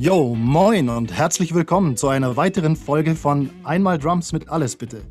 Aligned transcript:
Yo, 0.00 0.34
moin 0.34 0.88
und 0.88 1.12
herzlich 1.12 1.52
willkommen 1.52 1.94
zu 1.94 2.08
einer 2.08 2.34
weiteren 2.34 2.74
Folge 2.74 3.14
von 3.14 3.50
Einmal 3.64 3.98
Drums 3.98 4.32
mit 4.32 4.48
Alles 4.48 4.74
bitte. 4.74 5.02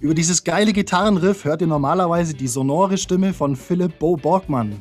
Über 0.00 0.14
dieses 0.14 0.42
geile 0.42 0.72
Gitarrenriff 0.72 1.44
hört 1.44 1.60
ihr 1.60 1.66
normalerweise 1.66 2.32
die 2.32 2.48
sonore 2.48 2.96
Stimme 2.96 3.34
von 3.34 3.56
Philipp 3.56 3.98
Bo 3.98 4.16
Borgmann. 4.16 4.80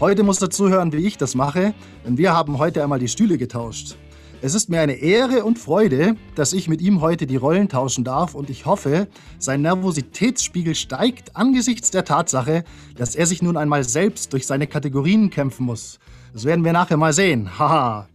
Heute 0.00 0.22
musst 0.22 0.42
du 0.42 0.48
zuhören, 0.48 0.92
wie 0.92 1.06
ich 1.06 1.16
das 1.16 1.34
mache, 1.34 1.72
denn 2.04 2.18
wir 2.18 2.34
haben 2.34 2.58
heute 2.58 2.82
einmal 2.82 2.98
die 2.98 3.08
Stühle 3.08 3.38
getauscht. 3.38 3.96
Es 4.42 4.54
ist 4.54 4.68
mir 4.68 4.82
eine 4.82 4.96
Ehre 4.96 5.44
und 5.44 5.58
Freude, 5.58 6.16
dass 6.34 6.52
ich 6.52 6.68
mit 6.68 6.82
ihm 6.82 7.00
heute 7.00 7.26
die 7.26 7.36
Rollen 7.36 7.70
tauschen 7.70 8.04
darf 8.04 8.34
und 8.34 8.50
ich 8.50 8.66
hoffe, 8.66 9.08
sein 9.38 9.62
Nervositätsspiegel 9.62 10.74
steigt 10.74 11.34
angesichts 11.34 11.90
der 11.90 12.04
Tatsache, 12.04 12.64
dass 12.96 13.16
er 13.16 13.24
sich 13.24 13.40
nun 13.40 13.56
einmal 13.56 13.82
selbst 13.82 14.34
durch 14.34 14.46
seine 14.46 14.66
Kategorien 14.66 15.30
kämpfen 15.30 15.64
muss. 15.64 16.00
Das 16.34 16.44
werden 16.44 16.66
wir 16.66 16.74
nachher 16.74 16.98
mal 16.98 17.14
sehen. 17.14 17.58
Haha. 17.58 18.08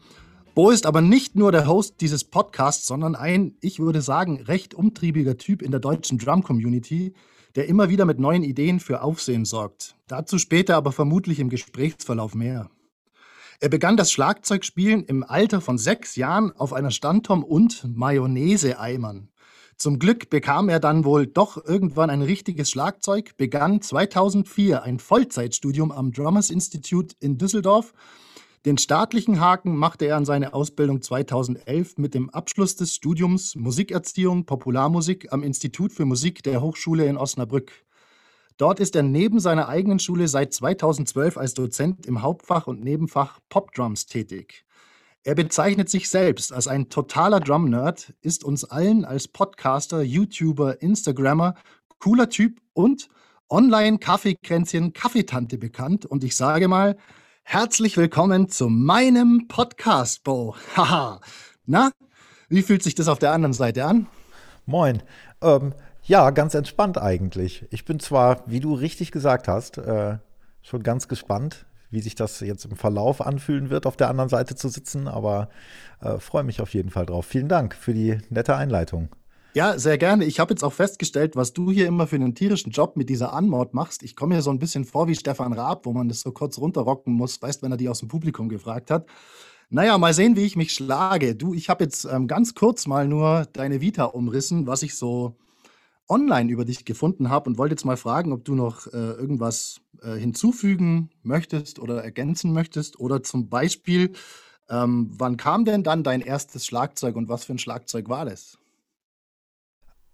Bo 0.54 0.70
ist 0.70 0.86
aber 0.86 1.00
nicht 1.00 1.36
nur 1.36 1.54
der 1.54 1.66
Host 1.66 2.02
dieses 2.02 2.26
Podcasts, 2.26 2.86
sondern 2.86 3.16
ein, 3.16 3.56
ich 3.62 3.80
würde 3.80 4.02
sagen, 4.02 4.42
recht 4.42 4.74
umtriebiger 4.74 5.38
Typ 5.38 5.62
in 5.62 5.72
der 5.72 5.80
deutschen 5.80 6.18
Drum-Community, 6.18 7.14
der 7.56 7.70
immer 7.70 7.88
wieder 7.88 8.04
mit 8.04 8.20
neuen 8.20 8.44
Ideen 8.44 8.82
für 8.82 9.02
Aufsehen 9.02 9.46
sorgt. 9.46 9.96
Dazu 10.08 10.38
später 10.38 10.76
aber 10.76 10.92
vermutlich 10.92 11.40
im 11.40 11.50
Gesprächsverlauf 11.50 12.36
mehr. 12.36 12.70
Er 13.62 13.70
begann 13.70 13.96
das 13.96 14.12
Schlagzeugspielen 14.12 15.06
im 15.06 15.24
Alter 15.24 15.62
von 15.62 15.78
sechs 15.78 16.18
Jahren 16.18 16.52
auf 16.58 16.74
einer 16.74 16.92
Standtom 16.92 17.46
und 17.46 17.86
Mayonnaise-Eimern. 17.88 19.30
Zum 19.78 20.00
Glück 20.00 20.30
bekam 20.30 20.68
er 20.68 20.82
dann 20.82 21.06
wohl 21.06 21.28
doch 21.28 21.64
irgendwann 21.66 22.10
ein 22.10 22.22
richtiges 22.22 22.70
Schlagzeug, 22.70 23.38
begann 23.38 23.82
2004 23.82 24.84
ein 24.84 25.00
Vollzeitstudium 25.00 25.94
am 25.94 26.12
Drummers 26.12 26.50
Institute 26.50 27.16
in 27.22 27.38
Düsseldorf 27.38 27.94
den 28.64 28.78
staatlichen 28.78 29.40
Haken 29.40 29.76
machte 29.76 30.06
er 30.06 30.18
an 30.18 30.26
seine 30.26 30.54
Ausbildung 30.54 31.02
2011 31.02 31.98
mit 31.98 32.14
dem 32.14 32.30
Abschluss 32.30 32.76
des 32.76 32.94
Studiums 32.94 33.56
Musikerziehung 33.56 34.46
Popularmusik 34.46 35.34
am 35.34 35.42
Institut 35.42 35.92
für 35.92 36.06
Musik 36.06 36.44
der 36.44 36.62
Hochschule 36.62 37.08
in 37.08 37.18
Osnabrück. 37.18 37.72
Dort 38.58 38.80
ist 38.80 38.96
er 38.96 39.02
neben 39.02 39.40
seiner 39.40 39.68
eigenen 39.68 39.98
Schule 39.98 40.28
seit 40.28 40.54
2012 40.54 41.38
als 41.38 41.56
Dozent 41.56 42.06
im 42.06 42.22
Hauptfach 42.22 42.68
und 42.68 42.84
Nebenfach 42.84 43.40
Popdrums 43.50 44.06
tätig. 44.06 44.64
Er 45.24 45.34
bezeichnet 45.34 45.90
sich 45.90 46.08
selbst 46.08 46.54
als 46.54 46.68
ein 46.68 46.90
totaler 46.90 47.40
Drum-Nerd, 47.40 48.14
ist 48.22 48.44
uns 48.44 48.64
allen 48.64 49.06
als 49.06 49.28
Podcaster, 49.28 50.04
YouTuber, 50.04 50.84
Instagrammer, 50.84 51.56
cooler 51.98 52.30
Typ 52.30 52.62
und 52.74 53.10
Online-Kaffeekränzchen 53.50 54.94
Kaffeetante 54.94 55.58
bekannt. 55.58 56.06
Und 56.06 56.24
ich 56.24 56.36
sage 56.36 56.68
mal, 56.68 56.96
Herzlich 57.44 57.98
willkommen 57.98 58.48
zu 58.48 58.70
meinem 58.70 59.48
Podcast, 59.50 60.24
Bo. 60.24 60.56
Haha. 60.76 61.20
Na, 61.66 61.92
wie 62.48 62.62
fühlt 62.62 62.82
sich 62.82 62.96
das 62.96 63.08
auf 63.08 63.20
der 63.20 63.34
anderen 63.34 63.54
Seite 63.54 63.86
an? 63.86 64.08
Moin. 64.66 65.04
Ähm, 65.42 65.74
ja, 66.04 66.30
ganz 66.30 66.54
entspannt 66.54 66.98
eigentlich. 66.98 67.66
Ich 67.70 67.84
bin 67.84 68.00
zwar, 68.00 68.44
wie 68.46 68.62
du 68.62 68.74
richtig 68.74 69.12
gesagt 69.12 69.48
hast, 69.48 69.78
äh, 69.78 70.18
schon 70.62 70.84
ganz 70.84 71.08
gespannt, 71.08 71.66
wie 71.90 72.02
sich 72.02 72.16
das 72.16 72.40
jetzt 72.40 72.66
im 72.66 72.78
Verlauf 72.78 73.20
anfühlen 73.20 73.70
wird, 73.70 73.86
auf 73.86 73.98
der 73.98 74.10
anderen 74.10 74.30
Seite 74.30 74.56
zu 74.56 74.70
sitzen, 74.70 75.08
aber 75.10 75.50
äh, 76.00 76.18
freue 76.20 76.44
mich 76.44 76.62
auf 76.62 76.74
jeden 76.74 76.90
Fall 76.90 77.06
drauf. 77.06 77.26
Vielen 77.26 77.50
Dank 77.50 77.76
für 77.76 77.94
die 77.94 78.18
nette 78.30 78.56
Einleitung. 78.56 79.10
Ja, 79.54 79.78
sehr 79.78 79.98
gerne. 79.98 80.24
Ich 80.24 80.40
habe 80.40 80.54
jetzt 80.54 80.64
auch 80.64 80.72
festgestellt, 80.72 81.36
was 81.36 81.52
du 81.52 81.72
hier 81.72 81.86
immer 81.86 82.08
für 82.08 82.16
einen 82.16 82.36
tierischen 82.36 82.72
Job 82.72 82.96
mit 82.96 83.10
dieser 83.10 83.34
Anmord 83.34 83.74
machst. 83.74 84.02
Ich 84.02 84.16
komme 84.16 84.36
mir 84.36 84.42
so 84.42 84.50
ein 84.50 84.60
bisschen 84.60 84.86
vor 84.86 85.10
wie 85.10 85.16
Stefan 85.16 85.52
Raab, 85.52 85.86
wo 85.86 85.92
man 85.92 86.08
das 86.08 86.22
so 86.22 86.32
kurz 86.32 86.58
runterrocken 86.58 87.14
muss, 87.14 87.42
weißt, 87.42 87.62
wenn 87.62 87.72
er 87.72 87.78
die 87.78 87.90
aus 87.90 88.00
dem 88.00 88.08
Publikum 88.08 88.48
gefragt 88.48 88.90
hat. 88.90 89.08
Naja, 89.70 89.98
mal 89.98 90.14
sehen, 90.14 90.38
wie 90.38 90.46
ich 90.46 90.56
mich 90.56 90.74
schlage. 90.74 91.36
Du, 91.36 91.54
ich 91.54 91.68
habe 91.68 91.84
jetzt 91.84 92.06
ähm, 92.06 92.28
ganz 92.28 92.56
kurz 92.56 92.88
mal 92.88 93.08
nur 93.10 93.46
deine 93.52 93.82
Vita 93.82 94.06
umrissen, 94.06 94.68
was 94.68 94.84
ich 94.84 94.96
so 94.96 95.36
online 96.08 96.50
über 96.50 96.64
dich 96.64 96.86
gefunden 96.86 97.30
habe 97.30 97.50
und 97.50 97.58
wollte 97.58 97.74
jetzt 97.74 97.86
mal 97.86 97.98
fragen, 97.98 98.32
ob 98.32 98.46
du 98.46 98.56
noch 98.56 98.88
äh, 98.88 98.98
irgendwas 98.98 99.82
äh, 100.02 100.16
hinzufügen 100.16 101.10
möchtest 101.24 101.80
oder 101.80 102.02
ergänzen 102.04 102.54
möchtest 102.54 103.00
oder 103.00 103.22
zum 103.22 103.50
Beispiel, 103.50 104.14
ähm, 104.70 105.12
wann 105.18 105.36
kam 105.36 105.66
denn 105.66 105.84
dann 105.84 106.04
dein 106.04 106.22
erstes 106.22 106.66
Schlagzeug 106.66 107.18
und 107.18 107.28
was 107.28 107.44
für 107.44 107.54
ein 107.54 107.60
Schlagzeug 107.60 108.08
war 108.08 108.24
das? 108.26 108.61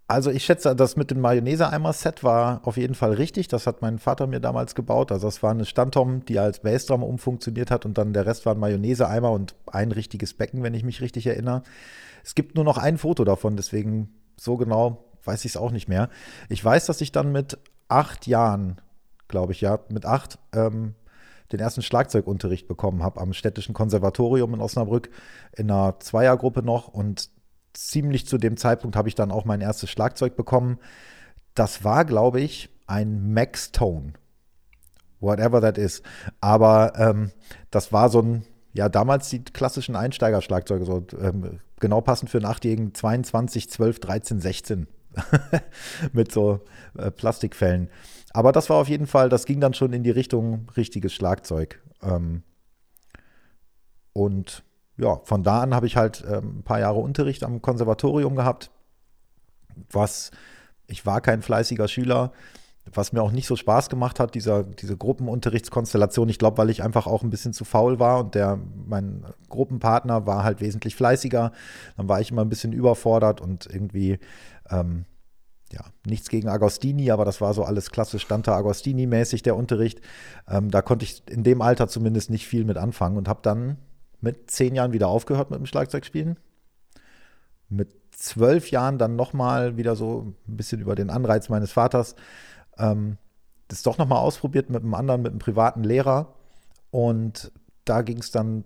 Also 0.09 0.31
ich 0.31 0.45
schätze, 0.45 0.73
das 0.73 0.95
mit 0.95 1.11
dem 1.11 1.19
Mayonnaise-Eimer-Set 1.19 2.23
war 2.23 2.61
auf 2.63 2.77
jeden 2.77 2.95
Fall 2.95 3.13
richtig. 3.13 3.49
Das 3.49 3.67
hat 3.67 3.81
mein 3.81 3.99
Vater 3.99 4.25
mir 4.25 4.39
damals 4.39 4.73
gebaut. 4.73 5.11
Also 5.11 5.27
das 5.27 5.43
war 5.43 5.51
eine 5.51 5.65
Standtom, 5.65 6.23
die 6.23 6.39
als 6.39 6.61
Bassdrum 6.61 7.03
umfunktioniert 7.03 7.71
hat 7.71 7.85
und 7.85 7.97
dann 7.97 8.13
der 8.13 8.25
Rest 8.25 8.45
waren 8.45 8.57
Mayonnaise-Eimer 8.57 9.31
und 9.31 9.55
ein 9.65 9.91
richtiges 9.91 10.33
Becken, 10.33 10.63
wenn 10.63 10.73
ich 10.73 10.83
mich 10.83 11.01
richtig 11.01 11.27
erinnere. 11.27 11.63
Es 12.23 12.35
gibt 12.35 12.55
nur 12.55 12.63
noch 12.63 12.77
ein 12.77 12.97
Foto 12.97 13.25
davon, 13.25 13.57
deswegen 13.57 14.13
so 14.37 14.55
genau 14.55 15.03
weiß 15.25 15.43
ich 15.43 15.51
es 15.51 15.57
auch 15.57 15.71
nicht 15.71 15.89
mehr. 15.89 16.09
Ich 16.47 16.63
weiß, 16.63 16.85
dass 16.85 17.01
ich 17.01 17.11
dann 17.11 17.33
mit 17.33 17.57
acht 17.89 18.27
Jahren, 18.27 18.77
glaube 19.27 19.51
ich, 19.51 19.59
ja, 19.59 19.79
mit 19.89 20.05
acht 20.05 20.39
ähm, 20.53 20.95
den 21.51 21.59
ersten 21.59 21.81
Schlagzeugunterricht 21.81 22.67
bekommen 22.67 23.03
habe 23.03 23.19
am 23.19 23.33
Städtischen 23.33 23.73
Konservatorium 23.73 24.53
in 24.53 24.61
Osnabrück 24.61 25.09
in 25.55 25.69
einer 25.69 25.99
Zweiergruppe 25.99 26.63
noch 26.63 26.87
und 26.87 27.29
ziemlich 27.77 28.27
zu 28.27 28.37
dem 28.37 28.57
Zeitpunkt 28.57 28.95
habe 28.95 29.07
ich 29.07 29.15
dann 29.15 29.31
auch 29.31 29.45
mein 29.45 29.61
erstes 29.61 29.89
Schlagzeug 29.89 30.35
bekommen. 30.35 30.79
Das 31.53 31.83
war, 31.83 32.05
glaube 32.05 32.41
ich, 32.41 32.69
ein 32.87 33.33
Max 33.33 33.71
Tone. 33.71 34.13
Whatever 35.19 35.61
that 35.61 35.77
is. 35.77 36.01
Aber 36.41 36.93
ähm, 36.97 37.31
das 37.71 37.93
war 37.93 38.09
so 38.09 38.21
ein, 38.21 38.45
ja, 38.73 38.89
damals 38.89 39.29
die 39.29 39.43
klassischen 39.43 39.95
Einsteigerschlagzeuge, 39.95 40.85
so 40.85 41.05
ähm, 41.19 41.59
genau 41.79 42.01
passend 42.01 42.29
für 42.29 42.37
einen 42.37 42.45
Achtjährigen 42.45 42.93
22, 42.93 43.69
12, 43.69 43.99
13, 43.99 44.41
16. 44.41 44.87
Mit 46.13 46.31
so 46.31 46.61
äh, 46.97 47.09
Plastikfällen. 47.09 47.89
Aber 48.31 48.51
das 48.51 48.69
war 48.69 48.77
auf 48.77 48.89
jeden 48.89 49.07
Fall, 49.07 49.29
das 49.29 49.45
ging 49.45 49.59
dann 49.59 49.73
schon 49.73 49.93
in 49.93 50.03
die 50.03 50.11
Richtung 50.11 50.69
richtiges 50.77 51.13
Schlagzeug. 51.13 51.81
Ähm, 52.03 52.43
und 54.13 54.63
ja, 54.97 55.19
von 55.23 55.43
da 55.43 55.61
an 55.61 55.75
habe 55.75 55.85
ich 55.85 55.95
halt 55.95 56.23
ähm, 56.27 56.59
ein 56.59 56.63
paar 56.63 56.79
Jahre 56.79 56.99
Unterricht 56.99 57.43
am 57.43 57.61
Konservatorium 57.61 58.35
gehabt, 58.35 58.71
was 59.91 60.31
ich 60.87 61.05
war 61.05 61.21
kein 61.21 61.41
fleißiger 61.41 61.87
Schüler, 61.87 62.31
was 62.93 63.11
mir 63.11 63.21
auch 63.21 63.31
nicht 63.31 63.47
so 63.47 63.55
Spaß 63.55 63.89
gemacht 63.89 64.19
hat, 64.19 64.33
dieser, 64.33 64.63
diese 64.63 64.95
Gruppenunterrichtskonstellation. 64.95 66.29
Ich 66.29 66.39
glaube, 66.39 66.57
weil 66.57 66.69
ich 66.69 66.83
einfach 66.83 67.05
auch 67.05 67.21
ein 67.21 67.29
bisschen 67.29 67.53
zu 67.53 67.65
faul 67.65 67.99
war 67.99 68.19
und 68.19 68.33
der, 68.33 68.57
mein 68.87 69.25
Gruppenpartner 69.49 70.25
war 70.25 70.43
halt 70.43 70.61
wesentlich 70.61 70.95
fleißiger. 70.95 71.51
Dann 71.97 72.07
war 72.07 72.21
ich 72.21 72.31
immer 72.31 72.43
ein 72.43 72.49
bisschen 72.49 72.71
überfordert 72.71 73.41
und 73.41 73.67
irgendwie, 73.67 74.19
ähm, 74.69 75.05
ja, 75.73 75.81
nichts 76.05 76.29
gegen 76.29 76.47
Agostini, 76.47 77.11
aber 77.11 77.25
das 77.25 77.41
war 77.41 77.53
so 77.53 77.65
alles 77.65 77.91
klassisch 77.91 78.21
Stante 78.21 78.53
Agostini-mäßig, 78.53 79.43
der 79.43 79.57
Unterricht. 79.57 79.99
Ähm, 80.47 80.71
da 80.71 80.81
konnte 80.81 81.03
ich 81.03 81.23
in 81.29 81.43
dem 81.43 81.61
Alter 81.61 81.89
zumindest 81.89 82.29
nicht 82.29 82.47
viel 82.47 82.63
mit 82.63 82.77
anfangen 82.77 83.17
und 83.17 83.27
habe 83.27 83.41
dann 83.43 83.77
mit 84.21 84.49
zehn 84.49 84.75
Jahren 84.75 84.93
wieder 84.93 85.07
aufgehört 85.07 85.51
mit 85.51 85.59
dem 85.59 85.65
Schlagzeugspielen. 85.65 86.37
Mit 87.69 87.89
zwölf 88.11 88.71
Jahren 88.71 88.97
dann 88.97 89.15
nochmal 89.15 89.77
wieder 89.77 89.95
so 89.95 90.33
ein 90.47 90.57
bisschen 90.57 90.81
über 90.81 90.95
den 90.95 91.09
Anreiz 91.09 91.49
meines 91.49 91.71
Vaters 91.71 92.15
ähm, 92.77 93.17
das 93.67 93.83
doch 93.83 93.97
nochmal 93.97 94.19
ausprobiert 94.19 94.69
mit 94.69 94.83
einem 94.83 94.93
anderen, 94.93 95.21
mit 95.21 95.31
einem 95.31 95.39
privaten 95.39 95.83
Lehrer. 95.83 96.33
Und 96.91 97.51
da 97.85 98.01
ging 98.01 98.19
es 98.19 98.31
dann 98.31 98.63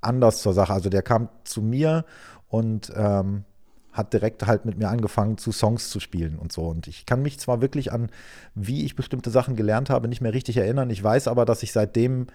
anders 0.00 0.42
zur 0.42 0.52
Sache. 0.52 0.72
Also 0.72 0.88
der 0.88 1.02
kam 1.02 1.28
zu 1.44 1.62
mir 1.62 2.04
und 2.48 2.92
ähm, 2.94 3.44
hat 3.92 4.12
direkt 4.12 4.46
halt 4.46 4.64
mit 4.64 4.78
mir 4.78 4.88
angefangen, 4.88 5.38
zu 5.38 5.52
Songs 5.52 5.90
zu 5.90 6.00
spielen 6.00 6.38
und 6.38 6.52
so. 6.52 6.66
Und 6.66 6.86
ich 6.86 7.06
kann 7.06 7.22
mich 7.22 7.38
zwar 7.38 7.60
wirklich 7.60 7.92
an, 7.92 8.10
wie 8.54 8.84
ich 8.84 8.96
bestimmte 8.96 9.30
Sachen 9.30 9.56
gelernt 9.56 9.90
habe, 9.90 10.08
nicht 10.08 10.20
mehr 10.20 10.32
richtig 10.32 10.56
erinnern. 10.56 10.90
Ich 10.90 11.02
weiß 11.02 11.28
aber, 11.28 11.44
dass 11.44 11.62
ich 11.62 11.72
seitdem 11.72 12.26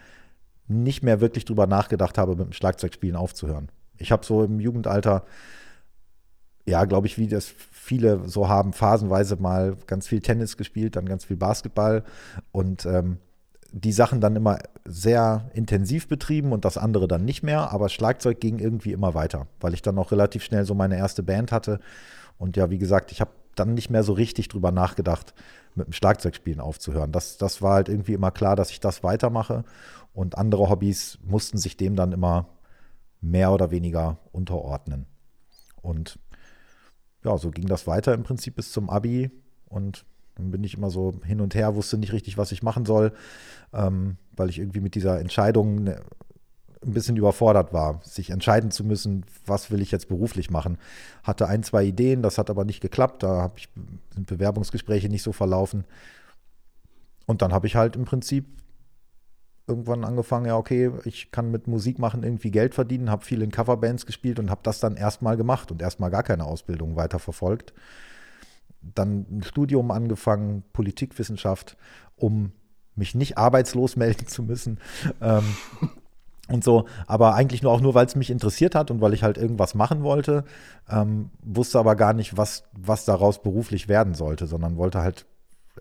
nicht 0.70 1.04
mehr 1.04 1.20
wirklich 1.20 1.46
drüber 1.46 1.68
nachgedacht 1.68 2.18
habe, 2.18 2.36
mit 2.36 2.46
dem 2.46 2.54
Schlagzeugspielen 2.54 3.16
aufzuhören. 3.16 3.70
Ich 3.98 4.12
habe 4.12 4.26
so 4.26 4.44
im 4.44 4.60
Jugendalter, 4.60 5.26
ja, 6.66 6.86
glaube 6.86 7.08
ich, 7.08 7.18
wie 7.18 7.28
das 7.28 7.48
viele 7.48 8.30
so 8.30 8.48
haben, 8.48 8.72
phasenweise 8.72 9.36
mal 9.36 9.76
ganz 9.88 10.08
viel 10.08 10.22
Tennis 10.22 10.56
gespielt, 10.56 10.96
dann 10.96 11.06
ganz 11.06 11.26
viel 11.26 11.38
Basketball 11.38 12.04
und 12.52 12.86
ähm, 12.86 13.18
die 13.72 13.92
Sachen 13.92 14.22
dann 14.22 14.36
immer 14.36 14.60
sehr 14.86 15.50
intensiv 15.54 16.08
betrieben 16.08 16.52
und 16.52 16.66
das 16.66 16.78
andere 16.78 17.08
dann 17.08 17.26
nicht 17.26 17.44
mehr. 17.44 17.72
Aber 17.72 17.90
Schlagzeug 17.90 18.40
ging 18.40 18.60
irgendwie 18.60 18.94
immer 18.94 19.14
weiter, 19.14 19.48
weil 19.60 19.74
ich 19.74 19.82
dann 19.82 19.98
auch 19.98 20.12
relativ 20.12 20.44
schnell 20.44 20.66
so 20.66 20.74
meine 20.74 20.98
erste 20.98 21.24
Band 21.24 21.52
hatte. 21.52 21.80
Und 22.38 22.58
ja, 22.58 22.70
wie 22.70 22.78
gesagt, 22.78 23.12
ich 23.12 23.22
habe 23.22 23.32
dann 23.56 23.74
nicht 23.74 23.90
mehr 23.90 24.04
so 24.04 24.14
richtig 24.14 24.48
drüber 24.48 24.72
nachgedacht, 24.72 25.34
mit 25.76 25.88
dem 25.88 25.94
Schlagzeugspielen 25.94 26.60
aufzuhören. 26.60 27.12
Das, 27.12 27.38
das 27.38 27.62
war 27.62 27.76
halt 27.76 27.90
irgendwie 27.90 28.14
immer 28.14 28.32
klar, 28.32 28.56
dass 28.56 28.72
ich 28.72 28.80
das 28.80 29.04
weitermache. 29.04 29.64
Und 30.20 30.38
andere 30.38 30.70
Hobbys 30.70 31.18
mussten 31.24 31.58
sich 31.58 31.78
dem 31.78 31.96
dann 31.96 32.12
immer 32.12 32.50
mehr 33.22 33.54
oder 33.54 33.72
weniger 33.72 34.18
unterordnen. 34.34 35.06
Und 35.82 36.20
ja, 37.24 37.38
so 37.38 37.52
ging 37.52 37.68
das 37.68 37.88
weiter 37.88 38.14
im 38.14 38.24
Prinzip 38.24 38.58
bis 38.58 38.74
zum 38.74 38.90
Abi. 38.90 39.32
Und 39.70 40.04
dann 40.36 40.52
bin 40.52 40.62
ich 40.66 40.74
immer 40.74 40.90
so 40.90 41.14
hin 41.24 41.40
und 41.40 41.56
her, 41.56 41.78
wusste 41.78 41.98
nicht 41.98 42.12
richtig, 42.12 42.38
was 42.38 42.52
ich 42.52 42.64
machen 42.64 42.84
soll, 42.84 43.14
ähm, 43.72 44.18
weil 44.36 44.50
ich 44.50 44.60
irgendwie 44.60 44.82
mit 44.82 44.94
dieser 44.94 45.22
Entscheidung, 45.22 45.86
ne, 45.86 46.02
ein 46.84 46.92
bisschen 46.92 47.16
überfordert 47.16 47.72
war, 47.72 48.02
sich 48.04 48.32
entscheiden 48.32 48.72
zu 48.72 48.84
müssen, 48.84 49.26
was 49.46 49.72
will 49.72 49.80
ich 49.80 49.92
jetzt 49.92 50.10
beruflich 50.10 50.52
machen. 50.52 50.78
Hatte 51.24 51.48
ein, 51.48 51.64
zwei 51.64 51.86
Ideen, 51.86 52.24
das 52.24 52.38
hat 52.38 52.50
aber 52.50 52.66
nicht 52.66 52.82
geklappt, 52.82 53.24
da 53.24 53.54
ich, 53.56 53.70
sind 54.14 54.28
Bewerbungsgespräche 54.28 55.08
nicht 55.08 55.24
so 55.24 55.32
verlaufen. 55.32 55.86
Und 57.26 57.42
dann 57.42 57.54
habe 57.54 57.68
ich 57.68 57.78
halt 57.78 57.96
im 57.96 58.04
Prinzip 58.04 58.60
irgendwann 59.70 60.04
angefangen, 60.04 60.48
ja, 60.48 60.58
okay, 60.58 60.92
ich 61.06 61.32
kann 61.32 61.52
mit 61.52 61.68
Musik 61.68 62.00
machen 62.00 62.24
irgendwie 62.24 62.52
Geld 62.52 62.76
verdienen, 62.76 63.10
habe 63.10 63.24
viel 63.24 63.42
in 63.42 63.52
Coverbands 63.52 64.06
gespielt 64.06 64.40
und 64.40 64.50
habe 64.50 64.62
das 64.64 64.80
dann 64.80 64.98
erstmal 64.98 65.38
gemacht 65.38 65.72
und 65.72 65.82
erstmal 65.82 66.10
gar 66.10 66.24
keine 66.24 66.46
Ausbildung 66.46 66.96
weiter 66.96 67.20
verfolgt. 67.20 67.74
Dann 68.82 69.26
ein 69.30 69.44
Studium 69.44 69.92
angefangen, 69.92 70.64
Politikwissenschaft, 70.74 71.78
um 72.16 72.52
mich 72.96 73.16
nicht 73.16 73.38
arbeitslos 73.38 73.96
melden 73.96 74.28
zu 74.28 74.44
müssen. 74.44 74.80
Ähm, 75.22 75.44
und 76.50 76.64
so, 76.64 76.86
aber 77.06 77.36
eigentlich 77.36 77.62
nur 77.62 77.72
auch 77.72 77.82
nur, 77.82 77.94
weil 77.94 78.08
es 78.08 78.16
mich 78.16 78.32
interessiert 78.32 78.74
hat 78.74 78.90
und 78.90 79.02
weil 79.02 79.14
ich 79.14 79.24
halt 79.24 79.38
irgendwas 79.38 79.76
machen 79.76 80.02
wollte, 80.02 80.44
ähm, 80.90 81.30
wusste 81.44 81.78
aber 81.78 81.96
gar 81.96 82.14
nicht, 82.14 82.38
was, 82.38 82.64
was 82.74 83.06
daraus 83.06 83.42
beruflich 83.44 83.88
werden 83.88 84.16
sollte, 84.16 84.48
sondern 84.48 84.76
wollte 84.76 85.00
halt 85.00 85.28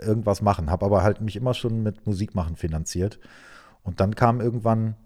irgendwas 0.00 0.42
machen, 0.42 0.70
habe 0.70 0.84
aber 0.84 1.02
halt 1.02 1.20
mich 1.20 1.36
immer 1.36 1.54
schon 1.54 1.82
mit 1.82 2.06
Musik 2.06 2.34
machen 2.34 2.56
finanziert. 2.56 3.18
Und 3.82 4.00
dann 4.00 4.14
kam 4.14 4.40
irgendwann 4.40 4.96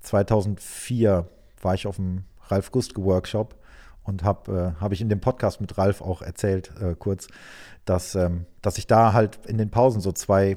2004, 0.00 1.28
war 1.62 1.74
ich 1.74 1.86
auf 1.86 1.96
dem 1.96 2.24
Ralf 2.48 2.72
Gustke 2.72 3.02
Workshop 3.04 3.56
und 4.02 4.24
habe 4.24 4.74
äh, 4.76 4.80
hab 4.80 4.92
ich 4.92 5.00
in 5.00 5.08
dem 5.08 5.20
Podcast 5.20 5.60
mit 5.60 5.78
Ralf 5.78 6.00
auch 6.00 6.22
erzählt, 6.22 6.72
äh, 6.80 6.94
kurz, 6.98 7.28
dass, 7.84 8.14
ähm, 8.14 8.46
dass 8.62 8.78
ich 8.78 8.86
da 8.86 9.12
halt 9.12 9.46
in 9.46 9.58
den 9.58 9.70
Pausen 9.70 10.00
so 10.00 10.12
zwei 10.12 10.56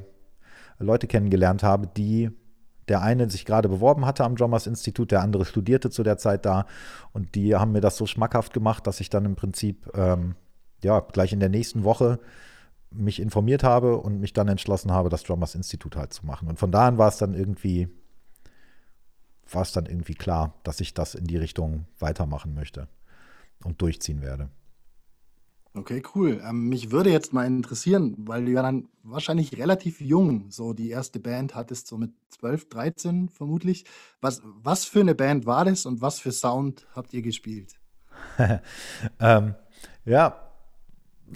Leute 0.80 1.08
kennengelernt 1.08 1.64
habe, 1.64 1.88
die 1.88 2.32
der 2.90 3.02
eine 3.02 3.30
sich 3.30 3.46
gerade 3.46 3.70
beworben 3.70 4.06
hatte 4.06 4.26
am 4.26 4.36
Drummers 4.36 4.68
Institut, 4.68 5.12
der 5.12 5.22
andere 5.22 5.46
studierte 5.46 5.90
zu 5.90 6.04
der 6.04 6.18
Zeit 6.18 6.46
da 6.46 6.66
und 7.14 7.36
die 7.36 7.56
haben 7.56 7.72
mir 7.72 7.80
das 7.80 7.96
so 7.96 8.06
schmackhaft 8.06 8.54
gemacht, 8.54 8.86
dass 8.88 9.00
ich 9.00 9.10
dann 9.10 9.24
im 9.24 9.36
Prinzip 9.36 9.90
ähm, 9.96 10.36
ja 10.84 11.00
gleich 11.00 11.32
in 11.32 11.40
der 11.40 11.50
nächsten 11.50 11.86
Woche 11.86 12.20
mich 12.94 13.20
informiert 13.20 13.64
habe 13.64 13.98
und 13.98 14.20
mich 14.20 14.34
dann 14.34 14.48
entschlossen 14.48 14.92
habe, 14.92 15.10
das 15.10 15.24
Drummers 15.24 15.56
Institut 15.56 15.96
halt 15.96 16.14
zu 16.14 16.26
machen. 16.26 16.48
Und 16.48 16.60
von 16.60 16.72
da 16.72 16.88
an 16.88 16.98
war 16.98 17.08
es 17.08 17.18
dann 17.18 17.34
irgendwie, 17.34 17.88
war 19.52 19.62
es 19.62 19.72
dann 19.72 19.86
irgendwie 19.86 20.16
klar, 20.16 20.54
dass 20.64 20.80
ich 20.80 20.94
das 20.94 21.16
in 21.16 21.26
die 21.26 21.38
Richtung 21.38 21.86
weitermachen 22.00 22.54
möchte 22.54 22.88
und 23.64 23.82
durchziehen 23.82 24.22
werde. 24.22 24.50
Okay, 25.76 26.04
cool. 26.14 26.40
Ähm, 26.48 26.70
mich 26.70 26.92
würde 26.92 27.10
jetzt 27.10 27.34
mal 27.34 27.48
interessieren, 27.48 28.14
weil 28.20 28.46
du 28.46 28.52
ja 28.52 28.62
dann 28.62 28.90
wahrscheinlich 29.02 29.58
relativ 29.58 30.02
jung 30.02 30.52
so 30.52 30.74
die 30.74 30.90
erste 30.90 31.20
Band 31.20 31.56
hattest, 31.56 31.88
so 31.88 31.98
mit 31.98 32.12
12, 32.30 32.70
13 32.70 33.30
vermutlich. 33.30 33.86
Was, 34.22 34.44
was 34.44 34.86
für 34.86 35.00
eine 35.00 35.16
Band 35.16 35.48
war 35.48 35.66
das 35.66 35.88
und 35.88 36.00
was 36.00 36.20
für 36.20 36.32
Sound 36.32 36.86
habt 36.96 37.12
ihr 37.14 37.24
gespielt? 37.24 37.74
ähm, 39.20 39.56
ja, 40.06 40.43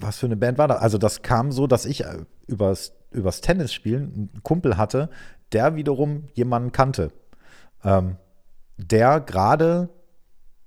was 0.00 0.18
für 0.18 0.26
eine 0.26 0.36
Band 0.36 0.58
war 0.58 0.68
das? 0.68 0.80
Also 0.80 0.98
das 0.98 1.22
kam 1.22 1.52
so, 1.52 1.66
dass 1.66 1.84
ich 1.84 2.04
äh, 2.04 2.24
übers, 2.46 2.92
übers 3.10 3.40
Tennisspielen 3.40 4.30
einen 4.32 4.42
Kumpel 4.42 4.76
hatte, 4.76 5.10
der 5.52 5.76
wiederum 5.76 6.24
jemanden 6.34 6.72
kannte, 6.72 7.12
ähm, 7.84 8.16
der 8.76 9.20
gerade 9.20 9.88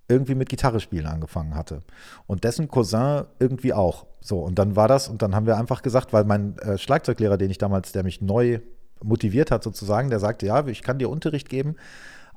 irgendwie 0.07 0.35
mit 0.35 0.49
Gitarre 0.49 0.79
spielen 0.79 1.05
angefangen 1.05 1.55
hatte. 1.55 1.81
Und 2.27 2.43
dessen 2.43 2.67
Cousin 2.67 3.25
irgendwie 3.39 3.73
auch. 3.73 4.05
So, 4.19 4.39
und 4.39 4.59
dann 4.59 4.75
war 4.75 4.87
das, 4.87 5.07
und 5.07 5.21
dann 5.21 5.33
haben 5.33 5.45
wir 5.45 5.57
einfach 5.57 5.81
gesagt, 5.81 6.13
weil 6.13 6.25
mein 6.25 6.57
äh, 6.59 6.77
Schlagzeuglehrer, 6.77 7.37
den 7.37 7.49
ich 7.49 7.57
damals, 7.57 7.91
der 7.91 8.03
mich 8.03 8.21
neu 8.21 8.59
motiviert 9.03 9.51
hat 9.51 9.63
sozusagen, 9.63 10.09
der 10.09 10.19
sagte, 10.19 10.45
ja, 10.45 10.65
ich 10.67 10.83
kann 10.83 10.99
dir 10.99 11.09
Unterricht 11.09 11.49
geben, 11.49 11.75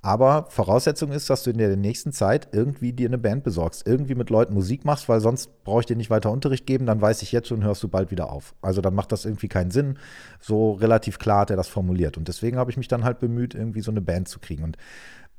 aber 0.05 0.45
Voraussetzung 0.51 1.13
ist, 1.13 1.31
dass 1.31 1.45
du 1.45 1.51
in 1.51 1.57
der 1.57 1.75
nächsten 1.77 2.13
Zeit 2.13 2.49
irgendwie 2.53 2.93
dir 2.93 3.09
eine 3.09 3.17
Band 3.17 3.43
besorgst, 3.43 3.87
irgendwie 3.87 4.15
mit 4.15 4.29
Leuten 4.29 4.53
Musik 4.53 4.85
machst, 4.85 5.09
weil 5.09 5.21
sonst 5.21 5.65
brauche 5.65 5.81
ich 5.81 5.87
dir 5.87 5.97
nicht 5.97 6.11
weiter 6.11 6.31
Unterricht 6.31 6.67
geben, 6.67 6.85
dann 6.85 7.01
weiß 7.01 7.23
ich 7.23 7.33
jetzt 7.33 7.49
schon, 7.49 7.65
hörst 7.65 7.83
du 7.83 7.89
bald 7.89 8.11
wieder 8.11 8.31
auf. 8.31 8.55
Also 8.61 8.83
dann 8.83 8.95
macht 8.95 9.13
das 9.13 9.25
irgendwie 9.25 9.49
keinen 9.49 9.71
Sinn. 9.71 9.99
So 10.41 10.73
relativ 10.73 11.19
klar 11.19 11.41
hat 11.41 11.51
er 11.51 11.57
das 11.57 11.69
formuliert. 11.69 12.19
Und 12.19 12.29
deswegen 12.29 12.59
habe 12.59 12.71
ich 12.71 12.77
mich 12.77 12.87
dann 12.87 13.03
halt 13.03 13.19
bemüht, 13.19 13.55
irgendwie 13.55 13.81
so 13.81 13.91
eine 13.91 14.03
Band 14.03 14.29
zu 14.29 14.41
kriegen. 14.41 14.63
Und 14.63 14.77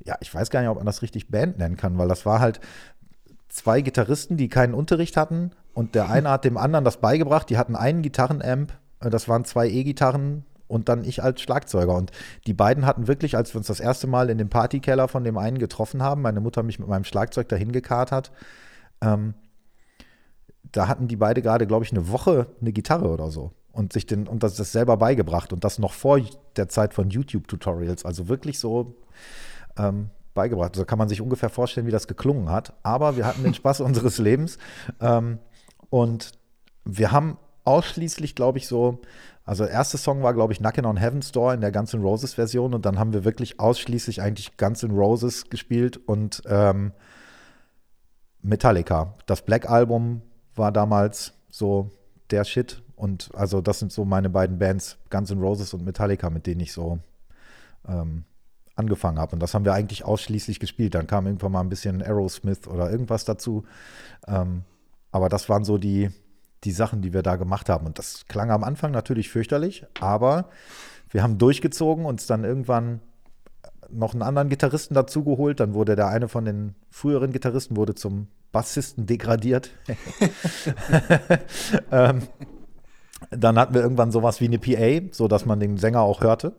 ja, 0.04 0.16
ich 0.18 0.34
weiß 0.34 0.50
gar 0.50 0.62
nicht, 0.62 0.68
ob 0.68 0.78
man 0.78 0.86
das 0.86 1.00
richtig 1.00 1.28
Band 1.28 1.58
nennen 1.58 1.76
kann, 1.76 1.96
weil 1.96 2.08
das 2.08 2.26
war 2.26 2.40
halt 2.40 2.58
zwei 3.48 3.82
Gitarristen, 3.82 4.36
die 4.36 4.48
keinen 4.48 4.74
Unterricht 4.74 5.16
hatten 5.16 5.52
und 5.74 5.94
der 5.94 6.10
eine 6.10 6.28
hat 6.28 6.44
dem 6.44 6.56
anderen 6.56 6.84
das 6.84 6.96
beigebracht. 6.96 7.48
Die 7.50 7.56
hatten 7.56 7.76
einen 7.76 8.02
Gitarrenamp, 8.02 8.72
äh, 8.98 9.10
das 9.10 9.28
waren 9.28 9.44
zwei 9.44 9.68
E-Gitarren 9.68 10.44
und 10.68 10.88
dann 10.88 11.04
ich 11.04 11.22
als 11.22 11.40
Schlagzeuger. 11.40 11.94
Und 11.94 12.10
die 12.46 12.54
beiden 12.54 12.86
hatten 12.86 13.08
wirklich, 13.08 13.36
als 13.36 13.54
wir 13.54 13.58
uns 13.58 13.66
das 13.66 13.80
erste 13.80 14.06
Mal 14.06 14.30
in 14.30 14.38
dem 14.38 14.48
Partykeller 14.48 15.08
von 15.08 15.24
dem 15.24 15.38
einen 15.38 15.58
getroffen 15.58 16.02
haben, 16.02 16.22
meine 16.22 16.40
Mutter 16.40 16.62
mich 16.62 16.78
mit 16.78 16.88
meinem 16.88 17.04
Schlagzeug 17.04 17.48
dahin 17.48 17.72
gekarrt 17.72 18.12
hat, 18.12 18.32
ähm, 19.00 19.34
da 20.72 20.88
hatten 20.88 21.08
die 21.08 21.16
beide 21.16 21.42
gerade, 21.42 21.66
glaube 21.66 21.84
ich, 21.84 21.92
eine 21.92 22.10
Woche 22.10 22.48
eine 22.60 22.72
Gitarre 22.72 23.08
oder 23.08 23.30
so 23.30 23.52
und 23.72 23.92
sich 23.92 24.06
den 24.06 24.26
und 24.26 24.42
das, 24.42 24.56
das 24.56 24.72
selber 24.72 24.96
beigebracht 24.96 25.52
und 25.52 25.62
das 25.62 25.78
noch 25.78 25.92
vor 25.92 26.20
der 26.56 26.68
Zeit 26.68 26.94
von 26.94 27.10
YouTube-Tutorials. 27.10 28.04
Also 28.04 28.28
wirklich 28.28 28.58
so 28.58 28.96
ähm, 29.76 30.10
beigebracht. 30.34 30.74
So 30.74 30.80
also 30.80 30.86
kann 30.86 30.98
man 30.98 31.08
sich 31.08 31.20
ungefähr 31.20 31.50
vorstellen, 31.50 31.86
wie 31.86 31.92
das 31.92 32.08
geklungen 32.08 32.50
hat. 32.50 32.72
Aber 32.82 33.16
wir 33.16 33.26
hatten 33.26 33.42
den 33.42 33.54
Spaß 33.54 33.80
unseres 33.80 34.18
Lebens. 34.18 34.58
Ähm, 35.00 35.38
und 35.90 36.32
wir 36.84 37.12
haben 37.12 37.38
ausschließlich, 37.64 38.34
glaube 38.34 38.58
ich, 38.58 38.66
so, 38.66 39.00
also 39.46 39.64
der 39.64 39.72
erste 39.72 39.96
Song 39.96 40.24
war, 40.24 40.34
glaube 40.34 40.52
ich, 40.52 40.58
Knockin' 40.58 40.84
on 40.84 40.96
Heaven's 40.96 41.30
Door 41.30 41.54
in 41.54 41.60
der 41.60 41.70
Guns 41.70 41.94
N' 41.94 42.02
Roses 42.02 42.34
Version. 42.34 42.74
Und 42.74 42.84
dann 42.84 42.98
haben 42.98 43.12
wir 43.12 43.24
wirklich 43.24 43.60
ausschließlich 43.60 44.20
eigentlich 44.20 44.56
Guns 44.56 44.82
N' 44.82 44.90
Roses 44.90 45.48
gespielt 45.48 45.96
und 45.96 46.42
ähm, 46.46 46.92
Metallica. 48.42 49.14
Das 49.26 49.42
Black 49.42 49.70
Album 49.70 50.22
war 50.56 50.72
damals 50.72 51.32
so 51.48 51.90
der 52.30 52.44
Shit. 52.44 52.82
Und 52.96 53.30
also 53.34 53.60
das 53.60 53.78
sind 53.78 53.92
so 53.92 54.04
meine 54.04 54.30
beiden 54.30 54.58
Bands, 54.58 54.98
Guns 55.10 55.30
N' 55.30 55.40
Roses 55.40 55.72
und 55.74 55.84
Metallica, 55.84 56.28
mit 56.28 56.48
denen 56.48 56.60
ich 56.60 56.72
so 56.72 56.98
ähm, 57.86 58.24
angefangen 58.74 59.20
habe. 59.20 59.36
Und 59.36 59.40
das 59.40 59.54
haben 59.54 59.64
wir 59.64 59.74
eigentlich 59.74 60.04
ausschließlich 60.04 60.58
gespielt. 60.58 60.96
Dann 60.96 61.06
kam 61.06 61.26
irgendwann 61.26 61.52
mal 61.52 61.60
ein 61.60 61.68
bisschen 61.68 62.02
Aerosmith 62.02 62.66
oder 62.66 62.90
irgendwas 62.90 63.24
dazu. 63.24 63.64
Ähm, 64.26 64.64
aber 65.12 65.28
das 65.28 65.48
waren 65.48 65.64
so 65.64 65.78
die, 65.78 66.10
die 66.66 66.72
Sachen, 66.72 67.00
die 67.00 67.12
wir 67.12 67.22
da 67.22 67.36
gemacht 67.36 67.68
haben. 67.68 67.86
Und 67.86 67.98
das 67.98 68.26
klang 68.28 68.50
am 68.50 68.64
Anfang 68.64 68.90
natürlich 68.90 69.30
fürchterlich, 69.30 69.86
aber 70.00 70.50
wir 71.10 71.22
haben 71.22 71.38
durchgezogen, 71.38 72.04
uns 72.04 72.26
dann 72.26 72.44
irgendwann 72.44 73.00
noch 73.88 74.12
einen 74.12 74.22
anderen 74.22 74.48
Gitarristen 74.48 74.94
dazugeholt. 74.94 75.60
Dann 75.60 75.74
wurde 75.74 75.94
der 75.94 76.08
eine 76.08 76.28
von 76.28 76.44
den 76.44 76.74
früheren 76.90 77.32
Gitarristen 77.32 77.76
wurde 77.76 77.94
zum 77.94 78.26
Bassisten 78.50 79.06
degradiert. 79.06 79.70
ähm, 81.92 82.22
dann 83.30 83.58
hatten 83.58 83.74
wir 83.74 83.82
irgendwann 83.82 84.10
sowas 84.10 84.40
wie 84.40 84.46
eine 84.46 84.58
PA, 84.58 85.08
so 85.12 85.28
dass 85.28 85.46
man 85.46 85.60
den 85.60 85.78
Sänger 85.78 86.00
auch 86.00 86.20
hörte 86.20 86.54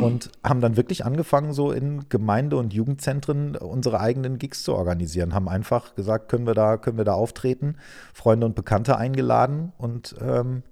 und 0.00 0.30
haben 0.42 0.60
dann 0.60 0.76
wirklich 0.76 1.04
angefangen, 1.04 1.52
so 1.52 1.70
in 1.70 2.08
Gemeinde- 2.08 2.56
und 2.56 2.72
Jugendzentren 2.72 3.56
unsere 3.56 4.00
eigenen 4.00 4.38
Gigs 4.38 4.62
zu 4.62 4.74
organisieren. 4.74 5.34
Haben 5.34 5.48
einfach 5.48 5.94
gesagt, 5.94 6.28
können 6.28 6.46
wir 6.46 6.54
da, 6.54 6.76
können 6.76 6.98
wir 6.98 7.04
da 7.04 7.14
auftreten, 7.14 7.76
Freunde 8.14 8.46
und 8.46 8.54
Bekannte 8.54 8.96
eingeladen 8.96 9.72
und, 9.78 10.14
ähm, 10.20 10.62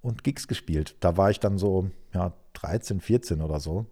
und 0.00 0.24
Gigs 0.24 0.48
gespielt. 0.48 0.96
Da 1.00 1.16
war 1.16 1.30
ich 1.30 1.40
dann 1.40 1.58
so, 1.58 1.90
ja, 2.14 2.32
13, 2.54 3.00
14 3.00 3.40
oder 3.40 3.60
so. 3.60 3.86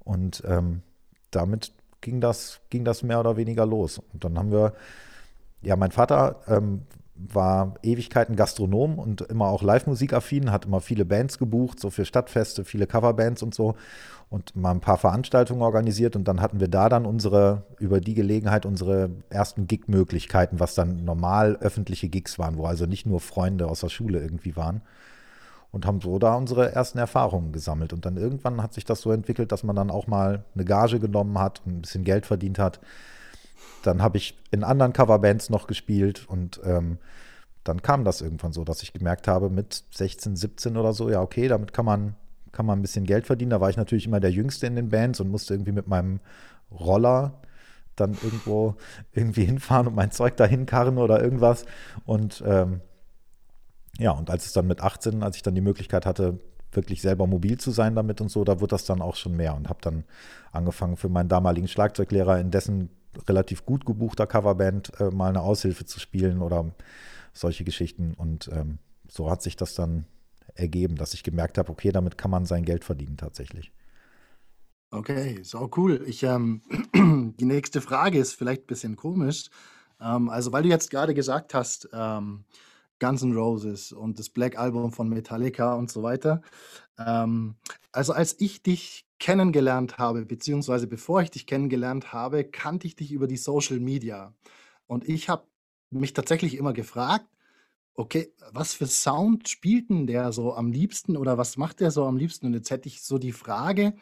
Und 0.00 0.42
ähm, 0.46 0.82
damit 1.30 1.72
ging 2.00 2.20
das, 2.20 2.60
ging 2.70 2.84
das 2.84 3.02
mehr 3.02 3.20
oder 3.20 3.36
weniger 3.36 3.66
los. 3.66 4.00
Und 4.12 4.24
dann 4.24 4.38
haben 4.38 4.50
wir, 4.50 4.74
ja, 5.62 5.76
mein 5.76 5.92
Vater 5.92 6.40
ähm, 6.48 6.82
war 7.28 7.74
Ewigkeiten 7.82 8.36
Gastronom 8.36 8.98
und 8.98 9.20
immer 9.22 9.46
auch 9.46 9.62
Live-Musik 9.62 10.12
affin, 10.12 10.50
hat 10.50 10.64
immer 10.64 10.80
viele 10.80 11.04
Bands 11.04 11.38
gebucht, 11.38 11.80
so 11.80 11.90
für 11.90 12.04
Stadtfeste, 12.04 12.64
viele 12.64 12.86
Coverbands 12.86 13.42
und 13.42 13.54
so 13.54 13.74
und 14.30 14.54
mal 14.56 14.70
ein 14.70 14.80
paar 14.80 14.96
Veranstaltungen 14.96 15.62
organisiert 15.62 16.16
und 16.16 16.28
dann 16.28 16.40
hatten 16.40 16.60
wir 16.60 16.68
da 16.68 16.88
dann 16.88 17.04
unsere, 17.04 17.64
über 17.78 18.00
die 18.00 18.14
Gelegenheit 18.14 18.64
unsere 18.64 19.10
ersten 19.28 19.66
Gig-Möglichkeiten, 19.66 20.60
was 20.60 20.74
dann 20.74 21.04
normal 21.04 21.56
öffentliche 21.60 22.08
Gigs 22.08 22.38
waren, 22.38 22.56
wo 22.56 22.64
also 22.64 22.86
nicht 22.86 23.06
nur 23.06 23.20
Freunde 23.20 23.66
aus 23.66 23.80
der 23.80 23.88
Schule 23.88 24.20
irgendwie 24.20 24.56
waren 24.56 24.82
und 25.72 25.86
haben 25.86 26.00
so 26.00 26.18
da 26.18 26.34
unsere 26.34 26.72
ersten 26.72 26.98
Erfahrungen 26.98 27.52
gesammelt. 27.52 27.92
Und 27.92 28.06
dann 28.06 28.16
irgendwann 28.16 28.62
hat 28.62 28.72
sich 28.72 28.84
das 28.84 29.00
so 29.00 29.12
entwickelt, 29.12 29.52
dass 29.52 29.62
man 29.62 29.76
dann 29.76 29.90
auch 29.90 30.06
mal 30.06 30.44
eine 30.54 30.64
Gage 30.64 30.98
genommen 30.98 31.38
hat 31.38 31.62
ein 31.66 31.82
bisschen 31.82 32.04
Geld 32.04 32.26
verdient 32.26 32.58
hat 32.58 32.80
dann 33.82 34.02
habe 34.02 34.18
ich 34.18 34.38
in 34.50 34.64
anderen 34.64 34.92
Coverbands 34.92 35.50
noch 35.50 35.66
gespielt 35.66 36.26
und 36.28 36.60
ähm, 36.64 36.98
dann 37.64 37.82
kam 37.82 38.04
das 38.04 38.20
irgendwann 38.20 38.52
so, 38.52 38.64
dass 38.64 38.82
ich 38.82 38.92
gemerkt 38.92 39.28
habe, 39.28 39.50
mit 39.50 39.84
16, 39.90 40.36
17 40.36 40.76
oder 40.76 40.92
so, 40.92 41.10
ja, 41.10 41.20
okay, 41.20 41.48
damit 41.48 41.72
kann 41.72 41.84
man, 41.84 42.14
kann 42.52 42.66
man 42.66 42.78
ein 42.78 42.82
bisschen 42.82 43.04
Geld 43.04 43.26
verdienen. 43.26 43.50
Da 43.50 43.60
war 43.60 43.70
ich 43.70 43.76
natürlich 43.76 44.06
immer 44.06 44.20
der 44.20 44.30
Jüngste 44.30 44.66
in 44.66 44.76
den 44.76 44.88
Bands 44.88 45.20
und 45.20 45.28
musste 45.28 45.54
irgendwie 45.54 45.72
mit 45.72 45.86
meinem 45.86 46.20
Roller 46.70 47.40
dann 47.96 48.16
irgendwo 48.22 48.76
irgendwie 49.12 49.44
hinfahren 49.44 49.86
und 49.86 49.94
mein 49.94 50.10
Zeug 50.10 50.36
dahin 50.36 50.66
karren 50.66 50.98
oder 50.98 51.22
irgendwas. 51.22 51.66
Und 52.06 52.42
ähm, 52.46 52.80
ja, 53.98 54.12
und 54.12 54.30
als 54.30 54.46
es 54.46 54.52
dann 54.52 54.66
mit 54.66 54.80
18, 54.80 55.22
als 55.22 55.36
ich 55.36 55.42
dann 55.42 55.54
die 55.54 55.60
Möglichkeit 55.60 56.06
hatte, 56.06 56.38
wirklich 56.72 57.02
selber 57.02 57.26
mobil 57.26 57.58
zu 57.58 57.72
sein 57.72 57.94
damit 57.94 58.20
und 58.20 58.30
so, 58.30 58.44
da 58.44 58.60
wird 58.60 58.72
das 58.72 58.84
dann 58.84 59.02
auch 59.02 59.16
schon 59.16 59.36
mehr 59.36 59.56
und 59.56 59.68
habe 59.68 59.80
dann 59.82 60.04
angefangen 60.52 60.96
für 60.96 61.08
meinen 61.08 61.28
damaligen 61.28 61.68
Schlagzeuglehrer 61.68 62.38
in 62.38 62.50
dessen 62.50 62.90
relativ 63.28 63.64
gut 63.64 63.84
gebuchter 63.84 64.26
Coverband 64.26 64.92
äh, 65.00 65.10
mal 65.10 65.28
eine 65.28 65.42
Aushilfe 65.42 65.84
zu 65.84 66.00
spielen 66.00 66.42
oder 66.42 66.72
solche 67.32 67.64
Geschichten 67.64 68.14
und 68.14 68.48
ähm, 68.52 68.78
so 69.08 69.30
hat 69.30 69.42
sich 69.42 69.56
das 69.56 69.74
dann 69.74 70.06
ergeben, 70.54 70.96
dass 70.96 71.14
ich 71.14 71.22
gemerkt 71.22 71.58
habe, 71.58 71.70
okay, 71.70 71.92
damit 71.92 72.18
kann 72.18 72.30
man 72.30 72.44
sein 72.44 72.64
Geld 72.64 72.84
verdienen 72.84 73.16
tatsächlich. 73.16 73.72
Okay, 74.92 75.40
so 75.42 75.70
cool. 75.76 76.02
Ich, 76.06 76.24
ähm, 76.24 76.62
die 77.38 77.44
nächste 77.44 77.80
Frage 77.80 78.18
ist 78.18 78.34
vielleicht 78.34 78.62
ein 78.62 78.66
bisschen 78.66 78.96
komisch. 78.96 79.48
Ähm, 80.00 80.28
also, 80.28 80.52
weil 80.52 80.64
du 80.64 80.68
jetzt 80.68 80.90
gerade 80.90 81.14
gesagt 81.14 81.54
hast, 81.54 81.88
ähm, 81.92 82.44
Guns 82.98 83.22
N' 83.22 83.36
Roses 83.36 83.92
und 83.92 84.18
das 84.18 84.28
Black 84.30 84.58
Album 84.58 84.92
von 84.92 85.08
Metallica 85.08 85.74
und 85.74 85.90
so 85.90 86.02
weiter. 86.02 86.42
Ähm, 86.98 87.54
also, 87.92 88.12
als 88.12 88.34
ich 88.40 88.62
dich 88.62 89.06
kennengelernt 89.20 89.98
habe, 89.98 90.24
beziehungsweise 90.26 90.86
bevor 90.88 91.22
ich 91.22 91.30
dich 91.30 91.46
kennengelernt 91.46 92.12
habe, 92.12 92.44
kannte 92.44 92.86
ich 92.88 92.96
dich 92.96 93.12
über 93.12 93.28
die 93.28 93.36
Social 93.36 93.78
Media. 93.78 94.34
Und 94.86 95.08
ich 95.08 95.28
habe 95.28 95.44
mich 95.90 96.14
tatsächlich 96.14 96.56
immer 96.56 96.72
gefragt, 96.72 97.26
okay, 97.94 98.32
was 98.52 98.74
für 98.74 98.86
Sound 98.86 99.48
spielt 99.48 99.90
denn 99.90 100.06
der 100.06 100.32
so 100.32 100.54
am 100.54 100.72
liebsten 100.72 101.16
oder 101.16 101.38
was 101.38 101.56
macht 101.56 101.80
der 101.80 101.90
so 101.90 102.06
am 102.06 102.16
liebsten? 102.16 102.46
Und 102.46 102.54
jetzt 102.54 102.70
hätte 102.70 102.88
ich 102.88 103.02
so 103.02 103.18
die 103.18 103.32
Frage, 103.32 103.94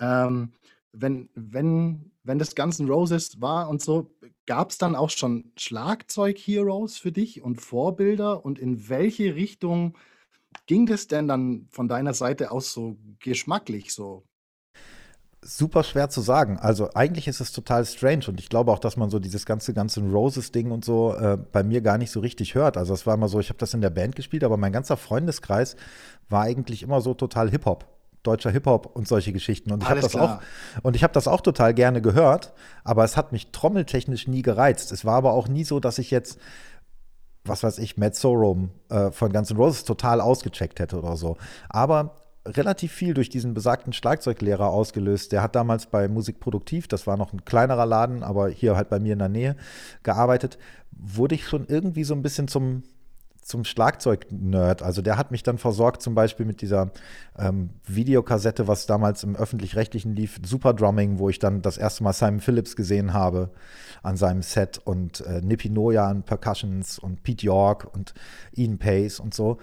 ähm, 0.00 0.52
wenn, 0.92 1.30
wenn, 1.34 2.12
wenn 2.24 2.38
das 2.38 2.54
Guns 2.56 2.80
Roses 2.80 3.40
war 3.40 3.68
und 3.68 3.82
so, 3.82 4.10
gab 4.46 4.70
es 4.70 4.78
dann 4.78 4.96
auch 4.96 5.10
schon 5.10 5.52
Schlagzeug-Heroes 5.56 6.98
für 6.98 7.12
dich 7.12 7.42
und 7.42 7.60
Vorbilder? 7.60 8.44
Und 8.44 8.58
in 8.58 8.88
welche 8.88 9.34
Richtung 9.36 9.96
ging 10.66 10.86
das 10.86 11.06
denn 11.06 11.28
dann 11.28 11.68
von 11.70 11.88
deiner 11.88 12.14
Seite 12.14 12.50
aus 12.50 12.72
so 12.72 12.96
geschmacklich 13.20 13.92
so? 13.92 14.24
Super 15.46 15.84
schwer 15.84 16.08
zu 16.08 16.20
sagen. 16.20 16.58
Also 16.58 16.90
eigentlich 16.94 17.28
ist 17.28 17.40
es 17.40 17.52
total 17.52 17.84
strange 17.84 18.24
und 18.28 18.40
ich 18.40 18.48
glaube 18.48 18.72
auch, 18.72 18.78
dass 18.78 18.96
man 18.96 19.10
so 19.10 19.18
dieses 19.18 19.46
ganze 19.46 19.72
ganze 19.74 20.00
Roses 20.00 20.52
Ding 20.52 20.70
und 20.70 20.84
so 20.84 21.14
äh, 21.14 21.38
bei 21.52 21.62
mir 21.62 21.80
gar 21.80 21.98
nicht 21.98 22.10
so 22.10 22.20
richtig 22.20 22.54
hört. 22.54 22.76
Also 22.76 22.94
es 22.94 23.06
war 23.06 23.14
immer 23.14 23.28
so, 23.28 23.40
ich 23.40 23.48
habe 23.48 23.58
das 23.58 23.74
in 23.74 23.80
der 23.80 23.90
Band 23.90 24.16
gespielt, 24.16 24.44
aber 24.44 24.56
mein 24.56 24.72
ganzer 24.72 24.96
Freundeskreis 24.96 25.76
war 26.28 26.42
eigentlich 26.42 26.82
immer 26.82 27.00
so 27.00 27.14
total 27.14 27.50
Hip 27.50 27.64
Hop 27.64 27.86
deutscher 28.22 28.50
Hip-Hop 28.50 28.90
und 28.96 29.06
solche 29.06 29.32
Geschichten. 29.32 29.70
Und 29.70 29.84
ich 29.84 29.88
habe 29.88 30.00
das 30.00 30.10
klar. 30.10 30.40
auch 30.40 30.82
und 30.82 30.96
ich 30.96 31.04
habe 31.04 31.12
das 31.12 31.28
auch 31.28 31.40
total 31.40 31.74
gerne 31.74 32.02
gehört, 32.02 32.54
aber 32.82 33.04
es 33.04 33.16
hat 33.16 33.30
mich 33.30 33.52
trommeltechnisch 33.52 34.26
nie 34.26 34.42
gereizt. 34.42 34.90
Es 34.90 35.04
war 35.04 35.14
aber 35.14 35.32
auch 35.32 35.46
nie 35.46 35.62
so, 35.62 35.78
dass 35.78 35.98
ich 35.98 36.10
jetzt 36.10 36.40
was 37.48 37.62
weiß 37.62 37.78
ich, 37.78 37.96
Matt 37.96 38.14
Sorum 38.14 38.70
äh, 38.88 39.10
von 39.10 39.32
Guns 39.32 39.50
N' 39.50 39.56
Roses 39.56 39.84
total 39.84 40.20
ausgecheckt 40.20 40.80
hätte 40.80 40.98
oder 40.98 41.16
so. 41.16 41.36
Aber 41.68 42.16
relativ 42.46 42.92
viel 42.92 43.14
durch 43.14 43.28
diesen 43.28 43.54
besagten 43.54 43.92
Schlagzeuglehrer 43.92 44.68
ausgelöst. 44.68 45.32
Der 45.32 45.42
hat 45.42 45.54
damals 45.54 45.86
bei 45.86 46.08
Musik 46.08 46.40
Produktiv, 46.40 46.88
das 46.88 47.06
war 47.06 47.16
noch 47.16 47.32
ein 47.32 47.44
kleinerer 47.44 47.86
Laden, 47.86 48.22
aber 48.22 48.48
hier 48.48 48.76
halt 48.76 48.88
bei 48.88 48.98
mir 48.98 49.12
in 49.12 49.18
der 49.18 49.28
Nähe 49.28 49.56
gearbeitet, 50.02 50.58
wurde 50.90 51.34
ich 51.34 51.46
schon 51.46 51.66
irgendwie 51.68 52.04
so 52.04 52.14
ein 52.14 52.22
bisschen 52.22 52.48
zum 52.48 52.82
zum 53.46 53.64
Schlagzeug-Nerd. 53.64 54.82
Also 54.82 55.02
der 55.02 55.16
hat 55.16 55.30
mich 55.30 55.44
dann 55.44 55.56
versorgt, 55.56 56.02
zum 56.02 56.16
Beispiel 56.16 56.44
mit 56.44 56.62
dieser 56.62 56.90
ähm, 57.38 57.70
Videokassette, 57.86 58.66
was 58.66 58.86
damals 58.86 59.22
im 59.22 59.36
öffentlich-rechtlichen 59.36 60.16
lief, 60.16 60.40
Super 60.44 60.74
Drumming, 60.74 61.20
wo 61.20 61.28
ich 61.28 61.38
dann 61.38 61.62
das 61.62 61.78
erste 61.78 62.02
Mal 62.02 62.12
Simon 62.12 62.40
Phillips 62.40 62.74
gesehen 62.74 63.12
habe 63.12 63.50
an 64.02 64.16
seinem 64.16 64.42
Set 64.42 64.80
und 64.84 65.20
äh, 65.20 65.42
Nippy 65.42 65.70
Noya 65.70 66.08
an 66.08 66.24
Percussions 66.24 66.98
und 66.98 67.22
Pete 67.22 67.46
York 67.46 67.86
und 67.94 68.14
Ian 68.52 68.78
Pace 68.78 69.20
und 69.20 69.32
so. 69.32 69.58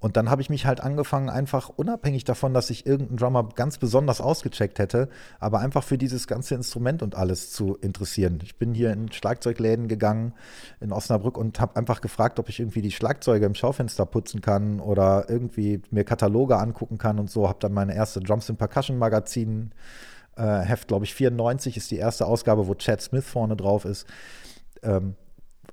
Und 0.00 0.16
dann 0.16 0.30
habe 0.30 0.40
ich 0.40 0.48
mich 0.48 0.64
halt 0.64 0.80
angefangen, 0.80 1.28
einfach 1.28 1.68
unabhängig 1.68 2.24
davon, 2.24 2.54
dass 2.54 2.70
ich 2.70 2.86
irgendeinen 2.86 3.18
Drummer 3.18 3.48
ganz 3.54 3.76
besonders 3.76 4.22
ausgecheckt 4.22 4.78
hätte, 4.78 5.10
aber 5.38 5.60
einfach 5.60 5.84
für 5.84 5.98
dieses 5.98 6.26
ganze 6.26 6.54
Instrument 6.54 7.02
und 7.02 7.14
alles 7.14 7.52
zu 7.52 7.76
interessieren. 7.76 8.40
Ich 8.42 8.56
bin 8.56 8.72
hier 8.72 8.92
in 8.92 9.12
Schlagzeugläden 9.12 9.88
gegangen 9.88 10.32
in 10.80 10.90
Osnabrück 10.90 11.36
und 11.36 11.60
habe 11.60 11.76
einfach 11.76 12.00
gefragt, 12.00 12.38
ob 12.38 12.48
ich 12.48 12.60
irgendwie 12.60 12.80
die 12.80 12.90
Schlagzeuge 12.90 13.44
im 13.44 13.54
Schaufenster 13.54 14.06
putzen 14.06 14.40
kann 14.40 14.80
oder 14.80 15.26
irgendwie 15.28 15.82
mir 15.90 16.04
Kataloge 16.04 16.56
angucken 16.56 16.96
kann 16.96 17.18
und 17.18 17.30
so. 17.30 17.46
Habe 17.46 17.58
dann 17.60 17.74
meine 17.74 17.94
erste 17.94 18.20
Drums 18.20 18.48
in 18.48 18.56
Percussion 18.56 18.96
Magazin 18.96 19.72
äh, 20.36 20.60
Heft, 20.60 20.88
glaube 20.88 21.04
ich, 21.04 21.14
94 21.14 21.76
ist 21.76 21.90
die 21.90 21.98
erste 21.98 22.24
Ausgabe, 22.24 22.66
wo 22.66 22.74
Chad 22.74 23.02
Smith 23.02 23.26
vorne 23.26 23.54
drauf 23.54 23.84
ist. 23.84 24.06
Ähm, 24.82 25.14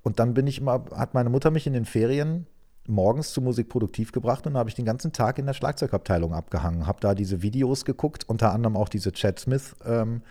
und 0.03 0.19
dann 0.19 0.33
bin 0.33 0.47
ich 0.47 0.59
immer, 0.59 0.83
hat 0.93 1.13
meine 1.13 1.29
Mutter 1.29 1.49
mich 1.49 1.65
in 1.65 1.73
den 1.73 1.85
Ferien 1.85 2.45
morgens 2.87 3.31
zu 3.31 3.41
Musik 3.41 3.69
produktiv 3.69 4.11
gebracht 4.11 4.47
und 4.47 4.57
habe 4.57 4.69
ich 4.69 4.75
den 4.75 4.85
ganzen 4.85 5.13
Tag 5.13 5.39
in 5.39 5.45
der 5.45 5.53
Schlagzeugabteilung 5.53 6.33
abgehangen. 6.33 6.87
Habe 6.87 6.99
da 7.01 7.13
diese 7.13 7.41
Videos 7.41 7.85
geguckt, 7.85 8.23
unter 8.27 8.53
anderem 8.53 8.77
auch 8.77 8.89
diese 8.89 9.11
Chad 9.11 9.39
Smith 9.39 9.75
ähm, 9.85 10.21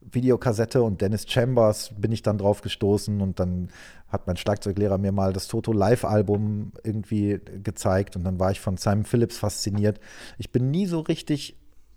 Videokassette 0.00 0.82
und 0.82 1.00
Dennis 1.00 1.26
Chambers 1.28 1.92
bin 1.96 2.10
ich 2.12 2.22
dann 2.22 2.38
drauf 2.38 2.62
gestoßen 2.62 3.20
und 3.20 3.38
dann 3.38 3.68
hat 4.08 4.26
mein 4.26 4.36
Schlagzeuglehrer 4.36 4.98
mir 4.98 5.12
mal 5.12 5.32
das 5.32 5.46
Toto 5.46 5.72
Live 5.72 6.04
Album 6.04 6.72
irgendwie 6.82 7.38
gezeigt 7.62 8.16
und 8.16 8.24
dann 8.24 8.40
war 8.40 8.50
ich 8.50 8.60
von 8.60 8.76
Simon 8.76 9.04
Phillips 9.04 9.38
fasziniert. 9.38 10.00
Ich 10.38 10.50
bin 10.50 10.70
nie 10.70 10.86
so 10.86 11.00
richtig 11.00 11.56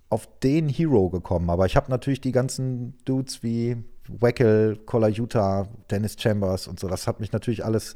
auf 0.10 0.28
den 0.42 0.70
Hero 0.70 1.10
gekommen, 1.10 1.50
aber 1.50 1.66
ich 1.66 1.76
habe 1.76 1.90
natürlich 1.90 2.22
die 2.22 2.34
ganzen 2.34 2.98
Dudes 3.06 3.42
wie 3.42 3.78
Wackel, 4.10 4.78
Collar 4.86 5.10
Utah, 5.10 5.68
Dennis 5.90 6.18
Chambers 6.20 6.68
und 6.68 6.80
so, 6.80 6.88
das 6.88 7.08
hat 7.08 7.20
mich 7.20 7.32
natürlich 7.32 7.64
alles 7.64 7.96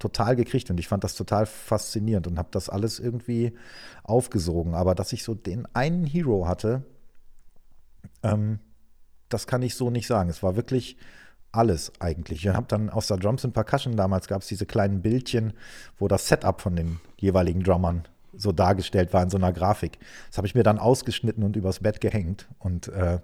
total 0.00 0.34
gekriegt 0.34 0.70
und 0.70 0.80
ich 0.80 0.88
fand 0.88 1.04
das 1.04 1.14
total 1.14 1.46
faszinierend 1.46 2.26
und 2.26 2.38
habe 2.38 2.48
das 2.50 2.68
alles 2.68 2.98
irgendwie 2.98 3.56
aufgesogen. 4.02 4.74
Aber 4.74 4.96
dass 4.96 5.12
ich 5.12 5.22
so 5.22 5.34
den 5.34 5.66
einen 5.74 6.04
Hero 6.04 6.48
hatte, 6.48 6.82
ähm, 8.24 8.58
das 9.28 9.46
kann 9.46 9.62
ich 9.62 9.76
so 9.76 9.90
nicht 9.90 10.08
sagen. 10.08 10.28
Es 10.28 10.42
war 10.42 10.56
wirklich 10.56 10.96
alles 11.52 11.92
eigentlich. 12.00 12.44
Ich 12.44 12.52
habe 12.52 12.66
dann 12.66 12.90
aus 12.90 13.08
der 13.08 13.18
Drums 13.18 13.44
and 13.44 13.54
Percussion 13.54 13.96
damals 13.96 14.26
gab 14.26 14.42
es 14.42 14.48
diese 14.48 14.66
kleinen 14.66 15.02
Bildchen, 15.02 15.52
wo 15.98 16.08
das 16.08 16.26
Setup 16.26 16.60
von 16.60 16.74
den 16.74 17.00
jeweiligen 17.16 17.62
Drummern 17.62 18.04
so 18.32 18.52
dargestellt 18.52 19.12
war 19.12 19.22
in 19.22 19.30
so 19.30 19.36
einer 19.36 19.52
Grafik. 19.52 19.98
Das 20.28 20.38
habe 20.38 20.46
ich 20.46 20.54
mir 20.54 20.62
dann 20.62 20.78
ausgeschnitten 20.78 21.42
und 21.42 21.56
übers 21.56 21.80
Bett 21.80 22.00
gehängt 22.00 22.48
und 22.58 22.88
äh, 22.88 23.18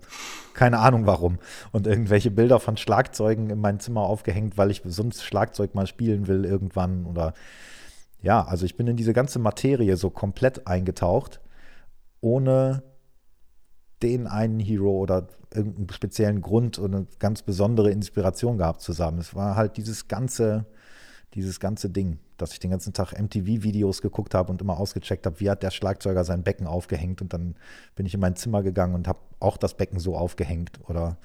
keine 0.54 0.78
Ahnung 0.78 1.06
warum. 1.06 1.38
Und 1.72 1.86
irgendwelche 1.86 2.30
Bilder 2.30 2.60
von 2.60 2.76
Schlagzeugen 2.76 3.50
in 3.50 3.60
mein 3.60 3.80
Zimmer 3.80 4.02
aufgehängt, 4.02 4.58
weil 4.58 4.70
ich 4.70 4.82
sonst 4.84 5.24
Schlagzeug 5.24 5.74
mal 5.74 5.86
spielen 5.86 6.26
will 6.26 6.44
irgendwann 6.44 7.06
oder 7.06 7.34
ja, 8.22 8.44
also 8.44 8.64
ich 8.64 8.76
bin 8.76 8.86
in 8.86 8.96
diese 8.96 9.12
ganze 9.12 9.38
Materie 9.38 9.96
so 9.96 10.10
komplett 10.10 10.66
eingetaucht, 10.66 11.40
ohne 12.20 12.82
den 14.02 14.26
einen 14.26 14.58
Hero 14.58 14.90
oder 14.90 15.28
irgendeinen 15.54 15.90
speziellen 15.90 16.40
Grund 16.40 16.78
oder 16.78 16.98
eine 16.98 17.06
ganz 17.18 17.42
besondere 17.42 17.90
Inspiration 17.90 18.58
gehabt 18.58 18.82
zu 18.82 18.96
haben. 18.98 19.18
Es 19.18 19.34
war 19.34 19.56
halt 19.56 19.76
dieses 19.76 20.08
ganze, 20.08 20.66
dieses 21.36 21.60
ganze 21.60 21.90
Ding 21.90 22.18
dass 22.36 22.52
ich 22.52 22.60
den 22.60 22.70
ganzen 22.70 22.92
Tag 22.92 23.12
MTV-Videos 23.12 24.02
geguckt 24.02 24.34
habe 24.34 24.50
und 24.50 24.60
immer 24.60 24.78
ausgecheckt 24.78 25.26
habe, 25.26 25.40
wie 25.40 25.50
hat 25.50 25.62
der 25.62 25.70
Schlagzeuger 25.70 26.24
sein 26.24 26.42
Becken 26.42 26.66
aufgehängt. 26.66 27.22
Und 27.22 27.32
dann 27.32 27.56
bin 27.94 28.06
ich 28.06 28.14
in 28.14 28.20
mein 28.20 28.36
Zimmer 28.36 28.62
gegangen 28.62 28.94
und 28.94 29.08
habe 29.08 29.18
auch 29.40 29.56
das 29.56 29.74
Becken 29.74 29.98
so 29.98 30.16
aufgehängt 30.16 30.80
oder 30.88 31.16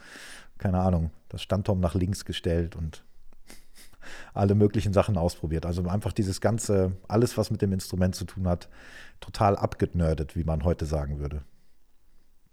keine 0.58 0.80
Ahnung, 0.80 1.12
das 1.30 1.42
Standturm 1.42 1.80
nach 1.80 1.96
links 1.96 2.24
gestellt 2.24 2.76
und 2.76 3.04
alle 4.34 4.56
möglichen 4.56 4.94
Sachen 4.94 5.18
ausprobiert. 5.18 5.66
Also 5.66 5.84
einfach 5.88 6.14
dieses 6.14 6.40
ganze, 6.40 6.94
alles, 7.08 7.38
was 7.38 7.52
mit 7.52 7.62
dem 7.62 7.74
Instrument 7.74 8.16
zu 8.16 8.26
tun 8.26 8.48
hat, 8.48 8.70
total 9.20 9.58
abgenördet, 9.58 10.36
wie 10.36 10.44
man 10.44 10.64
heute 10.64 10.86
sagen 10.86 11.20
würde. 11.20 11.44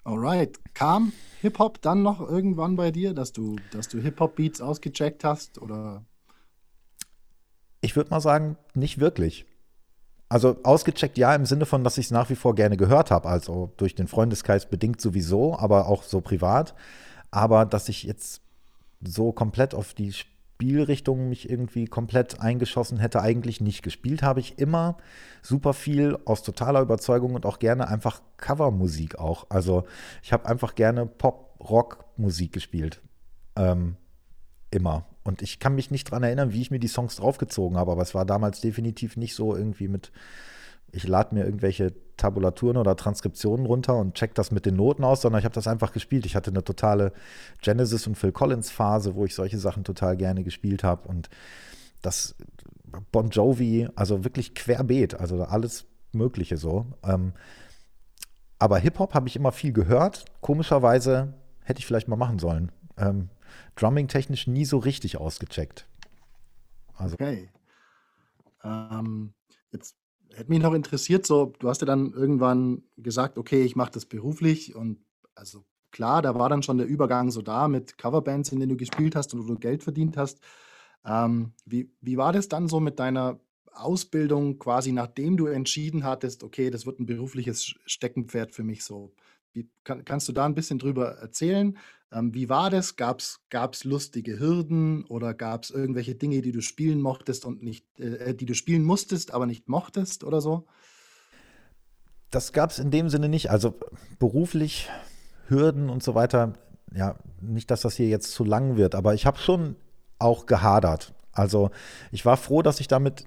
Alright. 0.04 0.58
Kam 0.74 1.12
Hip-Hop 1.42 1.82
dann 1.82 2.02
noch 2.02 2.20
irgendwann 2.20 2.76
bei 2.76 2.90
dir, 2.90 3.12
dass 3.12 3.32
du, 3.32 3.56
dass 3.72 3.88
du 3.88 4.00
Hip-Hop-Beats 4.00 4.62
ausgecheckt 4.62 5.22
hast? 5.22 5.60
Oder 5.60 6.02
ich 7.80 7.96
würde 7.96 8.10
mal 8.10 8.20
sagen, 8.20 8.56
nicht 8.74 8.98
wirklich. 8.98 9.46
Also 10.28 10.58
ausgecheckt 10.62 11.16
ja, 11.16 11.34
im 11.34 11.46
Sinne 11.46 11.64
von, 11.64 11.84
dass 11.84 11.96
ich 11.96 12.06
es 12.06 12.10
nach 12.10 12.28
wie 12.28 12.36
vor 12.36 12.54
gerne 12.54 12.76
gehört 12.76 13.10
habe, 13.10 13.28
also 13.28 13.72
durch 13.78 13.94
den 13.94 14.08
Freundeskreis 14.08 14.66
bedingt 14.66 15.00
sowieso, 15.00 15.58
aber 15.58 15.88
auch 15.88 16.02
so 16.02 16.20
privat. 16.20 16.74
Aber 17.30 17.64
dass 17.64 17.88
ich 17.88 18.02
jetzt 18.02 18.42
so 19.00 19.32
komplett 19.32 19.74
auf 19.74 19.94
die 19.94 20.12
Spielrichtung 20.58 21.28
mich 21.28 21.48
irgendwie 21.48 21.86
komplett 21.86 22.40
eingeschossen 22.40 22.98
hätte, 22.98 23.22
eigentlich 23.22 23.60
nicht. 23.60 23.82
Gespielt 23.82 24.22
habe 24.22 24.40
ich 24.40 24.58
immer 24.58 24.96
super 25.40 25.72
viel 25.72 26.18
aus 26.24 26.42
totaler 26.42 26.80
Überzeugung 26.80 27.34
und 27.34 27.46
auch 27.46 27.58
gerne 27.58 27.88
einfach 27.88 28.20
Covermusik 28.38 29.18
auch. 29.18 29.46
Also 29.50 29.84
ich 30.22 30.32
habe 30.32 30.46
einfach 30.46 30.74
gerne 30.74 31.06
Pop-Rock-Musik 31.06 32.52
gespielt. 32.52 33.00
Ähm, 33.56 33.96
immer. 34.70 35.06
Und 35.28 35.42
ich 35.42 35.58
kann 35.58 35.74
mich 35.74 35.90
nicht 35.90 36.08
daran 36.08 36.22
erinnern, 36.22 36.52
wie 36.52 36.62
ich 36.62 36.70
mir 36.70 36.80
die 36.80 36.88
Songs 36.88 37.16
draufgezogen 37.16 37.76
habe, 37.76 37.92
aber 37.92 38.02
es 38.02 38.14
war 38.14 38.24
damals 38.24 38.60
definitiv 38.60 39.16
nicht 39.16 39.34
so 39.34 39.54
irgendwie 39.54 39.86
mit, 39.86 40.10
ich 40.90 41.06
lade 41.06 41.34
mir 41.34 41.44
irgendwelche 41.44 41.92
Tabulaturen 42.16 42.78
oder 42.78 42.96
Transkriptionen 42.96 43.66
runter 43.66 43.96
und 43.96 44.14
check 44.14 44.34
das 44.34 44.50
mit 44.50 44.64
den 44.64 44.76
Noten 44.76 45.04
aus, 45.04 45.20
sondern 45.20 45.38
ich 45.38 45.44
habe 45.44 45.54
das 45.54 45.68
einfach 45.68 45.92
gespielt. 45.92 46.24
Ich 46.26 46.34
hatte 46.34 46.50
eine 46.50 46.64
totale 46.64 47.12
Genesis 47.60 48.06
und 48.06 48.16
Phil 48.16 48.32
Collins 48.32 48.70
Phase, 48.70 49.14
wo 49.14 49.26
ich 49.26 49.34
solche 49.34 49.58
Sachen 49.58 49.84
total 49.84 50.16
gerne 50.16 50.42
gespielt 50.42 50.82
habe 50.82 51.06
und 51.06 51.28
das 52.00 52.34
Bon 53.12 53.28
Jovi, 53.28 53.86
also 53.96 54.24
wirklich 54.24 54.54
querbeet, 54.54 55.14
also 55.14 55.44
alles 55.44 55.84
Mögliche 56.12 56.56
so. 56.56 56.86
Ähm, 57.04 57.34
aber 58.58 58.78
Hip-Hop 58.78 59.14
habe 59.14 59.28
ich 59.28 59.36
immer 59.36 59.52
viel 59.52 59.72
gehört. 59.72 60.24
Komischerweise 60.40 61.34
hätte 61.62 61.80
ich 61.80 61.86
vielleicht 61.86 62.08
mal 62.08 62.16
machen 62.16 62.38
sollen. 62.38 62.72
Drumming-technisch 63.76 64.46
nie 64.46 64.64
so 64.64 64.78
richtig 64.78 65.18
ausgecheckt. 65.18 65.86
Also. 66.94 67.14
Okay. 67.14 67.50
Ähm, 68.64 69.34
jetzt 69.72 69.96
hätte 70.34 70.50
mich 70.50 70.60
noch 70.60 70.74
interessiert, 70.74 71.26
so, 71.26 71.52
du 71.58 71.68
hast 71.68 71.80
ja 71.80 71.86
dann 71.86 72.12
irgendwann 72.12 72.82
gesagt, 72.96 73.38
okay, 73.38 73.62
ich 73.62 73.76
mache 73.76 73.92
das 73.92 74.06
beruflich 74.06 74.74
und 74.74 74.98
also 75.34 75.64
klar, 75.90 76.22
da 76.22 76.34
war 76.34 76.48
dann 76.48 76.62
schon 76.62 76.78
der 76.78 76.86
Übergang 76.86 77.30
so 77.30 77.42
da 77.42 77.68
mit 77.68 77.98
Coverbands, 77.98 78.52
in 78.52 78.60
denen 78.60 78.70
du 78.70 78.76
gespielt 78.76 79.16
hast 79.16 79.32
und 79.34 79.42
wo 79.42 79.54
du 79.54 79.58
Geld 79.58 79.82
verdient 79.82 80.16
hast. 80.16 80.40
Ähm, 81.04 81.52
wie, 81.64 81.90
wie 82.00 82.16
war 82.16 82.32
das 82.32 82.48
dann 82.48 82.68
so 82.68 82.80
mit 82.80 82.98
deiner 82.98 83.40
Ausbildung 83.72 84.58
quasi, 84.58 84.92
nachdem 84.92 85.36
du 85.36 85.46
entschieden 85.46 86.04
hattest, 86.04 86.42
okay, 86.42 86.70
das 86.70 86.84
wird 86.84 86.98
ein 87.00 87.06
berufliches 87.06 87.74
Steckenpferd 87.86 88.52
für 88.52 88.64
mich 88.64 88.84
so? 88.84 89.14
Wie, 89.52 89.68
kann, 89.84 90.04
kannst 90.04 90.28
du 90.28 90.32
da 90.32 90.44
ein 90.44 90.54
bisschen 90.54 90.78
drüber 90.78 91.16
erzählen? 91.18 91.76
Ähm, 92.12 92.34
wie 92.34 92.48
war 92.48 92.70
das? 92.70 92.96
Gab 92.96 93.20
es 93.20 93.84
lustige 93.84 94.38
Hürden 94.38 95.04
oder 95.04 95.34
gab 95.34 95.64
es 95.64 95.70
irgendwelche 95.70 96.14
Dinge, 96.14 96.40
die 96.40 96.52
du 96.52 96.60
spielen 96.62 97.00
mochtest 97.00 97.44
und 97.44 97.62
nicht, 97.62 97.86
äh, 97.98 98.34
die 98.34 98.46
du 98.46 98.54
spielen 98.54 98.82
musstest, 98.82 99.32
aber 99.32 99.46
nicht 99.46 99.68
mochtest 99.68 100.24
oder 100.24 100.40
so? 100.40 100.66
Das 102.30 102.52
gab 102.52 102.70
es 102.70 102.78
in 102.78 102.90
dem 102.90 103.08
Sinne 103.08 103.28
nicht. 103.28 103.50
Also 103.50 103.74
beruflich 104.18 104.88
Hürden 105.46 105.88
und 105.90 106.02
so 106.02 106.14
weiter. 106.14 106.54
Ja, 106.94 107.16
nicht, 107.40 107.70
dass 107.70 107.82
das 107.82 107.96
hier 107.96 108.08
jetzt 108.08 108.32
zu 108.32 108.44
lang 108.44 108.76
wird, 108.76 108.94
aber 108.94 109.14
ich 109.14 109.26
habe 109.26 109.38
schon 109.38 109.76
auch 110.18 110.46
gehadert. 110.46 111.14
Also 111.32 111.70
ich 112.10 112.24
war 112.24 112.36
froh, 112.36 112.62
dass 112.62 112.80
ich 112.80 112.88
damit, 112.88 113.26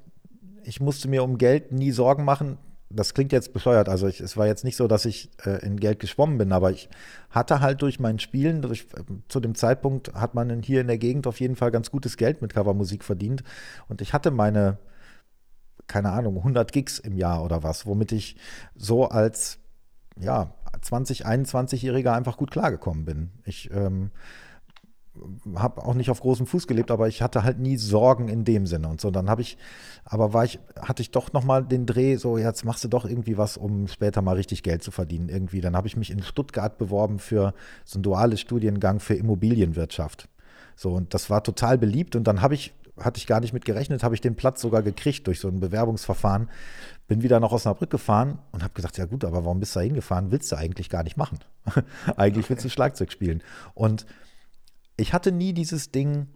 ich 0.63 0.79
musste 0.79 1.07
mir 1.07 1.23
um 1.23 1.37
Geld 1.37 1.71
nie 1.71 1.91
Sorgen 1.91 2.25
machen 2.25 2.57
das 2.93 3.13
klingt 3.13 3.31
jetzt 3.31 3.53
bescheuert. 3.53 3.89
Also 3.89 4.07
ich, 4.07 4.19
es 4.21 4.37
war 4.37 4.47
jetzt 4.47 4.63
nicht 4.63 4.75
so, 4.75 4.87
dass 4.87 5.05
ich 5.05 5.29
äh, 5.45 5.65
in 5.65 5.79
Geld 5.79 5.99
geschwommen 5.99 6.37
bin, 6.37 6.51
aber 6.51 6.71
ich 6.71 6.89
hatte 7.29 7.59
halt 7.59 7.81
durch 7.81 7.99
mein 7.99 8.19
Spielen, 8.19 8.61
durch, 8.61 8.87
äh, 8.95 9.03
zu 9.27 9.39
dem 9.39 9.55
Zeitpunkt 9.55 10.13
hat 10.13 10.35
man 10.35 10.61
hier 10.61 10.81
in 10.81 10.87
der 10.87 10.97
Gegend 10.97 11.27
auf 11.27 11.39
jeden 11.39 11.55
Fall 11.55 11.71
ganz 11.71 11.91
gutes 11.91 12.17
Geld 12.17 12.41
mit 12.41 12.53
Covermusik 12.53 13.03
verdient. 13.03 13.43
Und 13.87 14.01
ich 14.01 14.13
hatte 14.13 14.31
meine, 14.31 14.77
keine 15.87 16.11
Ahnung, 16.11 16.37
100 16.37 16.71
Gigs 16.71 16.99
im 16.99 17.17
Jahr 17.17 17.43
oder 17.43 17.63
was, 17.63 17.85
womit 17.85 18.11
ich 18.11 18.35
so 18.75 19.05
als, 19.05 19.59
ja, 20.17 20.53
20, 20.81 21.25
21-Jähriger 21.25 22.13
einfach 22.13 22.37
gut 22.37 22.51
klargekommen 22.51 23.05
bin. 23.05 23.31
Ich, 23.43 23.71
ähm, 23.71 24.11
habe 25.55 25.83
auch 25.83 25.93
nicht 25.93 26.09
auf 26.09 26.21
großem 26.21 26.45
Fuß 26.45 26.67
gelebt, 26.67 26.89
aber 26.89 27.07
ich 27.07 27.21
hatte 27.21 27.43
halt 27.43 27.59
nie 27.59 27.77
Sorgen 27.77 28.29
in 28.29 28.45
dem 28.45 28.65
Sinne 28.65 28.87
und 28.87 29.01
so. 29.01 29.11
Dann 29.11 29.29
habe 29.29 29.41
ich, 29.41 29.57
aber 30.05 30.33
war 30.33 30.45
ich, 30.45 30.59
hatte 30.79 31.01
ich 31.01 31.11
doch 31.11 31.33
nochmal 31.33 31.65
den 31.65 31.85
Dreh, 31.85 32.15
so 32.15 32.37
jetzt 32.37 32.63
machst 32.63 32.83
du 32.83 32.87
doch 32.87 33.05
irgendwie 33.05 33.37
was, 33.37 33.57
um 33.57 33.87
später 33.87 34.21
mal 34.21 34.35
richtig 34.35 34.63
Geld 34.63 34.83
zu 34.83 34.91
verdienen 34.91 35.27
irgendwie. 35.27 35.59
Dann 35.59 35.75
habe 35.75 35.87
ich 35.87 35.97
mich 35.97 36.11
in 36.11 36.23
Stuttgart 36.23 36.77
beworben 36.77 37.19
für 37.19 37.53
so 37.83 37.97
einen 37.97 38.03
duales 38.03 38.39
Studiengang 38.39 38.99
für 38.99 39.15
Immobilienwirtschaft. 39.15 40.29
So 40.75 40.93
und 40.93 41.13
das 41.13 41.29
war 41.29 41.43
total 41.43 41.77
beliebt 41.77 42.15
und 42.15 42.23
dann 42.23 42.41
habe 42.41 42.53
ich, 42.53 42.73
hatte 42.97 43.17
ich 43.17 43.27
gar 43.27 43.41
nicht 43.41 43.51
mit 43.51 43.65
gerechnet, 43.65 44.03
habe 44.03 44.15
ich 44.15 44.21
den 44.21 44.35
Platz 44.35 44.61
sogar 44.61 44.81
gekriegt 44.81 45.27
durch 45.27 45.41
so 45.41 45.49
ein 45.49 45.59
Bewerbungsverfahren. 45.59 46.49
Bin 47.09 47.21
wieder 47.21 47.41
nach 47.41 47.51
Osnabrück 47.51 47.89
gefahren 47.89 48.39
und 48.53 48.63
habe 48.63 48.73
gesagt, 48.73 48.97
ja 48.97 49.05
gut, 49.05 49.25
aber 49.25 49.43
warum 49.43 49.59
bist 49.59 49.75
du 49.75 49.79
da 49.79 49.83
hingefahren? 49.83 50.31
Willst 50.31 50.49
du 50.53 50.55
eigentlich 50.55 50.89
gar 50.89 51.03
nicht 51.03 51.17
machen. 51.17 51.39
eigentlich 52.15 52.49
willst 52.49 52.63
du 52.63 52.69
Schlagzeug 52.69 53.11
spielen. 53.11 53.43
Und 53.73 54.05
ich 55.01 55.13
hatte 55.13 55.31
nie 55.31 55.53
dieses 55.53 55.91
Ding, 55.91 56.27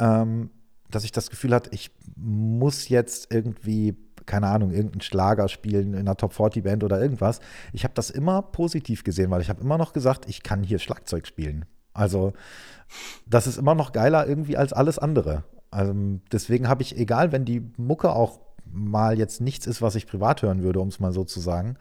ähm, 0.00 0.50
dass 0.90 1.04
ich 1.04 1.12
das 1.12 1.30
Gefühl 1.30 1.54
hatte, 1.54 1.70
ich 1.72 1.90
muss 2.16 2.88
jetzt 2.88 3.32
irgendwie, 3.32 3.96
keine 4.26 4.48
Ahnung, 4.48 4.70
irgendeinen 4.70 5.02
Schlager 5.02 5.48
spielen 5.48 5.92
in 5.92 6.00
einer 6.00 6.16
Top 6.16 6.32
40 6.32 6.64
Band 6.64 6.84
oder 6.84 7.00
irgendwas. 7.00 7.40
Ich 7.72 7.84
habe 7.84 7.94
das 7.94 8.10
immer 8.10 8.42
positiv 8.42 9.04
gesehen, 9.04 9.30
weil 9.30 9.42
ich 9.42 9.48
habe 9.48 9.60
immer 9.60 9.78
noch 9.78 9.92
gesagt, 9.92 10.28
ich 10.28 10.42
kann 10.42 10.62
hier 10.62 10.78
Schlagzeug 10.78 11.26
spielen. 11.26 11.66
Also 11.92 12.32
das 13.26 13.46
ist 13.46 13.58
immer 13.58 13.74
noch 13.74 13.92
geiler 13.92 14.26
irgendwie 14.26 14.56
als 14.56 14.72
alles 14.72 14.98
andere. 14.98 15.44
Also, 15.70 15.92
deswegen 16.32 16.68
habe 16.68 16.82
ich, 16.82 16.96
egal 16.96 17.32
wenn 17.32 17.44
die 17.44 17.62
Mucke 17.76 18.10
auch 18.10 18.40
mal 18.64 19.18
jetzt 19.18 19.40
nichts 19.40 19.66
ist, 19.66 19.82
was 19.82 19.96
ich 19.96 20.06
privat 20.06 20.42
hören 20.42 20.62
würde, 20.62 20.80
um 20.80 20.88
es 20.88 21.00
mal 21.00 21.12
so 21.12 21.24
zu 21.24 21.40
sagen, 21.40 21.76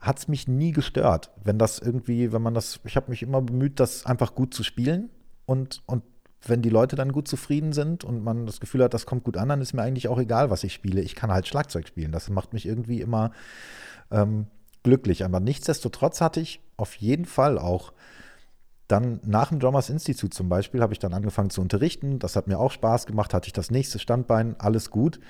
hat 0.00 0.18
es 0.18 0.28
mich 0.28 0.48
nie 0.48 0.72
gestört, 0.72 1.30
wenn 1.44 1.58
das 1.58 1.78
irgendwie, 1.78 2.32
wenn 2.32 2.42
man 2.42 2.54
das, 2.54 2.80
ich 2.84 2.96
habe 2.96 3.10
mich 3.10 3.22
immer 3.22 3.42
bemüht, 3.42 3.80
das 3.80 4.06
einfach 4.06 4.34
gut 4.34 4.54
zu 4.54 4.62
spielen 4.62 5.10
und, 5.44 5.82
und 5.86 6.02
wenn 6.46 6.62
die 6.62 6.70
Leute 6.70 6.96
dann 6.96 7.12
gut 7.12 7.28
zufrieden 7.28 7.72
sind 7.72 8.02
und 8.02 8.24
man 8.24 8.46
das 8.46 8.60
Gefühl 8.60 8.82
hat, 8.82 8.94
das 8.94 9.04
kommt 9.04 9.24
gut 9.24 9.36
an, 9.36 9.50
dann 9.50 9.60
ist 9.60 9.74
mir 9.74 9.82
eigentlich 9.82 10.08
auch 10.08 10.18
egal, 10.18 10.50
was 10.50 10.64
ich 10.64 10.72
spiele. 10.72 11.02
Ich 11.02 11.14
kann 11.14 11.30
halt 11.30 11.46
Schlagzeug 11.46 11.86
spielen. 11.86 12.12
Das 12.12 12.30
macht 12.30 12.54
mich 12.54 12.64
irgendwie 12.64 13.02
immer 13.02 13.32
ähm, 14.10 14.46
glücklich. 14.82 15.24
Aber 15.24 15.40
nichtsdestotrotz 15.40 16.22
hatte 16.22 16.40
ich 16.40 16.62
auf 16.78 16.94
jeden 16.94 17.26
Fall 17.26 17.58
auch 17.58 17.92
dann 18.88 19.20
nach 19.24 19.50
dem 19.50 19.60
Drummers 19.60 19.90
Institute 19.90 20.34
zum 20.34 20.48
Beispiel, 20.48 20.80
habe 20.80 20.92
ich 20.92 20.98
dann 20.98 21.14
angefangen 21.14 21.50
zu 21.50 21.60
unterrichten. 21.60 22.18
Das 22.18 22.36
hat 22.36 22.48
mir 22.48 22.58
auch 22.58 22.72
Spaß 22.72 23.06
gemacht, 23.06 23.34
hatte 23.34 23.46
ich 23.46 23.52
das 23.52 23.70
nächste 23.70 23.98
Standbein, 23.98 24.56
alles 24.58 24.90
gut. 24.90 25.20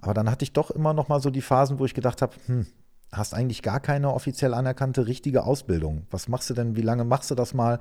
Aber 0.00 0.14
dann 0.14 0.30
hatte 0.30 0.42
ich 0.42 0.52
doch 0.52 0.70
immer 0.70 0.92
noch 0.92 1.08
mal 1.08 1.20
so 1.20 1.30
die 1.30 1.40
Phasen, 1.40 1.78
wo 1.78 1.84
ich 1.84 1.94
gedacht 1.94 2.20
habe, 2.20 2.34
hm, 2.46 2.66
hast 3.12 3.34
eigentlich 3.34 3.62
gar 3.62 3.80
keine 3.80 4.12
offiziell 4.12 4.54
anerkannte 4.54 5.06
richtige 5.06 5.44
Ausbildung. 5.44 6.06
Was 6.10 6.28
machst 6.28 6.50
du 6.50 6.54
denn, 6.54 6.76
wie 6.76 6.82
lange 6.82 7.04
machst 7.04 7.30
du 7.30 7.34
das 7.34 7.54
mal? 7.54 7.78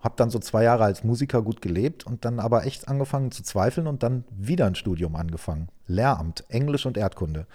Hab 0.00 0.16
dann 0.16 0.30
so 0.30 0.38
zwei 0.38 0.62
Jahre 0.62 0.84
als 0.84 1.02
Musiker 1.02 1.42
gut 1.42 1.60
gelebt 1.60 2.06
und 2.06 2.24
dann 2.24 2.38
aber 2.38 2.64
echt 2.66 2.86
angefangen 2.88 3.32
zu 3.32 3.42
zweifeln 3.42 3.86
und 3.86 4.02
dann 4.02 4.24
wieder 4.30 4.66
ein 4.66 4.76
Studium 4.76 5.16
angefangen. 5.16 5.68
Lehramt, 5.86 6.44
Englisch 6.48 6.86
und 6.86 6.96
Erdkunde. 6.96 7.46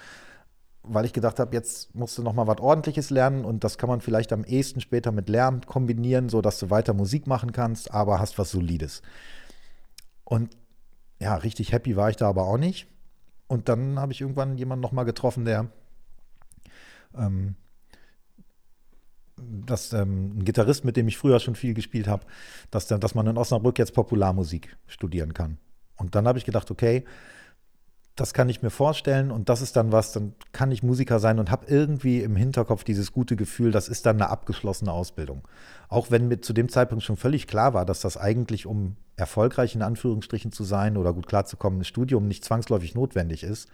Weil 0.82 1.06
ich 1.06 1.14
gedacht 1.14 1.40
habe, 1.40 1.56
jetzt 1.56 1.96
musst 1.96 2.18
du 2.18 2.24
noch 2.24 2.34
mal 2.34 2.48
was 2.48 2.60
Ordentliches 2.60 3.10
lernen 3.10 3.46
und 3.46 3.64
das 3.64 3.78
kann 3.78 3.88
man 3.88 4.02
vielleicht 4.02 4.34
am 4.34 4.44
ehesten 4.44 4.82
später 4.82 5.14
mit 5.14 5.30
Lehramt 5.30 5.68
kombinieren, 5.68 6.28
sodass 6.28 6.60
du 6.60 6.70
weiter 6.70 6.94
Musik 6.94 7.28
machen 7.28 7.54
kannst, 7.54 7.92
aber 7.92 8.20
hast 8.20 8.38
was 8.38 8.52
Solides. 8.52 9.02
Und 10.26 10.58
ja, 11.20 11.36
richtig 11.36 11.72
happy 11.72 11.96
war 11.96 12.10
ich 12.10 12.18
da 12.18 12.28
aber 12.28 12.44
auch 12.44 12.58
nicht. 12.58 12.88
Und 13.48 13.70
dann 13.70 14.00
habe 14.00 14.12
ich 14.12 14.20
irgendwann 14.20 14.58
jemanden 14.58 14.82
noch 14.82 14.92
mal 14.92 15.04
getroffen, 15.04 15.46
der 15.46 15.70
ähm, 17.18 17.56
dass 19.38 19.94
ähm, 19.94 20.38
ein 20.38 20.46
Gitarrist, 20.46 20.86
mit 20.86 20.96
dem 20.98 21.08
ich 21.08 21.18
früher 21.18 21.40
schon 21.40 21.56
viel 21.56 21.74
gespielt 21.74 22.08
habe, 22.08 22.26
dass, 22.72 22.88
dass 22.88 23.16
man 23.16 23.28
in 23.28 23.38
Osnabrück 23.38 23.80
jetzt 23.80 23.94
Popularmusik 23.94 24.78
studieren 24.88 25.34
kann. 25.34 25.58
Und 25.98 26.16
dann 26.16 26.28
habe 26.28 26.38
ich 26.38 26.46
gedacht, 26.46 26.72
okay, 26.72 27.06
das 28.16 28.34
kann 28.34 28.48
ich 28.48 28.62
mir 28.62 28.70
vorstellen 28.70 29.32
und 29.32 29.50
das 29.50 29.62
ist 29.62 29.76
dann 29.76 29.92
was, 29.92 30.12
dann 30.12 30.34
kann 30.52 30.72
ich 30.72 30.84
Musiker 30.84 31.20
sein 31.20 31.40
und 31.40 31.50
habe 31.50 31.66
irgendwie 31.68 32.22
im 32.22 32.36
Hinterkopf 32.36 32.84
dieses 32.84 33.12
gute 33.12 33.36
Gefühl, 33.36 33.72
das 33.72 33.88
ist 33.88 34.06
dann 34.06 34.18
eine 34.18 34.30
abgeschlossene 34.30 34.92
Ausbildung. 34.92 35.48
Auch 35.90 36.12
wenn 36.12 36.28
mir 36.28 36.40
zu 36.40 36.54
dem 36.54 36.70
Zeitpunkt 36.70 37.04
schon 37.04 37.18
völlig 37.18 37.48
klar 37.48 37.74
war, 37.74 37.86
dass 37.86 38.02
das 38.02 38.18
eigentlich, 38.18 38.68
um 38.68 38.98
erfolgreich 39.16 39.74
in 39.74 39.82
Anführungsstrichen 39.82 40.52
zu 40.52 40.64
sein 40.64 40.96
oder 40.96 41.12
gut 41.14 41.26
klarzukommen, 41.26 41.82
ein 41.82 41.86
Studium 41.86 42.28
nicht 42.28 42.46
zwangsläufig 42.46 42.94
notwendig 42.94 43.44
ist. 43.44 43.70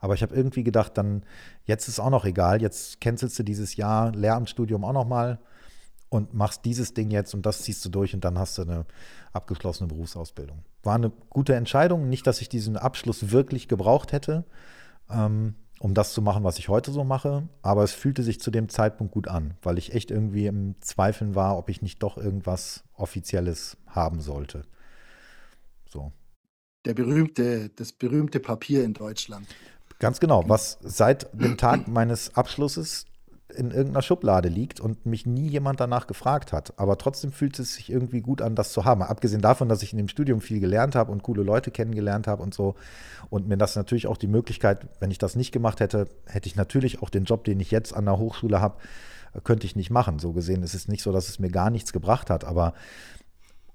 Aber 0.00 0.14
ich 0.14 0.22
habe 0.22 0.34
irgendwie 0.34 0.64
gedacht, 0.64 0.96
dann 0.98 1.22
jetzt 1.64 1.88
ist 1.88 2.00
auch 2.00 2.10
noch 2.10 2.24
egal. 2.24 2.60
Jetzt 2.62 3.00
cancelst 3.00 3.38
du 3.38 3.42
dieses 3.42 3.76
Jahr 3.76 4.12
Lehramtsstudium 4.12 4.84
auch 4.84 4.92
noch 4.92 5.06
mal 5.06 5.38
und 6.08 6.34
machst 6.34 6.64
dieses 6.64 6.94
Ding 6.94 7.10
jetzt 7.10 7.34
und 7.34 7.46
das 7.46 7.62
ziehst 7.62 7.84
du 7.84 7.88
durch 7.88 8.14
und 8.14 8.24
dann 8.24 8.38
hast 8.38 8.58
du 8.58 8.62
eine 8.62 8.86
abgeschlossene 9.32 9.88
Berufsausbildung. 9.88 10.64
War 10.82 10.94
eine 10.94 11.10
gute 11.30 11.54
Entscheidung. 11.54 12.08
Nicht, 12.08 12.26
dass 12.26 12.40
ich 12.40 12.48
diesen 12.48 12.76
Abschluss 12.76 13.30
wirklich 13.30 13.68
gebraucht 13.68 14.12
hätte, 14.12 14.44
ähm, 15.10 15.54
um 15.78 15.94
das 15.94 16.12
zu 16.12 16.22
machen, 16.22 16.44
was 16.44 16.58
ich 16.58 16.68
heute 16.68 16.90
so 16.90 17.04
mache. 17.04 17.48
Aber 17.62 17.82
es 17.82 17.92
fühlte 17.92 18.22
sich 18.22 18.40
zu 18.40 18.50
dem 18.50 18.68
Zeitpunkt 18.68 19.12
gut 19.12 19.28
an, 19.28 19.54
weil 19.62 19.78
ich 19.78 19.94
echt 19.94 20.10
irgendwie 20.10 20.46
im 20.46 20.76
Zweifeln 20.80 21.34
war, 21.34 21.58
ob 21.58 21.68
ich 21.68 21.82
nicht 21.82 22.02
doch 22.02 22.16
irgendwas 22.16 22.84
Offizielles 22.94 23.76
haben 23.86 24.20
sollte. 24.20 24.64
So. 25.88 26.12
Der 26.84 26.94
berühmte, 26.94 27.70
das 27.70 27.92
berühmte 27.92 28.38
Papier 28.38 28.84
in 28.84 28.94
Deutschland. 28.94 29.46
Ganz 29.98 30.20
genau, 30.20 30.44
was 30.46 30.78
seit 30.82 31.28
dem 31.32 31.56
Tag 31.56 31.88
meines 31.88 32.36
Abschlusses 32.36 33.06
in 33.54 33.70
irgendeiner 33.70 34.02
Schublade 34.02 34.48
liegt 34.48 34.80
und 34.80 35.06
mich 35.06 35.24
nie 35.24 35.48
jemand 35.48 35.80
danach 35.80 36.06
gefragt 36.06 36.52
hat. 36.52 36.78
Aber 36.78 36.98
trotzdem 36.98 37.32
fühlt 37.32 37.58
es 37.58 37.74
sich 37.74 37.90
irgendwie 37.90 38.20
gut 38.20 38.42
an, 38.42 38.54
das 38.54 38.72
zu 38.72 38.84
haben. 38.84 39.02
Abgesehen 39.02 39.40
davon, 39.40 39.68
dass 39.68 39.82
ich 39.82 39.92
in 39.92 39.98
dem 39.98 40.08
Studium 40.08 40.40
viel 40.40 40.60
gelernt 40.60 40.94
habe 40.94 41.12
und 41.12 41.22
coole 41.22 41.42
Leute 41.42 41.70
kennengelernt 41.70 42.26
habe 42.26 42.42
und 42.42 42.52
so. 42.52 42.74
Und 43.30 43.48
mir 43.48 43.56
das 43.56 43.76
natürlich 43.76 44.06
auch 44.06 44.16
die 44.16 44.26
Möglichkeit, 44.26 44.88
wenn 45.00 45.10
ich 45.10 45.18
das 45.18 45.36
nicht 45.36 45.52
gemacht 45.52 45.80
hätte, 45.80 46.08
hätte 46.26 46.48
ich 46.48 46.56
natürlich 46.56 47.02
auch 47.02 47.08
den 47.08 47.24
Job, 47.24 47.44
den 47.44 47.60
ich 47.60 47.70
jetzt 47.70 47.94
an 47.94 48.04
der 48.04 48.18
Hochschule 48.18 48.60
habe, 48.60 48.76
könnte 49.44 49.66
ich 49.66 49.76
nicht 49.76 49.90
machen. 49.90 50.18
So 50.18 50.32
gesehen 50.32 50.62
ist 50.62 50.74
es 50.74 50.88
nicht 50.88 51.02
so, 51.02 51.12
dass 51.12 51.28
es 51.28 51.38
mir 51.38 51.50
gar 51.50 51.70
nichts 51.70 51.92
gebracht 51.92 52.30
hat. 52.30 52.44
Aber 52.44 52.74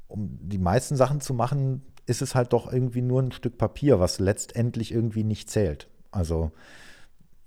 um 0.08 0.38
die 0.42 0.60
meisten 0.60 0.96
Sachen 0.96 1.22
zu 1.22 1.34
machen, 1.34 1.82
ist 2.06 2.22
es 2.22 2.36
halt 2.36 2.54
doch 2.54 2.72
irgendwie 2.72 3.02
nur 3.02 3.22
ein 3.22 3.32
Stück 3.32 3.58
Papier, 3.58 4.00
was 4.00 4.20
letztendlich 4.20 4.92
irgendwie 4.92 5.24
nicht 5.24 5.50
zählt. 5.50 5.88
Also 6.12 6.52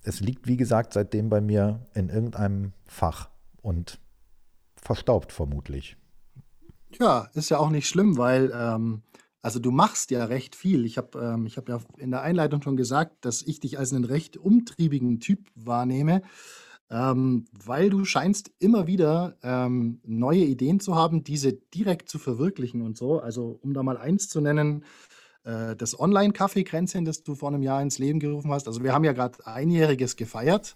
es 0.02 0.20
liegt, 0.20 0.48
wie 0.48 0.56
gesagt, 0.56 0.92
seitdem 0.92 1.28
bei 1.28 1.40
mir 1.40 1.86
in 1.94 2.08
irgendeinem 2.08 2.72
Fach 2.86 3.30
und 3.62 3.98
verstaubt 4.76 5.32
vermutlich. 5.32 5.96
Ja, 6.98 7.28
ist 7.34 7.50
ja 7.50 7.58
auch 7.58 7.70
nicht 7.70 7.88
schlimm, 7.88 8.18
weil 8.18 8.52
ähm, 8.54 9.02
Also 9.42 9.58
du 9.60 9.70
machst 9.70 10.10
ja 10.10 10.24
recht 10.24 10.56
viel. 10.56 10.86
Ich 10.86 10.96
habe 10.96 11.18
ähm, 11.18 11.46
hab 11.48 11.68
ja 11.68 11.78
in 11.98 12.10
der 12.10 12.22
Einleitung 12.22 12.62
schon 12.62 12.76
gesagt, 12.78 13.26
dass 13.26 13.42
ich 13.42 13.60
dich 13.60 13.78
als 13.78 13.92
einen 13.92 14.04
recht 14.04 14.38
umtriebigen 14.38 15.20
Typ 15.20 15.50
wahrnehme, 15.54 16.22
ähm, 16.90 17.44
weil 17.52 17.90
du 17.90 18.04
scheinst 18.06 18.52
immer 18.58 18.86
wieder 18.86 19.36
ähm, 19.42 20.00
neue 20.04 20.44
Ideen 20.44 20.80
zu 20.80 20.94
haben, 20.94 21.24
diese 21.24 21.52
direkt 21.52 22.08
zu 22.08 22.18
verwirklichen 22.18 22.80
und 22.80 22.96
so. 22.96 23.20
Also 23.20 23.58
um 23.62 23.74
da 23.74 23.82
mal 23.82 23.98
eins 23.98 24.28
zu 24.28 24.40
nennen, 24.40 24.84
äh, 25.44 25.76
das 25.76 25.98
Online-Kaffeekränzchen, 25.98 27.04
das 27.04 27.22
du 27.22 27.34
vor 27.34 27.48
einem 27.48 27.62
Jahr 27.62 27.82
ins 27.82 27.98
Leben 27.98 28.20
gerufen 28.20 28.50
hast. 28.50 28.66
Also 28.66 28.82
wir 28.82 28.92
haben 28.92 29.04
ja 29.04 29.12
gerade 29.12 29.46
einjähriges 29.46 30.16
gefeiert. 30.16 30.74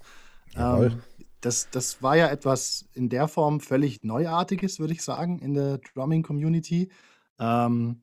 Ähm, 0.56 1.02
das, 1.40 1.68
das 1.70 2.02
war 2.02 2.16
ja 2.16 2.28
etwas 2.28 2.86
in 2.94 3.08
der 3.08 3.28
Form 3.28 3.60
völlig 3.60 4.02
Neuartiges, 4.02 4.80
würde 4.80 4.92
ich 4.92 5.02
sagen, 5.02 5.38
in 5.38 5.54
der 5.54 5.78
Drumming-Community. 5.78 6.90
Ähm, 7.38 8.02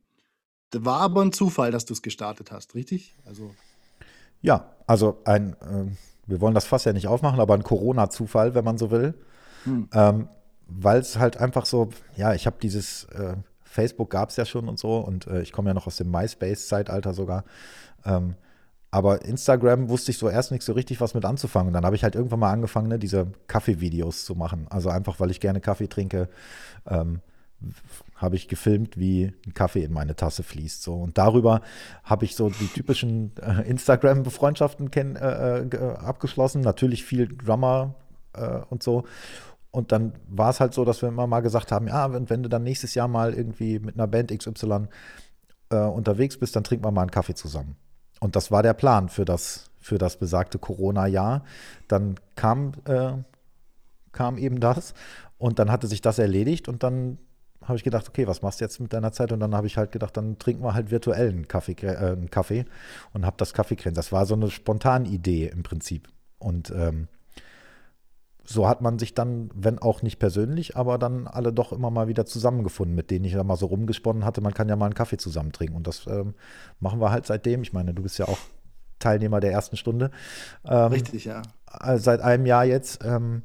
war 0.73 1.01
aber 1.01 1.21
ein 1.21 1.32
Zufall, 1.32 1.71
dass 1.71 1.86
du 1.86 1.93
es 1.93 2.01
gestartet 2.01 2.51
hast, 2.51 2.75
richtig? 2.75 3.15
Also 3.25 3.51
ja, 4.41 4.73
also 4.88 5.21
ein, 5.25 5.54
äh, 5.54 5.86
wir 6.28 6.41
wollen 6.41 6.54
das 6.54 6.65
Fass 6.65 6.86
ja 6.86 6.93
nicht 6.93 7.08
aufmachen, 7.08 7.39
aber 7.39 7.54
ein 7.54 7.63
Corona-Zufall, 7.63 8.56
wenn 8.56 8.65
man 8.65 8.78
so 8.78 8.91
will. 8.91 9.13
Hm. 9.63 9.89
Ähm, 9.93 10.30
Weil 10.67 10.99
es 10.99 11.17
halt 11.17 11.38
einfach 11.38 11.65
so, 11.65 11.89
ja, 12.15 12.34
ich 12.34 12.45
habe 12.45 12.58
dieses 12.62 13.06
äh, 13.06 13.36
Facebook 13.75 14.09
gab 14.09 14.29
es 14.29 14.38
ja 14.38 14.45
schon 14.45 14.67
und 14.69 14.79
so 14.79 14.97
und 14.97 15.27
äh, 15.27 15.41
ich 15.41 15.51
komme 15.51 15.69
ja 15.69 15.73
noch 15.73 15.85
aus 15.85 15.97
dem 15.97 16.09
MySpace-Zeitalter 16.09 17.13
sogar. 17.13 17.43
Ähm, 18.05 18.35
aber 18.89 19.25
Instagram 19.25 19.89
wusste 19.89 20.11
ich 20.11 20.17
so 20.17 20.29
erst 20.29 20.53
nicht 20.53 20.63
so 20.63 20.71
richtig 20.71 21.01
was 21.01 21.13
mit 21.13 21.25
anzufangen. 21.25 21.67
Und 21.67 21.73
dann 21.73 21.85
habe 21.85 21.97
ich 21.97 22.03
halt 22.03 22.15
irgendwann 22.15 22.39
mal 22.39 22.53
angefangen, 22.53 22.88
ne, 22.88 22.97
diese 22.97 23.27
Kaffee-Videos 23.47 24.23
zu 24.23 24.35
machen. 24.35 24.67
Also 24.69 24.89
einfach, 24.89 25.19
weil 25.19 25.31
ich 25.31 25.41
gerne 25.41 25.59
Kaffee 25.59 25.88
trinke. 25.88 26.29
Ähm, 26.88 27.19
habe 28.15 28.38
ich 28.38 28.47
gefilmt, 28.47 28.97
wie 28.97 29.33
ein 29.45 29.53
Kaffee 29.53 29.83
in 29.83 29.91
meine 29.91 30.15
Tasse 30.15 30.43
fließt. 30.43 30.81
So. 30.81 30.95
Und 30.95 31.17
darüber 31.17 31.61
habe 32.05 32.23
ich 32.23 32.38
so 32.38 32.49
die 32.49 32.67
typischen 32.67 33.33
äh, 33.41 33.67
Instagram-Befreundschaften 33.67 34.89
äh, 34.93 35.59
äh, 35.59 35.95
abgeschlossen. 35.97 36.61
Natürlich 36.61 37.03
viel 37.03 37.27
Drummer 37.27 37.95
äh, 38.33 38.59
und 38.69 38.81
so. 38.81 39.03
Und 39.75 39.91
dann 39.91 40.13
war 40.29 40.51
es 40.51 40.61
halt 40.61 40.73
so, 40.73 40.85
dass 40.85 41.01
wir 41.01 41.09
immer 41.09 41.27
mal 41.27 41.41
gesagt 41.41 41.73
haben, 41.73 41.89
ja, 41.89 42.13
wenn, 42.13 42.29
wenn 42.29 42.41
du 42.41 42.47
dann 42.47 42.63
nächstes 42.63 42.95
Jahr 42.95 43.09
mal 43.09 43.33
irgendwie 43.33 43.79
mit 43.79 43.95
einer 43.95 44.07
Band 44.07 44.31
XY 44.31 44.88
äh, 45.69 45.75
unterwegs 45.75 46.38
bist, 46.38 46.55
dann 46.55 46.63
trinken 46.63 46.85
wir 46.85 46.91
mal 46.91 47.01
einen 47.01 47.11
Kaffee 47.11 47.35
zusammen. 47.35 47.75
Und 48.21 48.38
das 48.38 48.51
war 48.51 48.63
der 48.63 48.73
Plan 48.73 49.09
für 49.09 49.25
das, 49.25 49.69
für 49.81 49.97
das 49.97 50.15
besagte 50.15 50.59
Corona-Jahr. 50.59 51.43
Dann 51.89 52.15
kam, 52.35 52.71
äh, 52.85 53.15
kam 54.13 54.38
eben 54.38 54.61
das 54.61 54.93
und 55.38 55.59
dann 55.59 55.69
hatte 55.69 55.88
sich 55.88 55.99
das 55.99 56.19
erledigt 56.19 56.69
und 56.69 56.81
dann 56.81 57.17
habe 57.61 57.75
ich 57.75 57.83
gedacht, 57.83 58.07
okay, 58.07 58.27
was 58.27 58.41
machst 58.41 58.61
du 58.61 58.65
jetzt 58.65 58.79
mit 58.79 58.93
deiner 58.93 59.11
Zeit? 59.11 59.33
Und 59.33 59.41
dann 59.41 59.55
habe 59.55 59.67
ich 59.67 59.75
halt 59.75 59.91
gedacht, 59.91 60.15
dann 60.15 60.39
trinken 60.39 60.63
wir 60.63 60.73
halt 60.73 60.89
virtuell 60.89 61.27
einen 61.29 61.49
Kaffee, 61.49 61.75
äh, 61.81 62.13
einen 62.13 62.29
Kaffee 62.29 62.63
und 63.11 63.25
habe 63.25 63.35
das 63.38 63.53
Kaffeekränzchen. 63.53 63.95
Das 63.95 64.13
war 64.13 64.25
so 64.25 64.35
eine 64.35 64.49
spontane 64.51 65.09
Idee 65.09 65.47
im 65.47 65.63
Prinzip. 65.63 66.07
Und 66.39 66.71
ähm, 66.71 67.09
so 68.45 68.67
hat 68.67 68.81
man 68.81 68.99
sich 68.99 69.13
dann, 69.13 69.49
wenn 69.53 69.79
auch 69.79 70.01
nicht 70.01 70.19
persönlich, 70.19 70.77
aber 70.77 70.97
dann 70.97 71.27
alle 71.27 71.51
doch 71.51 71.71
immer 71.71 71.89
mal 71.89 72.08
wieder 72.08 72.25
zusammengefunden, 72.25 72.95
mit 72.95 73.12
denen 73.12 73.25
ich 73.25 73.34
da 73.34 73.43
mal 73.43 73.58
so 73.58 73.65
rumgesponnen 73.65 74.23
hatte. 74.23 74.41
Man 74.41 74.53
kann 74.53 74.69
ja 74.69 74.75
mal 74.75 74.86
einen 74.86 74.93
Kaffee 74.93 75.17
zusammen 75.17 75.51
trinken. 75.51 75.75
Und 75.75 75.88
das 75.88 76.05
ähm, 76.08 76.36
machen 76.79 77.01
wir 77.01 77.12
halt 77.12 77.25
seitdem. 77.25 77.63
Ich 77.63 77.73
meine, 77.73 77.93
du 77.93 78.03
bist 78.03 78.19
ja 78.19 78.27
auch 78.27 78.38
Teilnehmer 78.99 79.39
der 79.39 79.51
ersten 79.51 79.77
Stunde. 79.77 80.12
Ähm, 80.63 80.91
Richtig, 80.91 81.25
ja. 81.25 81.41
Äh, 81.81 81.97
seit 81.97 82.21
einem 82.21 82.45
Jahr 82.45 82.65
jetzt. 82.65 83.03
Ähm, 83.03 83.43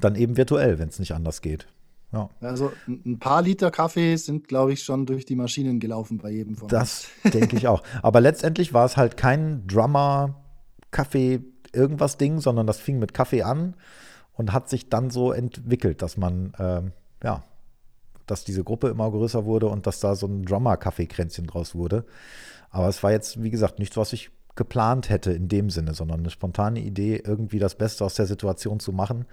dann 0.00 0.16
eben 0.16 0.36
virtuell, 0.36 0.78
wenn 0.78 0.88
es 0.88 0.98
nicht 0.98 1.12
anders 1.12 1.40
geht. 1.40 1.66
Ja. 2.12 2.28
Also 2.40 2.72
ein 2.86 3.18
paar 3.18 3.42
Liter 3.42 3.70
Kaffee 3.70 4.16
sind, 4.16 4.48
glaube 4.48 4.72
ich, 4.72 4.82
schon 4.82 5.06
durch 5.06 5.24
die 5.24 5.34
Maschinen 5.34 5.80
gelaufen 5.80 6.18
bei 6.18 6.30
jedem 6.30 6.54
von 6.54 6.64
uns. 6.64 6.72
Das 6.72 7.08
denke 7.32 7.56
ich 7.56 7.66
auch. 7.66 7.82
Aber 8.02 8.20
letztendlich 8.20 8.72
war 8.72 8.84
es 8.84 8.96
halt 8.96 9.16
kein 9.16 9.66
Drummer-Kaffee 9.66 11.40
irgendwas 11.74 12.16
Ding, 12.16 12.40
sondern 12.40 12.66
das 12.66 12.78
fing 12.78 12.98
mit 12.98 13.14
Kaffee 13.14 13.42
an 13.42 13.74
und 14.34 14.52
hat 14.52 14.68
sich 14.68 14.88
dann 14.88 15.10
so 15.10 15.32
entwickelt, 15.32 16.02
dass 16.02 16.16
man, 16.16 16.54
äh, 16.58 16.82
ja, 17.24 17.42
dass 18.26 18.44
diese 18.44 18.64
Gruppe 18.64 18.88
immer 18.88 19.10
größer 19.10 19.44
wurde 19.44 19.66
und 19.66 19.86
dass 19.86 20.00
da 20.00 20.14
so 20.14 20.26
ein 20.26 20.44
Drummer-Kaffeekränzchen 20.44 21.46
draus 21.46 21.74
wurde. 21.74 22.04
Aber 22.70 22.88
es 22.88 23.02
war 23.02 23.12
jetzt, 23.12 23.42
wie 23.42 23.50
gesagt, 23.50 23.78
nichts, 23.78 23.96
was 23.96 24.12
ich 24.12 24.30
geplant 24.56 25.10
hätte 25.10 25.32
in 25.32 25.48
dem 25.48 25.70
Sinne, 25.70 25.94
sondern 25.94 26.20
eine 26.20 26.30
spontane 26.30 26.80
Idee, 26.80 27.22
irgendwie 27.24 27.58
das 27.58 27.74
Beste 27.74 28.04
aus 28.04 28.14
der 28.14 28.26
Situation 28.26 28.80
zu 28.80 28.92
machen 28.92 29.26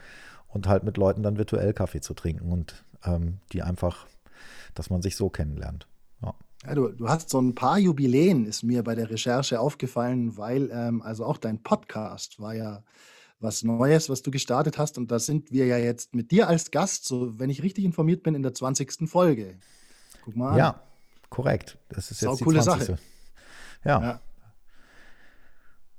und 0.48 0.68
halt 0.68 0.84
mit 0.84 0.98
Leuten 0.98 1.24
dann 1.24 1.38
virtuell 1.38 1.74
Kaffee 1.74 2.02
zu 2.02 2.14
trinken 2.14 2.52
und 2.52 2.84
ähm, 3.06 3.40
die 3.54 3.62
einfach, 3.62 4.08
dass 4.74 4.90
man 4.90 5.02
sich 5.02 5.16
so 5.16 5.30
kennenlernt. 5.30 5.88
Ja. 6.65 6.76
Du, 6.76 6.89
du 6.89 7.10
hast 7.10 7.30
so 7.30 7.39
ein 7.39 7.56
paar 7.56 7.80
Jubiläen, 7.80 8.45
ist 8.45 8.63
mir 8.63 8.84
bei 8.84 8.95
der 8.95 9.10
Recherche 9.10 9.60
aufgefallen, 9.60 10.38
weil 10.38 10.69
ähm, 10.71 11.02
also 11.02 11.26
auch 11.26 11.38
dein 11.38 11.63
Podcast 11.63 12.39
war 12.39 12.54
ja 12.54 12.84
was 13.39 13.63
Neues, 13.63 14.10
was 14.10 14.21
du 14.21 14.32
gestartet 14.32 14.78
hast. 14.78 14.97
Und 14.97 15.12
da 15.12 15.19
sind 15.19 15.52
wir 15.52 15.65
ja 15.65 15.78
jetzt 15.78 16.13
mit 16.13 16.32
dir 16.32 16.47
als 16.47 16.71
Gast, 16.71 17.06
so 17.06 17.39
wenn 17.39 17.50
ich 17.50 17.63
richtig 17.63 17.86
informiert 17.86 18.24
bin, 18.24 18.36
in 18.36 18.43
der 18.43 18.54
20. 18.54 19.10
Folge. 19.10 19.56
Guck 20.24 20.36
mal. 20.36 20.58
Ja, 20.58 20.82
korrekt. 21.30 21.78
Das 21.89 22.12
ist 22.12 22.21
jetzt 22.21 22.39
die 22.39 22.43
coole 22.43 22.62
20. 22.62 22.88
Sache. 22.88 23.00
Ja. 23.84 24.02
ja. 24.02 24.21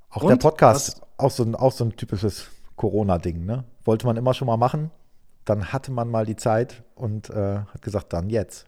Auch 0.09 0.23
Und, 0.23 0.29
der 0.29 0.35
Podcast, 0.37 1.01
auch 1.17 1.31
so, 1.31 1.43
ein, 1.43 1.55
auch 1.55 1.71
so 1.71 1.83
ein 1.83 1.95
typisches 1.95 2.47
Corona-Ding, 2.75 3.45
ne? 3.45 3.65
Wollte 3.83 4.05
man 4.05 4.15
immer 4.15 4.33
schon 4.33 4.45
mal 4.45 4.57
machen. 4.57 4.91
Dann 5.43 5.73
hatte 5.73 5.91
man 5.91 6.09
mal 6.09 6.25
die 6.25 6.37
Zeit 6.37 6.83
und 6.95 7.29
äh, 7.29 7.59
hat 7.59 7.81
gesagt, 7.81 8.13
dann 8.13 8.29
jetzt. 8.29 8.65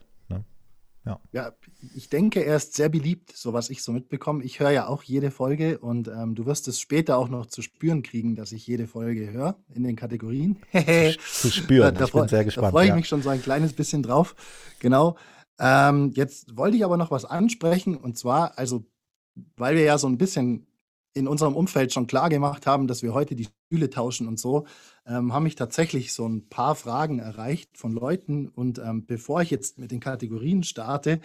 Ja. 1.06 1.20
ja, 1.30 1.52
ich 1.94 2.08
denke, 2.08 2.44
er 2.44 2.56
ist 2.56 2.74
sehr 2.74 2.88
beliebt, 2.88 3.32
so 3.32 3.52
was 3.52 3.70
ich 3.70 3.84
so 3.84 3.92
mitbekomme. 3.92 4.42
Ich 4.42 4.58
höre 4.58 4.70
ja 4.70 4.88
auch 4.88 5.04
jede 5.04 5.30
Folge 5.30 5.78
und 5.78 6.08
ähm, 6.08 6.34
du 6.34 6.46
wirst 6.46 6.66
es 6.66 6.80
später 6.80 7.16
auch 7.16 7.28
noch 7.28 7.46
zu 7.46 7.62
spüren 7.62 8.02
kriegen, 8.02 8.34
dass 8.34 8.50
ich 8.50 8.66
jede 8.66 8.88
Folge 8.88 9.30
höre 9.30 9.56
in 9.72 9.84
den 9.84 9.94
Kategorien. 9.94 10.58
zu, 10.72 11.48
zu 11.48 11.50
spüren, 11.50 11.94
da, 11.94 12.06
ich 12.06 12.12
bin 12.12 12.26
sehr 12.26 12.44
gespannt. 12.44 12.66
Da 12.66 12.70
freue 12.72 12.84
ich 12.84 12.90
ja. 12.90 12.96
mich 12.96 13.06
schon 13.06 13.22
so 13.22 13.28
ein 13.28 13.40
kleines 13.40 13.72
bisschen 13.72 14.02
drauf. 14.02 14.34
Genau. 14.80 15.16
Ähm, 15.60 16.10
jetzt 16.14 16.56
wollte 16.56 16.76
ich 16.76 16.84
aber 16.84 16.96
noch 16.96 17.12
was 17.12 17.24
ansprechen 17.24 17.96
und 17.96 18.18
zwar, 18.18 18.58
also, 18.58 18.84
weil 19.56 19.76
wir 19.76 19.84
ja 19.84 19.98
so 19.98 20.08
ein 20.08 20.18
bisschen 20.18 20.66
in 21.16 21.26
unserem 21.26 21.56
Umfeld 21.56 21.92
schon 21.92 22.06
klar 22.06 22.28
gemacht 22.28 22.66
haben, 22.66 22.86
dass 22.86 23.02
wir 23.02 23.14
heute 23.14 23.34
die 23.34 23.48
Stühle 23.66 23.88
tauschen 23.88 24.28
und 24.28 24.38
so, 24.38 24.66
ähm, 25.06 25.32
haben 25.32 25.44
mich 25.44 25.54
tatsächlich 25.54 26.12
so 26.12 26.28
ein 26.28 26.48
paar 26.48 26.74
Fragen 26.74 27.18
erreicht 27.18 27.78
von 27.78 27.92
Leuten. 27.92 28.48
Und 28.48 28.78
ähm, 28.78 29.06
bevor 29.06 29.40
ich 29.40 29.50
jetzt 29.50 29.78
mit 29.78 29.90
den 29.90 30.00
Kategorien 30.00 30.62
starte, 30.62 31.20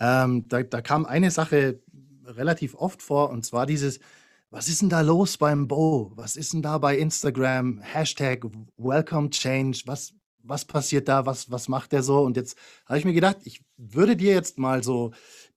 ähm, 0.00 0.48
da, 0.48 0.62
da 0.62 0.80
kam 0.80 1.04
eine 1.04 1.30
Sache 1.30 1.80
relativ 2.24 2.74
oft 2.74 3.02
vor, 3.02 3.30
und 3.30 3.44
zwar 3.44 3.66
dieses, 3.66 4.00
was 4.50 4.68
ist 4.68 4.80
denn 4.80 4.88
da 4.88 5.02
los 5.02 5.36
beim 5.36 5.68
Bo? 5.68 6.12
Was 6.14 6.36
ist 6.36 6.54
denn 6.54 6.62
da 6.62 6.78
bei 6.78 6.96
Instagram? 6.96 7.80
Hashtag 7.80 8.46
Welcome 8.78 9.30
Change. 9.30 9.82
Was, 9.84 10.14
was 10.42 10.64
passiert 10.64 11.08
da? 11.08 11.26
Was, 11.26 11.50
was 11.50 11.68
macht 11.68 11.92
der 11.92 12.02
so? 12.02 12.20
Und 12.20 12.36
jetzt 12.36 12.56
habe 12.86 12.98
ich 12.98 13.04
mir 13.04 13.12
gedacht, 13.12 13.38
ich 13.44 13.62
würde 13.76 14.16
dir 14.16 14.32
jetzt 14.32 14.58
mal 14.58 14.82
so 14.82 15.12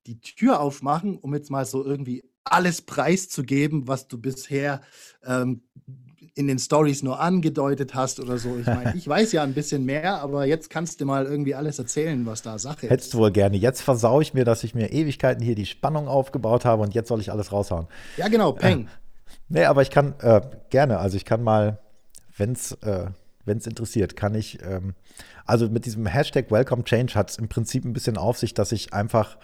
die 0.06 0.20
Tür 0.20 0.60
aufmachen, 0.60 1.18
um 1.18 1.34
jetzt 1.34 1.50
mal 1.50 1.66
so 1.66 1.86
irgendwie 1.86 2.24
alles 2.52 2.82
preiszugeben, 2.82 3.88
was 3.88 4.08
du 4.08 4.18
bisher 4.18 4.82
ähm, 5.26 5.62
in 6.40 6.48
den 6.48 6.58
Stories 6.58 7.04
nur 7.04 7.20
angedeutet 7.20 7.96
hast 7.96 8.20
oder 8.20 8.38
so. 8.38 8.58
Ich 8.58 8.66
meine, 8.66 8.96
ich 8.96 9.06
weiß 9.06 9.34
ja 9.34 9.44
ein 9.44 9.54
bisschen 9.54 9.84
mehr, 9.84 10.22
aber 10.22 10.46
jetzt 10.46 10.70
kannst 10.70 11.02
du 11.02 11.06
mal 11.06 11.26
irgendwie 11.26 11.54
alles 11.54 11.80
erzählen, 11.80 12.26
was 12.26 12.42
da 12.42 12.58
Sache 12.58 12.86
ist. 12.86 12.90
Hättest 12.90 13.14
du 13.14 13.18
wohl 13.18 13.32
gerne. 13.32 13.58
Jetzt 13.58 13.82
versau 13.82 14.22
ich 14.22 14.34
mir, 14.34 14.46
dass 14.46 14.64
ich 14.64 14.74
mir 14.74 14.92
Ewigkeiten 14.92 15.44
hier 15.44 15.56
die 15.56 15.66
Spannung 15.66 16.08
aufgebaut 16.08 16.64
habe 16.64 16.82
und 16.84 16.94
jetzt 16.94 17.10
soll 17.10 17.20
ich 17.20 17.30
alles 17.30 17.52
raushauen. 17.52 17.88
Ja, 18.16 18.30
genau, 18.30 18.54
Peng. 18.54 18.86
Äh, 18.86 18.90
nee, 19.50 19.66
aber 19.66 19.82
ich 19.82 19.90
kann 19.90 20.16
äh, 20.20 20.40
gerne, 20.70 21.00
also 21.00 21.18
ich 21.18 21.26
kann 21.26 21.44
mal, 21.44 21.80
wenn 22.38 22.54
es 22.54 22.72
äh, 22.84 23.12
interessiert, 23.46 24.16
kann 24.16 24.34
ich, 24.34 24.60
ähm, 24.64 24.94
also 25.46 25.68
mit 25.68 25.86
diesem 25.86 26.06
Hashtag 26.06 26.52
Welcome 26.52 26.86
Change 26.86 27.16
hat 27.16 27.32
es 27.32 27.38
im 27.38 27.50
Prinzip 27.50 27.84
ein 27.84 27.92
bisschen 27.92 28.18
auf 28.18 28.38
sich, 28.38 28.54
dass 28.54 28.72
ich 28.72 28.94
einfach, 28.94 29.38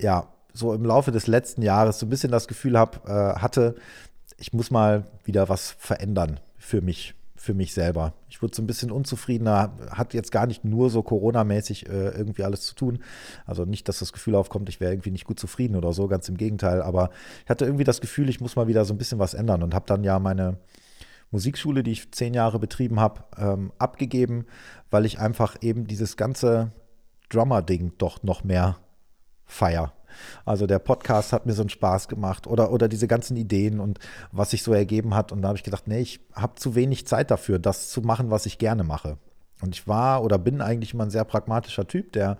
ja, 0.00 0.32
so 0.52 0.72
im 0.74 0.84
Laufe 0.84 1.12
des 1.12 1.26
letzten 1.26 1.62
Jahres 1.62 1.98
so 1.98 2.06
ein 2.06 2.10
bisschen 2.10 2.32
das 2.32 2.48
Gefühl 2.48 2.78
hab, 2.78 3.08
äh, 3.08 3.34
hatte, 3.36 3.76
ich 4.38 4.52
muss 4.52 4.70
mal 4.70 5.06
wieder 5.24 5.48
was 5.48 5.72
verändern 5.78 6.40
für 6.56 6.80
mich, 6.80 7.14
für 7.36 7.54
mich 7.54 7.74
selber. 7.74 8.14
Ich 8.28 8.42
wurde 8.42 8.54
so 8.54 8.62
ein 8.62 8.66
bisschen 8.66 8.90
unzufriedener, 8.90 9.72
hat 9.90 10.14
jetzt 10.14 10.32
gar 10.32 10.46
nicht 10.46 10.64
nur 10.64 10.90
so 10.90 11.02
Corona-mäßig 11.02 11.88
äh, 11.88 12.10
irgendwie 12.10 12.44
alles 12.44 12.62
zu 12.62 12.74
tun. 12.74 13.00
Also 13.46 13.64
nicht, 13.64 13.88
dass 13.88 13.98
das 13.98 14.12
Gefühl 14.12 14.34
aufkommt, 14.34 14.68
ich 14.68 14.80
wäre 14.80 14.92
irgendwie 14.92 15.10
nicht 15.10 15.24
gut 15.24 15.40
zufrieden 15.40 15.76
oder 15.76 15.92
so, 15.92 16.08
ganz 16.08 16.28
im 16.28 16.36
Gegenteil. 16.36 16.82
Aber 16.82 17.10
ich 17.44 17.50
hatte 17.50 17.64
irgendwie 17.64 17.84
das 17.84 18.00
Gefühl, 18.00 18.28
ich 18.28 18.40
muss 18.40 18.56
mal 18.56 18.68
wieder 18.68 18.84
so 18.84 18.94
ein 18.94 18.98
bisschen 18.98 19.18
was 19.18 19.34
ändern 19.34 19.62
und 19.62 19.74
habe 19.74 19.86
dann 19.86 20.04
ja 20.04 20.18
meine 20.18 20.58
Musikschule, 21.30 21.82
die 21.82 21.92
ich 21.92 22.10
zehn 22.12 22.34
Jahre 22.34 22.58
betrieben 22.58 23.00
habe, 23.00 23.24
ähm, 23.36 23.72
abgegeben, 23.78 24.46
weil 24.90 25.04
ich 25.04 25.18
einfach 25.18 25.56
eben 25.60 25.86
dieses 25.86 26.16
ganze 26.16 26.72
Drummer-Ding 27.28 27.92
doch 27.98 28.22
noch 28.22 28.44
mehr 28.44 28.78
feier. 29.44 29.92
Also 30.44 30.66
der 30.66 30.78
Podcast 30.78 31.32
hat 31.32 31.46
mir 31.46 31.52
so 31.52 31.62
einen 31.62 31.68
Spaß 31.68 32.08
gemacht 32.08 32.46
oder, 32.46 32.72
oder 32.72 32.88
diese 32.88 33.08
ganzen 33.08 33.36
Ideen 33.36 33.80
und 33.80 33.98
was 34.32 34.50
sich 34.50 34.62
so 34.62 34.72
ergeben 34.72 35.14
hat. 35.14 35.32
Und 35.32 35.42
da 35.42 35.48
habe 35.48 35.58
ich 35.58 35.64
gedacht, 35.64 35.86
nee, 35.86 36.00
ich 36.00 36.20
habe 36.34 36.54
zu 36.56 36.74
wenig 36.74 37.06
Zeit 37.06 37.30
dafür, 37.30 37.58
das 37.58 37.88
zu 37.90 38.00
machen, 38.02 38.30
was 38.30 38.46
ich 38.46 38.58
gerne 38.58 38.84
mache. 38.84 39.18
Und 39.60 39.74
ich 39.74 39.88
war 39.88 40.22
oder 40.22 40.38
bin 40.38 40.60
eigentlich 40.60 40.94
immer 40.94 41.04
ein 41.04 41.10
sehr 41.10 41.24
pragmatischer 41.24 41.86
Typ, 41.86 42.12
der 42.12 42.38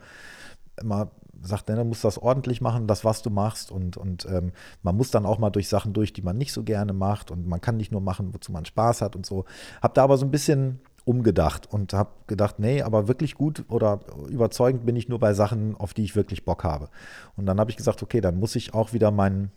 immer 0.81 1.11
sagt, 1.43 1.69
ne, 1.69 1.77
du 1.77 1.85
musst 1.85 2.05
das 2.05 2.19
ordentlich 2.19 2.61
machen, 2.61 2.87
das, 2.87 3.05
was 3.05 3.23
du 3.23 3.31
machst. 3.31 3.71
Und, 3.71 3.97
und 3.97 4.27
ähm, 4.27 4.53
man 4.83 4.97
muss 4.97 5.11
dann 5.11 5.27
auch 5.27 5.39
mal 5.39 5.51
durch 5.51 5.69
Sachen 5.69 5.93
durch, 5.93 6.13
die 6.13 6.23
man 6.23 6.37
nicht 6.37 6.53
so 6.53 6.63
gerne 6.63 6.93
macht. 6.93 7.31
Und 7.31 7.47
man 7.47 7.61
kann 7.61 7.77
nicht 7.77 7.93
nur 7.93 8.01
machen, 8.01 8.35
wozu 8.35 8.53
man 8.53 8.65
Spaß 8.65 9.03
hat 9.03 9.17
und 9.17 9.27
so. 9.27 9.45
Hab 9.83 9.95
da 9.95 10.05
aber 10.05 10.17
so 10.17 10.27
ein 10.27 10.31
bisschen 10.31 10.81
umgedacht 11.09 11.73
und 11.73 11.95
habe 11.95 12.11
gedacht, 12.27 12.59
nee, 12.59 12.83
aber 12.83 13.09
wirklich 13.09 13.35
gut 13.35 13.65
oder 13.71 14.01
überzeugend 14.29 14.85
bin 14.85 14.95
ich 14.95 15.09
nur 15.09 15.19
bei 15.19 15.33
Sachen, 15.33 15.75
auf 15.75 15.95
die 15.95 16.05
ich 16.05 16.15
wirklich 16.15 16.45
Bock 16.45 16.65
habe. 16.65 16.91
Und 17.35 17.47
dann 17.47 17.59
habe 17.59 17.71
ich 17.71 17.79
gesagt, 17.79 18.03
okay, 18.03 18.21
dann 18.21 18.39
muss 18.39 18.55
ich 18.57 18.75
auch 18.75 18.93
wieder 18.93 19.11
meinen 19.11 19.51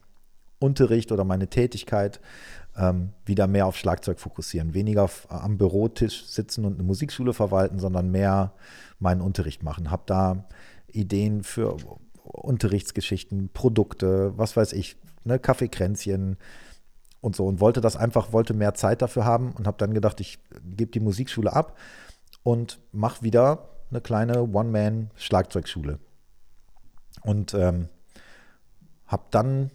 Unterricht 0.59 1.11
oder 1.11 1.25
meine 1.25 1.49
Tätigkeit 1.49 2.21
ähm, 2.77 3.09
wieder 3.25 3.47
mehr 3.47 3.65
auf 3.65 3.75
Schlagzeug 3.75 4.21
fokussieren. 4.21 4.73
Weniger 4.73 5.09
am 5.27 5.57
Bürotisch 5.57 6.25
sitzen 6.25 6.63
und 6.63 6.75
eine 6.75 6.83
Musikschule 6.83 7.33
verwalten, 7.33 7.79
sondern 7.79 8.11
mehr 8.11 8.53
meinen 8.99 9.19
Unterricht 9.19 9.61
machen. 9.61 9.91
Habe 9.91 10.03
da 10.05 10.45
Ideen 10.87 11.43
für 11.43 11.75
Unterrichtsgeschichten, 12.23 13.49
Produkte, 13.51 14.31
was 14.37 14.55
weiß 14.55 14.71
ich, 14.71 14.95
ne, 15.25 15.37
Kaffeekränzchen 15.37 16.37
und 17.21 17.35
so 17.35 17.45
und 17.45 17.59
wollte 17.59 17.81
das 17.81 17.95
einfach, 17.95 18.33
wollte 18.33 18.53
mehr 18.53 18.73
Zeit 18.73 19.01
dafür 19.01 19.25
haben 19.25 19.53
und 19.53 19.67
habe 19.67 19.77
dann 19.77 19.93
gedacht, 19.93 20.19
ich 20.19 20.39
gebe 20.63 20.91
die 20.91 20.99
Musikschule 20.99 21.53
ab 21.53 21.77
und 22.43 22.79
mache 22.91 23.23
wieder 23.23 23.69
eine 23.91 24.01
kleine 24.01 24.43
One-Man-Schlagzeugschule. 24.43 25.99
Und 27.23 27.53
ähm, 27.53 27.89
habe 29.05 29.23
dann, 29.31 29.69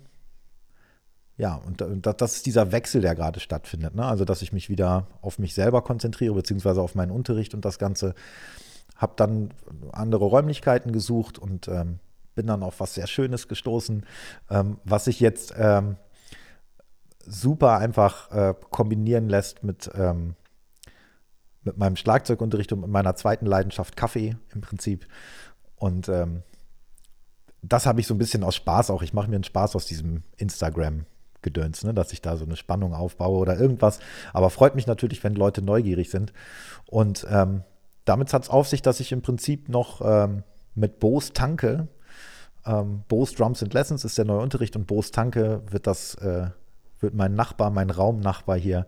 ja, 1.36 1.54
und, 1.54 1.82
und, 1.82 2.06
das 2.06 2.36
ist 2.36 2.46
dieser 2.46 2.72
Wechsel, 2.72 3.02
der 3.02 3.14
gerade 3.14 3.40
stattfindet. 3.40 3.94
Ne? 3.94 4.04
Also, 4.04 4.24
dass 4.24 4.42
ich 4.42 4.52
mich 4.52 4.68
wieder 4.68 5.06
auf 5.20 5.38
mich 5.38 5.54
selber 5.54 5.82
konzentriere, 5.82 6.34
beziehungsweise 6.34 6.80
auf 6.80 6.94
meinen 6.94 7.12
Unterricht 7.12 7.54
und 7.54 7.64
das 7.64 7.78
Ganze 7.78 8.14
habe 8.96 9.12
dann 9.16 9.52
andere 9.92 10.24
Räumlichkeiten 10.24 10.90
gesucht 10.90 11.38
und 11.38 11.68
ähm, 11.68 11.98
bin 12.34 12.46
dann 12.46 12.62
auf 12.62 12.80
was 12.80 12.94
sehr 12.94 13.06
Schönes 13.06 13.46
gestoßen, 13.46 14.06
ähm, 14.50 14.78
was 14.84 15.06
ich 15.06 15.20
jetzt 15.20 15.54
ähm, 15.56 15.96
super 17.26 17.78
einfach 17.78 18.30
äh, 18.30 18.54
kombinieren 18.70 19.28
lässt 19.28 19.62
mit, 19.62 19.90
ähm, 19.94 20.34
mit 21.62 21.76
meinem 21.76 21.96
Schlagzeugunterricht 21.96 22.72
und 22.72 22.80
mit 22.80 22.90
meiner 22.90 23.16
zweiten 23.16 23.46
Leidenschaft 23.46 23.96
Kaffee 23.96 24.36
im 24.54 24.60
Prinzip. 24.60 25.06
Und 25.76 26.08
ähm, 26.08 26.42
das 27.62 27.86
habe 27.86 28.00
ich 28.00 28.06
so 28.06 28.14
ein 28.14 28.18
bisschen 28.18 28.44
aus 28.44 28.54
Spaß 28.54 28.90
auch. 28.90 29.02
Ich 29.02 29.12
mache 29.12 29.28
mir 29.28 29.36
einen 29.36 29.44
Spaß 29.44 29.76
aus 29.76 29.86
diesem 29.86 30.22
Instagram. 30.36 31.06
Gedöns, 31.42 31.84
ne? 31.84 31.94
dass 31.94 32.12
ich 32.12 32.20
da 32.22 32.36
so 32.36 32.44
eine 32.44 32.56
Spannung 32.56 32.92
aufbaue 32.92 33.38
oder 33.38 33.56
irgendwas. 33.56 34.00
Aber 34.32 34.50
freut 34.50 34.74
mich 34.74 34.88
natürlich, 34.88 35.22
wenn 35.22 35.34
Leute 35.34 35.62
neugierig 35.62 36.10
sind. 36.10 36.32
Und 36.86 37.24
ähm, 37.30 37.62
damit 38.04 38.32
hat 38.32 38.42
es 38.42 38.48
auf 38.48 38.66
sich, 38.66 38.82
dass 38.82 38.98
ich 38.98 39.12
im 39.12 39.22
Prinzip 39.22 39.68
noch 39.68 40.00
ähm, 40.04 40.42
mit 40.74 40.98
Bose 40.98 41.32
Tanke, 41.32 41.86
ähm, 42.66 43.04
Bose 43.08 43.34
Drums 43.34 43.62
and 43.62 43.72
Lessons 43.72 44.04
ist 44.04 44.18
der 44.18 44.24
neue 44.24 44.40
Unterricht 44.40 44.76
und 44.76 44.86
Bose 44.86 45.12
Tanke 45.12 45.62
wird 45.70 45.86
das, 45.86 46.16
äh, 46.16 46.48
wird 47.00 47.14
mein 47.14 47.34
Nachbar, 47.34 47.70
mein 47.70 47.90
Raumnachbar 47.90 48.56
hier, 48.56 48.86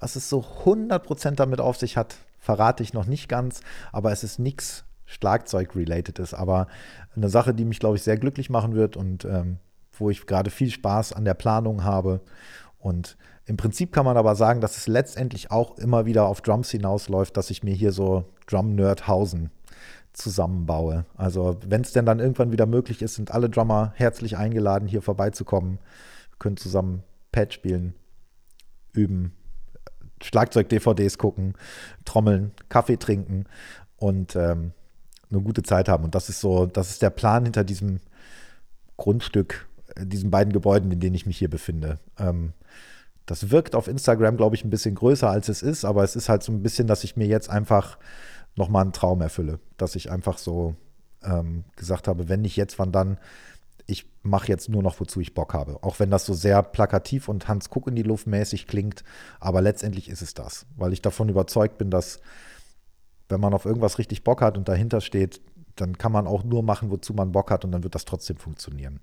was 0.00 0.16
es 0.16 0.28
so 0.28 0.40
100% 0.64 1.36
damit 1.36 1.60
auf 1.60 1.76
sich 1.76 1.96
hat, 1.96 2.16
verrate 2.38 2.82
ich 2.82 2.92
noch 2.92 3.06
nicht 3.06 3.28
ganz, 3.28 3.60
aber 3.92 4.10
es 4.10 4.24
ist 4.24 4.38
nichts 4.38 4.84
Schlagzeug-related 5.06 6.18
ist, 6.18 6.34
aber 6.34 6.66
eine 7.14 7.28
Sache, 7.28 7.54
die 7.54 7.64
mich, 7.64 7.78
glaube 7.78 7.96
ich, 7.96 8.02
sehr 8.02 8.16
glücklich 8.16 8.50
machen 8.50 8.74
wird 8.74 8.96
und 8.96 9.24
ähm, 9.24 9.58
wo 9.92 10.10
ich 10.10 10.26
gerade 10.26 10.50
viel 10.50 10.70
Spaß 10.70 11.12
an 11.12 11.24
der 11.24 11.34
Planung 11.34 11.84
habe 11.84 12.20
und 12.78 13.16
im 13.44 13.56
Prinzip 13.56 13.92
kann 13.92 14.04
man 14.04 14.16
aber 14.16 14.34
sagen, 14.36 14.60
dass 14.60 14.76
es 14.76 14.86
letztendlich 14.86 15.50
auch 15.50 15.76
immer 15.78 16.06
wieder 16.06 16.26
auf 16.26 16.40
Drums 16.40 16.70
hinausläuft, 16.70 17.36
dass 17.36 17.50
ich 17.50 17.62
mir 17.62 17.74
hier 17.74 17.92
so 17.92 18.24
Drum-Nerdhausen 18.46 19.50
zusammenbaue. 20.12 21.04
Also 21.16 21.58
wenn 21.66 21.80
es 21.82 21.92
denn 21.92 22.06
dann 22.06 22.20
irgendwann 22.20 22.52
wieder 22.52 22.66
möglich 22.66 23.02
ist, 23.02 23.14
sind 23.14 23.30
alle 23.30 23.50
Drummer 23.50 23.92
herzlich 23.96 24.36
eingeladen, 24.36 24.86
hier 24.86 25.02
vorbeizukommen. 25.02 25.78
Wir 26.30 26.38
können 26.38 26.56
zusammen 26.56 27.02
Pad 27.32 27.52
spielen, 27.52 27.94
üben, 28.92 29.32
Schlagzeug-DVDs 30.22 31.18
gucken, 31.18 31.54
trommeln, 32.04 32.52
Kaffee 32.68 32.96
trinken 32.96 33.46
und 33.96 34.36
ähm, 34.36 34.72
eine 35.30 35.40
gute 35.40 35.62
Zeit 35.62 35.88
haben. 35.88 36.04
Und 36.04 36.14
das 36.14 36.28
ist 36.28 36.40
so, 36.40 36.66
das 36.66 36.90
ist 36.90 37.02
der 37.02 37.10
Plan 37.10 37.44
hinter 37.44 37.64
diesem 37.64 38.00
Grundstück, 38.96 39.66
äh, 39.96 40.06
diesen 40.06 40.30
beiden 40.30 40.52
Gebäuden, 40.52 40.90
in 40.90 41.00
denen 41.00 41.14
ich 41.14 41.26
mich 41.26 41.38
hier 41.38 41.50
befinde. 41.50 41.98
Ähm, 42.18 42.52
das 43.26 43.50
wirkt 43.50 43.74
auf 43.74 43.88
Instagram, 43.88 44.36
glaube 44.36 44.56
ich, 44.56 44.64
ein 44.64 44.70
bisschen 44.70 44.94
größer, 44.94 45.30
als 45.30 45.48
es 45.48 45.62
ist, 45.62 45.84
aber 45.84 46.02
es 46.02 46.16
ist 46.16 46.28
halt 46.28 46.42
so 46.42 46.52
ein 46.52 46.62
bisschen, 46.62 46.86
dass 46.86 47.04
ich 47.04 47.16
mir 47.16 47.26
jetzt 47.26 47.48
einfach 47.50 47.98
nochmal 48.56 48.82
einen 48.82 48.92
Traum 48.92 49.20
erfülle. 49.20 49.60
Dass 49.76 49.96
ich 49.96 50.10
einfach 50.10 50.38
so 50.38 50.74
ähm, 51.22 51.64
gesagt 51.76 52.08
habe, 52.08 52.28
wenn 52.28 52.42
nicht 52.42 52.56
jetzt, 52.56 52.78
wann 52.78 52.92
dann? 52.92 53.18
Ich 53.86 54.08
mache 54.22 54.48
jetzt 54.48 54.68
nur 54.68 54.82
noch, 54.82 55.00
wozu 55.00 55.20
ich 55.20 55.34
Bock 55.34 55.54
habe. 55.54 55.82
Auch 55.82 55.98
wenn 55.98 56.10
das 56.10 56.24
so 56.24 56.34
sehr 56.34 56.62
plakativ 56.62 57.28
und 57.28 57.48
Hans 57.48 57.70
Kuck 57.70 57.88
in 57.88 57.96
die 57.96 58.02
Luft 58.02 58.26
mäßig 58.26 58.66
klingt, 58.66 59.02
aber 59.40 59.60
letztendlich 59.60 60.08
ist 60.08 60.22
es 60.22 60.34
das, 60.34 60.66
weil 60.76 60.92
ich 60.92 61.02
davon 61.02 61.28
überzeugt 61.28 61.78
bin, 61.78 61.90
dass 61.90 62.20
wenn 63.28 63.40
man 63.40 63.54
auf 63.54 63.64
irgendwas 63.64 63.98
richtig 63.98 64.24
Bock 64.24 64.42
hat 64.42 64.56
und 64.56 64.68
dahinter 64.68 65.00
steht, 65.00 65.40
dann 65.76 65.96
kann 65.98 66.12
man 66.12 66.26
auch 66.26 66.44
nur 66.44 66.62
machen, 66.62 66.90
wozu 66.90 67.14
man 67.14 67.32
Bock 67.32 67.50
hat 67.50 67.64
und 67.64 67.72
dann 67.72 67.82
wird 67.82 67.94
das 67.94 68.04
trotzdem 68.04 68.36
funktionieren. 68.36 69.00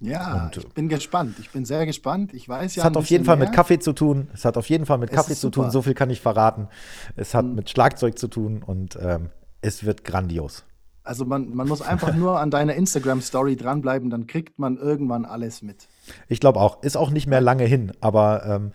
Ja, 0.00 0.44
und, 0.44 0.56
ich 0.58 0.68
bin 0.74 0.88
gespannt. 0.88 1.36
Ich 1.38 1.50
bin 1.50 1.64
sehr 1.64 1.86
gespannt. 1.86 2.34
Ich 2.34 2.48
weiß 2.48 2.76
ja. 2.76 2.82
Es 2.82 2.84
hat 2.84 2.96
auf 2.96 3.08
jeden 3.08 3.24
Fall 3.24 3.36
mehr. 3.36 3.46
mit 3.46 3.54
Kaffee 3.54 3.78
zu 3.78 3.94
tun. 3.94 4.28
Es 4.34 4.44
hat 4.44 4.58
auf 4.58 4.68
jeden 4.68 4.84
Fall 4.84 4.98
mit 4.98 5.10
Kaffee 5.10 5.34
zu 5.34 5.48
tun. 5.48 5.70
So 5.70 5.80
viel 5.82 5.94
kann 5.94 6.10
ich 6.10 6.20
verraten. 6.20 6.68
Es 7.14 7.34
hat 7.34 7.46
mhm. 7.46 7.54
mit 7.54 7.70
Schlagzeug 7.70 8.18
zu 8.18 8.28
tun 8.28 8.62
und 8.62 8.98
ähm, 9.00 9.30
es 9.62 9.84
wird 9.84 10.04
grandios. 10.04 10.64
Also 11.06 11.24
man, 11.24 11.54
man 11.54 11.68
muss 11.68 11.82
einfach 11.82 12.14
nur 12.14 12.40
an 12.40 12.50
deiner 12.50 12.74
Instagram-Story 12.74 13.56
dranbleiben, 13.56 14.10
dann 14.10 14.26
kriegt 14.26 14.58
man 14.58 14.76
irgendwann 14.76 15.24
alles 15.24 15.62
mit. 15.62 15.88
Ich 16.28 16.40
glaube 16.40 16.60
auch. 16.60 16.82
Ist 16.82 16.96
auch 16.96 17.10
nicht 17.10 17.26
mehr 17.26 17.40
lange 17.40 17.64
hin, 17.64 17.92
aber 18.00 18.44
ähm, 18.46 18.72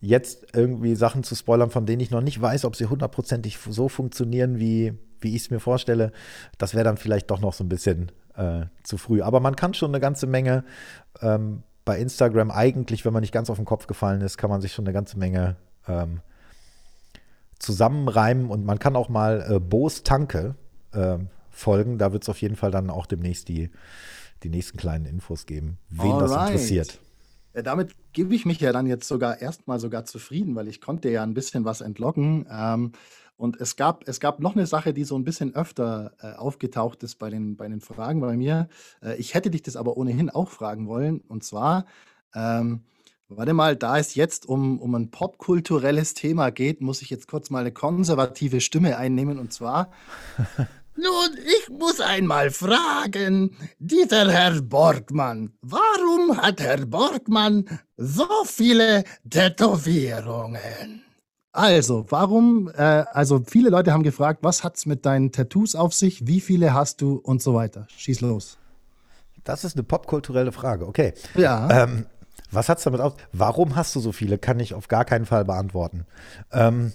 jetzt 0.00 0.46
irgendwie 0.54 0.94
Sachen 0.94 1.24
zu 1.24 1.34
spoilern, 1.34 1.70
von 1.70 1.86
denen 1.86 2.00
ich 2.00 2.10
noch 2.10 2.20
nicht 2.20 2.40
weiß, 2.40 2.64
ob 2.64 2.76
sie 2.76 2.86
hundertprozentig 2.86 3.58
so 3.58 3.88
funktionieren, 3.88 4.58
wie, 4.58 4.94
wie 5.20 5.34
ich 5.34 5.42
es 5.42 5.50
mir 5.50 5.60
vorstelle, 5.60 6.12
das 6.58 6.74
wäre 6.74 6.84
dann 6.84 6.96
vielleicht 6.96 7.30
doch 7.30 7.40
noch 7.40 7.52
so 7.52 7.64
ein 7.64 7.68
bisschen 7.68 8.12
äh, 8.36 8.66
zu 8.82 8.96
früh. 8.96 9.22
Aber 9.22 9.40
man 9.40 9.56
kann 9.56 9.74
schon 9.74 9.90
eine 9.90 10.00
ganze 10.00 10.26
Menge 10.26 10.64
ähm, 11.20 11.62
bei 11.84 11.98
Instagram 11.98 12.50
eigentlich, 12.50 13.04
wenn 13.04 13.12
man 13.12 13.20
nicht 13.20 13.32
ganz 13.32 13.50
auf 13.50 13.56
den 13.56 13.66
Kopf 13.66 13.86
gefallen 13.86 14.20
ist, 14.20 14.38
kann 14.38 14.50
man 14.50 14.60
sich 14.60 14.72
schon 14.72 14.86
eine 14.86 14.94
ganze 14.94 15.18
Menge 15.18 15.56
ähm, 15.86 16.20
zusammenreimen 17.58 18.50
und 18.50 18.64
man 18.64 18.78
kann 18.78 18.96
auch 18.96 19.08
mal 19.08 19.44
äh, 19.48 19.60
Bo's 19.60 20.02
Tanke 20.02 20.54
äh, 20.92 21.18
folgen. 21.54 21.98
Da 21.98 22.12
wird 22.12 22.24
es 22.24 22.28
auf 22.28 22.40
jeden 22.40 22.56
Fall 22.56 22.70
dann 22.70 22.90
auch 22.90 23.06
demnächst 23.06 23.48
die, 23.48 23.70
die 24.42 24.50
nächsten 24.50 24.76
kleinen 24.76 25.06
Infos 25.06 25.46
geben, 25.46 25.78
wen 25.88 26.12
Alright. 26.12 26.30
das 26.30 26.48
interessiert. 26.48 26.98
Ja, 27.54 27.62
damit 27.62 27.94
gebe 28.12 28.34
ich 28.34 28.46
mich 28.46 28.60
ja 28.60 28.72
dann 28.72 28.86
jetzt 28.86 29.06
sogar 29.06 29.40
erstmal 29.40 29.78
sogar 29.78 30.04
zufrieden, 30.04 30.56
weil 30.56 30.66
ich 30.66 30.80
konnte 30.80 31.08
ja 31.08 31.22
ein 31.22 31.34
bisschen 31.34 31.64
was 31.64 31.80
entlocken. 31.80 32.46
Ähm, 32.50 32.92
und 33.36 33.60
es 33.60 33.76
gab, 33.76 34.06
es 34.08 34.20
gab 34.20 34.40
noch 34.40 34.54
eine 34.54 34.66
Sache, 34.66 34.92
die 34.92 35.04
so 35.04 35.16
ein 35.16 35.24
bisschen 35.24 35.54
öfter 35.54 36.12
äh, 36.20 36.32
aufgetaucht 36.34 37.02
ist 37.02 37.16
bei 37.16 37.30
den, 37.30 37.56
bei 37.56 37.68
den 37.68 37.80
Fragen 37.80 38.20
bei 38.20 38.36
mir. 38.36 38.68
Äh, 39.02 39.16
ich 39.16 39.34
hätte 39.34 39.50
dich 39.50 39.62
das 39.62 39.76
aber 39.76 39.96
ohnehin 39.96 40.30
auch 40.30 40.50
fragen 40.50 40.86
wollen. 40.86 41.20
Und 41.20 41.42
zwar, 41.42 41.86
ähm, 42.34 42.82
warte 43.28 43.52
mal, 43.52 43.76
da 43.76 43.98
es 43.98 44.14
jetzt 44.14 44.46
um, 44.46 44.80
um 44.80 44.94
ein 44.94 45.10
popkulturelles 45.10 46.14
Thema 46.14 46.50
geht, 46.50 46.80
muss 46.80 47.02
ich 47.02 47.10
jetzt 47.10 47.26
kurz 47.26 47.50
mal 47.50 47.60
eine 47.60 47.72
konservative 47.72 48.60
Stimme 48.60 48.96
einnehmen. 48.98 49.38
Und 49.38 49.52
zwar, 49.52 49.90
nun, 50.96 51.38
ich 51.44 51.68
muss 51.70 52.00
einmal 52.00 52.50
fragen, 52.50 53.56
dieser 53.78 54.30
Herr 54.30 54.60
Borgmann, 54.62 55.52
warum 55.62 56.36
hat 56.36 56.60
Herr 56.60 56.86
Borgmann 56.86 57.64
so 57.96 58.26
viele 58.44 59.04
Tätowierungen? 59.28 61.02
Also, 61.52 62.04
warum, 62.08 62.68
äh, 62.76 63.04
also 63.12 63.42
viele 63.46 63.70
Leute 63.70 63.92
haben 63.92 64.02
gefragt, 64.02 64.40
was 64.42 64.64
hat 64.64 64.76
es 64.76 64.86
mit 64.86 65.06
deinen 65.06 65.30
Tattoos 65.30 65.76
auf 65.76 65.94
sich, 65.94 66.26
wie 66.26 66.40
viele 66.40 66.74
hast 66.74 67.00
du 67.00 67.14
und 67.14 67.40
so 67.40 67.54
weiter. 67.54 67.86
Schieß 67.96 68.22
los. 68.22 68.58
Das 69.44 69.62
ist 69.62 69.76
eine 69.76 69.84
popkulturelle 69.84 70.50
Frage, 70.50 70.84
okay. 70.84 71.14
Ja. 71.36 71.84
Ähm, 71.84 72.06
was 72.50 72.68
hat 72.68 72.78
es 72.78 72.84
damit 72.84 73.00
auf? 73.00 73.14
Warum 73.32 73.76
hast 73.76 73.94
du 73.94 74.00
so 74.00 74.10
viele? 74.10 74.36
Kann 74.36 74.58
ich 74.58 74.74
auf 74.74 74.88
gar 74.88 75.04
keinen 75.04 75.26
Fall 75.26 75.44
beantworten. 75.44 76.06
Ähm, 76.50 76.92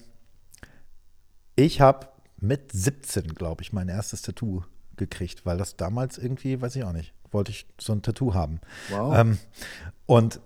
ich 1.56 1.80
habe 1.80 2.09
mit 2.42 2.72
17, 2.72 3.34
glaube 3.36 3.62
ich, 3.62 3.74
mein 3.74 3.90
erstes 3.90 4.22
Tattoo 4.22 4.64
gekriegt, 4.96 5.46
weil 5.46 5.58
das 5.58 5.76
damals 5.76 6.18
irgendwie, 6.18 6.62
weiß 6.62 6.76
ich 6.76 6.84
auch 6.84 6.94
nicht, 6.94 7.14
wollte 7.32 7.52
ich 7.52 7.68
so 7.80 7.94
ein 7.94 8.02
Tattoo 8.02 8.34
haben. 8.34 8.60
Wow. 8.90 9.18
Ähm, 9.18 9.38
und 10.06 10.40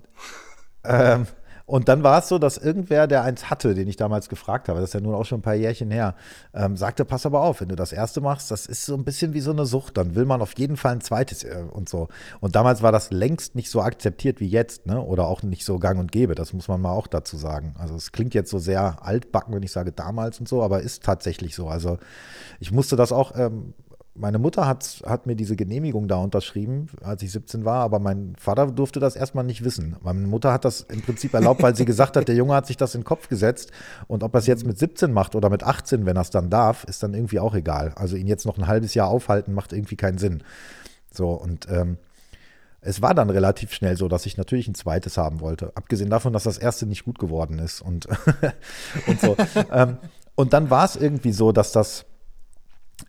ähm, 0.84 1.28
und 1.66 1.88
dann 1.88 2.04
war 2.04 2.20
es 2.20 2.28
so, 2.28 2.40
dass 2.40 2.58
irgendwer, 2.58 3.08
der 3.08 3.24
eins 3.24 3.50
hatte, 3.50 3.74
den 3.74 3.88
ich 3.88 3.96
damals 3.96 4.28
gefragt 4.28 4.68
habe, 4.68 4.82
das 4.82 4.90
ist 4.90 4.94
ja 4.94 5.00
nun 5.00 5.16
auch 5.16 5.24
schon 5.24 5.40
ein 5.40 5.44
paar 5.44 5.56
Jährchen 5.56 5.92
her, 5.92 6.16
ähm, 6.54 6.76
sagte, 6.76 7.06
pass 7.06 7.26
aber 7.26 7.42
auf, 7.42 7.62
wenn 7.62 7.70
du 7.70 7.78
das 7.78 7.94
erste 7.94 8.20
machst, 8.20 8.52
das 8.52 8.66
ist 8.66 8.86
so 8.86 8.96
ein 8.96 9.06
bisschen 9.06 9.34
wie 9.34 9.40
so 9.40 9.52
eine 9.52 9.66
Sucht, 9.66 9.96
dann 9.96 10.16
will 10.16 10.26
man 10.26 10.42
auf 10.42 10.58
jeden 10.58 10.76
Fall 10.76 10.92
ein 10.92 11.02
zweites 11.02 11.46
äh, 11.46 11.64
und 11.72 11.88
so. 11.88 12.10
Und 12.42 12.56
damals 12.56 12.82
war 12.82 12.92
das 12.92 13.12
längst 13.12 13.56
nicht 13.56 13.70
so 13.70 13.82
akzeptiert 13.82 14.42
wie 14.42 14.48
jetzt, 14.48 14.86
ne? 14.88 15.02
Oder 15.02 15.28
auch 15.28 15.42
nicht 15.42 15.64
so 15.64 15.80
gang 15.80 16.00
und 16.00 16.12
gäbe, 16.12 16.36
das 16.36 16.52
muss 16.52 16.68
man 16.68 16.82
mal 16.82 16.92
auch 16.92 17.08
dazu 17.08 17.38
sagen. 17.38 17.76
Also 17.78 17.96
es 17.96 18.12
klingt 18.12 18.34
jetzt 18.34 18.52
so 18.52 18.60
sehr 18.60 18.98
altbacken, 19.02 19.56
wenn 19.56 19.64
ich 19.64 19.72
sage 19.72 19.94
damals 19.94 20.40
und 20.42 20.50
so, 20.50 20.64
aber 20.64 20.82
ist 20.82 21.04
tatsächlich 21.04 21.56
so. 21.56 21.70
Also 21.70 21.98
ich 22.60 22.74
musste 22.74 22.98
das 22.98 23.14
auch 23.14 23.38
ähm, 23.38 23.74
meine 24.16 24.38
Mutter 24.38 24.68
hat, 24.68 25.02
hat 25.06 25.26
mir 25.26 25.36
diese 25.36 25.56
Genehmigung 25.56 26.08
da 26.08 26.18
unterschrieben, 26.18 26.88
als 27.02 27.24
ich 27.24 27.32
17 27.32 27.66
war, 27.66 27.80
aber 27.80 28.00
mein 28.00 28.36
Vater 28.38 28.68
durfte 28.68 29.00
das 29.00 29.16
erstmal 29.16 29.44
nicht 29.44 29.64
wissen. 29.64 29.96
Meine 30.04 30.28
Mutter 30.28 30.54
hat 30.54 30.66
das 30.66 30.82
im 30.82 31.02
Prinzip 31.02 31.34
erlaubt, 31.34 31.64
weil 31.64 31.76
sie 31.76 31.86
gesagt 31.86 32.16
hat, 32.16 32.28
der 32.28 32.36
Junge 32.36 32.54
hat 32.54 32.68
sich 32.68 32.78
das 32.78 32.94
in 32.94 33.02
den 33.02 33.06
Kopf 33.06 33.28
gesetzt 33.28 33.72
und 34.08 34.24
ob 34.24 34.36
er 34.36 34.40
es 34.40 34.48
jetzt 34.48 34.68
mit 34.68 34.78
17 34.78 35.12
macht 35.12 35.36
oder 35.36 35.50
mit 35.50 35.64
18, 35.64 36.06
wenn 36.06 36.16
er 36.16 36.22
es 36.22 36.30
dann 36.30 36.52
darf, 36.52 36.84
ist 36.84 37.02
dann 37.02 37.16
irgendwie 37.16 37.40
auch 37.40 37.56
egal. 37.56 37.94
Also 37.96 38.16
ihn 38.16 38.28
jetzt 38.28 38.46
noch 38.46 38.58
ein 38.58 38.68
halbes 38.68 38.94
Jahr 38.94 39.08
aufhalten, 39.08 39.54
macht 39.54 39.74
irgendwie 39.74 39.96
keinen 39.96 40.20
Sinn. 40.20 40.44
So, 41.12 41.32
und 41.32 41.68
ähm, 41.70 41.98
es 42.82 43.02
war 43.02 43.16
dann 43.16 43.32
relativ 43.32 43.74
schnell 43.74 43.98
so, 43.98 44.08
dass 44.08 44.28
ich 44.28 44.38
natürlich 44.38 44.68
ein 44.68 44.76
zweites 44.76 45.18
haben 45.18 45.40
wollte. 45.40 45.72
Abgesehen 45.76 46.12
davon, 46.12 46.34
dass 46.34 46.44
das 46.44 46.60
erste 46.60 46.86
nicht 46.86 47.06
gut 47.06 47.18
geworden 47.18 47.58
ist 47.58 47.82
und, 47.82 48.08
und 49.08 49.20
so. 49.20 49.36
ähm, 49.72 49.98
und 50.36 50.54
dann 50.54 50.70
war 50.70 50.86
es 50.86 50.96
irgendwie 50.96 51.32
so, 51.32 51.52
dass 51.52 51.72
das 51.72 52.06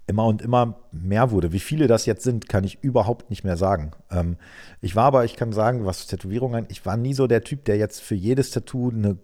immer 0.06 0.26
und 0.26 0.42
immer 0.42 0.80
mehr 0.92 1.30
wurde. 1.30 1.52
Wie 1.52 1.60
viele 1.60 1.86
das 1.86 2.06
jetzt 2.06 2.24
sind, 2.24 2.48
kann 2.48 2.64
ich 2.64 2.82
überhaupt 2.82 3.30
nicht 3.30 3.44
mehr 3.44 3.56
sagen. 3.56 3.92
Ähm, 4.10 4.36
ich 4.80 4.96
war 4.96 5.04
aber, 5.04 5.24
ich 5.24 5.36
kann 5.36 5.52
sagen, 5.52 5.84
was 5.86 6.06
Tätowierungen, 6.06 6.66
ich 6.68 6.84
war 6.84 6.96
nie 6.96 7.14
so 7.14 7.26
der 7.26 7.42
Typ, 7.42 7.64
der 7.64 7.76
jetzt 7.76 8.00
für 8.00 8.14
jedes 8.14 8.50
Tattoo 8.50 8.90
eine 8.90 9.18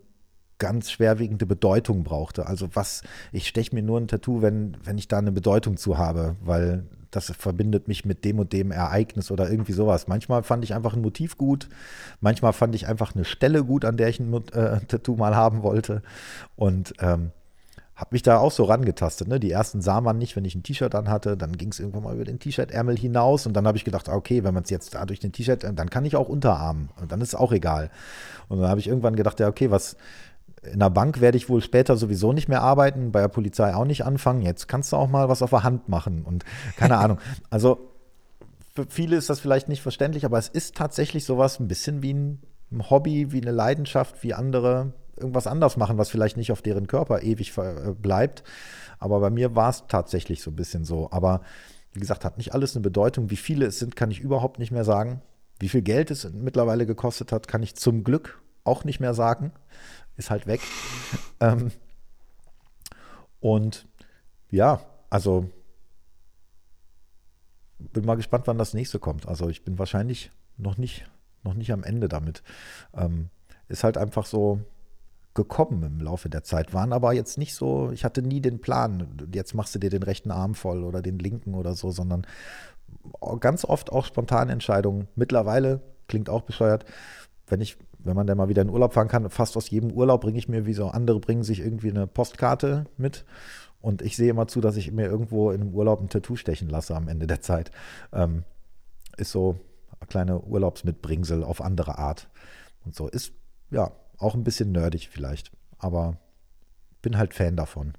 ganz 0.58 0.90
schwerwiegende 0.90 1.46
Bedeutung 1.46 2.04
brauchte. 2.04 2.46
Also 2.46 2.68
was, 2.74 3.02
ich 3.32 3.48
steche 3.48 3.74
mir 3.74 3.82
nur 3.82 3.98
ein 3.98 4.08
Tattoo, 4.08 4.42
wenn, 4.42 4.76
wenn 4.84 4.98
ich 4.98 5.08
da 5.08 5.18
eine 5.18 5.32
Bedeutung 5.32 5.76
zu 5.76 5.98
habe, 5.98 6.36
weil 6.42 6.84
das 7.10 7.32
verbindet 7.36 7.88
mich 7.88 8.04
mit 8.04 8.24
dem 8.24 8.38
und 8.38 8.52
dem 8.52 8.70
Ereignis 8.70 9.30
oder 9.30 9.50
irgendwie 9.50 9.72
sowas. 9.72 10.06
Manchmal 10.06 10.42
fand 10.44 10.62
ich 10.62 10.74
einfach 10.74 10.94
ein 10.94 11.00
Motiv 11.00 11.36
gut, 11.36 11.68
manchmal 12.20 12.52
fand 12.52 12.74
ich 12.74 12.86
einfach 12.86 13.14
eine 13.14 13.24
Stelle 13.24 13.64
gut, 13.64 13.84
an 13.84 13.96
der 13.96 14.08
ich 14.08 14.20
ein 14.20 14.32
äh, 14.52 14.80
Tattoo 14.86 15.16
mal 15.16 15.34
haben 15.34 15.62
wollte. 15.62 16.02
Und 16.54 16.94
ähm, 17.00 17.32
habe 18.00 18.08
mich 18.12 18.22
da 18.22 18.38
auch 18.38 18.50
so 18.50 18.64
rangetastet. 18.64 19.28
Ne? 19.28 19.38
Die 19.38 19.50
ersten 19.50 19.82
sah 19.82 20.00
man 20.00 20.16
nicht, 20.16 20.34
wenn 20.34 20.46
ich 20.46 20.54
ein 20.54 20.62
T-Shirt 20.62 20.94
an 20.94 21.10
hatte. 21.10 21.36
Dann 21.36 21.58
ging 21.58 21.68
es 21.68 21.78
irgendwann 21.78 22.04
mal 22.04 22.14
über 22.14 22.24
den 22.24 22.38
T-Shirt-Ärmel 22.38 22.96
hinaus. 22.96 23.46
Und 23.46 23.52
dann 23.52 23.66
habe 23.66 23.76
ich 23.76 23.84
gedacht, 23.84 24.08
okay, 24.08 24.42
wenn 24.42 24.54
man 24.54 24.62
es 24.62 24.70
jetzt 24.70 24.94
da 24.94 25.04
durch 25.04 25.20
den 25.20 25.32
T-Shirt, 25.32 25.64
dann 25.64 25.90
kann 25.90 26.06
ich 26.06 26.16
auch 26.16 26.30
Unterarmen. 26.30 26.88
Und 26.98 27.12
dann 27.12 27.20
ist 27.20 27.28
es 27.28 27.34
auch 27.34 27.52
egal. 27.52 27.90
Und 28.48 28.58
dann 28.58 28.70
habe 28.70 28.80
ich 28.80 28.88
irgendwann 28.88 29.16
gedacht, 29.16 29.38
ja, 29.38 29.48
okay, 29.48 29.70
was 29.70 29.96
in 30.62 30.78
der 30.78 30.88
Bank 30.88 31.20
werde 31.20 31.36
ich 31.36 31.50
wohl 31.50 31.60
später 31.60 31.98
sowieso 31.98 32.32
nicht 32.32 32.48
mehr 32.48 32.62
arbeiten, 32.62 33.12
bei 33.12 33.20
der 33.20 33.28
Polizei 33.28 33.74
auch 33.74 33.84
nicht 33.84 34.06
anfangen. 34.06 34.40
Jetzt 34.40 34.66
kannst 34.66 34.92
du 34.92 34.96
auch 34.96 35.08
mal 35.08 35.28
was 35.28 35.42
auf 35.42 35.50
der 35.50 35.62
Hand 35.62 35.90
machen. 35.90 36.24
Und 36.24 36.46
keine 36.76 36.96
Ahnung. 36.98 37.18
Also 37.50 37.90
für 38.74 38.86
viele 38.88 39.16
ist 39.16 39.28
das 39.28 39.40
vielleicht 39.40 39.68
nicht 39.68 39.82
verständlich, 39.82 40.24
aber 40.24 40.38
es 40.38 40.48
ist 40.48 40.74
tatsächlich 40.74 41.26
sowas 41.26 41.60
ein 41.60 41.68
bisschen 41.68 42.02
wie 42.02 42.14
ein 42.14 42.40
Hobby, 42.88 43.30
wie 43.32 43.42
eine 43.42 43.50
Leidenschaft, 43.50 44.22
wie 44.22 44.32
andere 44.32 44.94
irgendwas 45.20 45.46
anders 45.46 45.76
machen, 45.76 45.98
was 45.98 46.10
vielleicht 46.10 46.36
nicht 46.36 46.52
auf 46.52 46.62
deren 46.62 46.86
Körper 46.86 47.22
ewig 47.22 47.56
äh, 47.58 47.94
bleibt. 47.94 48.42
Aber 48.98 49.20
bei 49.20 49.30
mir 49.30 49.54
war 49.54 49.70
es 49.70 49.84
tatsächlich 49.88 50.42
so 50.42 50.50
ein 50.50 50.56
bisschen 50.56 50.84
so. 50.84 51.10
Aber 51.10 51.42
wie 51.92 52.00
gesagt, 52.00 52.24
hat 52.24 52.38
nicht 52.38 52.54
alles 52.54 52.74
eine 52.74 52.82
Bedeutung. 52.82 53.30
Wie 53.30 53.36
viele 53.36 53.66
es 53.66 53.78
sind, 53.78 53.96
kann 53.96 54.10
ich 54.10 54.20
überhaupt 54.20 54.58
nicht 54.58 54.70
mehr 54.70 54.84
sagen. 54.84 55.22
Wie 55.58 55.68
viel 55.68 55.82
Geld 55.82 56.10
es 56.10 56.30
mittlerweile 56.32 56.86
gekostet 56.86 57.32
hat, 57.32 57.48
kann 57.48 57.62
ich 57.62 57.74
zum 57.76 58.04
Glück 58.04 58.42
auch 58.64 58.84
nicht 58.84 59.00
mehr 59.00 59.14
sagen. 59.14 59.52
Ist 60.16 60.30
halt 60.30 60.46
weg. 60.46 60.60
ähm, 61.40 61.70
und 63.40 63.86
ja, 64.50 64.80
also 65.08 65.50
bin 67.78 68.04
mal 68.04 68.16
gespannt, 68.16 68.46
wann 68.46 68.58
das 68.58 68.74
nächste 68.74 68.98
kommt. 68.98 69.26
Also 69.26 69.48
ich 69.48 69.64
bin 69.64 69.78
wahrscheinlich 69.78 70.30
noch 70.56 70.76
nicht, 70.76 71.10
noch 71.42 71.54
nicht 71.54 71.72
am 71.72 71.82
Ende 71.82 72.08
damit. 72.08 72.42
Ähm, 72.94 73.30
ist 73.68 73.84
halt 73.84 73.96
einfach 73.96 74.26
so, 74.26 74.60
gekommen 75.34 75.82
im 75.82 76.00
Laufe 76.00 76.28
der 76.28 76.42
Zeit, 76.42 76.74
waren 76.74 76.92
aber 76.92 77.12
jetzt 77.12 77.38
nicht 77.38 77.54
so, 77.54 77.90
ich 77.92 78.04
hatte 78.04 78.22
nie 78.22 78.40
den 78.40 78.60
Plan, 78.60 79.06
jetzt 79.32 79.54
machst 79.54 79.74
du 79.74 79.78
dir 79.78 79.90
den 79.90 80.02
rechten 80.02 80.30
Arm 80.30 80.54
voll 80.54 80.82
oder 80.82 81.02
den 81.02 81.18
linken 81.18 81.54
oder 81.54 81.74
so, 81.74 81.90
sondern 81.90 82.26
ganz 83.38 83.64
oft 83.64 83.92
auch 83.92 84.04
spontane 84.04 84.52
Entscheidungen. 84.52 85.06
Mittlerweile, 85.14 85.80
klingt 86.08 86.28
auch 86.28 86.42
bescheuert, 86.42 86.84
wenn 87.46 87.60
ich, 87.60 87.76
wenn 87.98 88.16
man 88.16 88.26
dann 88.26 88.38
mal 88.38 88.48
wieder 88.48 88.62
in 88.62 88.70
Urlaub 88.70 88.92
fahren 88.92 89.08
kann, 89.08 89.30
fast 89.30 89.56
aus 89.56 89.70
jedem 89.70 89.92
Urlaub 89.92 90.22
bringe 90.22 90.38
ich 90.38 90.48
mir, 90.48 90.66
wie 90.66 90.74
so 90.74 90.88
andere 90.88 91.20
bringen 91.20 91.44
sich 91.44 91.60
irgendwie 91.60 91.90
eine 91.90 92.06
Postkarte 92.06 92.86
mit. 92.96 93.24
Und 93.80 94.02
ich 94.02 94.16
sehe 94.16 94.30
immer 94.30 94.46
zu, 94.46 94.60
dass 94.60 94.76
ich 94.76 94.92
mir 94.92 95.06
irgendwo 95.06 95.50
in 95.52 95.60
einem 95.60 95.74
Urlaub 95.74 96.00
ein 96.00 96.08
Tattoo 96.08 96.36
stechen 96.36 96.68
lasse 96.68 96.94
am 96.94 97.08
Ende 97.08 97.26
der 97.26 97.40
Zeit. 97.40 97.70
Ähm, 98.12 98.44
ist 99.16 99.32
so 99.32 99.58
eine 99.98 100.06
kleine 100.08 100.40
Urlaubsmitbringsel 100.40 101.44
auf 101.44 101.60
andere 101.60 101.98
Art. 101.98 102.28
Und 102.84 102.94
so 102.94 103.08
ist, 103.08 103.32
ja, 103.70 103.92
auch 104.20 104.34
ein 104.34 104.44
bisschen 104.44 104.72
nerdig 104.72 105.08
vielleicht, 105.08 105.50
aber 105.78 106.18
bin 107.02 107.16
halt 107.16 107.34
Fan 107.34 107.56
davon. 107.56 107.94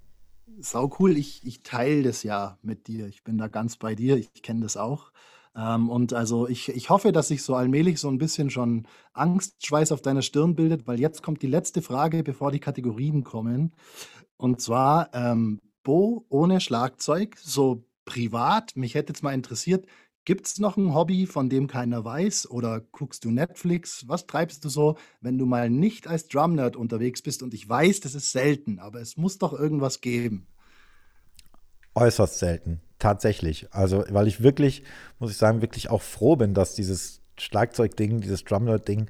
Sau 0.60 0.92
cool, 1.00 1.18
ich, 1.18 1.46
ich 1.46 1.64
teile 1.64 2.04
das 2.04 2.24
ja 2.24 2.60
mit 2.62 2.88
dir. 2.88 3.08
Ich 3.08 3.24
bin 3.24 3.38
da 3.38 3.48
ganz 3.48 3.78
bei 3.78 3.96
dir, 3.96 4.18
ich 4.18 4.44
kenne 4.44 4.62
das 4.62 4.78
auch. 4.78 5.12
Ähm, 5.56 5.90
und 5.90 6.14
also 6.14 6.48
ich, 6.48 6.70
ich 6.70 6.90
hoffe, 6.90 7.12
dass 7.12 7.30
sich 7.30 7.44
so 7.44 7.56
allmählich 7.56 8.00
so 8.00 8.10
ein 8.10 8.20
bisschen 8.20 8.50
schon 8.50 8.88
Angstschweiß 9.14 9.92
auf 9.92 10.02
deiner 10.02 10.22
Stirn 10.22 10.56
bildet, 10.56 10.88
weil 10.88 11.00
jetzt 11.00 11.24
kommt 11.24 11.42
die 11.42 11.48
letzte 11.48 11.82
Frage, 11.82 12.24
bevor 12.24 12.52
die 12.52 12.60
Kategorien 12.60 13.24
kommen. 13.24 13.74
Und 14.38 14.62
zwar, 14.62 15.10
ähm, 15.14 15.60
Bo 15.84 16.26
ohne 16.30 16.62
Schlagzeug, 16.62 17.38
so 17.38 17.86
privat, 18.06 18.76
mich 18.76 18.94
hätte 18.94 19.14
jetzt 19.14 19.24
mal 19.24 19.34
interessiert, 19.34 19.86
Gibt 20.24 20.46
es 20.46 20.60
noch 20.60 20.78
ein 20.78 20.94
Hobby, 20.94 21.26
von 21.26 21.50
dem 21.50 21.66
keiner 21.66 22.06
weiß? 22.06 22.52
Oder 22.52 22.80
guckst 22.80 23.26
du 23.26 23.32
Netflix? 23.32 24.08
Was 24.08 24.28
treibst 24.28 24.64
du 24.64 24.70
so, 24.70 24.98
wenn 25.20 25.40
du 25.40 25.48
mal 25.48 25.70
nicht 25.72 26.08
als 26.08 26.28
Drum-Nerd 26.28 26.76
unterwegs 26.76 27.24
bist? 27.24 27.42
Und 27.42 27.56
ich 27.56 27.68
weiß, 27.68 28.02
das 28.02 28.14
ist 28.14 28.32
selten, 28.32 28.78
aber 28.78 29.02
es 29.02 29.18
muss 29.18 29.40
doch 29.40 29.52
irgendwas 29.52 30.00
geben. 30.00 30.46
Äußerst 31.96 32.38
selten, 32.38 32.82
tatsächlich. 33.00 33.74
Also, 33.74 34.04
weil 34.10 34.28
ich 34.28 34.44
wirklich, 34.44 34.84
muss 35.18 35.32
ich 35.32 35.38
sagen, 35.38 35.62
wirklich 35.62 35.90
auch 35.90 36.04
froh 36.04 36.36
bin, 36.36 36.54
dass 36.54 36.76
dieses 36.76 37.22
Schlagzeug-Ding, 37.38 38.22
dieses 38.22 38.44
Drum-Nerd-Ding, 38.44 39.08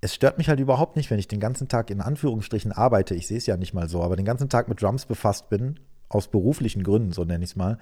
es 0.00 0.14
stört 0.16 0.36
mich 0.36 0.48
halt 0.48 0.58
überhaupt 0.58 0.96
nicht, 0.96 1.10
wenn 1.10 1.20
ich 1.20 1.28
den 1.28 1.40
ganzen 1.40 1.68
Tag 1.68 1.90
in 1.90 2.00
Anführungsstrichen 2.00 2.72
arbeite. 2.72 3.14
Ich 3.14 3.28
sehe 3.28 3.38
es 3.38 3.46
ja 3.46 3.56
nicht 3.56 3.72
mal 3.72 3.88
so, 3.88 4.02
aber 4.02 4.16
den 4.16 4.26
ganzen 4.26 4.48
Tag 4.48 4.68
mit 4.68 4.82
Drums 4.82 5.06
befasst 5.06 5.48
bin, 5.48 5.78
aus 6.08 6.26
beruflichen 6.26 6.82
Gründen, 6.82 7.12
so 7.12 7.24
nenne 7.24 7.44
ich 7.44 7.50
es 7.50 7.56
mal 7.56 7.78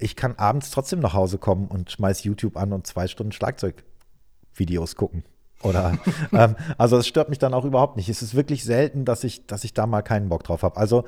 ich 0.00 0.16
kann 0.16 0.36
abends 0.36 0.70
trotzdem 0.70 1.00
nach 1.00 1.14
Hause 1.14 1.38
kommen 1.38 1.68
und 1.68 1.90
schmeiß 1.90 2.24
YouTube 2.24 2.56
an 2.56 2.72
und 2.72 2.86
zwei 2.86 3.06
Stunden 3.06 3.32
Schlagzeugvideos 3.32 4.96
gucken. 4.96 5.24
Oder 5.62 5.98
ähm, 6.32 6.56
also 6.78 6.96
es 6.96 7.06
stört 7.06 7.28
mich 7.28 7.38
dann 7.38 7.54
auch 7.54 7.64
überhaupt 7.64 7.96
nicht. 7.96 8.08
Es 8.08 8.22
ist 8.22 8.34
wirklich 8.34 8.64
selten, 8.64 9.04
dass 9.04 9.24
ich, 9.24 9.46
dass 9.46 9.64
ich 9.64 9.74
da 9.74 9.86
mal 9.86 10.02
keinen 10.02 10.28
Bock 10.28 10.44
drauf 10.44 10.62
habe. 10.62 10.76
Also, 10.76 11.04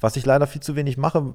was 0.00 0.16
ich 0.16 0.24
leider 0.24 0.46
viel 0.46 0.62
zu 0.62 0.76
wenig 0.76 0.96
mache, 0.96 1.34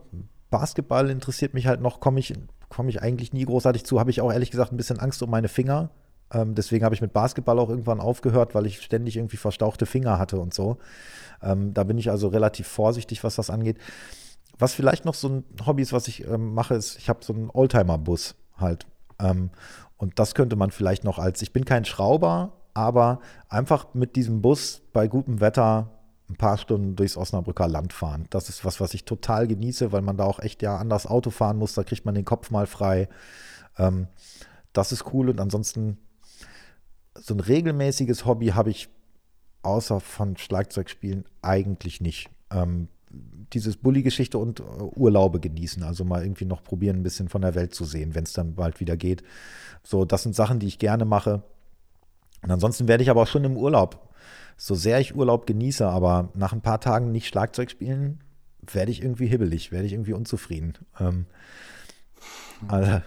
Basketball 0.49 1.09
interessiert 1.09 1.53
mich 1.53 1.67
halt 1.67 1.81
noch, 1.81 1.99
komme 1.99 2.19
ich, 2.19 2.33
komm 2.69 2.89
ich 2.89 3.01
eigentlich 3.01 3.33
nie 3.33 3.45
großartig 3.45 3.85
zu. 3.85 3.99
Habe 3.99 4.09
ich 4.09 4.21
auch 4.21 4.31
ehrlich 4.31 4.51
gesagt 4.51 4.71
ein 4.71 4.77
bisschen 4.77 4.99
Angst 4.99 5.21
um 5.21 5.29
meine 5.29 5.47
Finger. 5.47 5.89
Ähm, 6.33 6.55
deswegen 6.55 6.85
habe 6.85 6.95
ich 6.95 7.01
mit 7.01 7.13
Basketball 7.13 7.59
auch 7.59 7.69
irgendwann 7.69 7.99
aufgehört, 7.99 8.55
weil 8.55 8.65
ich 8.65 8.81
ständig 8.81 9.17
irgendwie 9.17 9.37
verstauchte 9.37 9.85
Finger 9.85 10.17
hatte 10.17 10.39
und 10.39 10.53
so. 10.53 10.77
Ähm, 11.41 11.73
da 11.73 11.83
bin 11.83 11.97
ich 11.97 12.09
also 12.09 12.27
relativ 12.27 12.67
vorsichtig, 12.67 13.23
was 13.23 13.35
das 13.35 13.49
angeht. 13.49 13.77
Was 14.61 14.75
vielleicht 14.75 15.05
noch 15.05 15.15
so 15.15 15.27
ein 15.27 15.43
Hobby 15.65 15.81
ist, 15.81 15.91
was 15.91 16.07
ich 16.07 16.27
ähm, 16.27 16.53
mache, 16.53 16.75
ist, 16.75 16.97
ich 16.99 17.09
habe 17.09 17.25
so 17.25 17.33
einen 17.33 17.49
Oldtimer-Bus 17.49 18.35
halt. 18.57 18.85
Ähm, 19.19 19.49
und 19.97 20.19
das 20.19 20.35
könnte 20.35 20.55
man 20.55 20.69
vielleicht 20.69 21.03
noch 21.03 21.17
als, 21.17 21.41
ich 21.41 21.51
bin 21.51 21.65
kein 21.65 21.83
Schrauber, 21.83 22.53
aber 22.75 23.21
einfach 23.49 23.93
mit 23.95 24.15
diesem 24.15 24.43
Bus 24.43 24.83
bei 24.93 25.07
gutem 25.07 25.39
Wetter 25.41 25.89
ein 26.29 26.35
paar 26.35 26.59
Stunden 26.59 26.95
durchs 26.95 27.17
Osnabrücker 27.17 27.67
Land 27.67 27.91
fahren. 27.91 28.27
Das 28.29 28.49
ist 28.49 28.63
was, 28.63 28.79
was 28.79 28.93
ich 28.93 29.03
total 29.03 29.47
genieße, 29.47 29.91
weil 29.91 30.03
man 30.03 30.15
da 30.15 30.25
auch 30.25 30.39
echt 30.39 30.61
ja 30.61 30.77
anders 30.77 31.07
Auto 31.07 31.31
fahren 31.31 31.57
muss. 31.57 31.73
Da 31.73 31.83
kriegt 31.83 32.05
man 32.05 32.13
den 32.13 32.25
Kopf 32.25 32.51
mal 32.51 32.67
frei. 32.67 33.09
Ähm, 33.79 34.09
das 34.73 34.91
ist 34.91 35.11
cool. 35.11 35.29
Und 35.29 35.41
ansonsten 35.41 35.97
so 37.15 37.33
ein 37.33 37.39
regelmäßiges 37.39 38.25
Hobby 38.25 38.49
habe 38.49 38.69
ich 38.69 38.89
außer 39.63 39.99
von 39.99 40.37
Schlagzeugspielen 40.37 41.25
eigentlich 41.41 41.99
nicht. 41.99 42.29
Ähm, 42.51 42.89
dieses 43.53 43.77
Bulli-Geschichte 43.77 44.37
und 44.37 44.59
äh, 44.59 44.63
Urlaube 44.63 45.39
genießen. 45.39 45.83
Also 45.83 46.03
mal 46.03 46.23
irgendwie 46.23 46.45
noch 46.45 46.63
probieren, 46.63 46.97
ein 46.97 47.03
bisschen 47.03 47.29
von 47.29 47.41
der 47.41 47.55
Welt 47.55 47.73
zu 47.73 47.85
sehen, 47.85 48.15
wenn 48.15 48.23
es 48.23 48.33
dann 48.33 48.55
bald 48.55 48.79
wieder 48.79 48.97
geht. 48.97 49.23
So, 49.83 50.05
das 50.05 50.23
sind 50.23 50.35
Sachen, 50.35 50.59
die 50.59 50.67
ich 50.67 50.79
gerne 50.79 51.05
mache. 51.05 51.43
Und 52.41 52.51
ansonsten 52.51 52.87
werde 52.87 53.03
ich 53.03 53.09
aber 53.09 53.23
auch 53.23 53.27
schon 53.27 53.43
im 53.43 53.57
Urlaub, 53.57 54.09
so 54.57 54.75
sehr 54.75 54.99
ich 54.99 55.15
Urlaub 55.15 55.47
genieße, 55.47 55.87
aber 55.87 56.29
nach 56.33 56.53
ein 56.53 56.61
paar 56.61 56.79
Tagen 56.79 57.11
nicht 57.11 57.27
Schlagzeug 57.27 57.69
spielen, 57.71 58.19
werde 58.71 58.91
ich 58.91 59.01
irgendwie 59.01 59.27
hibbelig, 59.27 59.71
werde 59.71 59.85
ich 59.85 59.93
irgendwie 59.93 60.13
unzufrieden. 60.13 60.73
Ähm, 60.99 61.25
also, 62.67 63.01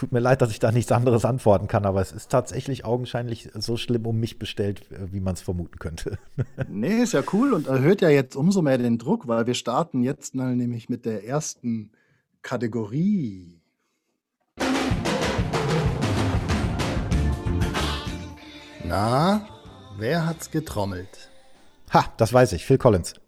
Tut 0.00 0.12
mir 0.12 0.20
leid, 0.20 0.40
dass 0.40 0.50
ich 0.50 0.58
da 0.58 0.72
nichts 0.72 0.92
anderes 0.92 1.26
antworten 1.26 1.68
kann, 1.68 1.84
aber 1.84 2.00
es 2.00 2.10
ist 2.10 2.30
tatsächlich 2.30 2.86
augenscheinlich 2.86 3.50
so 3.52 3.76
schlimm 3.76 4.06
um 4.06 4.18
mich 4.18 4.38
bestellt, 4.38 4.90
äh, 4.90 5.12
wie 5.12 5.20
man 5.20 5.34
es 5.34 5.42
vermuten 5.42 5.78
könnte. 5.78 6.16
nee, 6.70 7.02
ist 7.02 7.12
ja 7.12 7.22
cool 7.34 7.52
und 7.52 7.66
erhöht 7.66 8.00
ja 8.00 8.08
jetzt 8.08 8.34
umso 8.34 8.62
mehr 8.62 8.78
den 8.78 8.96
Druck, 8.96 9.28
weil 9.28 9.46
wir 9.46 9.52
starten 9.52 10.02
jetzt 10.02 10.34
mal 10.34 10.56
nämlich 10.56 10.88
mit 10.88 11.04
der 11.04 11.26
ersten 11.26 11.90
Kategorie. 12.40 13.60
Na, 18.82 19.46
wer 19.98 20.24
hat's 20.24 20.50
getrommelt? 20.50 21.28
Ha, 21.92 22.06
das 22.16 22.32
weiß 22.32 22.54
ich, 22.54 22.64
Phil 22.64 22.78
Collins. 22.78 23.19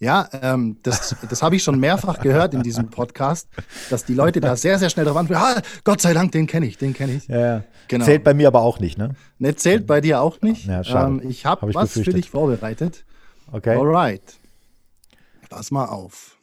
Ja, 0.00 0.28
ähm, 0.42 0.78
das, 0.84 1.16
das 1.28 1.42
habe 1.42 1.56
ich 1.56 1.64
schon 1.64 1.80
mehrfach 1.80 2.20
gehört 2.20 2.54
in 2.54 2.62
diesem 2.62 2.88
Podcast, 2.88 3.48
dass 3.90 4.04
die 4.04 4.14
Leute 4.14 4.40
da 4.40 4.54
sehr, 4.54 4.78
sehr 4.78 4.90
schnell 4.90 5.04
drauf 5.04 5.16
antworten. 5.16 5.42
Ah, 5.42 5.62
Gott 5.82 6.00
sei 6.00 6.14
Dank, 6.14 6.30
den 6.30 6.46
kenne 6.46 6.66
ich, 6.66 6.78
den 6.78 6.94
kenne 6.94 7.14
ich. 7.14 7.26
Ja, 7.26 7.40
ja. 7.40 7.64
Genau. 7.88 8.04
Zählt 8.04 8.22
bei 8.22 8.32
mir 8.32 8.46
aber 8.46 8.60
auch 8.60 8.78
nicht, 8.78 8.96
ne? 8.96 9.16
Ne, 9.38 9.56
zählt 9.56 9.86
bei 9.88 10.00
dir 10.00 10.20
auch 10.20 10.40
nicht. 10.40 10.66
Ja, 10.66 10.84
schade. 10.84 11.22
Ähm, 11.22 11.28
ich 11.28 11.46
habe 11.46 11.62
hab 11.62 11.74
was 11.74 11.88
befürchtet. 11.88 12.14
für 12.14 12.20
dich 12.20 12.30
vorbereitet. 12.30 13.04
Okay. 13.50 13.76
Alright. 13.76 14.22
Pass 15.48 15.70
mal 15.70 15.86
auf. 15.86 16.36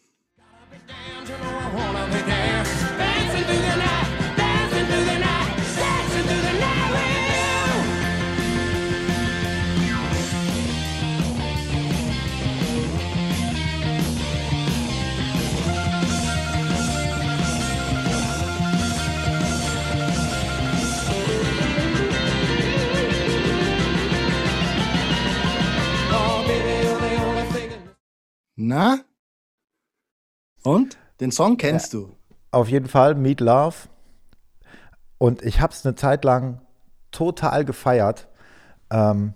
Na? 28.56 29.00
Und? 30.64 30.98
Den 31.20 31.32
Song 31.32 31.58
kennst 31.58 31.94
ja, 31.94 32.00
du? 32.00 32.16
Auf 32.52 32.70
jeden 32.70 32.88
Fall, 32.88 33.16
Meet 33.16 33.42
Love. 33.42 33.76
Und 35.18 35.42
ich 35.44 35.62
habe 35.62 35.74
es 35.74 35.86
eine 35.86 35.96
Zeit 35.96 36.24
lang 36.24 36.62
total 37.12 37.66
gefeiert. 37.66 38.28
Ähm, 38.90 39.34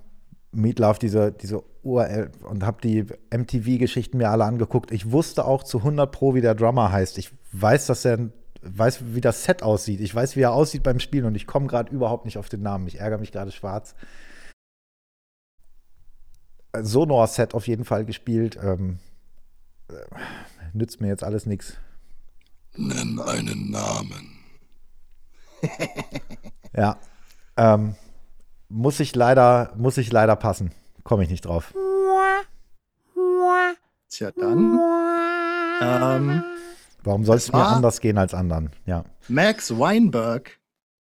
Meat 0.51 0.80
Love, 0.80 0.99
diese, 0.99 1.32
diese 1.32 1.63
URL, 1.84 2.32
und 2.43 2.65
habe 2.65 2.82
die 2.82 3.05
MTV-Geschichten 3.32 4.17
mir 4.17 4.30
alle 4.30 4.45
angeguckt. 4.45 4.91
Ich 4.91 5.11
wusste 5.11 5.45
auch 5.45 5.63
zu 5.63 5.80
100 5.80 6.11
Pro, 6.11 6.34
wie 6.34 6.41
der 6.41 6.55
Drummer 6.55 6.91
heißt. 6.91 7.17
Ich 7.17 7.32
weiß, 7.51 7.88
dass 7.88 8.05
er 8.05 8.30
weiß, 8.61 9.15
wie 9.15 9.22
das 9.22 9.43
Set 9.43 9.63
aussieht. 9.63 10.01
Ich 10.01 10.13
weiß, 10.13 10.36
wie 10.36 10.41
er 10.41 10.53
aussieht 10.53 10.84
beim 10.84 10.99
Spielen 10.99 11.26
und 11.26 11.36
ich 11.36 11.47
komme 11.47 11.67
gerade 11.67 11.93
überhaupt 11.93 12.26
nicht 12.26 12.38
auf 12.38 12.49
den 12.49 12.61
Namen. 12.61 12.88
Ich 12.88 12.99
ärgere 12.99 13.20
mich 13.20 13.32
gerade 13.32 13.51
schwarz. 13.51 13.95
Sonor-Set 16.78 17.53
auf 17.53 17.67
jeden 17.67 17.86
Fall 17.86 18.05
gespielt. 18.05 18.59
Ähm, 18.61 18.99
äh, 18.99 19.09
nützt 20.74 21.02
mir 21.02 21.08
jetzt 21.08 21.24
alles 21.24 21.46
nichts. 21.46 21.78
Nenn 22.76 23.20
einen 23.20 23.72
Namen. 23.72 24.40
ja. 26.76 26.98
Ähm, 27.58 27.96
muss 28.70 29.00
ich 29.00 29.16
leider, 29.16 29.74
muss 29.76 29.98
ich 29.98 30.12
leider 30.12 30.36
passen. 30.36 30.72
Komme 31.04 31.24
ich 31.24 31.30
nicht 31.30 31.46
drauf. 31.46 31.74
Tja, 34.10 34.32
dann. 34.32 34.80
Ähm, 35.82 36.44
Warum 37.04 37.26
soll 37.26 37.38
es 37.38 37.52
mir 37.52 37.66
anders 37.66 38.02
gehen 38.02 38.18
als 38.18 38.34
anderen? 38.34 38.72
Ja. 38.86 39.06
Max 39.28 39.78
Weinberg 39.78 40.60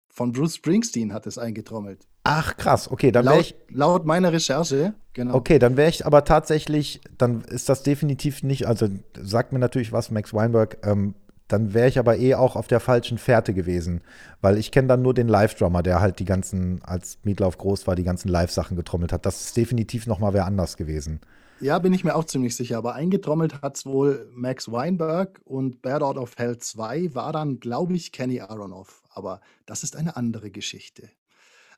von 0.09 0.31
Bruce 0.31 0.55
Springsteen 0.55 1.13
hat 1.13 1.27
es 1.27 1.37
eingetrommelt. 1.37 2.07
Ach 2.31 2.55
krass, 2.57 2.91
okay, 2.91 3.11
dann 3.11 3.25
wäre 3.25 3.39
ich. 3.39 3.55
Laut 3.69 4.05
meiner 4.05 4.31
Recherche, 4.31 4.93
genau. 5.13 5.33
Okay, 5.33 5.57
dann 5.57 5.77
wäre 5.77 5.89
ich 5.89 6.05
aber 6.05 6.25
tatsächlich, 6.25 7.01
dann 7.17 7.41
ist 7.41 7.69
das 7.69 7.81
definitiv 7.81 8.43
nicht, 8.43 8.67
also 8.67 8.87
sagt 9.19 9.51
mir 9.51 9.57
natürlich 9.57 9.91
was, 9.91 10.11
Max 10.11 10.31
Weinberg, 10.31 10.77
ähm, 10.83 11.15
dann 11.47 11.73
wäre 11.73 11.87
ich 11.87 11.97
aber 11.97 12.19
eh 12.19 12.35
auch 12.35 12.55
auf 12.55 12.67
der 12.67 12.79
falschen 12.79 13.17
Fährte 13.17 13.55
gewesen. 13.55 14.01
Weil 14.41 14.59
ich 14.59 14.71
kenne 14.71 14.87
dann 14.87 15.01
nur 15.01 15.15
den 15.15 15.27
Live-Drummer, 15.27 15.81
der 15.81 16.01
halt 16.01 16.19
die 16.19 16.25
ganzen, 16.25 16.83
als 16.83 17.17
Mietlauf 17.23 17.57
groß 17.57 17.87
war, 17.87 17.95
die 17.95 18.03
ganzen 18.03 18.29
Live-Sachen 18.29 18.77
getrommelt 18.77 19.11
hat. 19.11 19.25
Das 19.25 19.41
ist 19.41 19.57
definitiv 19.57 20.05
noch 20.05 20.19
mal 20.19 20.33
wer 20.35 20.45
anders 20.45 20.77
gewesen. 20.77 21.21
Ja, 21.59 21.79
bin 21.79 21.93
ich 21.93 22.03
mir 22.03 22.15
auch 22.15 22.25
ziemlich 22.25 22.55
sicher. 22.55 22.77
Aber 22.77 22.93
eingetrommelt 22.93 23.63
hat 23.63 23.77
es 23.77 23.87
wohl 23.87 24.29
Max 24.31 24.71
Weinberg 24.71 25.41
und 25.45 25.81
Bad 25.81 26.03
Out 26.03 26.17
of 26.17 26.37
Hell 26.37 26.59
2 26.59 27.15
war 27.15 27.33
dann, 27.33 27.59
glaube 27.59 27.95
ich, 27.95 28.11
Kenny 28.11 28.39
Aronoff. 28.39 29.01
Aber 29.09 29.41
das 29.65 29.81
ist 29.81 29.95
eine 29.95 30.15
andere 30.15 30.51
Geschichte. 30.51 31.09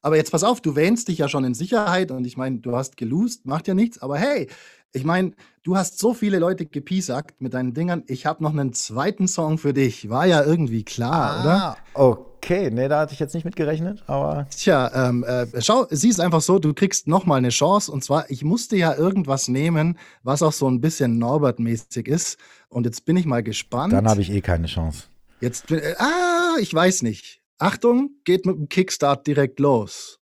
Aber 0.02 0.16
jetzt 0.16 0.32
pass 0.32 0.44
auf, 0.44 0.62
du 0.62 0.76
wähnst 0.76 1.08
dich 1.08 1.20
ja 1.20 1.30
schon 1.30 1.44
in 1.44 1.54
Sicherheit 1.54 2.12
und 2.12 2.26
ich 2.26 2.38
meine, 2.38 2.58
du 2.60 2.76
hast 2.76 2.98
gelost, 2.98 3.46
macht 3.46 3.68
ja 3.68 3.74
nichts, 3.74 4.02
aber 4.02 4.18
hey, 4.18 4.48
ich 4.94 5.06
meine, 5.06 5.32
du 5.64 5.78
hast 5.78 6.00
so 6.00 6.14
viele 6.14 6.40
Leute 6.40 6.66
gepiesackt 6.66 7.42
mit 7.42 7.54
deinen 7.54 7.74
Dingern. 7.74 8.04
Ich 8.08 8.26
habe 8.26 8.44
noch 8.44 8.52
einen 8.52 8.74
zweiten 8.74 9.28
Song 9.28 9.58
für 9.58 9.74
dich. 9.74 10.10
War 10.10 10.26
ja 10.26 10.44
irgendwie 10.44 10.84
klar, 10.84 11.32
ah, 11.32 11.42
oder? 11.42 11.78
Okay, 11.94 12.70
nee, 12.72 12.88
da 12.88 13.00
hatte 13.00 13.14
ich 13.14 13.20
jetzt 13.20 13.34
nicht 13.34 13.46
mit 13.46 13.56
gerechnet, 13.56 14.04
aber. 14.08 14.48
Tja, 14.50 14.92
ähm, 14.94 15.24
äh, 15.24 15.46
schau, 15.62 15.86
siehst 15.90 16.20
einfach 16.20 16.42
so, 16.42 16.60
du 16.60 16.74
kriegst 16.74 17.08
noch 17.08 17.26
mal 17.26 17.36
eine 17.36 17.50
Chance. 17.50 17.92
Und 17.92 18.04
zwar, 18.04 18.30
ich 18.30 18.44
musste 18.44 18.76
ja 18.76 18.94
irgendwas 18.96 19.48
nehmen, 19.48 19.98
was 20.24 20.42
auch 20.42 20.52
so 20.52 20.68
ein 20.68 20.82
bisschen 20.82 21.20
Norbert-mäßig 21.20 22.08
ist. 22.08 22.38
Und 22.68 22.86
jetzt 22.86 23.06
bin 23.06 23.16
ich 23.16 23.26
mal 23.26 23.44
gespannt. 23.44 23.94
Dann 23.94 24.10
habe 24.10 24.22
ich 24.22 24.32
eh 24.32 24.42
keine 24.42 24.68
Chance. 24.68 25.06
Jetzt, 25.40 25.72
äh, 25.72 25.96
ah, 25.98 26.56
ich 26.60 26.74
weiß 26.74 27.04
nicht. 27.04 27.41
Achtung, 27.62 28.16
geht 28.24 28.48
mit 28.48 28.58
dem 28.58 28.70
Kickstart 28.70 29.28
direkt 29.28 29.60
los. 29.60 30.20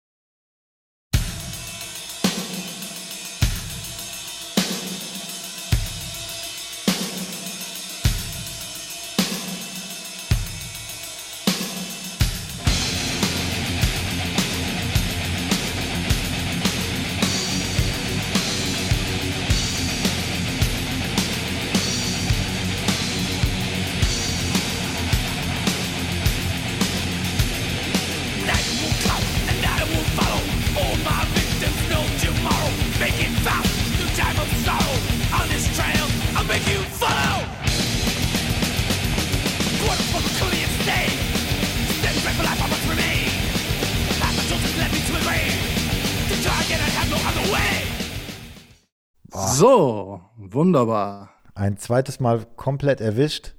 Wunderbar. 50.87 51.31
Ein 51.55 51.79
zweites 51.79 52.21
Mal 52.21 52.47
komplett 52.57 53.01
erwischt. 53.01 53.55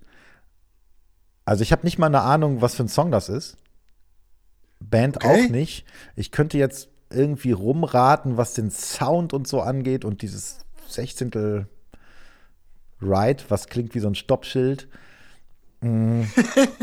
Also 1.46 1.64
ich 1.64 1.72
habe 1.72 1.86
nicht 1.86 1.98
mal 1.98 2.08
eine 2.08 2.22
Ahnung, 2.22 2.62
was 2.62 2.76
für 2.76 2.84
ein 2.84 2.90
Song 2.90 3.12
das 3.12 3.30
ist. 3.30 3.58
Band 4.80 5.18
okay. 5.18 5.46
auch 5.46 5.50
nicht. 5.50 5.86
Ich 6.16 6.32
könnte 6.32 6.58
jetzt 6.58 6.90
irgendwie 7.10 7.52
rumraten, 7.52 8.38
was 8.38 8.54
den 8.54 8.70
Sound 8.70 9.34
und 9.34 9.48
so 9.48 9.62
angeht 9.62 10.06
und 10.06 10.22
dieses 10.22 10.60
16. 10.90 11.68
Ride, 13.02 13.44
was 13.50 13.68
klingt 13.68 13.96
wie 13.96 14.00
so 14.00 14.08
ein 14.08 14.16
Stoppschild. 14.16 14.88
Mm. 15.82 16.24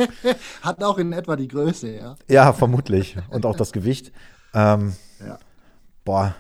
Hat 0.62 0.82
auch 0.82 0.98
in 0.98 1.12
etwa 1.12 1.36
die 1.36 1.48
Größe, 1.48 1.94
ja. 1.94 2.16
Ja, 2.28 2.52
vermutlich. 2.52 3.16
Und 3.28 3.44
auch 3.46 3.56
das 3.56 3.72
Gewicht. 3.72 4.12
Ähm, 4.54 4.96
ja. 5.20 5.38
Boah, 6.04 6.34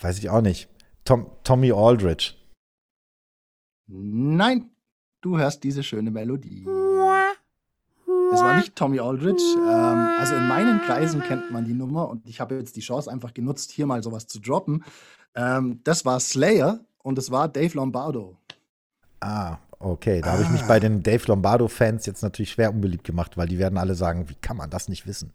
Weiß 0.00 0.18
ich 0.18 0.30
auch 0.30 0.40
nicht. 0.40 0.68
Tom, 1.08 1.26
Tommy 1.42 1.72
Aldridge. 1.72 2.34
Nein, 3.86 4.68
du 5.22 5.38
hörst 5.38 5.64
diese 5.64 5.82
schöne 5.82 6.10
Melodie. 6.10 6.66
Es 8.30 8.40
war 8.42 8.58
nicht 8.58 8.76
Tommy 8.76 9.00
Aldridge. 9.00 9.42
Ähm, 9.56 10.08
also 10.18 10.34
in 10.34 10.46
meinen 10.48 10.82
Kreisen 10.82 11.22
kennt 11.22 11.50
man 11.50 11.64
die 11.64 11.72
Nummer 11.72 12.10
und 12.10 12.26
ich 12.26 12.40
habe 12.40 12.56
jetzt 12.56 12.76
die 12.76 12.82
Chance 12.82 13.10
einfach 13.10 13.32
genutzt, 13.32 13.70
hier 13.70 13.86
mal 13.86 14.02
sowas 14.02 14.26
zu 14.26 14.38
droppen. 14.38 14.84
Ähm, 15.34 15.80
das 15.82 16.04
war 16.04 16.20
Slayer 16.20 16.80
und 16.98 17.16
es 17.16 17.30
war 17.30 17.48
Dave 17.48 17.74
Lombardo. 17.74 18.36
Ah, 19.20 19.56
okay. 19.78 20.20
Da 20.20 20.28
ah. 20.28 20.32
habe 20.34 20.42
ich 20.42 20.50
mich 20.50 20.64
bei 20.64 20.78
den 20.78 21.02
Dave 21.02 21.24
Lombardo-Fans 21.26 22.04
jetzt 22.04 22.20
natürlich 22.20 22.50
schwer 22.50 22.68
unbeliebt 22.68 23.04
gemacht, 23.04 23.38
weil 23.38 23.48
die 23.48 23.58
werden 23.58 23.78
alle 23.78 23.94
sagen, 23.94 24.28
wie 24.28 24.34
kann 24.34 24.58
man 24.58 24.68
das 24.68 24.88
nicht 24.88 25.06
wissen? 25.06 25.32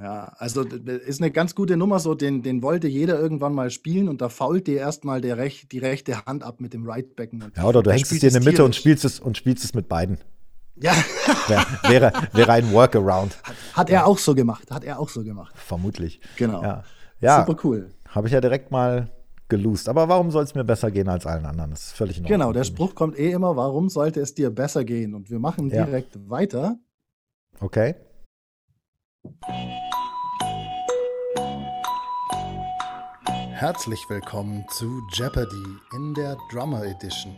Ja, 0.00 0.32
also 0.38 0.62
ist 0.62 1.20
eine 1.20 1.30
ganz 1.30 1.54
gute 1.54 1.76
Nummer 1.76 1.98
so, 1.98 2.14
den, 2.14 2.42
den 2.42 2.62
wollte 2.62 2.88
jeder 2.88 3.20
irgendwann 3.20 3.54
mal 3.54 3.70
spielen 3.70 4.08
und 4.08 4.22
da 4.22 4.30
fault 4.30 4.66
dir 4.66 4.78
erstmal 4.78 5.20
der 5.20 5.36
Rech, 5.36 5.68
die 5.68 5.78
rechte 5.78 6.24
Hand 6.24 6.42
ab 6.42 6.60
mit 6.60 6.72
dem 6.72 6.88
Right-Becken. 6.88 7.52
Ja, 7.54 7.64
oder 7.64 7.82
du 7.82 7.90
hängst 7.90 8.10
es 8.10 8.20
dir 8.20 8.28
in 8.28 8.32
der 8.32 8.42
Mitte 8.42 8.64
und 8.64 8.74
spielst 8.74 9.04
es 9.04 9.20
und 9.20 9.36
spielst 9.36 9.62
es 9.62 9.74
mit 9.74 9.88
beiden. 9.88 10.16
Ja. 10.76 10.92
Wär, 11.48 11.66
wäre, 11.88 12.12
wäre 12.32 12.52
ein 12.52 12.72
Workaround. 12.72 13.36
Hat, 13.42 13.54
hat 13.74 13.90
er 13.90 14.06
auch 14.06 14.16
so 14.16 14.34
gemacht, 14.34 14.70
hat 14.70 14.84
er 14.84 14.98
auch 14.98 15.10
so 15.10 15.22
gemacht. 15.22 15.54
Vermutlich. 15.54 16.22
Genau. 16.36 16.62
Ja, 16.62 16.84
ja 17.20 17.44
super 17.44 17.60
cool. 17.64 17.90
Habe 18.08 18.26
ich 18.26 18.32
ja 18.32 18.40
direkt 18.40 18.70
mal 18.70 19.10
geloost. 19.50 19.90
Aber 19.90 20.08
warum 20.08 20.30
soll 20.30 20.44
es 20.44 20.54
mir 20.54 20.64
besser 20.64 20.90
gehen 20.90 21.08
als 21.08 21.26
allen 21.26 21.44
anderen? 21.44 21.72
Das 21.72 21.88
ist 21.88 21.92
völlig 21.92 22.16
Ordnung. 22.16 22.30
Genau, 22.30 22.52
der 22.54 22.64
Spruch 22.64 22.94
kommt 22.94 23.18
eh 23.18 23.32
immer, 23.32 23.54
warum 23.56 23.90
sollte 23.90 24.20
es 24.20 24.32
dir 24.32 24.48
besser 24.48 24.84
gehen? 24.84 25.14
Und 25.14 25.28
wir 25.28 25.40
machen 25.40 25.68
direkt 25.68 26.16
ja. 26.16 26.22
weiter. 26.30 26.78
Okay. 27.60 27.96
Herzlich 33.60 34.08
willkommen 34.08 34.64
zu 34.70 35.02
Jeopardy 35.12 35.76
in 35.94 36.14
der 36.14 36.38
Drummer 36.50 36.82
Edition. 36.82 37.36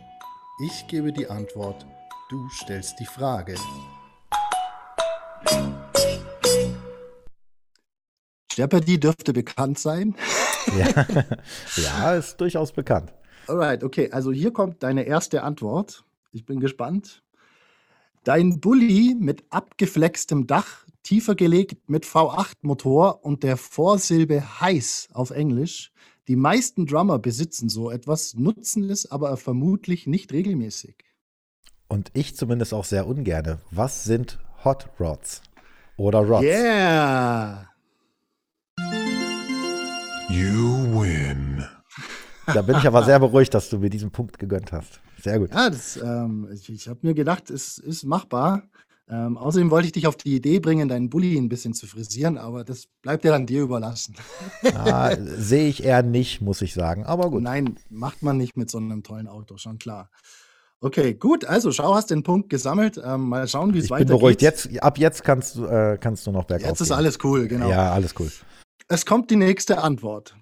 Ich 0.63 0.87
gebe 0.87 1.11
die 1.11 1.27
Antwort, 1.27 1.85
du 2.29 2.47
stellst 2.47 2.97
die 3.01 3.05
Frage. 3.05 3.55
Jeopardy 8.53 9.01
dürfte 9.01 9.33
bekannt 9.33 9.79
sein. 9.79 10.15
Ja, 10.77 11.05
ja 11.75 12.13
ist 12.13 12.37
durchaus 12.37 12.71
bekannt. 12.71 13.13
Alright, 13.47 13.83
okay, 13.83 14.09
also 14.09 14.31
hier 14.31 14.53
kommt 14.53 14.81
deine 14.81 15.03
erste 15.03 15.43
Antwort. 15.43 16.05
Ich 16.31 16.45
bin 16.45 16.61
gespannt. 16.61 17.21
Dein 18.23 18.61
Bulli 18.61 19.13
mit 19.19 19.43
abgeflextem 19.49 20.47
Dach, 20.47 20.85
tiefer 21.03 21.35
gelegt 21.35 21.89
mit 21.89 22.05
V8-Motor 22.05 23.25
und 23.25 23.43
der 23.43 23.57
Vorsilbe 23.57 24.61
heiß 24.61 25.09
auf 25.11 25.31
Englisch. 25.31 25.91
Die 26.29 26.37
meisten 26.37 26.85
Drummer 26.85 27.19
besitzen 27.19 27.67
so 27.67 27.91
etwas, 27.91 28.33
nutzen 28.35 28.89
es 28.89 29.11
aber 29.11 29.35
vermutlich 29.35 30.07
nicht 30.07 30.31
regelmäßig. 30.31 30.95
Und 31.89 32.11
ich 32.13 32.37
zumindest 32.37 32.73
auch 32.73 32.85
sehr 32.85 33.07
ungerne. 33.07 33.59
Was 33.71 34.05
sind 34.05 34.39
Hot 34.63 34.87
Rods? 35.01 35.41
Oder 35.97 36.19
Rods? 36.19 36.43
Yeah! 36.43 37.67
You 40.29 41.01
win. 41.01 41.65
Da 42.45 42.61
bin 42.61 42.77
ich 42.77 42.87
aber 42.87 43.03
sehr 43.03 43.19
beruhigt, 43.19 43.53
dass 43.53 43.69
du 43.69 43.79
mir 43.79 43.89
diesen 43.89 44.11
Punkt 44.11 44.39
gegönnt 44.39 44.71
hast. 44.71 45.01
Sehr 45.21 45.39
gut. 45.39 45.51
Ja, 45.51 45.69
das, 45.69 45.97
ähm, 45.97 46.47
ich, 46.53 46.69
ich 46.69 46.87
habe 46.87 46.99
mir 47.01 47.13
gedacht, 47.13 47.49
es 47.49 47.77
ist 47.79 48.05
machbar. 48.05 48.63
Ähm, 49.13 49.37
außerdem 49.37 49.69
wollte 49.69 49.85
ich 49.85 49.91
dich 49.91 50.07
auf 50.07 50.15
die 50.15 50.35
Idee 50.35 50.59
bringen, 50.59 50.87
deinen 50.89 51.11
Bulli 51.11 51.37
ein 51.37 51.47
bisschen 51.47 51.75
zu 51.75 51.85
frisieren, 51.85 52.39
aber 52.39 52.63
das 52.63 52.87
bleibt 53.03 53.23
ja 53.23 53.31
dann 53.31 53.45
dir 53.45 53.61
überlassen. 53.61 54.15
Ah, 54.73 55.15
Sehe 55.37 55.67
ich 55.67 55.83
eher 55.83 56.01
nicht, 56.01 56.41
muss 56.41 56.63
ich 56.63 56.73
sagen. 56.73 57.05
Aber 57.05 57.29
gut. 57.29 57.43
Nein, 57.43 57.77
macht 57.89 58.23
man 58.23 58.37
nicht 58.37 58.57
mit 58.57 58.71
so 58.71 58.79
einem 58.79 59.03
tollen 59.03 59.27
Auto, 59.27 59.57
schon 59.57 59.77
klar. 59.77 60.09
Okay, 60.81 61.13
gut, 61.13 61.45
also 61.45 61.71
schau, 61.71 61.93
hast 61.93 62.09
den 62.09 62.23
Punkt 62.23 62.49
gesammelt. 62.49 62.99
Ähm, 63.05 63.29
mal 63.29 63.47
schauen, 63.47 63.73
wie 63.75 63.77
es 63.77 63.83
Ich 63.85 63.89
bin 63.89 63.99
weitergeht. 63.99 64.17
beruhigt. 64.19 64.41
Jetzt, 64.41 64.81
ab 64.81 64.97
jetzt 64.97 65.23
kannst, 65.23 65.57
du, 65.57 65.65
äh, 65.65 65.97
kannst 66.01 66.25
du 66.25 66.31
noch 66.31 66.45
bergauf 66.45 66.67
Jetzt 66.69 66.81
ist 66.81 66.87
gehen. 66.87 66.97
alles 66.97 67.19
cool, 67.23 67.47
genau. 67.47 67.69
Ja, 67.69 67.93
alles 67.93 68.15
cool. 68.19 68.31
Es 68.87 69.05
kommt 69.05 69.29
die 69.29 69.35
nächste 69.35 69.77
Antwort. 69.77 70.35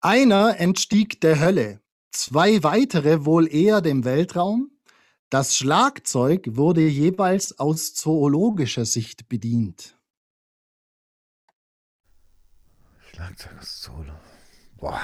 Einer 0.00 0.58
entstieg 0.58 1.20
der 1.20 1.40
Hölle, 1.40 1.80
zwei 2.10 2.62
weitere 2.62 3.24
wohl 3.24 3.52
eher 3.52 3.82
dem 3.82 4.04
Weltraum. 4.04 4.70
Das 5.34 5.56
Schlagzeug 5.56 6.46
wurde 6.52 6.86
jeweils 6.86 7.58
aus 7.58 7.92
zoologischer 7.92 8.84
Sicht 8.84 9.28
bedient. 9.28 9.98
Schlagzeug 13.10 13.60
Solo. 13.60 14.12
Boah. 14.76 15.00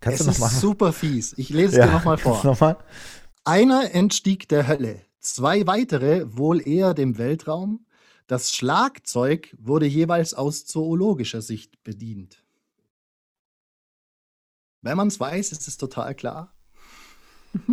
Kannst 0.00 0.20
es 0.20 0.26
du 0.26 0.32
ist 0.32 0.38
noch 0.38 0.48
machen? 0.48 0.60
super 0.60 0.92
fies. 0.92 1.32
Ich 1.38 1.48
lese 1.48 1.80
es 1.80 1.86
dir 1.86 1.90
nochmal 1.90 2.18
vor. 2.18 2.44
Nochmal? 2.44 2.76
Einer 3.44 3.94
entstieg 3.94 4.50
der 4.50 4.68
Hölle, 4.68 5.00
zwei 5.18 5.66
weitere 5.66 6.26
wohl 6.36 6.60
eher 6.60 6.92
dem 6.92 7.16
Weltraum. 7.16 7.86
Das 8.26 8.54
Schlagzeug 8.54 9.56
wurde 9.58 9.86
jeweils 9.86 10.34
aus 10.34 10.66
zoologischer 10.66 11.40
Sicht 11.40 11.82
bedient. 11.84 12.44
Wenn 14.82 14.98
man 14.98 15.08
es 15.08 15.18
weiß, 15.18 15.52
ist 15.52 15.68
es 15.68 15.78
total 15.78 16.14
klar. 16.14 16.52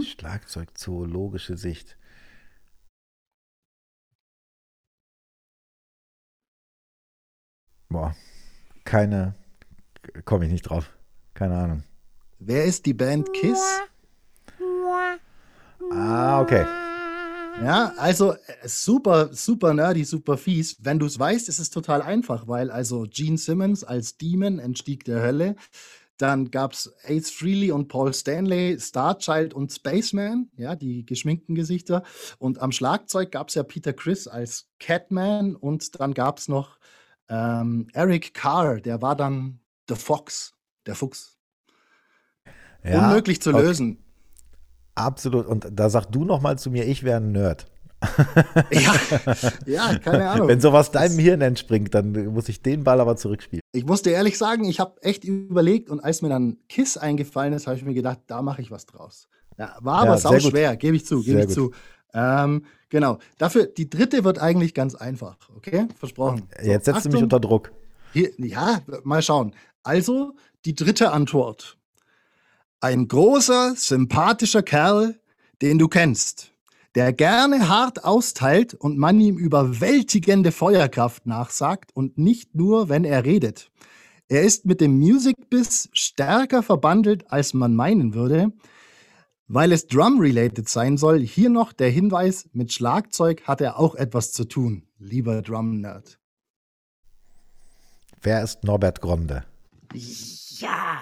Schlagzeug, 0.04 0.78
zoologische 0.78 1.58
Sicht. 1.58 1.98
Boah, 7.90 8.16
keine, 8.84 9.34
komme 10.26 10.46
ich 10.46 10.52
nicht 10.52 10.64
drauf. 10.64 10.92
Keine 11.34 11.58
Ahnung. 11.58 11.84
Wer 12.40 12.66
ist 12.66 12.86
die 12.86 12.94
Band 12.94 13.32
Kiss? 13.34 13.60
Ah, 15.92 16.42
okay. 16.42 16.66
Ja, 17.64 17.94
also 17.98 18.34
äh, 18.34 18.38
super, 18.68 19.34
super 19.34 19.74
nerdy, 19.74 20.04
super 20.04 20.38
fies. 20.38 20.78
Wenn 20.80 21.00
du 21.00 21.08
es 21.08 21.18
weißt, 21.18 21.50
ist 21.50 21.58
es 21.58 21.72
total 21.72 22.04
einfach, 22.04 22.48
weil 22.48 22.70
also 22.70 23.08
Gene 23.10 23.38
Simmons 23.38 23.84
als 23.84 24.18
Demon 24.18 24.60
entstieg 24.60 25.06
der 25.06 25.24
Hölle. 25.24 25.56
Dann 26.18 26.50
gab 26.52 26.74
es 26.74 26.94
Ace 27.06 27.30
Frehley 27.30 27.72
und 27.72 27.88
Paul 27.88 28.14
Stanley, 28.14 28.78
Starchild 28.80 29.54
und 29.54 29.72
Spaceman, 29.72 30.50
ja, 30.58 30.76
die 30.76 31.06
geschminkten 31.06 31.56
Gesichter. 31.56 32.04
Und 32.40 32.60
am 32.62 32.72
Schlagzeug 32.72 33.32
gab 33.32 33.50
es 33.50 33.56
ja 33.56 33.64
Peter 33.64 33.94
Chris 33.94 34.28
als 34.28 34.70
Catman 34.80 35.56
und 35.56 36.00
dann 36.00 36.14
gab 36.14 36.40
es 36.40 36.48
noch 36.48 36.80
ähm, 37.30 37.88
Eric 37.94 38.34
Carr, 38.34 38.80
der 38.80 39.02
war 39.02 39.16
dann 39.16 39.60
The 39.90 39.96
Fox, 39.96 40.54
der 40.86 40.96
Fuchs. 40.96 41.38
Ja, 42.84 43.08
Unmöglich 43.08 43.42
zu 43.42 43.52
okay. 43.52 43.62
lösen. 43.62 44.04
Absolut. 44.96 45.46
Und 45.46 45.68
da 45.72 45.90
sag 45.90 46.06
du 46.06 46.26
noch 46.26 46.42
mal 46.42 46.58
zu 46.58 46.72
mir, 46.72 46.86
ich 46.86 47.04
wäre 47.04 47.18
ein 47.18 47.32
Nerd. 47.32 47.68
Ja, 48.72 48.94
ja, 49.66 50.00
keine 50.00 50.30
Ahnung. 50.30 50.48
Wenn 50.48 50.62
sowas 50.62 50.92
deinem 50.92 51.18
Hirn 51.18 51.42
entspringt, 51.42 51.94
dann 51.94 52.12
muss 52.34 52.48
ich 52.50 52.62
den 52.62 52.84
Ball 52.84 53.00
aber 53.02 53.16
zurückspielen. 53.16 53.62
Ich 53.72 53.86
muss 53.86 54.02
dir 54.02 54.12
ehrlich 54.12 54.38
sagen, 54.38 54.66
ich 54.66 54.80
habe 54.80 55.02
echt 55.02 55.24
überlegt 55.24 55.90
und 55.90 56.00
als 56.00 56.22
mir 56.22 56.30
dann 56.30 56.58
Kiss 56.70 56.98
eingefallen 56.98 57.54
ist, 57.54 57.68
habe 57.68 57.78
ich 57.78 57.84
mir 57.86 57.94
gedacht, 57.94 58.20
da 58.28 58.42
mache 58.42 58.62
ich 58.62 58.72
was 58.72 58.86
draus. 58.86 59.28
Ja, 59.58 59.76
war 59.82 60.00
aber 60.02 60.12
Ja, 60.12 60.18
sau 60.18 60.30
sehr 60.32 60.40
gut. 60.42 60.52
schwer, 60.52 60.78
gebe 60.78 60.96
ich 60.96 61.06
zu, 61.06 61.24
gebe 61.24 61.42
ich 61.42 61.50
zu. 61.50 61.72
Ähm, 62.14 62.66
genau. 62.90 63.18
Dafür, 63.38 63.66
die 63.66 63.90
dritte 63.90 64.24
wird 64.24 64.40
eigentlich 64.40 64.74
ganz 64.74 64.96
einfach, 64.96 65.38
okay? 65.56 65.88
Versprochen. 65.98 66.44
So, 66.62 66.68
Jetzt 66.68 66.86
setzt 66.86 67.06
du 67.06 67.10
mich 67.10 67.16
Achtung. 67.16 67.24
unter 67.24 67.40
Druck. 67.40 67.72
Hier, 68.14 68.32
ja, 68.38 68.82
mal 69.04 69.22
schauen. 69.22 69.54
Also, 69.84 70.34
die 70.66 70.76
dritte 70.76 71.12
Antwort. 71.12 71.78
Ein 72.80 73.08
großer, 73.08 73.74
sympathischer 73.76 74.62
Kerl, 74.62 75.20
den 75.62 75.80
du 75.80 75.88
kennst, 75.88 76.52
der 76.98 77.14
gerne 77.14 77.70
hart 77.70 78.06
austeilt 78.06 78.74
und 78.74 78.98
man 78.98 79.22
ihm 79.22 79.38
überwältigende 79.38 80.52
Feuerkraft 80.52 81.28
nachsagt 81.28 81.92
und 81.94 82.18
nicht 82.18 82.56
nur, 82.56 82.90
wenn 82.90 83.06
er 83.06 83.24
redet. 83.24 83.70
Er 84.30 84.42
ist 84.42 84.66
mit 84.66 84.82
dem 84.82 84.98
Music-Biss 84.98 85.90
stärker 85.94 86.64
verbandelt, 86.64 87.32
als 87.32 87.54
man 87.54 87.76
meinen 87.76 88.16
würde. 88.16 88.52
Weil 89.48 89.74
es 89.74 89.86
Drum-related 89.86 90.68
sein 90.68 90.98
soll, 90.98 91.20
hier 91.20 91.52
noch 91.52 91.72
der 91.72 91.92
Hinweis, 91.92 92.50
mit 92.52 92.74
Schlagzeug 92.74 93.44
hat 93.44 93.62
er 93.62 93.78
auch 93.78 93.94
etwas 93.94 94.32
zu 94.32 94.46
tun, 94.46 94.82
lieber 94.98 95.44
Drum-Nerd. 95.44 96.18
Wer 98.24 98.42
ist 98.42 98.64
Norbert 98.64 99.02
Gronde? 99.02 99.44
Ja! 99.94 100.98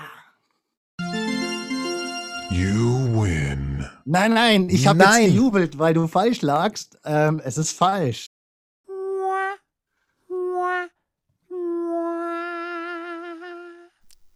You 2.52 3.24
win. 3.24 3.65
Nein, 4.08 4.36
nein, 4.36 4.70
ich 4.70 4.86
habe 4.86 5.04
jetzt 5.04 5.18
gejubelt, 5.18 5.80
weil 5.80 5.96
du 5.96 6.08
falsch 6.08 6.44
lagst. 6.44 7.00
Ähm, 7.06 7.42
es 7.44 7.58
ist 7.58 7.72
falsch. 7.72 8.28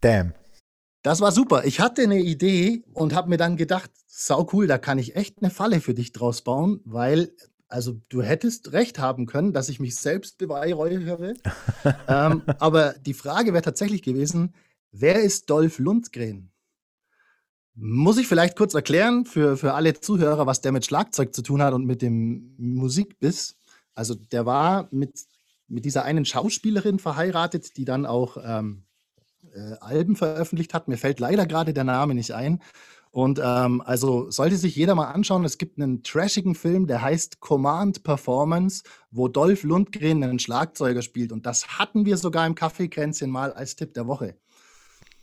Damn. 0.02 0.34
Das 1.04 1.22
war 1.22 1.32
super. 1.32 1.66
Ich 1.66 1.80
hatte 1.80 2.02
eine 2.02 2.20
Idee 2.20 2.84
und 2.94 3.14
habe 3.14 3.30
mir 3.30 3.38
dann 3.38 3.58
gedacht, 3.58 3.92
sau 4.08 4.50
cool, 4.54 4.66
da 4.66 4.80
kann 4.80 4.98
ich 4.98 5.16
echt 5.16 5.38
eine 5.42 5.52
Falle 5.52 5.82
für 5.82 5.94
dich 5.94 6.14
draus 6.14 6.42
bauen, 6.42 6.82
weil, 6.84 7.32
also 7.68 8.02
du 8.10 8.24
hättest 8.24 8.72
recht 8.72 8.98
haben 8.98 9.28
können, 9.28 9.54
dass 9.54 9.70
ich 9.70 9.80
mich 9.80 9.96
selbst 9.96 10.40
beweihräuchere. 10.40 11.36
ähm, 12.08 12.42
aber 12.58 12.94
die 12.94 13.14
Frage 13.14 13.54
wäre 13.54 13.62
tatsächlich 13.62 14.02
gewesen, 14.02 14.56
wer 14.92 15.22
ist 15.22 15.50
Dolph 15.52 15.78
Lundgren? 15.78 16.52
Muss 17.76 18.18
ich 18.18 18.28
vielleicht 18.28 18.58
kurz 18.58 18.74
erklären 18.74 19.26
für, 19.26 19.56
für 19.56 19.74
alle 19.74 20.00
Zuhörer, 20.00 20.46
was 20.46 20.62
der 20.62 20.72
mit 20.72 20.86
Schlagzeug 20.86 21.34
zu 21.34 21.42
tun 21.42 21.62
hat 21.62 21.74
und 21.74 21.86
mit 21.86 22.02
dem 22.02 22.56
Musikbiss? 22.58 23.58
Also 23.96 24.16
der 24.16 24.46
war 24.46 24.88
mit, 24.92 25.14
mit 25.68 25.86
dieser 25.86 26.04
einen 26.04 26.26
Schauspielerin 26.26 27.00
verheiratet, 27.00 27.78
die 27.78 27.86
dann 27.86 28.06
auch 28.06 28.38
ähm, 28.44 28.84
äh, 29.54 29.76
Alben 29.80 30.16
veröffentlicht 30.16 30.74
hat. 30.74 30.88
Mir 30.88 30.98
fällt 30.98 31.20
leider 31.20 31.46
gerade 31.46 31.74
der 31.74 31.84
Name 31.84 32.16
nicht 32.16 32.32
ein. 32.32 32.62
Und 33.12 33.42
ähm, 33.44 33.82
also 33.82 34.30
sollte 34.30 34.58
sich 34.58 34.76
jeder 34.76 34.94
mal 34.94 35.12
anschauen, 35.12 35.44
es 35.44 35.58
gibt 35.58 35.80
einen 35.80 36.04
trashigen 36.04 36.54
Film, 36.54 36.86
der 36.86 37.02
heißt 37.02 37.40
Command 37.40 38.04
Performance, 38.04 38.84
wo 39.10 39.28
Dolph 39.28 39.64
Lundgren 39.64 40.24
einen 40.24 40.38
Schlagzeuger 40.38 41.02
spielt. 41.02 41.32
Und 41.32 41.46
das 41.46 41.80
hatten 41.80 42.06
wir 42.06 42.18
sogar 42.18 42.46
im 42.46 42.54
Kaffeekränzchen 42.54 43.32
mal 43.32 43.52
als 43.52 43.76
Tipp 43.76 43.96
der 43.96 44.06
Woche. 44.06 44.36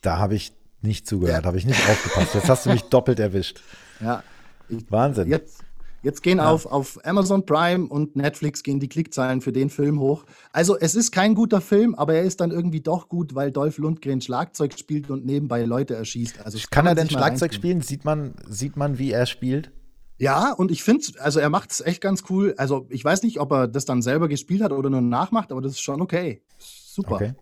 Da 0.02 0.18
habe 0.18 0.34
ich 0.34 0.52
nicht 0.86 1.06
zugehört, 1.06 1.44
habe 1.44 1.58
ich 1.58 1.66
nicht 1.66 1.80
aufgepasst. 1.88 2.34
Jetzt 2.34 2.48
hast 2.48 2.66
du 2.66 2.70
mich 2.70 2.82
doppelt 2.82 3.18
erwischt. 3.18 3.60
Ja. 4.00 4.22
Ich, 4.68 4.90
Wahnsinn. 4.90 5.28
Jetzt, 5.28 5.64
jetzt 6.02 6.22
gehen 6.22 6.40
auf, 6.40 6.66
auf 6.66 6.98
Amazon 7.04 7.44
Prime 7.44 7.86
und 7.86 8.16
Netflix 8.16 8.62
gehen 8.62 8.80
die 8.80 8.88
Klickzahlen 8.88 9.40
für 9.40 9.52
den 9.52 9.70
Film 9.70 10.00
hoch. 10.00 10.24
Also 10.52 10.76
es 10.78 10.94
ist 10.94 11.12
kein 11.12 11.34
guter 11.34 11.60
Film, 11.60 11.94
aber 11.94 12.14
er 12.14 12.22
ist 12.22 12.40
dann 12.40 12.50
irgendwie 12.50 12.80
doch 12.80 13.08
gut, 13.08 13.34
weil 13.34 13.52
Dolph 13.52 13.78
Lundgren 13.78 14.20
Schlagzeug 14.20 14.78
spielt 14.78 15.10
und 15.10 15.26
nebenbei 15.26 15.64
Leute 15.64 15.94
erschießt. 15.94 16.44
Also 16.44 16.58
das 16.58 16.70
Kann 16.70 16.86
er 16.86 16.94
denn 16.94 17.10
Schlagzeug 17.10 17.54
spielen? 17.54 17.80
Sieht 17.80 18.04
man, 18.04 18.34
sieht 18.48 18.76
man, 18.76 18.98
wie 18.98 19.12
er 19.12 19.26
spielt? 19.26 19.70
Ja, 20.18 20.52
und 20.52 20.70
ich 20.70 20.82
finde, 20.82 21.04
also 21.20 21.40
er 21.40 21.50
macht 21.50 21.70
es 21.70 21.80
echt 21.80 22.00
ganz 22.00 22.24
cool. 22.30 22.54
Also 22.56 22.86
ich 22.88 23.04
weiß 23.04 23.22
nicht, 23.22 23.38
ob 23.38 23.52
er 23.52 23.68
das 23.68 23.84
dann 23.84 24.00
selber 24.00 24.28
gespielt 24.28 24.62
hat 24.62 24.72
oder 24.72 24.88
nur 24.88 25.02
nachmacht, 25.02 25.52
aber 25.52 25.60
das 25.60 25.72
ist 25.72 25.82
schon 25.82 26.00
okay. 26.00 26.42
Super. 26.58 27.16
Okay. 27.16 27.34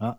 Ja. 0.00 0.18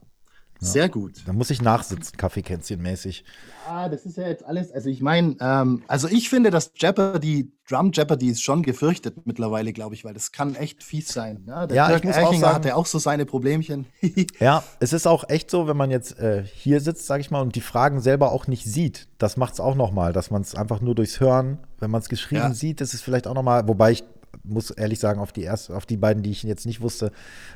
Sehr 0.64 0.89
gut. 0.89 1.24
Da 1.26 1.34
muss 1.34 1.49
ich 1.49 1.59
nachsitzen, 1.62 2.18
Kaffeekränzchen-mäßig. 2.18 3.24
Ja, 3.68 3.89
das 3.89 4.05
ist 4.05 4.18
ja 4.18 4.28
jetzt 4.28 4.45
alles. 4.45 4.72
Also 4.72 4.89
ich 4.89 5.01
meine, 5.01 5.36
ähm, 5.39 5.82
also 5.88 6.07
ich 6.07 6.30
finde, 6.30 6.51
dass 6.51 6.72
Jeopardy, 6.76 7.51
Drum 7.68 7.91
Jeopardy 7.93 8.28
ist 8.30 8.43
schon 8.43 8.62
gefürchtet 8.62 9.26
mittlerweile, 9.26 9.74
glaube 9.74 9.95
ich, 9.95 10.05
weil 10.05 10.14
das 10.14 10.32
kann 10.32 10.53
echt 10.55 10.84
fies 10.84 11.07
sein. 11.07 11.43
Ja, 11.47 11.66
der 11.66 11.76
Ja, 11.78 11.88
Dirk 11.88 11.99
ich 12.01 12.05
muss 12.05 12.16
auch 12.16 12.20
Erchinger 12.22 12.41
sagen- 12.41 12.55
hatte 12.55 12.76
auch 12.76 12.86
so 12.86 12.99
seine 12.99 13.26
Problemchen. 13.26 13.86
Ja, 14.39 14.64
es 14.80 14.93
ist 14.93 15.07
auch 15.07 15.28
echt 15.30 15.49
so, 15.49 15.68
wenn 15.68 15.78
man 15.78 15.89
jetzt 15.89 16.20
äh, 16.20 16.43
hier 16.43 16.80
sitzt, 16.80 17.07
sage 17.07 17.22
ich 17.22 17.32
mal, 17.32 17.41
und 17.41 17.55
die 17.55 17.62
Fragen 17.62 17.99
selber 17.99 18.32
auch 18.32 18.45
nicht 18.47 18.66
sieht. 18.66 19.07
Das 19.18 19.38
macht 19.38 19.53
es 19.55 19.59
auch 19.59 19.76
noch 19.76 19.91
mal, 19.91 20.14
dass 20.14 20.30
man 20.32 20.41
es 20.43 20.53
einfach 20.53 20.80
nur 20.82 20.93
durchs 20.95 21.20
Hören, 21.20 21.57
wenn 21.80 21.89
man 21.89 22.01
es 22.01 22.09
geschrieben 22.09 22.41
Ja. 22.41 22.53
sieht, 22.53 22.82
ist 22.82 22.93
es 22.93 23.01
vielleicht 23.01 23.26
auch 23.26 23.34
noch 23.36 23.43
mal, 23.43 23.68
wobei 23.68 23.91
ich 23.91 24.03
muss 24.43 24.72
ehrlich 24.72 24.99
sagen, 24.99 25.20
auf 25.20 25.32
die 25.32 25.43
erste, 25.43 25.76
auf 25.76 25.86
die 25.86 25.97
beiden, 25.97 26.24
die 26.24 26.32
ich 26.32 26.41
jetzt 26.43 26.66
nicht 26.66 26.82
wusste, 26.82 27.12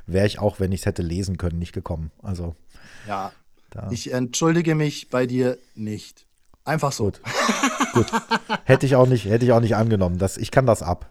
wäre 0.06 0.28
ich 0.28 0.40
auch, 0.40 0.60
wenn 0.60 0.72
ich 0.72 0.82
es 0.82 0.86
hätte 0.86 1.02
lesen 1.02 1.38
können, 1.38 1.58
nicht 1.58 1.74
gekommen. 1.74 2.12
Also 2.22 2.56
ja. 3.08 3.32
da. 3.72 3.90
Ich 3.92 4.12
entschuldige 4.12 4.76
mich 4.76 5.10
bei 5.10 5.26
dir 5.26 5.58
nicht. 5.76 6.26
Einfach 6.64 6.92
so. 6.92 7.06
Gut. 7.06 7.22
Gut. 7.94 8.08
Hätte 8.64 8.86
ich 8.86 8.96
auch 8.96 9.08
nicht, 9.08 9.26
hätte 9.26 9.46
ich 9.46 9.52
auch 9.52 9.60
nicht 9.60 9.76
angenommen. 9.76 10.18
Das, 10.18 10.38
ich 10.38 10.52
kann 10.52 10.66
das 10.66 10.82
ab. 10.82 11.10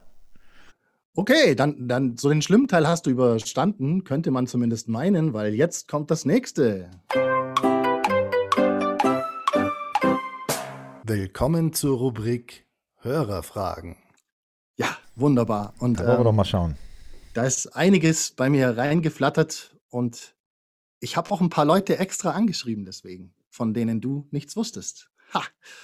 Okay, 1.17 1.55
dann, 1.55 1.87
dann 1.87 2.17
so 2.17 2.29
den 2.29 2.43
schlimmen 2.43 2.67
Teil 2.67 2.89
hast 2.89 3.07
du 3.07 3.11
überstanden, 3.11 4.03
könnte 4.03 4.33
man 4.33 4.49
zumindest 4.49 4.89
meinen, 4.89 5.33
weil 5.33 5.55
jetzt 5.55 5.87
kommt 5.87 6.11
das 6.11 6.25
nächste. 6.25 6.91
Willkommen 11.05 11.73
zur 11.73 11.99
Rubrik 11.99 12.67
Hörerfragen. 13.01 13.97
Ja, 14.77 14.89
wunderbar. 15.15 15.75
Und 15.79 16.01
Da 16.01 16.07
wollen 16.07 16.19
wir 16.19 16.25
doch 16.25 16.31
ähm, 16.31 16.37
mal 16.37 16.45
schauen. 16.45 16.77
da 17.35 17.45
ist 17.45 17.77
einiges 17.77 18.33
bei 18.33 18.51
mir 18.51 18.77
reingeflattert 18.77 19.77
und 19.91 20.34
ich 21.01 21.17
habe 21.17 21.31
auch 21.31 21.41
ein 21.41 21.51
paar 21.51 21.65
Leute 21.65 21.99
extra 21.99 22.31
angeschrieben 22.31 22.85
deswegen, 22.85 23.35
von 23.51 23.75
denen 23.75 24.01
du 24.01 24.27
nichts 24.31 24.57
wusstest. 24.57 25.11
Ha! 25.33 25.43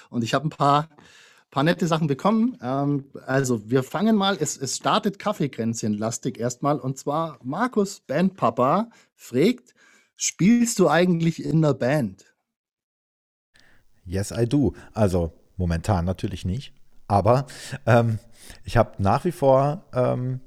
Und 0.09 0.23
ich 0.23 0.33
habe 0.33 0.47
ein 0.47 0.49
paar, 0.49 0.89
paar 1.49 1.63
nette 1.63 1.87
Sachen 1.87 2.07
bekommen. 2.07 2.57
Ähm, 2.61 3.05
also 3.25 3.69
wir 3.69 3.83
fangen 3.83 4.15
mal, 4.15 4.37
es, 4.39 4.57
es 4.57 4.77
startet 4.77 5.19
Kaffeekränzchen-lastig 5.19 6.39
erstmal 6.39 6.79
und 6.79 6.97
zwar 6.97 7.39
Markus 7.43 7.99
Bandpapa 8.01 8.89
fragt, 9.15 9.73
spielst 10.15 10.79
du 10.79 10.89
eigentlich 10.89 11.43
in 11.43 11.57
einer 11.57 11.73
Band? 11.73 12.25
Yes, 14.05 14.31
I 14.31 14.45
do. 14.45 14.73
Also 14.93 15.33
momentan 15.57 16.05
natürlich 16.05 16.45
nicht. 16.45 16.73
Aber 17.07 17.45
ähm, 17.85 18.19
ich 18.63 18.77
habe 18.77 19.01
nach 19.01 19.25
wie 19.25 19.31
vor 19.31 19.85
ähm, 19.93 20.39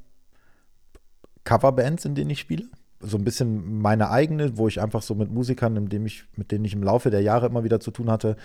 Coverbands, 1.45 2.05
in 2.05 2.15
denen 2.15 2.31
ich 2.31 2.41
spiele. 2.41 2.69
So 3.05 3.17
ein 3.17 3.25
bisschen 3.25 3.81
meine 3.81 4.11
eigene, 4.11 4.57
wo 4.57 4.69
ich 4.69 4.81
einfach 4.81 5.03
so 5.03 5.15
mit 5.15 5.31
Musikern, 5.31 5.77
in 5.77 5.89
dem 5.89 6.07
ich, 6.07 6.25
mit 6.37 6.51
denen 6.51 6.65
ich 6.65 6.75
im 6.75 6.83
Laufe 6.83 7.11
der 7.11 7.21
Jahre 7.21 7.47
immer 7.47 7.65
wieder 7.65 7.81
zu 7.81 7.91
tun 7.91 8.11
hatte, 8.11 8.37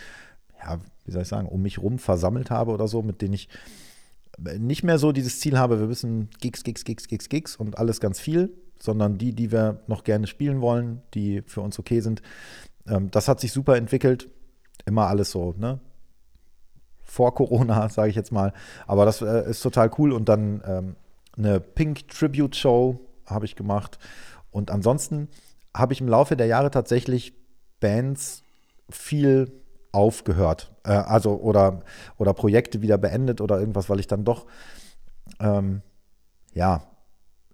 ja, 0.62 0.80
wie 1.05 1.12
soll 1.12 1.22
ich 1.22 1.28
sagen, 1.28 1.47
um 1.47 1.62
mich 1.62 1.80
rum 1.80 1.99
versammelt 1.99 2.51
habe 2.51 2.72
oder 2.72 2.88
so, 2.88 3.01
mit 3.01 3.22
denen 3.22 3.34
ich 3.34 3.49
nicht 4.57 4.84
mehr 4.84 4.97
so 4.97 5.12
dieses 5.12 5.39
Ziel 5.39 5.57
habe, 5.57 5.80
wir 5.80 5.88
müssen 5.88 6.30
Gigs, 6.39 6.64
Gigs, 6.64 6.84
Gigs, 6.86 7.07
Gigs, 7.07 7.30
Gigs 7.30 7.55
und 7.55 7.78
alles 7.78 7.99
ganz 7.99 8.20
viel, 8.20 8.51
sondern 8.80 9.18
die, 9.18 9.34
die 9.34 9.51
wir 9.51 9.82
noch 9.88 10.03
gerne 10.03 10.28
spielen 10.28 10.62
wollen, 10.62 11.01
die 11.14 11.41
für 11.45 11.62
uns 11.62 11.78
okay 11.80 11.99
sind. 11.99 12.22
Ähm, 12.88 13.12
das 13.12 13.28
hat 13.28 13.39
sich 13.39 13.51
super 13.51 13.76
entwickelt. 13.76 14.30
Immer 14.86 15.07
alles 15.07 15.32
so, 15.32 15.53
ne? 15.57 15.80
Vor 17.03 17.34
Corona, 17.36 17.89
sage 17.89 18.10
ich 18.10 18.16
jetzt 18.16 18.32
mal. 18.32 18.53
Aber 18.88 19.05
das 19.05 19.22
äh, 19.22 19.49
ist 19.49 19.62
total 19.62 19.91
cool. 19.97 20.14
Und 20.14 20.30
dann 20.30 20.62
ähm, 20.66 20.95
eine 21.38 21.60
Pink 21.60 22.07
Tribute 22.07 22.55
Show 22.55 22.99
habe 23.26 23.45
ich 23.45 23.55
gemacht. 23.55 23.99
Und 24.60 24.70
ansonsten 24.70 25.30
habe 25.76 25.93
ich 25.93 26.01
im 26.01 26.07
Laufe 26.07 26.36
der 26.36 26.47
Jahre 26.47 26.70
tatsächlich 26.70 27.34
Bands 27.80 28.43
viel 28.89 29.51
aufgehört. 29.91 30.76
Äh, 30.84 30.91
also 30.91 31.38
oder, 31.38 31.82
oder 32.18 32.34
Projekte 32.34 32.82
wieder 32.82 32.97
beendet 32.97 33.41
oder 33.41 33.60
irgendwas, 33.60 33.89
weil 33.89 33.99
ich 33.99 34.07
dann 34.07 34.26
doch 34.26 34.45
ähm, 35.39 35.82
ja 36.53 36.84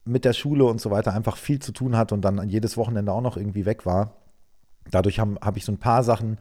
mit 0.03 0.25
der 0.25 0.33
Schule 0.33 0.65
und 0.65 0.81
so 0.81 0.91
weiter 0.91 1.13
einfach 1.13 1.37
viel 1.37 1.59
zu 1.59 1.71
tun 1.71 1.95
hatte 1.95 2.13
und 2.13 2.21
dann 2.21 2.49
jedes 2.49 2.77
Wochenende 2.77 3.11
auch 3.11 3.21
noch 3.21 3.37
irgendwie 3.37 3.65
weg 3.65 3.85
war. 3.85 4.15
Dadurch 4.91 5.19
habe 5.19 5.35
hab 5.41 5.57
ich 5.57 5.65
so 5.65 5.71
ein 5.71 5.79
paar 5.79 6.03
Sachen 6.03 6.39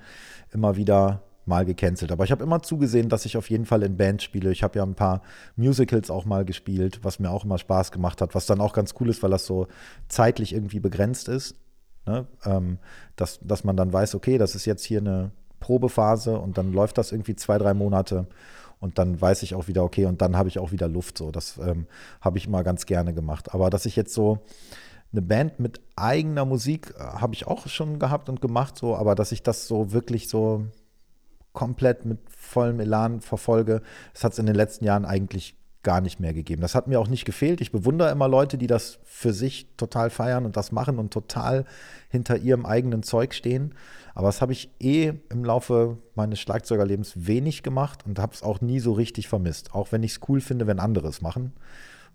immer 0.52 0.76
wieder 0.76 1.22
mal 1.46 1.64
gecancelt. 1.64 2.12
Aber 2.12 2.24
ich 2.24 2.32
habe 2.32 2.42
immer 2.42 2.62
zugesehen, 2.62 3.08
dass 3.08 3.24
ich 3.24 3.36
auf 3.36 3.50
jeden 3.50 3.66
Fall 3.66 3.82
in 3.82 3.96
Bands 3.96 4.24
spiele. 4.24 4.50
Ich 4.50 4.62
habe 4.62 4.78
ja 4.78 4.84
ein 4.84 4.94
paar 4.94 5.22
Musicals 5.56 6.10
auch 6.10 6.24
mal 6.24 6.44
gespielt, 6.44 7.00
was 7.02 7.18
mir 7.18 7.30
auch 7.30 7.44
immer 7.44 7.58
Spaß 7.58 7.92
gemacht 7.92 8.20
hat, 8.20 8.34
was 8.34 8.46
dann 8.46 8.60
auch 8.60 8.72
ganz 8.72 8.94
cool 9.00 9.08
ist, 9.08 9.22
weil 9.22 9.30
das 9.30 9.46
so 9.46 9.68
zeitlich 10.08 10.52
irgendwie 10.52 10.80
begrenzt 10.80 11.28
ist. 11.28 11.56
Ne? 12.06 12.26
Ähm, 12.44 12.78
dass, 13.16 13.40
dass 13.42 13.64
man 13.64 13.76
dann 13.76 13.92
weiß, 13.92 14.14
okay, 14.14 14.38
das 14.38 14.54
ist 14.54 14.64
jetzt 14.64 14.84
hier 14.84 15.00
eine 15.00 15.30
Probephase 15.60 16.38
und 16.38 16.58
dann 16.58 16.72
läuft 16.72 16.98
das 16.98 17.12
irgendwie 17.12 17.36
zwei, 17.36 17.58
drei 17.58 17.74
Monate 17.74 18.26
und 18.80 18.98
dann 18.98 19.18
weiß 19.18 19.42
ich 19.42 19.54
auch 19.54 19.66
wieder, 19.66 19.82
okay, 19.82 20.04
und 20.04 20.20
dann 20.20 20.36
habe 20.36 20.50
ich 20.50 20.58
auch 20.58 20.72
wieder 20.72 20.88
Luft. 20.88 21.16
So, 21.16 21.30
das 21.30 21.56
ähm, 21.58 21.86
habe 22.20 22.36
ich 22.36 22.46
immer 22.46 22.62
ganz 22.62 22.84
gerne 22.84 23.14
gemacht. 23.14 23.54
Aber 23.54 23.70
dass 23.70 23.86
ich 23.86 23.96
jetzt 23.96 24.12
so 24.12 24.40
eine 25.12 25.22
Band 25.22 25.60
mit 25.60 25.80
eigener 25.96 26.44
Musik 26.44 26.92
äh, 26.98 27.02
habe 27.02 27.34
ich 27.34 27.46
auch 27.46 27.66
schon 27.68 27.98
gehabt 27.98 28.28
und 28.28 28.40
gemacht, 28.42 28.76
so, 28.76 28.94
aber 28.94 29.14
dass 29.14 29.32
ich 29.32 29.42
das 29.42 29.66
so 29.66 29.92
wirklich 29.92 30.28
so 30.28 30.66
komplett 31.54 32.04
mit 32.04 32.18
vollem 32.28 32.80
Elan 32.80 33.22
verfolge, 33.22 33.80
das 34.12 34.24
hat 34.24 34.32
es 34.32 34.38
in 34.38 34.46
den 34.46 34.54
letzten 34.54 34.84
Jahren 34.84 35.06
eigentlich 35.06 35.56
gar 35.84 36.00
nicht 36.00 36.18
mehr 36.18 36.34
gegeben. 36.34 36.62
Das 36.62 36.74
hat 36.74 36.88
mir 36.88 36.98
auch 36.98 37.08
nicht 37.08 37.24
gefehlt. 37.24 37.60
Ich 37.60 37.70
bewundere 37.70 38.10
immer 38.10 38.26
Leute, 38.26 38.58
die 38.58 38.66
das 38.66 38.98
für 39.04 39.32
sich 39.32 39.68
total 39.76 40.10
feiern 40.10 40.46
und 40.46 40.56
das 40.56 40.72
machen 40.72 40.98
und 40.98 41.12
total 41.12 41.64
hinter 42.08 42.38
ihrem 42.38 42.66
eigenen 42.66 43.02
Zeug 43.02 43.34
stehen. 43.34 43.74
Aber 44.14 44.26
das 44.26 44.40
habe 44.40 44.52
ich 44.52 44.70
eh 44.80 45.12
im 45.30 45.44
Laufe 45.44 45.98
meines 46.14 46.40
Schlagzeugerlebens 46.40 47.26
wenig 47.26 47.62
gemacht 47.62 48.04
und 48.06 48.18
habe 48.18 48.34
es 48.34 48.42
auch 48.42 48.60
nie 48.60 48.80
so 48.80 48.92
richtig 48.92 49.28
vermisst. 49.28 49.74
Auch 49.74 49.92
wenn 49.92 50.02
ich 50.02 50.12
es 50.12 50.20
cool 50.28 50.40
finde, 50.40 50.66
wenn 50.66 50.80
andere 50.80 51.08
es 51.08 51.20
machen, 51.20 51.52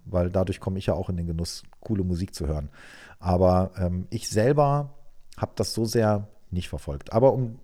weil 0.03 0.29
dadurch 0.29 0.59
komme 0.59 0.79
ich 0.79 0.87
ja 0.87 0.95
auch 0.95 1.09
in 1.09 1.17
den 1.17 1.27
Genuss, 1.27 1.63
coole 1.79 2.03
Musik 2.03 2.33
zu 2.33 2.47
hören. 2.47 2.69
Aber 3.19 3.71
ähm, 3.77 4.07
ich 4.09 4.29
selber 4.29 4.95
habe 5.37 5.51
das 5.55 5.73
so 5.73 5.85
sehr 5.85 6.27
nicht 6.51 6.69
verfolgt. 6.69 7.13
Aber 7.13 7.33
um 7.33 7.59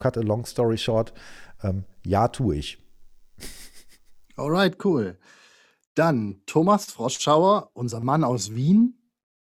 cut 0.00 0.16
a 0.16 0.22
long 0.22 0.44
story 0.44 0.78
short, 0.78 1.12
ähm, 1.62 1.84
ja, 2.04 2.26
tue 2.28 2.56
ich. 2.56 2.78
Alright, 4.36 4.84
cool. 4.84 5.18
Dann 5.94 6.40
Thomas 6.46 6.86
Froschauer, 6.86 7.70
unser 7.74 8.00
Mann 8.00 8.24
aus 8.24 8.54
Wien. 8.54 8.96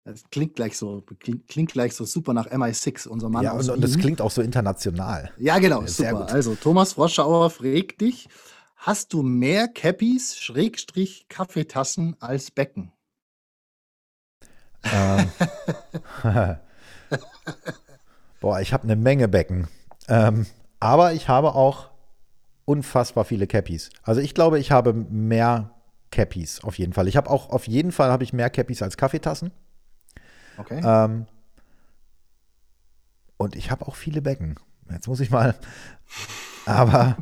Das 0.05 0.23
klingt 0.29 0.55
gleich 0.55 0.77
so, 0.77 1.01
klingt, 1.19 1.47
klingt 1.47 1.71
gleich 1.71 1.95
so 1.95 2.05
super 2.05 2.33
nach 2.33 2.47
MI6, 2.47 3.07
unser 3.07 3.29
Mann 3.29 3.43
ja, 3.43 3.53
aus 3.53 3.61
und, 3.61 3.67
Wien. 3.67 3.73
und 3.75 3.81
das 3.83 3.97
klingt 3.97 4.21
auch 4.21 4.31
so 4.31 4.41
international. 4.41 5.31
Ja, 5.37 5.59
genau, 5.59 5.85
sehr 5.85 6.11
super. 6.11 6.25
gut. 6.25 6.33
Also, 6.33 6.55
Thomas 6.55 6.93
Froschauer 6.93 7.49
fragt 7.49 8.01
dich: 8.01 8.27
Hast 8.75 9.13
du 9.13 9.23
mehr 9.23 9.69
Cappies, 9.69 10.37
Schrägstrich, 10.37 11.27
Kaffeetassen 11.29 12.17
als 12.19 12.51
Becken? 12.51 12.91
Ähm, 14.83 15.31
Boah, 18.41 18.59
ich 18.59 18.73
habe 18.73 18.83
eine 18.83 18.97
Menge 18.97 19.29
Becken. 19.29 19.69
Ähm, 20.07 20.45
aber 20.79 21.13
ich 21.13 21.27
habe 21.29 21.55
auch 21.55 21.89
unfassbar 22.65 23.25
viele 23.25 23.47
Cappies. 23.47 23.89
Also 24.03 24.21
ich 24.21 24.33
glaube, 24.33 24.59
ich 24.59 24.71
habe 24.71 24.93
mehr 24.93 25.71
Cappies 26.11 26.63
auf 26.63 26.77
jeden 26.77 26.93
Fall. 26.93 27.07
Ich 27.07 27.17
habe 27.17 27.29
auch 27.29 27.49
auf 27.49 27.67
jeden 27.67 27.91
Fall 27.91 28.11
habe 28.11 28.23
ich 28.23 28.33
mehr 28.33 28.49
Cappies 28.49 28.81
als 28.81 28.97
Kaffeetassen. 28.97 29.51
Okay. 30.57 30.81
Ähm, 30.83 31.25
und 33.37 33.55
ich 33.55 33.71
habe 33.71 33.87
auch 33.87 33.95
viele 33.95 34.21
Becken. 34.21 34.55
Jetzt 34.91 35.07
muss 35.07 35.19
ich 35.19 35.31
mal. 35.31 35.55
Aber 36.65 37.17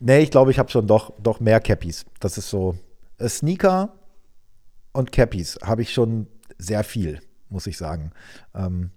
nee, 0.00 0.18
ich 0.18 0.30
glaube, 0.30 0.50
ich 0.50 0.58
habe 0.58 0.70
schon 0.70 0.86
doch, 0.86 1.12
doch 1.20 1.40
mehr 1.40 1.60
Cappies. 1.60 2.04
Das 2.20 2.36
ist 2.36 2.50
so. 2.50 2.76
äh, 3.18 3.28
Sneaker 3.28 3.94
und 4.92 5.12
Cappies 5.12 5.58
habe 5.62 5.82
ich 5.82 5.92
schon 5.92 6.26
sehr 6.58 6.82
viel, 6.84 7.20
muss 7.48 7.66
ich 7.66 7.76
sagen. 7.76 8.12
Ähm, 8.54 8.90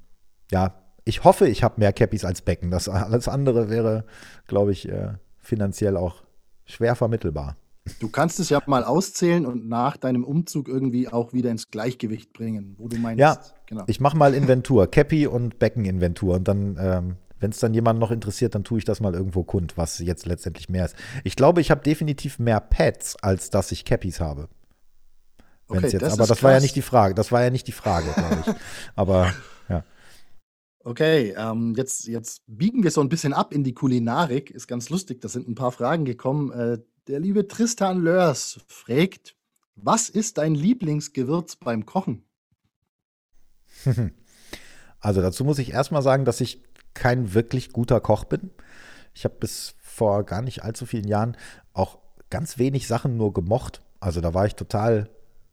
ja, 0.51 0.80
ich 1.03 1.23
hoffe, 1.23 1.47
ich 1.47 1.63
habe 1.63 1.75
mehr 1.77 1.93
Cappies 1.93 2.25
als 2.25 2.41
Becken. 2.41 2.71
Das 2.71 2.87
alles 2.87 3.27
andere 3.27 3.69
wäre, 3.69 4.05
glaube 4.47 4.71
ich, 4.71 4.87
äh, 4.87 5.13
finanziell 5.39 5.97
auch 5.97 6.23
schwer 6.65 6.95
vermittelbar. 6.95 7.57
Du 7.99 8.09
kannst 8.09 8.39
es 8.39 8.49
ja 8.49 8.61
mal 8.67 8.83
auszählen 8.83 9.45
und 9.45 9.67
nach 9.67 9.97
deinem 9.97 10.23
Umzug 10.23 10.67
irgendwie 10.67 11.07
auch 11.09 11.33
wieder 11.33 11.49
ins 11.49 11.71
Gleichgewicht 11.71 12.31
bringen, 12.31 12.75
wo 12.77 12.87
du 12.87 12.97
meinst. 12.97 13.19
Ja, 13.19 13.39
genau. 13.65 13.83
Ich 13.87 13.99
mache 13.99 14.15
mal 14.15 14.35
Inventur, 14.35 14.89
Cappy 14.89 15.25
und 15.25 15.57
Beckeninventur. 15.57 16.35
Und 16.35 16.47
dann, 16.47 16.77
ähm, 16.79 17.15
wenn 17.39 17.49
es 17.49 17.59
dann 17.59 17.73
jemanden 17.73 17.99
noch 17.99 18.11
interessiert, 18.11 18.53
dann 18.53 18.63
tue 18.63 18.77
ich 18.77 18.85
das 18.85 18.99
mal 18.99 19.15
irgendwo 19.15 19.43
kund, 19.43 19.77
was 19.77 19.97
jetzt 19.97 20.27
letztendlich 20.27 20.69
mehr 20.69 20.85
ist. 20.85 20.95
Ich 21.23 21.35
glaube, 21.35 21.59
ich 21.59 21.71
habe 21.71 21.81
definitiv 21.81 22.37
mehr 22.37 22.59
Pads, 22.59 23.15
als 23.23 23.49
dass 23.49 23.71
ich 23.71 23.83
Cappies 23.83 24.19
habe. 24.19 24.47
Wenn's 25.67 25.85
Okay, 25.85 25.93
jetzt, 25.93 26.01
das 26.03 26.13
aber 26.13 26.27
das 26.27 26.43
war 26.43 26.51
ja 26.51 26.57
krass. 26.57 26.63
nicht 26.63 26.75
die 26.75 26.81
Frage. 26.83 27.15
Das 27.15 27.31
war 27.31 27.41
ja 27.41 27.49
nicht 27.49 27.65
die 27.65 27.71
Frage, 27.71 28.07
glaube 28.13 28.43
ich. 28.45 28.53
aber. 28.95 29.33
Okay, 30.84 31.34
ähm, 31.38 31.75
jetzt, 31.75 32.07
jetzt 32.07 32.41
biegen 32.47 32.84
wir 32.84 32.91
so 32.91 33.01
ein 33.01 33.09
bisschen 33.09 33.34
ab 33.34 33.53
in 33.53 33.63
die 33.63 33.73
Kulinarik. 33.73 34.49
Ist 34.49 34.67
ganz 34.67 34.89
lustig, 34.89 35.21
da 35.21 35.27
sind 35.27 35.47
ein 35.47 35.55
paar 35.55 35.71
Fragen 35.71 36.05
gekommen. 36.05 36.51
Äh, 36.51 36.79
der 37.07 37.19
liebe 37.19 37.47
Tristan 37.47 38.01
Lörs 38.01 38.59
fragt: 38.67 39.36
Was 39.75 40.09
ist 40.09 40.38
dein 40.38 40.55
Lieblingsgewürz 40.55 41.55
beim 41.57 41.86
Kochen? 41.86 42.23
Also 45.03 45.23
dazu 45.23 45.43
muss 45.43 45.57
ich 45.57 45.73
erstmal 45.73 46.03
sagen, 46.03 46.25
dass 46.25 46.41
ich 46.41 46.61
kein 46.93 47.34
wirklich 47.34 47.73
guter 47.73 47.99
Koch 47.99 48.23
bin. 48.23 48.51
Ich 49.15 49.25
habe 49.25 49.36
bis 49.39 49.73
vor 49.82 50.23
gar 50.23 50.43
nicht 50.43 50.63
allzu 50.63 50.86
vielen 50.86 51.07
Jahren 51.07 51.36
auch 51.73 51.97
ganz 52.29 52.59
wenig 52.59 52.88
Sachen 52.88 53.17
nur 53.17 53.34
gemocht. 53.34 53.82
Also 53.99 54.21
da 54.21 54.36
war 54.36 54.45
ich 54.45 54.55
total 54.55 55.09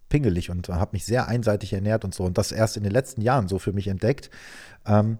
pingelig 0.08 0.50
und 0.50 0.68
habe 0.68 0.90
mich 0.92 1.04
sehr 1.04 1.28
einseitig 1.28 1.72
ernährt 1.72 2.04
und 2.04 2.14
so. 2.14 2.24
Und 2.24 2.38
das 2.38 2.52
erst 2.52 2.76
in 2.76 2.82
den 2.82 2.92
letzten 2.92 3.20
Jahren 3.20 3.48
so 3.48 3.58
für 3.58 3.72
mich 3.72 3.88
entdeckt. 3.88 4.30
Ähm, 4.86 5.18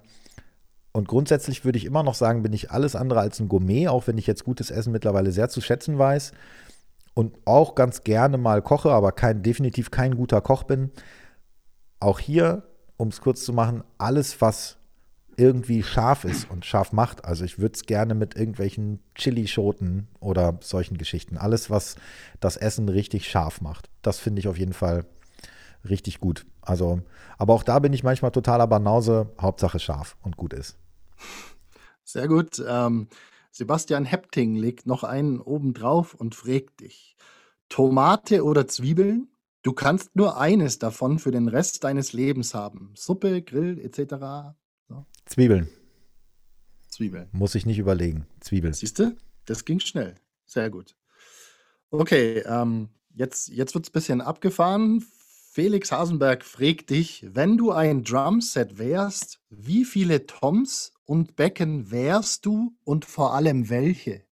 und 0.93 1.07
grundsätzlich 1.07 1.65
würde 1.65 1.79
ich 1.79 1.85
immer 1.85 2.03
noch 2.03 2.15
sagen, 2.15 2.43
bin 2.43 2.53
ich 2.53 2.71
alles 2.71 2.97
andere 2.97 3.21
als 3.21 3.39
ein 3.41 3.49
Gourmet, 3.49 3.89
auch 3.89 4.07
wenn 4.07 4.19
ich 4.19 4.27
jetzt 4.27 4.45
gutes 4.45 4.71
Essen 4.71 4.93
mittlerweile 4.93 5.31
sehr 5.33 5.49
zu 5.49 5.61
schätzen 5.61 5.99
weiß 5.99 6.33
und 7.15 7.37
auch 7.45 7.75
ganz 7.75 8.05
gerne 8.05 8.39
mal 8.39 8.63
koche, 8.63 8.91
aber 8.91 9.13
kein, 9.13 9.43
definitiv 9.43 9.91
kein 9.91 10.17
guter 10.17 10.41
Koch 10.41 10.63
bin. 10.63 10.91
Auch 12.01 12.19
hier, 12.19 12.63
um 12.97 13.09
es 13.09 13.21
kurz 13.21 13.45
zu 13.45 13.53
machen, 13.53 13.85
alles, 13.99 14.41
was 14.41 14.78
irgendwie 15.39 15.83
scharf 15.83 16.25
ist 16.25 16.51
und 16.51 16.67
scharf 16.67 16.93
macht. 16.93 17.25
Also 17.25 17.45
ich 17.45 17.59
würde 17.59 17.75
es 17.75 17.85
gerne 17.85 18.15
mit 18.15 18.37
irgendwelchen 18.37 19.01
Chilischoten 19.15 20.09
oder 20.21 20.59
solchen 20.61 20.99
Geschichten. 20.99 21.39
Alles, 21.39 21.71
was 21.71 21.97
das 22.41 22.57
Essen 22.57 22.89
richtig 22.89 23.31
scharf 23.31 23.61
macht. 23.61 23.89
Das 24.03 24.19
finde 24.19 24.41
ich 24.41 24.49
auf 24.49 24.59
jeden 24.59 24.73
Fall 24.73 25.07
richtig 25.89 26.19
gut. 26.19 26.45
Also, 26.61 27.01
aber 27.39 27.55
auch 27.55 27.63
da 27.63 27.79
bin 27.79 27.93
ich 27.93 28.03
manchmal 28.03 28.33
totaler 28.33 28.67
Banause. 28.67 29.31
Hauptsache 29.41 29.79
scharf 29.79 30.17
und 30.23 30.37
gut 30.37 30.53
ist. 30.53 30.77
Sehr 32.03 32.27
gut. 32.27 32.63
Ähm, 32.67 33.09
Sebastian 33.53 34.05
Hepting 34.05 34.57
legt 34.57 34.87
noch 34.87 35.05
einen 35.05 35.41
oben 35.41 35.73
drauf 35.73 36.15
und 36.15 36.35
fragt 36.35 36.81
dich: 36.81 37.17
Tomate 37.69 38.45
oder 38.45 38.67
Zwiebeln? 38.67 39.29
Du 39.63 39.73
kannst 39.73 40.17
nur 40.17 40.41
eines 40.41 40.79
davon 40.79 41.19
für 41.19 41.31
den 41.31 41.49
Rest 41.49 41.85
deines 41.85 42.13
Lebens 42.13 42.55
haben. 42.55 42.93
Suppe, 42.97 43.43
Grill 43.43 43.79
etc. 43.79 44.57
Zwiebeln. 45.27 45.69
Zwiebeln. 46.89 47.29
Muss 47.33 47.55
ich 47.55 47.67
nicht 47.67 47.79
überlegen. 47.79 48.27
Zwiebeln. 48.41 48.73
Siehst 48.73 48.99
du? 48.99 49.17
Das 49.45 49.65
ging 49.65 49.79
schnell. 49.81 50.15
Sehr 50.47 50.71
gut. 50.71 50.97
Okay, 51.91 52.39
ähm, 52.47 52.89
jetzt, 53.15 53.49
jetzt 53.49 53.75
wird 53.75 53.85
es 53.85 53.91
ein 53.91 53.93
bisschen 53.93 54.21
abgefahren. 54.21 55.05
Felix 55.53 55.93
Hasenberg 55.93 56.45
fragt 56.45 56.91
dich, 56.91 57.27
wenn 57.29 57.57
du 57.57 57.73
ein 57.73 58.05
Drumset 58.05 58.79
wärst, 58.79 59.41
wie 59.51 59.85
viele 59.85 60.27
Toms 60.27 60.93
und 61.05 61.37
Becken 61.37 61.91
wärst 61.91 62.47
du 62.47 62.77
und 62.85 63.05
vor 63.05 63.35
allem 63.35 63.69
welche? 63.69 64.23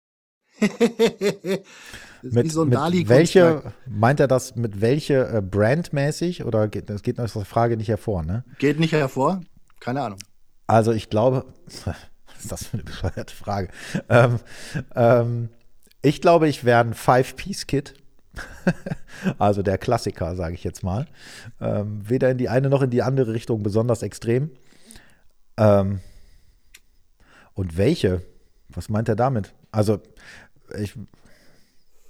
mit, 2.23 2.51
so 2.51 2.65
mit 2.65 3.09
welche, 3.09 3.75
meint 3.87 4.21
er 4.21 4.29
das 4.29 4.57
mit 4.57 4.81
welche 4.81 5.29
äh, 5.29 5.43
brandmäßig 5.43 6.45
oder 6.45 6.69
geht, 6.69 6.89
das 6.89 7.03
geht 7.03 7.21
aus 7.21 7.35
der 7.35 7.45
Frage 7.45 7.77
nicht 7.77 7.89
hervor, 7.89 8.23
ne? 8.23 8.45
Geht 8.59 8.81
nicht 8.81 8.93
hervor? 8.93 9.43
Keine 9.81 10.03
Ahnung. 10.03 10.19
Also 10.67 10.93
ich 10.93 11.11
glaube, 11.11 11.47
was 11.85 11.97
ist 12.39 12.53
das 12.53 12.67
für 12.67 12.75
eine 12.75 12.85
bescheuerte 12.85 13.35
Frage? 13.35 13.69
Ähm, 14.09 14.41
ähm, 14.95 15.49
ich 16.03 16.21
glaube, 16.21 16.49
ich 16.49 16.65
wäre 16.65 16.81
ein 16.81 16.95
Five-Piece-Kit. 16.95 17.95
also 19.39 19.63
der 19.63 19.79
Klassiker, 19.79 20.37
sage 20.37 20.55
ich 20.55 20.65
jetzt 20.65 20.83
mal. 20.83 21.07
Ähm, 21.61 22.09
weder 22.09 22.31
in 22.31 22.39
die 22.39 22.49
eine 22.49 22.69
noch 22.69 22.83
in 22.83 22.91
die 22.91 23.03
andere 23.03 23.33
Richtung 23.33 23.63
besonders 23.63 24.03
extrem. 24.03 24.51
Ähm, 25.57 26.01
und 27.55 27.77
welche? 27.77 28.23
Was 28.69 28.89
meint 28.89 29.09
er 29.09 29.17
damit? 29.17 29.55
Also 29.73 30.01
ich, 30.79 30.95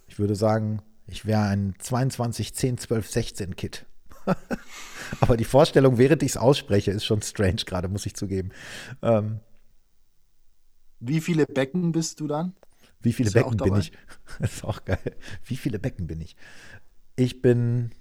ich 0.08 0.18
würde 0.18 0.34
sagen, 0.34 0.82
ich 1.06 1.24
wäre 1.24 1.42
ein 1.42 1.74
22, 1.78 2.54
10, 2.54 2.78
12, 2.78 3.10
16 3.10 3.56
Kit. 3.56 3.86
Aber 5.20 5.36
die 5.36 5.44
Vorstellung, 5.44 5.98
während 5.98 6.22
ich 6.22 6.32
es 6.32 6.36
ausspreche, 6.36 6.90
ist 6.90 7.04
schon 7.04 7.22
strange 7.22 7.62
gerade, 7.64 7.88
muss 7.88 8.06
ich 8.06 8.14
zugeben. 8.14 8.50
Ähm, 9.02 9.40
Wie 11.00 11.20
viele 11.20 11.46
Becken 11.46 11.92
bist 11.92 12.20
du 12.20 12.26
dann? 12.26 12.54
Wie 13.00 13.12
viele 13.12 13.30
Becken 13.30 13.56
bin 13.56 13.76
ich? 13.76 13.92
Das 14.40 14.54
ist 14.54 14.64
auch 14.64 14.84
geil. 14.84 15.16
Wie 15.44 15.56
viele 15.56 15.78
Becken 15.78 16.06
bin 16.06 16.20
ich? 16.20 16.36
Ich 17.14 17.40
bin, 17.40 17.92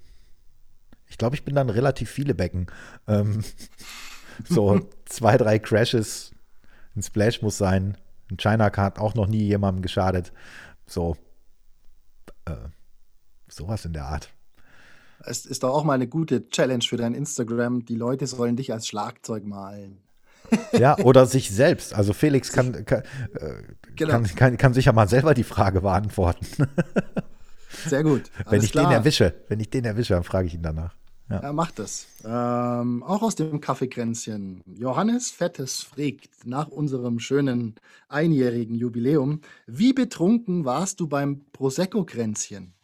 ich 1.08 1.18
glaube, 1.18 1.36
ich 1.36 1.46
bin 1.46 1.56
dann 1.56 1.70
relativ 1.70 2.10
viele 2.10 2.34
Becken. 2.34 2.68
Ähm, 3.08 3.44
so 4.50 4.90
zwei, 5.06 5.38
drei 5.38 5.60
Crashes, 5.60 6.32
ein 6.96 7.04
Splash 7.04 7.42
muss 7.42 7.58
sein. 7.58 7.98
Ein 8.32 8.38
China 8.38 8.72
Card 8.72 8.98
auch 8.98 9.14
noch 9.14 9.28
nie 9.28 9.44
jemandem 9.44 9.84
geschadet. 9.84 10.34
So, 10.88 11.16
äh, 12.46 12.56
sowas 13.48 13.86
in 13.86 13.94
der 13.94 14.06
Art. 14.06 14.35
Es 15.26 15.46
ist 15.46 15.64
doch 15.64 15.74
auch 15.74 15.84
mal 15.84 15.94
eine 15.94 16.08
gute 16.08 16.48
Challenge 16.50 16.84
für 16.84 16.98
dein 16.98 17.14
Instagram. 17.14 17.86
Die 17.86 17.96
Leute 17.96 18.28
sollen 18.28 18.56
dich 18.56 18.72
als 18.74 18.88
Schlagzeug 18.88 19.46
malen. 19.46 20.00
Ja, 20.74 20.98
oder 21.00 21.26
sich 21.26 21.50
selbst. 21.50 21.94
Also 21.94 22.14
Felix 22.14 22.52
kann, 22.52 22.86
kann, 22.86 23.02
äh, 23.34 23.64
genau. 23.96 24.12
kann, 24.12 24.36
kann, 24.36 24.58
kann, 24.58 24.74
sich 24.74 24.86
ja 24.86 24.94
mal 24.94 25.10
selber 25.10 25.34
die 25.34 25.44
Frage 25.44 25.82
beantworten. 25.82 26.46
Sehr 27.86 28.04
gut. 28.04 28.24
wenn 28.50 28.62
ich 28.62 28.72
klar. 28.72 28.90
den 28.90 28.94
erwische, 28.94 29.34
wenn 29.48 29.60
ich 29.60 29.70
den 29.70 29.86
erwische, 29.86 30.14
dann 30.14 30.24
frage 30.24 30.48
ich 30.48 30.54
ihn 30.54 30.62
danach. 30.62 30.96
Ja, 31.30 31.42
ja 31.42 31.54
macht 31.54 31.80
das. 31.80 32.08
Ähm, 32.24 33.04
auch 33.04 33.24
aus 33.24 33.36
dem 33.36 33.60
Kaffeekränzchen. 33.60 34.62
Johannes 34.66 35.32
Fettes 35.32 35.82
fragt 35.82 36.46
nach 36.46 36.68
unserem 36.68 37.20
schönen 37.20 37.76
einjährigen 38.08 38.76
Jubiläum: 38.76 39.42
Wie 39.66 39.94
betrunken 39.94 40.66
warst 40.66 41.00
du 41.00 41.08
beim 41.08 41.42
Prosecco-Kränzchen? 41.52 42.75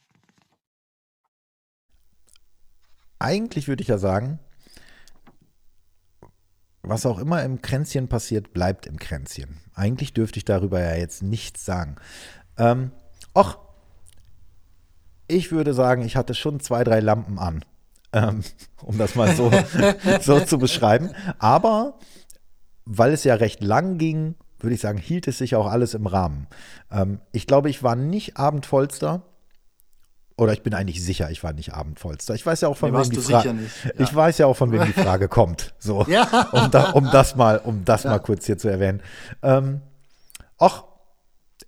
Eigentlich 3.21 3.67
würde 3.67 3.83
ich 3.83 3.87
ja 3.87 3.97
sagen, 3.97 4.39
was 6.81 7.05
auch 7.05 7.19
immer 7.19 7.43
im 7.43 7.61
Kränzchen 7.61 8.07
passiert, 8.07 8.53
bleibt 8.53 8.87
im 8.87 8.97
Kränzchen. 8.97 9.59
Eigentlich 9.75 10.13
dürfte 10.13 10.39
ich 10.39 10.45
darüber 10.45 10.79
ja 10.79 10.95
jetzt 10.95 11.21
nichts 11.21 11.63
sagen. 11.63 11.97
Ähm, 12.57 12.91
och, 13.35 13.57
ich 15.27 15.51
würde 15.51 15.73
sagen, 15.73 16.03
ich 16.03 16.15
hatte 16.15 16.33
schon 16.33 16.59
zwei, 16.59 16.83
drei 16.83 16.99
Lampen 16.99 17.37
an, 17.37 17.63
ähm, 18.11 18.43
um 18.81 18.97
das 18.97 19.15
mal 19.15 19.35
so, 19.35 19.51
so 20.21 20.39
zu 20.39 20.57
beschreiben. 20.57 21.11
Aber 21.37 21.99
weil 22.85 23.13
es 23.13 23.23
ja 23.23 23.35
recht 23.35 23.63
lang 23.63 23.99
ging, 23.99 24.35
würde 24.59 24.73
ich 24.73 24.81
sagen, 24.81 24.97
hielt 24.97 25.27
es 25.27 25.37
sich 25.37 25.55
auch 25.55 25.67
alles 25.67 25.93
im 25.93 26.07
Rahmen. 26.07 26.47
Ähm, 26.91 27.19
ich 27.31 27.45
glaube, 27.45 27.69
ich 27.69 27.83
war 27.83 27.95
nicht 27.95 28.37
abendvollster, 28.37 29.21
oder 30.41 30.53
ich 30.53 30.63
bin 30.63 30.73
eigentlich 30.73 31.03
sicher, 31.03 31.29
ich 31.29 31.43
war 31.43 31.53
nicht 31.53 31.71
Abendvollster. 31.75 32.33
Ich 32.33 32.43
weiß 32.43 32.61
ja 32.61 32.67
auch 32.67 32.75
von 32.75 32.91
wem 32.91 33.09
die 33.11 33.17
Frage. 33.17 33.51
Ja. 33.83 33.91
Ich 33.99 34.15
weiß 34.15 34.39
ja 34.39 34.47
auch 34.47 34.57
von 34.57 34.71
wem 34.71 34.83
die 34.85 34.93
Frage 34.93 35.27
kommt. 35.29 35.75
So, 35.77 36.03
ja. 36.07 36.49
um, 36.51 36.71
da, 36.71 36.91
um, 36.93 37.11
das 37.11 37.35
mal, 37.35 37.59
um 37.59 37.85
das 37.85 38.03
ja. 38.03 38.09
mal 38.09 38.17
kurz 38.17 38.47
hier 38.47 38.57
zu 38.57 38.67
erwähnen. 38.67 39.03
Ähm, 39.43 39.81
och, 40.59 40.85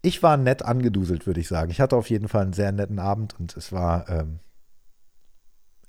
ich 0.02 0.24
war 0.24 0.38
nett 0.38 0.66
angeduselt, 0.66 1.28
würde 1.28 1.40
ich 1.40 1.48
sagen. 1.48 1.70
Ich 1.70 1.80
hatte 1.82 1.96
auf 1.96 2.10
jeden 2.10 2.28
Fall 2.28 2.42
einen 2.42 2.54
sehr 2.54 2.72
netten 2.72 2.98
Abend 2.98 3.36
und 3.40 3.56
es 3.56 3.72
war 3.72 4.10
ähm, 4.10 4.40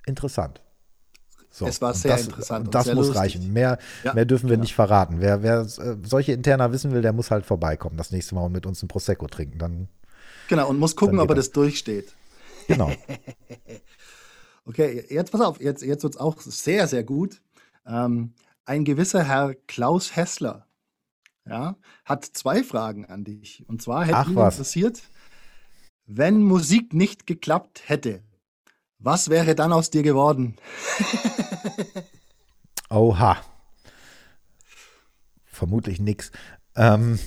interessant. 0.05 0.61
So, 1.49 1.65
es 1.65 1.81
war 1.81 1.95
sehr 1.95 2.11
das, 2.11 2.27
interessant. 2.27 2.67
Und 2.67 2.75
das 2.75 2.85
muss 2.87 3.07
lustig. 3.07 3.17
reichen. 3.17 3.51
Mehr, 3.51 3.79
mehr 4.13 4.25
dürfen 4.25 4.47
wir 4.47 4.57
genau. 4.57 4.61
nicht 4.61 4.75
verraten. 4.75 5.21
Wer, 5.21 5.41
wer 5.41 5.61
äh, 5.61 5.95
solche 6.03 6.33
Interner 6.33 6.71
wissen 6.71 6.91
will, 6.91 7.01
der 7.01 7.13
muss 7.13 7.31
halt 7.31 7.47
vorbeikommen 7.47 7.97
das 7.97 8.11
nächste 8.11 8.35
Mal 8.35 8.41
und 8.41 8.51
mit 8.51 8.67
uns 8.67 8.83
ein 8.83 8.87
Prosecco 8.87 9.25
trinken. 9.25 9.57
Dann, 9.57 9.87
genau, 10.49 10.69
und 10.69 10.77
muss 10.77 10.95
gucken, 10.95 11.17
ob 11.17 11.29
er 11.29 11.35
das 11.35 11.51
durchsteht. 11.51 12.13
Genau. 12.67 12.91
okay, 14.65 15.05
jetzt 15.09 15.31
pass 15.31 15.41
auf, 15.41 15.61
jetzt, 15.61 15.83
jetzt 15.83 16.03
wird 16.03 16.15
es 16.15 16.19
auch 16.19 16.39
sehr, 16.41 16.87
sehr 16.87 17.03
gut. 17.03 17.41
Ähm, 17.85 18.33
ein 18.65 18.83
gewisser 18.83 19.23
Herr 19.23 19.53
Klaus 19.67 20.15
Hessler 20.15 20.65
ja, 21.47 21.75
hat 22.03 22.25
zwei 22.25 22.63
Fragen 22.63 23.05
an 23.05 23.23
dich. 23.23 23.63
Und 23.67 23.81
zwar 23.81 24.05
hätte 24.05 24.31
ihn 24.31 24.37
interessiert, 24.37 25.03
wenn 26.05 26.41
Musik 26.41 26.93
nicht 26.93 27.27
geklappt 27.27 27.83
hätte, 27.87 28.23
was 28.99 29.29
wäre 29.29 29.55
dann 29.55 29.73
aus 29.73 29.89
dir 29.89 30.03
geworden? 30.03 30.55
Oha. 32.89 33.37
Vermutlich 35.45 35.99
nichts. 35.99 36.31
Ähm, 36.75 37.19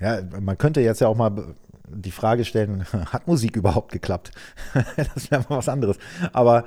ja, 0.00 0.22
man 0.40 0.58
könnte 0.58 0.80
jetzt 0.80 1.00
ja 1.00 1.08
auch 1.08 1.16
mal 1.16 1.54
die 1.88 2.10
Frage 2.10 2.44
stellen, 2.44 2.84
hat 3.12 3.26
Musik 3.26 3.56
überhaupt 3.56 3.92
geklappt? 3.92 4.32
das 5.14 5.30
wäre 5.30 5.44
mal 5.48 5.58
was 5.58 5.68
anderes. 5.68 5.98
Aber, 6.32 6.64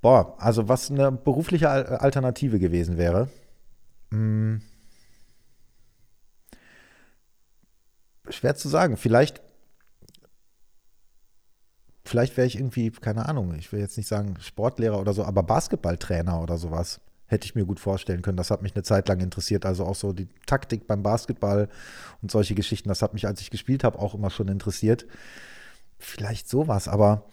boah, 0.00 0.34
also 0.38 0.68
was 0.68 0.90
eine 0.90 1.12
berufliche 1.12 1.68
Alternative 1.68 2.58
gewesen 2.58 2.98
wäre. 2.98 3.28
Hm, 4.10 4.62
schwer 8.28 8.54
zu 8.54 8.68
sagen. 8.68 8.96
Vielleicht, 8.96 9.42
vielleicht 12.04 12.36
wäre 12.36 12.46
ich 12.46 12.56
irgendwie, 12.56 12.90
keine 12.90 13.28
Ahnung, 13.28 13.54
ich 13.54 13.72
will 13.72 13.80
jetzt 13.80 13.96
nicht 13.96 14.08
sagen 14.08 14.36
Sportlehrer 14.40 15.00
oder 15.00 15.12
so, 15.12 15.24
aber 15.24 15.42
Basketballtrainer 15.42 16.40
oder 16.40 16.58
sowas 16.58 17.00
hätte 17.26 17.46
ich 17.46 17.54
mir 17.54 17.64
gut 17.64 17.80
vorstellen 17.80 18.22
können. 18.22 18.36
Das 18.36 18.50
hat 18.50 18.62
mich 18.62 18.74
eine 18.74 18.82
Zeit 18.82 19.08
lang 19.08 19.20
interessiert. 19.20 19.66
Also 19.66 19.84
auch 19.84 19.94
so 19.94 20.12
die 20.12 20.28
Taktik 20.46 20.86
beim 20.86 21.02
Basketball 21.02 21.68
und 22.22 22.30
solche 22.30 22.54
Geschichten. 22.54 22.88
Das 22.88 23.02
hat 23.02 23.14
mich, 23.14 23.26
als 23.26 23.40
ich 23.40 23.50
gespielt 23.50 23.84
habe, 23.84 23.98
auch 23.98 24.14
immer 24.14 24.30
schon 24.30 24.48
interessiert. 24.48 25.06
Vielleicht 25.98 26.48
sowas, 26.48 26.88
aber 26.88 27.26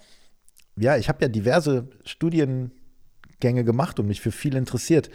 ja, 0.77 0.97
ich 0.97 1.09
habe 1.09 1.21
ja 1.21 1.27
diverse 1.27 1.89
Studiengänge 2.05 3.63
gemacht 3.63 3.99
und 3.99 4.07
mich 4.07 4.21
für 4.21 4.31
viel 4.31 4.55
interessiert. 4.55 5.09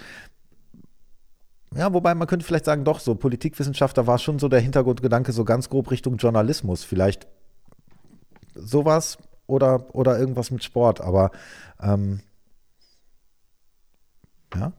ja, 1.75 1.93
wobei 1.93 2.15
man 2.15 2.29
könnte 2.29 2.45
vielleicht 2.45 2.65
sagen, 2.67 2.85
doch, 2.85 3.01
so 3.01 3.15
Politikwissenschaftler 3.15 4.07
war 4.07 4.19
schon 4.19 4.39
so 4.39 4.49
der 4.49 4.61
Hintergrundgedanke, 4.61 5.33
so 5.33 5.45
ganz 5.45 5.69
grob 5.71 5.91
Richtung 5.91 6.17
Journalismus. 6.17 6.85
Vielleicht 6.85 7.27
sowas 8.55 9.19
oder, 9.47 9.95
oder 9.95 10.19
irgendwas 10.19 10.51
mit 10.51 10.63
Sport, 10.65 11.01
aber 11.01 11.31
ähm, 11.81 12.21
ja, 14.59 14.73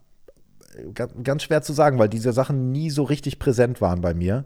ganz 1.24 1.44
schwer 1.44 1.62
zu 1.62 1.74
sagen, 1.74 2.00
weil 2.00 2.10
diese 2.10 2.34
Sachen 2.34 2.72
nie 2.72 2.90
so 2.90 3.04
richtig 3.04 3.40
präsent 3.40 3.82
waren 3.82 4.02
bei 4.02 4.14
mir. 4.14 4.46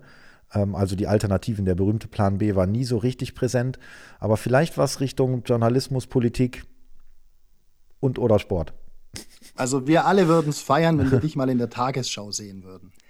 Ähm, 0.53 0.75
also 0.75 0.95
die 0.95 1.07
Alternativen, 1.07 1.65
der 1.65 1.75
berühmte 1.75 2.07
Plan 2.07 2.37
B 2.37 2.55
war 2.55 2.67
nie 2.67 2.85
so 2.85 2.97
richtig 2.97 3.35
präsent, 3.35 3.79
aber 4.19 4.37
vielleicht 4.37 4.77
was 4.77 4.99
Richtung 4.99 5.43
Journalismus, 5.43 6.07
Politik 6.07 6.63
und 7.99 8.19
oder 8.19 8.39
Sport. 8.39 8.73
Also 9.55 9.87
wir 9.87 10.05
alle 10.05 10.27
würden 10.27 10.49
es 10.49 10.61
feiern, 10.61 10.97
wenn 10.97 11.11
wir 11.11 11.19
dich 11.19 11.35
mal 11.35 11.49
in 11.49 11.57
der 11.57 11.69
Tagesschau 11.69 12.31
sehen 12.31 12.63
würden. 12.63 12.91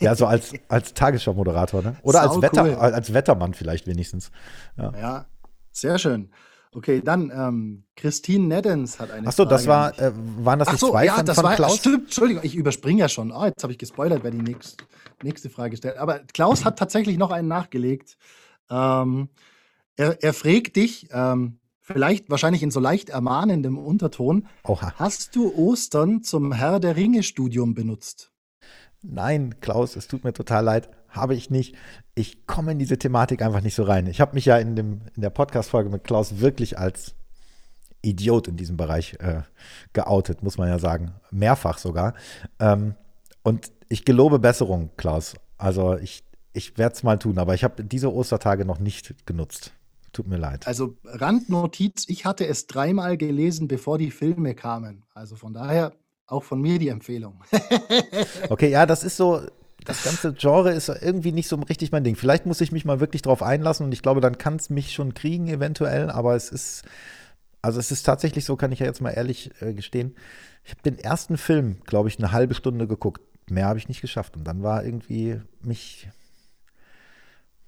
Ja, 0.00 0.16
so 0.16 0.26
als, 0.26 0.54
als 0.66 0.92
Tagesschau-Moderator, 0.92 1.82
ne? 1.82 1.96
Oder 2.02 2.22
als, 2.22 2.42
Wetter, 2.42 2.64
cool. 2.64 2.74
als 2.74 3.14
Wettermann 3.14 3.54
vielleicht 3.54 3.86
wenigstens. 3.86 4.32
Ja, 4.76 4.92
ja 4.98 5.26
sehr 5.70 5.98
schön. 5.98 6.30
Okay, 6.72 7.00
dann 7.02 7.30
ähm, 7.34 7.84
Christine 7.96 8.46
Neddens 8.46 9.00
hat 9.00 9.10
eine 9.10 9.28
Achso, 9.28 9.44
das 9.44 9.66
war, 9.66 9.98
äh, 9.98 10.12
waren 10.14 10.58
das 10.58 10.70
nicht 10.70 10.80
so, 10.80 10.90
zwei 10.90 11.06
ja, 11.06 11.14
von, 11.14 11.26
das 11.26 11.36
von 11.36 11.44
war, 11.44 11.56
Klaus? 11.56 11.78
Stimmt, 11.78 12.04
Entschuldigung, 12.04 12.42
ich 12.44 12.54
überspringe 12.54 13.00
ja 13.00 13.08
schon. 13.08 13.32
Oh, 13.32 13.44
jetzt 13.44 13.62
habe 13.62 13.72
ich 13.72 13.78
gespoilert, 13.78 14.22
wer 14.22 14.30
die 14.30 14.42
nächste, 14.42 14.84
nächste 15.22 15.50
Frage 15.50 15.76
stellt. 15.76 15.96
Aber 15.96 16.20
Klaus 16.32 16.64
hat 16.64 16.78
tatsächlich 16.78 17.16
noch 17.16 17.30
einen 17.30 17.48
nachgelegt. 17.48 18.18
Ähm, 18.70 19.30
er, 19.96 20.22
er 20.22 20.34
fragt 20.34 20.76
dich, 20.76 21.08
ähm, 21.10 21.58
vielleicht 21.80 22.28
wahrscheinlich 22.28 22.62
in 22.62 22.70
so 22.70 22.80
leicht 22.80 23.08
ermahnendem 23.08 23.78
Unterton, 23.78 24.46
Oha. 24.64 24.92
hast 24.96 25.34
du 25.36 25.54
Ostern 25.54 26.22
zum 26.22 26.52
Herr 26.52 26.80
der 26.80 26.96
Ringe-Studium 26.96 27.74
benutzt? 27.74 28.30
Nein, 29.02 29.56
Klaus, 29.60 29.96
es 29.96 30.06
tut 30.06 30.24
mir 30.24 30.32
total 30.32 30.64
leid. 30.64 30.90
Habe 31.08 31.34
ich 31.34 31.50
nicht. 31.50 31.74
Ich 32.14 32.46
komme 32.46 32.72
in 32.72 32.78
diese 32.78 32.98
Thematik 32.98 33.42
einfach 33.42 33.62
nicht 33.62 33.74
so 33.74 33.82
rein. 33.82 34.06
Ich 34.06 34.20
habe 34.20 34.34
mich 34.34 34.44
ja 34.44 34.58
in, 34.58 34.76
dem, 34.76 35.00
in 35.14 35.22
der 35.22 35.30
Podcast-Folge 35.30 35.90
mit 35.90 36.04
Klaus 36.04 36.40
wirklich 36.40 36.78
als 36.78 37.14
Idiot 38.02 38.48
in 38.48 38.56
diesem 38.56 38.76
Bereich 38.76 39.16
äh, 39.20 39.42
geoutet, 39.92 40.42
muss 40.42 40.58
man 40.58 40.68
ja 40.68 40.78
sagen. 40.78 41.12
Mehrfach 41.30 41.78
sogar. 41.78 42.14
Ähm, 42.58 42.94
und 43.42 43.72
ich 43.88 44.04
gelobe 44.04 44.38
Besserung, 44.38 44.90
Klaus. 44.96 45.34
Also 45.56 45.96
ich, 45.96 46.24
ich 46.52 46.76
werde 46.78 46.94
es 46.94 47.02
mal 47.02 47.18
tun, 47.18 47.38
aber 47.38 47.54
ich 47.54 47.64
habe 47.64 47.82
diese 47.84 48.12
Ostertage 48.12 48.64
noch 48.64 48.78
nicht 48.78 49.26
genutzt. 49.26 49.72
Tut 50.12 50.26
mir 50.26 50.36
leid. 50.36 50.66
Also 50.66 50.96
Randnotiz, 51.04 52.04
ich 52.08 52.24
hatte 52.24 52.46
es 52.46 52.66
dreimal 52.66 53.16
gelesen, 53.16 53.68
bevor 53.68 53.98
die 53.98 54.10
Filme 54.10 54.54
kamen. 54.54 55.04
Also 55.14 55.36
von 55.36 55.52
daher 55.52 55.92
auch 56.26 56.44
von 56.44 56.60
mir 56.60 56.78
die 56.78 56.88
Empfehlung. 56.88 57.42
okay, 58.48 58.70
ja, 58.70 58.86
das 58.86 59.02
ist 59.02 59.16
so, 59.16 59.42
das 59.84 60.04
ganze 60.04 60.32
Genre 60.34 60.72
ist 60.72 60.88
irgendwie 60.88 61.32
nicht 61.32 61.48
so 61.48 61.56
richtig 61.56 61.92
mein 61.92 62.04
Ding. 62.04 62.16
Vielleicht 62.16 62.46
muss 62.46 62.60
ich 62.60 62.72
mich 62.72 62.84
mal 62.84 63.00
wirklich 63.00 63.22
drauf 63.22 63.42
einlassen 63.42 63.86
und 63.86 63.92
ich 63.92 64.02
glaube, 64.02 64.20
dann 64.20 64.38
kann 64.38 64.56
es 64.56 64.70
mich 64.70 64.92
schon 64.92 65.14
kriegen, 65.14 65.48
eventuell, 65.48 66.10
aber 66.10 66.34
es 66.34 66.50
ist, 66.50 66.82
also 67.62 67.78
es 67.78 67.90
ist 67.90 68.02
tatsächlich 68.02 68.44
so, 68.44 68.56
kann 68.56 68.72
ich 68.72 68.80
ja 68.80 68.86
jetzt 68.86 69.00
mal 69.00 69.10
ehrlich 69.10 69.50
äh, 69.60 69.74
gestehen. 69.74 70.14
Ich 70.64 70.72
habe 70.72 70.82
den 70.82 70.98
ersten 70.98 71.38
Film, 71.38 71.80
glaube 71.84 72.08
ich, 72.08 72.18
eine 72.18 72.32
halbe 72.32 72.54
Stunde 72.54 72.86
geguckt. 72.86 73.22
Mehr 73.50 73.66
habe 73.66 73.78
ich 73.78 73.88
nicht 73.88 74.02
geschafft. 74.02 74.36
Und 74.36 74.44
dann 74.44 74.62
war 74.62 74.84
irgendwie 74.84 75.40
mich, 75.62 76.08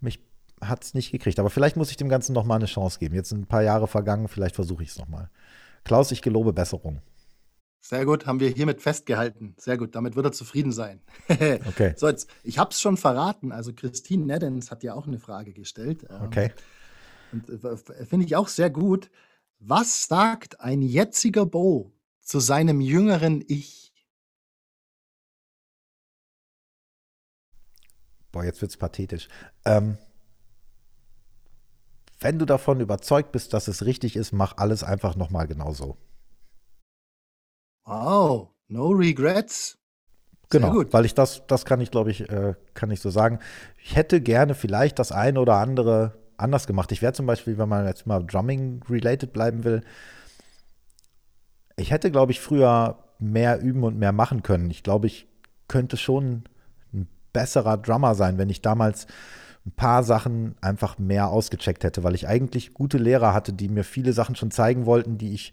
mich 0.00 0.20
hat 0.60 0.84
es 0.84 0.94
nicht 0.94 1.10
gekriegt. 1.10 1.38
Aber 1.38 1.48
vielleicht 1.48 1.76
muss 1.76 1.90
ich 1.90 1.96
dem 1.96 2.10
Ganzen 2.10 2.34
noch 2.34 2.44
mal 2.44 2.56
eine 2.56 2.66
Chance 2.66 2.98
geben. 2.98 3.14
Jetzt 3.14 3.30
sind 3.30 3.40
ein 3.40 3.46
paar 3.46 3.62
Jahre 3.62 3.88
vergangen, 3.88 4.28
vielleicht 4.28 4.56
versuche 4.56 4.82
ich 4.82 4.90
es 4.90 4.98
noch 4.98 5.08
mal. 5.08 5.30
Klaus, 5.84 6.12
ich 6.12 6.20
gelobe 6.20 6.52
Besserung. 6.52 7.00
Sehr 7.82 8.04
gut, 8.04 8.26
haben 8.26 8.40
wir 8.40 8.50
hiermit 8.50 8.82
festgehalten. 8.82 9.54
Sehr 9.58 9.78
gut, 9.78 9.94
damit 9.94 10.14
wird 10.14 10.26
er 10.26 10.32
zufrieden 10.32 10.70
sein. 10.70 11.00
okay. 11.28 11.94
So, 11.96 12.08
jetzt, 12.08 12.28
ich 12.44 12.58
habe 12.58 12.70
es 12.70 12.80
schon 12.80 12.98
verraten. 12.98 13.52
Also 13.52 13.72
Christine 13.72 14.26
Neddens 14.26 14.70
hat 14.70 14.82
ja 14.82 14.94
auch 14.94 15.06
eine 15.06 15.18
Frage 15.18 15.52
gestellt. 15.54 16.06
Ähm, 16.10 16.22
okay. 16.22 16.52
Und 17.32 17.48
äh, 17.48 18.04
finde 18.04 18.26
ich 18.26 18.36
auch 18.36 18.48
sehr 18.48 18.68
gut. 18.68 19.10
Was 19.58 20.06
sagt 20.06 20.60
ein 20.60 20.82
jetziger 20.82 21.46
Bo 21.46 21.92
zu 22.20 22.38
seinem 22.38 22.80
jüngeren 22.80 23.42
Ich? 23.48 23.92
Boah, 28.30 28.44
jetzt 28.44 28.60
wird's 28.60 28.76
pathetisch. 28.76 29.28
Ähm, 29.64 29.96
wenn 32.20 32.38
du 32.38 32.44
davon 32.44 32.80
überzeugt 32.80 33.32
bist, 33.32 33.54
dass 33.54 33.68
es 33.68 33.86
richtig 33.86 34.16
ist, 34.16 34.32
mach 34.32 34.58
alles 34.58 34.84
einfach 34.84 35.16
nochmal 35.16 35.46
genauso. 35.46 35.96
Wow, 37.84 38.50
no 38.68 38.88
regrets. 38.88 39.78
Genau, 40.50 40.72
gut. 40.72 40.92
weil 40.92 41.04
ich 41.04 41.14
das, 41.14 41.46
das 41.46 41.64
kann 41.64 41.80
ich, 41.80 41.90
glaube 41.90 42.10
ich, 42.10 42.28
äh, 42.28 42.54
kann 42.74 42.90
ich 42.90 43.00
so 43.00 43.10
sagen. 43.10 43.38
Ich 43.78 43.94
hätte 43.94 44.20
gerne 44.20 44.54
vielleicht 44.54 44.98
das 44.98 45.12
eine 45.12 45.40
oder 45.40 45.56
andere 45.56 46.18
anders 46.36 46.66
gemacht. 46.66 46.90
Ich 46.90 47.02
wäre 47.02 47.12
zum 47.12 47.26
Beispiel, 47.26 47.56
wenn 47.56 47.68
man 47.68 47.86
jetzt 47.86 48.06
mal 48.06 48.24
Drumming-related 48.24 49.32
bleiben 49.32 49.62
will, 49.64 49.82
ich 51.76 51.90
hätte, 51.90 52.10
glaube 52.10 52.32
ich, 52.32 52.40
früher 52.40 52.98
mehr 53.18 53.60
üben 53.60 53.84
und 53.84 53.98
mehr 53.98 54.12
machen 54.12 54.42
können. 54.42 54.70
Ich 54.70 54.82
glaube, 54.82 55.06
ich 55.06 55.28
könnte 55.68 55.96
schon 55.96 56.44
ein 56.92 57.06
besserer 57.32 57.76
Drummer 57.76 58.14
sein, 58.14 58.38
wenn 58.38 58.50
ich 58.50 58.60
damals 58.60 59.06
ein 59.66 59.72
paar 59.72 60.02
Sachen 60.02 60.56
einfach 60.60 60.98
mehr 60.98 61.28
ausgecheckt 61.28 61.84
hätte, 61.84 62.02
weil 62.02 62.14
ich 62.14 62.26
eigentlich 62.26 62.74
gute 62.74 62.98
Lehrer 62.98 63.34
hatte, 63.34 63.52
die 63.52 63.68
mir 63.68 63.84
viele 63.84 64.12
Sachen 64.12 64.34
schon 64.34 64.50
zeigen 64.50 64.86
wollten, 64.86 65.18
die 65.18 65.32
ich 65.32 65.52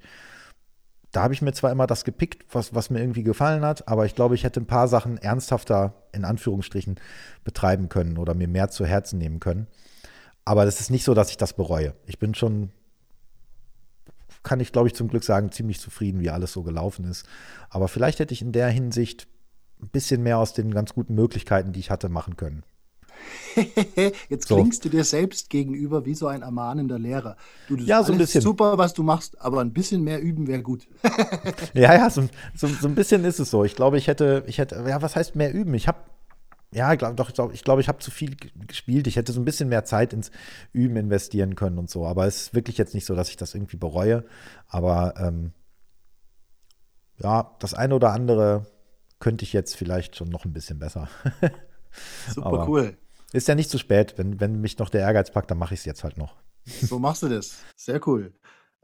da 1.18 1.24
habe 1.24 1.34
ich 1.34 1.42
mir 1.42 1.52
zwar 1.52 1.72
immer 1.72 1.88
das 1.88 2.04
gepickt, 2.04 2.46
was, 2.52 2.76
was 2.76 2.92
mir 2.92 3.00
irgendwie 3.00 3.24
gefallen 3.24 3.66
hat, 3.66 3.88
aber 3.88 4.06
ich 4.06 4.14
glaube, 4.14 4.36
ich 4.36 4.44
hätte 4.44 4.62
ein 4.62 4.68
paar 4.68 4.88
Sachen 4.88 5.18
ernsthafter, 5.18 5.96
in 6.12 6.26
Anführungsstrichen, 6.26 7.00
betreiben 7.44 7.90
können 7.90 8.20
oder 8.20 8.36
mir 8.36 8.48
mehr 8.48 8.70
zu 8.70 8.86
Herzen 8.86 9.18
nehmen 9.18 9.40
können. 9.40 9.66
Aber 10.46 10.64
das 10.64 10.80
ist 10.80 10.92
nicht 10.92 11.04
so, 11.04 11.16
dass 11.16 11.32
ich 11.32 11.38
das 11.38 11.54
bereue. 11.54 11.96
Ich 12.06 12.20
bin 12.20 12.36
schon, 12.36 12.70
kann 14.44 14.60
ich 14.60 14.72
glaube 14.72 14.90
ich 14.90 14.94
zum 14.94 15.08
Glück 15.08 15.24
sagen, 15.24 15.52
ziemlich 15.52 15.80
zufrieden, 15.80 16.20
wie 16.20 16.30
alles 16.30 16.54
so 16.54 16.62
gelaufen 16.62 17.04
ist. 17.06 17.26
Aber 17.72 17.88
vielleicht 17.88 18.20
hätte 18.20 18.36
ich 18.36 18.44
in 18.44 18.52
der 18.52 18.70
Hinsicht 18.70 19.28
ein 19.82 19.90
bisschen 19.90 20.22
mehr 20.22 20.38
aus 20.38 20.54
den 20.54 20.72
ganz 20.72 20.94
guten 20.94 21.16
Möglichkeiten, 21.16 21.74
die 21.74 21.80
ich 21.80 21.90
hatte, 21.90 22.10
machen 22.10 22.38
können. 22.38 22.62
Jetzt 24.30 24.48
so. 24.48 24.56
klingst 24.56 24.86
du 24.86 24.90
dir 24.90 25.04
selbst 25.04 25.50
gegenüber 25.50 26.06
wie 26.06 26.16
so 26.16 26.28
ein 26.28 26.42
ermahnender 26.42 27.00
Lehrer. 27.00 27.38
Du, 27.68 27.76
das 27.76 27.88
ja, 27.88 28.04
so 28.04 28.12
ein 28.12 28.18
bisschen. 28.18 28.42
super, 28.42 28.78
was 28.78 28.94
du 28.94 29.04
machst, 29.04 29.40
aber 29.42 29.62
ein 29.62 29.74
bisschen 29.74 30.04
mehr 30.04 30.22
üben 30.22 30.48
wäre 30.48 30.62
gut. 30.62 30.88
ja, 31.74 31.94
ja, 31.94 32.10
so, 32.10 32.28
so, 32.56 32.68
so, 32.68 32.88
ein 32.88 32.96
bisschen 32.96 33.24
ist 33.26 33.40
es 33.40 33.50
so. 33.50 33.64
Ich 33.64 33.76
glaube, 33.76 33.98
ich 33.98 34.08
hätte, 34.08 34.44
ich 34.48 34.58
hätte, 34.58 34.84
ja, 34.88 35.02
was 35.02 35.16
heißt 35.16 35.36
mehr 35.36 35.54
üben? 35.54 35.74
Ich 35.74 35.88
habe, 35.88 36.00
ja, 36.72 36.94
glaub, 36.96 37.16
doch, 37.16 37.30
ich 37.30 37.36
glaube, 37.36 37.54
ich, 37.54 37.64
glaub, 37.64 37.80
ich 37.80 37.88
habe 37.88 38.00
zu 38.00 38.12
viel 38.12 38.36
gespielt. 38.68 39.08
Ich 39.08 39.16
hätte 39.16 39.32
so 39.32 39.40
ein 39.40 39.46
bisschen 39.46 39.70
mehr 39.70 39.86
Zeit 39.86 40.14
ins 40.14 40.32
Üben 40.74 40.98
investieren 40.98 41.56
können 41.56 41.78
und 41.78 41.90
so. 41.90 42.06
Aber 42.06 42.28
es 42.28 42.42
ist 42.42 42.54
wirklich 42.54 42.78
jetzt 42.78 42.94
nicht 42.94 43.06
so, 43.06 43.16
dass 43.16 43.30
ich 43.30 43.38
das 43.38 43.56
irgendwie 43.56 43.78
bereue. 43.78 44.26
Aber 44.68 45.16
ähm, 45.18 45.54
ja, 47.18 47.56
das 47.60 47.74
eine 47.74 47.96
oder 47.96 48.12
andere 48.12 48.66
könnte 49.20 49.44
ich 49.44 49.54
jetzt 49.54 49.76
vielleicht 49.76 50.16
schon 50.16 50.30
noch 50.30 50.46
ein 50.46 50.54
bisschen 50.54 50.80
besser. 50.80 51.10
Super 52.34 52.48
aber, 52.48 52.68
cool. 52.68 52.98
Ist 53.34 53.48
ja 53.48 53.56
nicht 53.56 53.70
zu 53.70 53.78
spät. 53.78 54.14
Wenn, 54.18 54.40
wenn 54.40 54.62
mich 54.62 54.78
noch 54.78 54.90
der 54.90 55.02
Ehrgeiz 55.02 55.32
packt, 55.32 55.52
dann 55.52 55.58
mache 55.58 55.74
ich 55.74 55.82
es 55.82 55.86
jetzt 55.86 56.04
halt 56.04 56.18
noch. 56.18 56.36
So 56.66 57.00
machst 57.00 57.24
du 57.24 57.30
das. 57.30 57.58
Sehr 57.76 58.06
cool. 58.08 58.34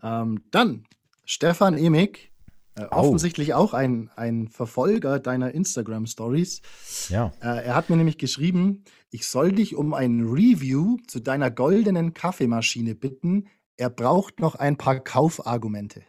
Ähm, 0.01 0.43
dann 0.51 0.85
Stefan 1.25 1.77
Emig, 1.77 2.31
äh, 2.75 2.83
oh. 2.91 2.95
offensichtlich 2.95 3.53
auch 3.53 3.73
ein, 3.73 4.09
ein 4.15 4.47
Verfolger 4.47 5.19
deiner 5.19 5.53
Instagram-Stories. 5.53 6.61
Ja. 7.09 7.31
Äh, 7.41 7.65
er 7.65 7.75
hat 7.75 7.89
mir 7.89 7.97
nämlich 7.97 8.17
geschrieben, 8.17 8.83
ich 9.11 9.27
soll 9.27 9.51
dich 9.51 9.75
um 9.75 9.93
ein 9.93 10.21
Review 10.21 10.97
zu 11.07 11.19
deiner 11.19 11.51
goldenen 11.51 12.13
Kaffeemaschine 12.13 12.95
bitten. 12.95 13.47
Er 13.77 13.89
braucht 13.89 14.39
noch 14.39 14.55
ein 14.55 14.77
paar 14.77 14.99
Kaufargumente. 14.99 16.03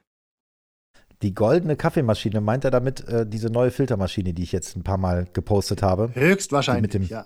Die 1.22 1.34
goldene 1.34 1.76
Kaffeemaschine, 1.76 2.40
meint 2.40 2.64
er 2.64 2.70
damit 2.70 3.06
äh, 3.08 3.26
diese 3.26 3.48
neue 3.48 3.70
Filtermaschine, 3.70 4.34
die 4.34 4.42
ich 4.42 4.52
jetzt 4.52 4.76
ein 4.76 4.82
paar 4.82 4.98
Mal 4.98 5.26
gepostet 5.32 5.82
habe? 5.82 6.10
Höchstwahrscheinlich, 6.14 6.82
mit 6.82 6.94
dem, 6.94 7.04
ja 7.04 7.24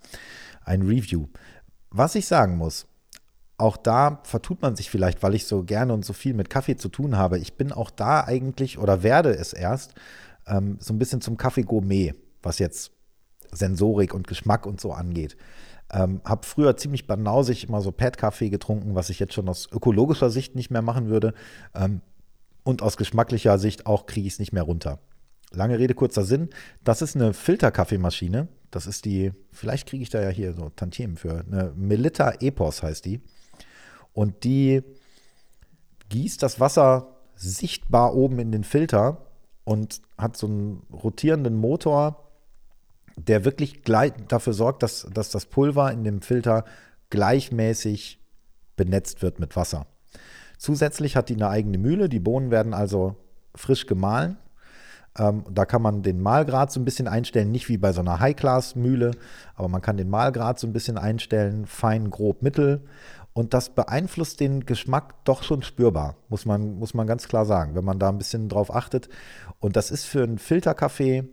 ein 0.69 0.83
Review. 0.83 1.27
Was 1.91 2.15
ich 2.15 2.27
sagen 2.27 2.57
muss, 2.57 2.87
auch 3.57 3.77
da 3.77 4.21
vertut 4.23 4.63
man 4.63 4.77
sich 4.77 4.91
vielleicht, 4.91 5.23
weil 5.23 5.35
ich 5.35 5.47
so 5.47 5.65
gerne 5.65 5.93
und 5.93 6.05
so 6.05 6.13
viel 6.13 6.35
mit 6.35 6.51
Kaffee 6.51 6.77
zu 6.77 6.89
tun 6.89 7.17
habe. 7.17 7.39
Ich 7.39 7.55
bin 7.55 7.73
auch 7.73 7.91
da 7.91 8.23
eigentlich 8.23 8.79
oder 8.79 9.03
werde 9.03 9.31
es 9.31 9.53
erst 9.53 9.95
ähm, 10.47 10.77
so 10.79 10.93
ein 10.93 10.99
bisschen 10.99 11.21
zum 11.21 11.37
Kaffee-Gourmet, 11.37 12.15
was 12.43 12.61
jetzt 12.61 12.93
Sensorik 13.51 14.15
und 14.15 14.29
Geschmack 14.29 14.67
und 14.67 14.81
so 14.81 14.93
angeht. 14.93 15.37
Ähm, 15.91 16.21
habe 16.25 16.47
früher 16.47 16.77
ziemlich 16.77 17.07
banausig 17.07 17.67
immer 17.67 17.81
so 17.81 17.91
Pad-Kaffee 17.91 18.51
getrunken, 18.51 18.95
was 18.95 19.09
ich 19.09 19.19
jetzt 19.19 19.33
schon 19.33 19.49
aus 19.49 19.69
ökologischer 19.73 20.31
Sicht 20.31 20.55
nicht 20.55 20.71
mehr 20.71 20.83
machen 20.83 21.09
würde. 21.09 21.33
Ähm, 21.75 22.03
und 22.63 22.83
aus 22.83 22.99
geschmacklicher 22.99 23.59
Sicht 23.59 23.87
auch 23.87 24.05
kriege 24.05 24.27
ich 24.27 24.35
es 24.35 24.39
nicht 24.39 24.53
mehr 24.53 24.65
runter. 24.65 24.99
Lange 25.51 25.79
Rede, 25.79 25.95
kurzer 25.95 26.25
Sinn. 26.25 26.51
Das 26.85 27.01
ist 27.01 27.17
eine 27.17 27.33
Filterkaffeemaschine. 27.33 28.49
Das 28.71 28.87
ist 28.87 29.05
die, 29.05 29.33
vielleicht 29.53 29.89
kriege 29.89 30.03
ich 30.03 30.11
da 30.11 30.21
ja 30.21 30.29
hier 30.29 30.53
so 30.53 30.69
Tantiemen 30.71 31.17
für. 31.17 31.45
Eine 31.47 31.73
Melitta 31.75 32.33
Epos 32.41 32.83
heißt 32.83 33.05
die. 33.05 33.21
Und 34.13 34.45
die 34.45 34.83
gießt 36.09 36.43
das 36.43 36.61
Wasser 36.61 37.17
sichtbar 37.35 38.15
oben 38.15 38.39
in 38.39 38.53
den 38.53 38.65
Filter 38.65 39.27
und 39.65 40.01
hat 40.17 40.37
so 40.37 40.47
einen 40.47 40.83
rotierenden 40.93 41.57
Motor, 41.57 42.31
der 43.17 43.45
wirklich 43.45 43.83
dafür 44.29 44.53
sorgt, 44.53 44.83
dass, 44.83 45.07
dass 45.13 45.31
das 45.31 45.47
Pulver 45.47 45.93
in 45.93 46.05
dem 46.05 46.23
Filter 46.23 46.65
gleichmäßig 47.11 48.21
benetzt 48.77 49.23
wird 49.23 49.41
mit 49.41 49.57
Wasser. 49.57 49.87
Zusätzlich 50.57 51.17
hat 51.17 51.29
die 51.29 51.35
eine 51.35 51.49
eigene 51.49 51.79
Mühle. 51.79 52.09
Die 52.09 52.21
Bohnen 52.21 52.51
werden 52.51 52.75
also 52.75 53.17
frisch 53.55 53.87
gemahlen. 53.87 54.37
Ähm, 55.19 55.45
da 55.51 55.65
kann 55.65 55.83
man 55.83 56.03
den 56.03 56.21
Mahlgrad 56.21 56.71
so 56.71 56.81
ein 56.81 56.85
bisschen 56.85 57.09
einstellen, 57.09 57.51
nicht 57.51 57.69
wie 57.69 57.77
bei 57.77 57.93
so 57.93 58.01
einer 58.01 58.21
High-Class-Mühle, 58.21 59.13
aber 59.55 59.69
man 59.69 59.83
kann 59.83 59.97
den 59.97 60.09
Mahlgrad 60.09 60.59
so 60.59 60.67
ein 60.67 60.73
bisschen 60.73 60.97
einstellen, 60.97 61.67
fein, 61.67 62.11
grob, 62.11 62.43
mittel. 62.43 62.85
Und 63.33 63.55
das 63.55 63.71
beeinflusst 63.71 64.41
den 64.41 64.67
Geschmack 64.67 65.25
doch 65.25 65.43
schon 65.43 65.63
spürbar, 65.63 66.17
muss 66.29 66.45
man, 66.45 66.75
muss 66.75 66.95
man 66.95 67.07
ganz 67.07 67.29
klar 67.29 67.45
sagen, 67.45 67.75
wenn 67.75 67.85
man 67.85 67.99
da 67.99 68.09
ein 68.09 68.19
bisschen 68.19 68.49
drauf 68.49 68.75
achtet. 68.75 69.09
Und 69.61 69.77
das 69.77 69.91
ist 69.91 70.05
für 70.05 70.23
einen 70.23 70.39
Filterkaffee 70.39 71.25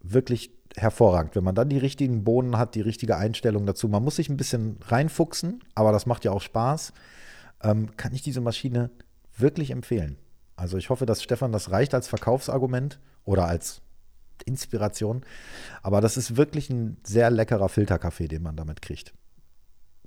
wirklich 0.00 0.50
hervorragend, 0.76 1.36
wenn 1.36 1.44
man 1.44 1.54
dann 1.54 1.68
die 1.68 1.78
richtigen 1.78 2.24
Bohnen 2.24 2.58
hat, 2.58 2.74
die 2.74 2.80
richtige 2.80 3.16
Einstellung 3.16 3.66
dazu. 3.66 3.88
Man 3.88 4.04
muss 4.04 4.16
sich 4.16 4.28
ein 4.28 4.36
bisschen 4.36 4.78
reinfuchsen, 4.86 5.62
aber 5.74 5.92
das 5.92 6.06
macht 6.06 6.24
ja 6.24 6.32
auch 6.32 6.42
Spaß. 6.42 6.92
Ähm, 7.62 7.96
kann 7.96 8.14
ich 8.14 8.22
diese 8.22 8.40
Maschine 8.40 8.90
wirklich 9.36 9.70
empfehlen. 9.70 10.18
Also 10.56 10.78
ich 10.78 10.90
hoffe, 10.90 11.06
dass 11.06 11.22
Stefan 11.22 11.52
das 11.52 11.70
reicht 11.70 11.94
als 11.94 12.08
Verkaufsargument 12.08 12.98
oder 13.24 13.46
als 13.46 13.82
Inspiration. 14.44 15.24
Aber 15.82 16.00
das 16.00 16.16
ist 16.16 16.36
wirklich 16.36 16.70
ein 16.70 16.96
sehr 17.04 17.30
leckerer 17.30 17.68
Filterkaffee, 17.68 18.28
den 18.28 18.42
man 18.42 18.56
damit 18.56 18.82
kriegt. 18.82 19.14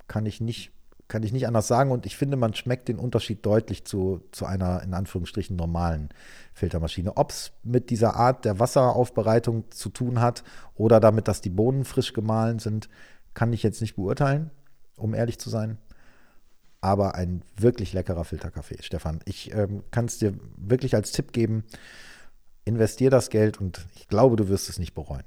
Kann 0.08 0.26
ich 0.26 0.40
nicht, 0.40 0.72
kann 1.08 1.22
ich 1.22 1.32
nicht 1.32 1.46
anders 1.46 1.68
sagen. 1.68 1.92
Und 1.92 2.04
ich 2.04 2.16
finde, 2.16 2.36
man 2.36 2.54
schmeckt 2.54 2.88
den 2.88 2.98
Unterschied 2.98 3.46
deutlich 3.46 3.84
zu, 3.84 4.22
zu 4.32 4.46
einer 4.46 4.82
in 4.82 4.94
Anführungsstrichen 4.94 5.56
normalen 5.56 6.08
Filtermaschine. 6.52 7.16
Ob 7.16 7.30
es 7.30 7.52
mit 7.62 7.90
dieser 7.90 8.16
Art 8.16 8.44
der 8.44 8.58
Wasseraufbereitung 8.58 9.70
zu 9.70 9.88
tun 9.88 10.20
hat 10.20 10.42
oder 10.74 11.00
damit, 11.00 11.28
dass 11.28 11.40
die 11.40 11.50
Bohnen 11.50 11.84
frisch 11.84 12.12
gemahlen 12.12 12.58
sind, 12.58 12.88
kann 13.34 13.52
ich 13.52 13.62
jetzt 13.62 13.80
nicht 13.80 13.94
beurteilen, 13.94 14.50
um 14.96 15.14
ehrlich 15.14 15.38
zu 15.38 15.50
sein 15.50 15.78
aber 16.80 17.14
ein 17.14 17.42
wirklich 17.56 17.92
leckerer 17.92 18.24
Filterkaffee, 18.24 18.82
Stefan. 18.82 19.20
Ich 19.26 19.52
ähm, 19.52 19.82
kann 19.90 20.06
es 20.06 20.18
dir 20.18 20.34
wirklich 20.56 20.94
als 20.94 21.12
Tipp 21.12 21.32
geben, 21.32 21.64
investier 22.64 23.10
das 23.10 23.30
Geld 23.30 23.60
und 23.60 23.86
ich 23.94 24.08
glaube, 24.08 24.36
du 24.36 24.48
wirst 24.48 24.68
es 24.68 24.78
nicht 24.78 24.94
bereuen. 24.94 25.24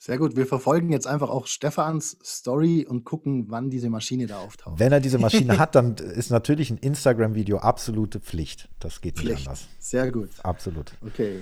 Sehr 0.00 0.16
gut, 0.16 0.36
wir 0.36 0.46
verfolgen 0.46 0.92
jetzt 0.92 1.08
einfach 1.08 1.28
auch 1.28 1.48
Stefans 1.48 2.16
Story 2.22 2.86
und 2.88 3.04
gucken, 3.04 3.46
wann 3.48 3.68
diese 3.68 3.90
Maschine 3.90 4.26
da 4.26 4.38
auftaucht. 4.38 4.78
Wenn 4.78 4.92
er 4.92 5.00
diese 5.00 5.18
Maschine 5.18 5.58
hat, 5.58 5.74
dann 5.74 5.96
ist 5.96 6.30
natürlich 6.30 6.70
ein 6.70 6.78
Instagram-Video 6.78 7.58
absolute 7.58 8.20
Pflicht. 8.20 8.68
Das 8.78 9.00
geht 9.00 9.16
Pflicht. 9.16 9.38
nicht 9.38 9.48
anders. 9.48 9.66
Sehr 9.80 10.12
gut. 10.12 10.30
Absolut. 10.44 10.92
Okay. 11.04 11.40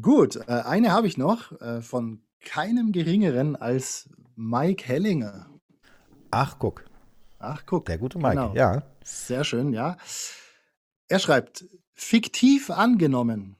Gut, 0.00 0.36
äh, 0.48 0.52
eine 0.52 0.90
habe 0.90 1.06
ich 1.06 1.16
noch 1.16 1.60
äh, 1.60 1.80
von 1.80 2.22
keinem 2.40 2.90
geringeren 2.90 3.54
als 3.54 4.08
Mike 4.34 4.84
Hellinger. 4.84 5.48
Ach, 6.32 6.58
guck. 6.58 6.89
Ach, 7.40 7.64
guck. 7.66 7.86
Der 7.86 7.98
gute 7.98 8.18
Mike, 8.18 8.30
genau. 8.30 8.54
ja. 8.54 8.82
Sehr 9.02 9.44
schön, 9.44 9.72
ja. 9.72 9.96
Er 11.08 11.18
schreibt, 11.18 11.64
fiktiv 11.94 12.70
angenommen, 12.70 13.56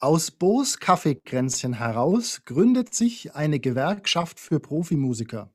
aus 0.00 0.30
Boos 0.30 0.78
Kaffeekränzchen 0.78 1.74
heraus 1.74 2.42
gründet 2.44 2.94
sich 2.94 3.34
eine 3.34 3.60
Gewerkschaft 3.60 4.40
für 4.40 4.58
Profimusiker. 4.58 5.50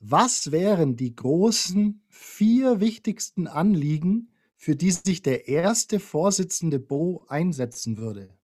Was 0.00 0.52
wären 0.52 0.96
die 0.96 1.16
großen 1.16 2.04
vier 2.08 2.80
wichtigsten 2.80 3.46
Anliegen, 3.46 4.32
für 4.56 4.76
die 4.76 4.90
sich 4.90 5.22
der 5.22 5.48
erste 5.48 6.00
Vorsitzende 6.00 6.78
Bo 6.78 7.24
einsetzen 7.28 7.96
würde? 7.96 8.36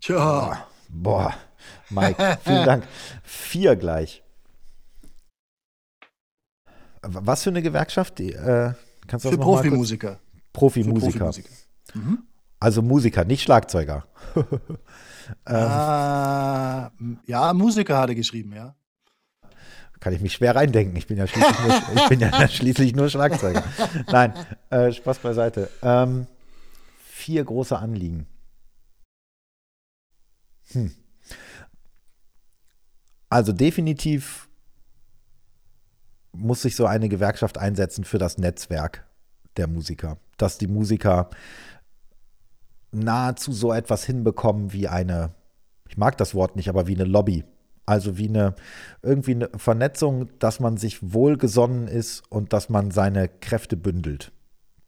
Tja. 0.00 0.66
Boah, 0.88 1.34
Mike, 1.88 2.38
vielen 2.42 2.64
Dank. 2.66 2.88
Vier 3.22 3.76
gleich. 3.76 4.22
Was 7.02 7.42
für 7.42 7.50
eine 7.50 7.62
Gewerkschaft? 7.62 8.18
Die, 8.18 8.32
äh, 8.32 8.72
kannst 9.06 9.24
du 9.24 9.30
für 9.30 9.38
Profimusiker. 9.38 10.20
Profimusiker. 10.52 11.18
Profimusiker. 11.18 11.50
Mhm. 11.94 12.22
Also 12.60 12.80
Musiker, 12.80 13.24
nicht 13.24 13.42
Schlagzeuger. 13.42 14.06
ähm. 14.36 14.46
äh, 15.46 17.30
ja, 17.30 17.52
Musiker 17.54 17.98
hat 17.98 18.10
er 18.10 18.14
geschrieben, 18.14 18.52
ja. 18.54 18.76
Kann 19.98 20.12
ich 20.12 20.20
mich 20.20 20.32
schwer 20.32 20.56
reindenken. 20.56 20.96
Ich 20.96 21.06
bin 21.06 21.16
ja 21.16 21.26
schließlich 21.26 21.58
nur, 21.60 21.96
ich 21.96 22.08
bin 22.08 22.20
ja 22.20 22.48
schließlich 22.48 22.94
nur 22.94 23.08
Schlagzeuger. 23.08 23.62
Nein, 24.10 24.34
äh, 24.70 24.92
Spaß 24.92 25.18
beiseite. 25.18 25.70
Ähm, 25.80 26.26
vier 27.04 27.44
große 27.44 27.78
Anliegen. 27.78 28.26
Hm. 30.72 30.92
Also 33.28 33.52
definitiv 33.52 34.48
muss 36.32 36.62
sich 36.62 36.76
so 36.76 36.86
eine 36.86 37.08
Gewerkschaft 37.08 37.58
einsetzen 37.58 38.04
für 38.04 38.18
das 38.18 38.38
Netzwerk 38.38 39.06
der 39.56 39.66
Musiker, 39.66 40.18
dass 40.38 40.58
die 40.58 40.66
Musiker 40.66 41.30
nahezu 42.90 43.52
so 43.52 43.72
etwas 43.72 44.04
hinbekommen 44.04 44.72
wie 44.72 44.88
eine, 44.88 45.34
ich 45.88 45.96
mag 45.96 46.16
das 46.18 46.34
Wort 46.34 46.56
nicht, 46.56 46.68
aber 46.68 46.86
wie 46.86 46.94
eine 46.94 47.04
Lobby. 47.04 47.44
Also 47.84 48.16
wie 48.16 48.28
eine 48.28 48.54
irgendwie 49.02 49.34
eine 49.34 49.50
Vernetzung, 49.56 50.28
dass 50.38 50.60
man 50.60 50.76
sich 50.76 51.12
wohlgesonnen 51.12 51.88
ist 51.88 52.22
und 52.30 52.52
dass 52.52 52.68
man 52.68 52.92
seine 52.92 53.28
Kräfte 53.28 53.76
bündelt. 53.76 54.30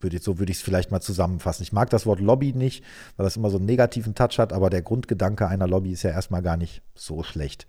Würde, 0.05 0.19
so 0.19 0.39
würde 0.39 0.53
ich 0.53 0.59
es 0.59 0.63
vielleicht 0.63 0.91
mal 0.91 1.01
zusammenfassen. 1.01 1.63
Ich 1.63 1.73
mag 1.73 1.89
das 1.89 2.05
Wort 2.05 2.21
Lobby 2.21 2.53
nicht, 2.53 2.85
weil 3.17 3.25
das 3.25 3.37
immer 3.37 3.49
so 3.49 3.57
einen 3.57 3.65
negativen 3.65 4.15
Touch 4.15 4.39
hat, 4.39 4.53
aber 4.53 4.69
der 4.69 4.83
Grundgedanke 4.83 5.49
einer 5.49 5.67
Lobby 5.67 5.93
ist 5.93 6.03
ja 6.03 6.11
erstmal 6.11 6.43
gar 6.43 6.59
nicht 6.59 6.83
so 6.95 7.23
schlecht. 7.23 7.67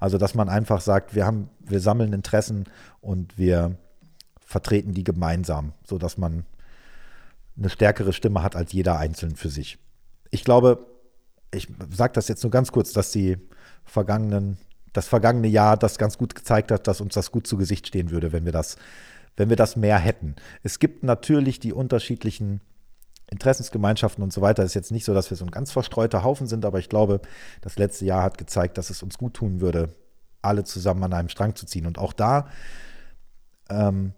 Also, 0.00 0.18
dass 0.18 0.34
man 0.34 0.48
einfach 0.48 0.80
sagt, 0.80 1.14
wir 1.14 1.24
haben, 1.24 1.48
wir 1.60 1.78
sammeln 1.80 2.12
Interessen 2.12 2.64
und 3.00 3.38
wir 3.38 3.76
vertreten 4.40 4.94
die 4.94 5.04
gemeinsam, 5.04 5.72
sodass 5.86 6.18
man 6.18 6.44
eine 7.56 7.70
stärkere 7.70 8.12
Stimme 8.12 8.42
hat 8.42 8.56
als 8.56 8.72
jeder 8.72 8.98
einzeln 8.98 9.36
für 9.36 9.48
sich. 9.48 9.78
Ich 10.30 10.44
glaube, 10.44 10.86
ich 11.52 11.68
sage 11.90 12.12
das 12.14 12.26
jetzt 12.26 12.42
nur 12.42 12.50
ganz 12.50 12.72
kurz, 12.72 12.92
dass 12.92 13.12
die 13.12 13.38
vergangenen, 13.84 14.58
das 14.92 15.06
vergangene 15.06 15.48
Jahr 15.48 15.76
das 15.76 15.98
ganz 15.98 16.18
gut 16.18 16.34
gezeigt 16.34 16.72
hat, 16.72 16.88
dass 16.88 17.00
uns 17.00 17.14
das 17.14 17.30
gut 17.30 17.46
zu 17.46 17.56
Gesicht 17.56 17.86
stehen 17.86 18.10
würde, 18.10 18.32
wenn 18.32 18.44
wir 18.44 18.52
das 18.52 18.76
wenn 19.36 19.48
wir 19.48 19.56
das 19.56 19.76
mehr 19.76 19.98
hätten. 19.98 20.36
Es 20.62 20.78
gibt 20.78 21.02
natürlich 21.02 21.60
die 21.60 21.72
unterschiedlichen 21.72 22.60
Interessensgemeinschaften 23.30 24.22
und 24.22 24.32
so 24.32 24.40
weiter. 24.40 24.62
Es 24.62 24.70
ist 24.70 24.74
jetzt 24.74 24.92
nicht 24.92 25.04
so, 25.04 25.12
dass 25.12 25.30
wir 25.30 25.36
so 25.36 25.44
ein 25.44 25.50
ganz 25.50 25.72
verstreuter 25.72 26.22
Haufen 26.22 26.46
sind, 26.46 26.64
aber 26.64 26.78
ich 26.78 26.88
glaube, 26.88 27.20
das 27.60 27.76
letzte 27.76 28.04
Jahr 28.04 28.22
hat 28.22 28.38
gezeigt, 28.38 28.78
dass 28.78 28.90
es 28.90 29.02
uns 29.02 29.18
gut 29.18 29.34
tun 29.34 29.60
würde, 29.60 29.94
alle 30.42 30.64
zusammen 30.64 31.02
an 31.02 31.12
einem 31.12 31.28
Strang 31.28 31.54
zu 31.54 31.66
ziehen. 31.66 31.86
Und 31.86 31.98
auch 31.98 32.12
da 32.12 32.48
ähm, 33.68 34.12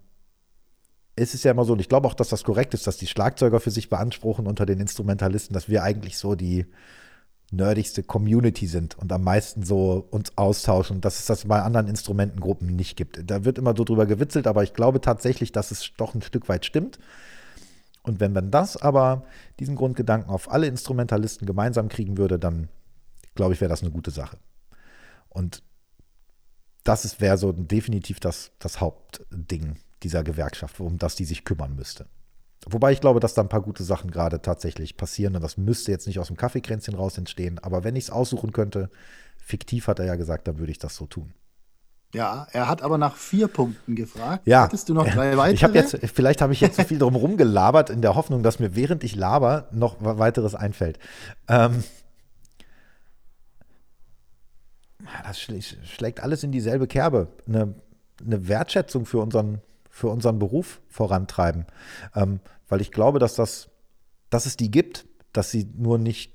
ist 1.16 1.34
es 1.34 1.42
ja 1.42 1.50
immer 1.50 1.64
so, 1.64 1.72
und 1.72 1.80
ich 1.80 1.88
glaube 1.88 2.06
auch, 2.06 2.14
dass 2.14 2.28
das 2.28 2.44
korrekt 2.44 2.74
ist, 2.74 2.86
dass 2.86 2.98
die 2.98 3.06
Schlagzeuger 3.06 3.60
für 3.60 3.70
sich 3.70 3.88
beanspruchen 3.88 4.46
unter 4.46 4.66
den 4.66 4.78
Instrumentalisten, 4.78 5.54
dass 5.54 5.68
wir 5.68 5.82
eigentlich 5.82 6.18
so 6.18 6.34
die 6.34 6.66
nerdigste 7.50 8.02
Community 8.02 8.66
sind 8.66 8.98
und 8.98 9.10
am 9.12 9.24
meisten 9.24 9.62
so 9.62 10.06
uns 10.10 10.36
austauschen, 10.36 11.00
dass 11.00 11.18
es 11.18 11.26
das 11.26 11.46
bei 11.46 11.62
anderen 11.62 11.88
Instrumentengruppen 11.88 12.76
nicht 12.76 12.96
gibt. 12.96 13.30
Da 13.30 13.44
wird 13.44 13.58
immer 13.58 13.74
so 13.76 13.84
drüber 13.84 14.06
gewitzelt, 14.06 14.46
aber 14.46 14.62
ich 14.64 14.74
glaube 14.74 15.00
tatsächlich, 15.00 15.52
dass 15.52 15.70
es 15.70 15.92
doch 15.96 16.14
ein 16.14 16.22
Stück 16.22 16.48
weit 16.48 16.66
stimmt. 16.66 16.98
Und 18.02 18.20
wenn 18.20 18.32
man 18.32 18.50
das 18.50 18.76
aber, 18.76 19.24
diesen 19.60 19.76
Grundgedanken 19.76 20.30
auf 20.30 20.50
alle 20.50 20.66
Instrumentalisten 20.66 21.46
gemeinsam 21.46 21.88
kriegen 21.88 22.18
würde, 22.18 22.38
dann 22.38 22.68
glaube 23.34 23.54
ich, 23.54 23.60
wäre 23.60 23.68
das 23.68 23.82
eine 23.82 23.90
gute 23.90 24.10
Sache. 24.10 24.38
Und 25.28 25.62
das 26.84 27.20
wäre 27.20 27.38
so 27.38 27.52
definitiv 27.52 28.20
das, 28.20 28.50
das 28.58 28.80
Hauptding 28.80 29.76
dieser 30.02 30.24
Gewerkschaft, 30.24 30.80
um 30.80 30.98
das 30.98 31.16
die 31.16 31.24
sich 31.24 31.44
kümmern 31.44 31.76
müsste. 31.76 32.06
Wobei 32.66 32.92
ich 32.92 33.00
glaube, 33.00 33.20
dass 33.20 33.34
da 33.34 33.42
ein 33.42 33.48
paar 33.48 33.62
gute 33.62 33.84
Sachen 33.84 34.10
gerade 34.10 34.42
tatsächlich 34.42 34.96
passieren 34.96 35.36
und 35.36 35.42
das 35.42 35.56
müsste 35.56 35.92
jetzt 35.92 36.06
nicht 36.06 36.18
aus 36.18 36.26
dem 36.26 36.36
Kaffeekränzchen 36.36 36.94
raus 36.94 37.16
entstehen. 37.16 37.58
Aber 37.60 37.84
wenn 37.84 37.96
ich 37.96 38.04
es 38.04 38.10
aussuchen 38.10 38.52
könnte, 38.52 38.90
fiktiv 39.38 39.86
hat 39.86 39.98
er 40.00 40.06
ja 40.06 40.16
gesagt, 40.16 40.48
dann 40.48 40.58
würde 40.58 40.72
ich 40.72 40.78
das 40.78 40.96
so 40.96 41.06
tun. 41.06 41.32
Ja, 42.14 42.46
er 42.52 42.68
hat 42.68 42.82
aber 42.82 42.96
nach 42.96 43.16
vier 43.16 43.48
Punkten 43.48 43.94
gefragt. 43.94 44.46
Ja. 44.46 44.62
Hattest 44.62 44.88
du 44.88 44.94
noch 44.94 45.06
drei 45.14 45.36
weitere? 45.36 45.54
Ich 45.54 45.64
habe 45.64 45.74
jetzt, 45.74 45.98
vielleicht 46.14 46.40
habe 46.40 46.52
ich 46.52 46.60
jetzt 46.60 46.76
so 46.76 46.84
viel 46.84 46.98
drum 46.98 47.16
rumgelabert, 47.16 47.90
in 47.90 48.02
der 48.02 48.14
Hoffnung, 48.14 48.42
dass 48.42 48.58
mir 48.58 48.74
während 48.74 49.04
ich 49.04 49.14
laber 49.14 49.68
noch 49.72 49.96
weiteres 50.00 50.54
einfällt. 50.54 50.98
Ähm, 51.48 51.84
das 55.26 55.38
schlägt 55.38 56.20
alles 56.20 56.42
in 56.42 56.52
dieselbe 56.52 56.86
Kerbe. 56.86 57.28
Eine, 57.46 57.74
eine 58.24 58.48
Wertschätzung 58.48 59.06
für 59.06 59.18
unseren 59.18 59.60
für 59.98 60.08
unseren 60.08 60.38
Beruf 60.38 60.80
vorantreiben. 60.86 61.66
Ähm, 62.14 62.38
weil 62.68 62.80
ich 62.80 62.92
glaube, 62.92 63.18
dass, 63.18 63.34
das, 63.34 63.68
dass 64.30 64.46
es 64.46 64.56
die 64.56 64.70
gibt, 64.70 65.06
dass 65.32 65.50
sie 65.50 65.68
nur 65.76 65.98
nicht 65.98 66.32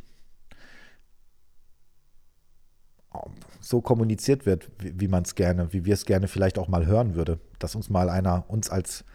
so 3.61 3.79
kommuniziert 3.79 4.45
wird, 4.45 4.69
wie, 4.79 4.99
wie 4.99 5.07
man 5.07 5.23
es 5.23 5.35
gerne, 5.35 5.71
wie 5.71 5.85
wir 5.85 5.93
es 5.93 6.05
gerne 6.05 6.27
vielleicht 6.27 6.59
auch 6.59 6.67
mal 6.67 6.85
hören 6.85 7.15
würde. 7.15 7.39
Dass 7.57 7.75
uns 7.75 7.89
mal 7.89 8.09
einer, 8.09 8.43
uns 8.49 8.69
als 8.69 9.05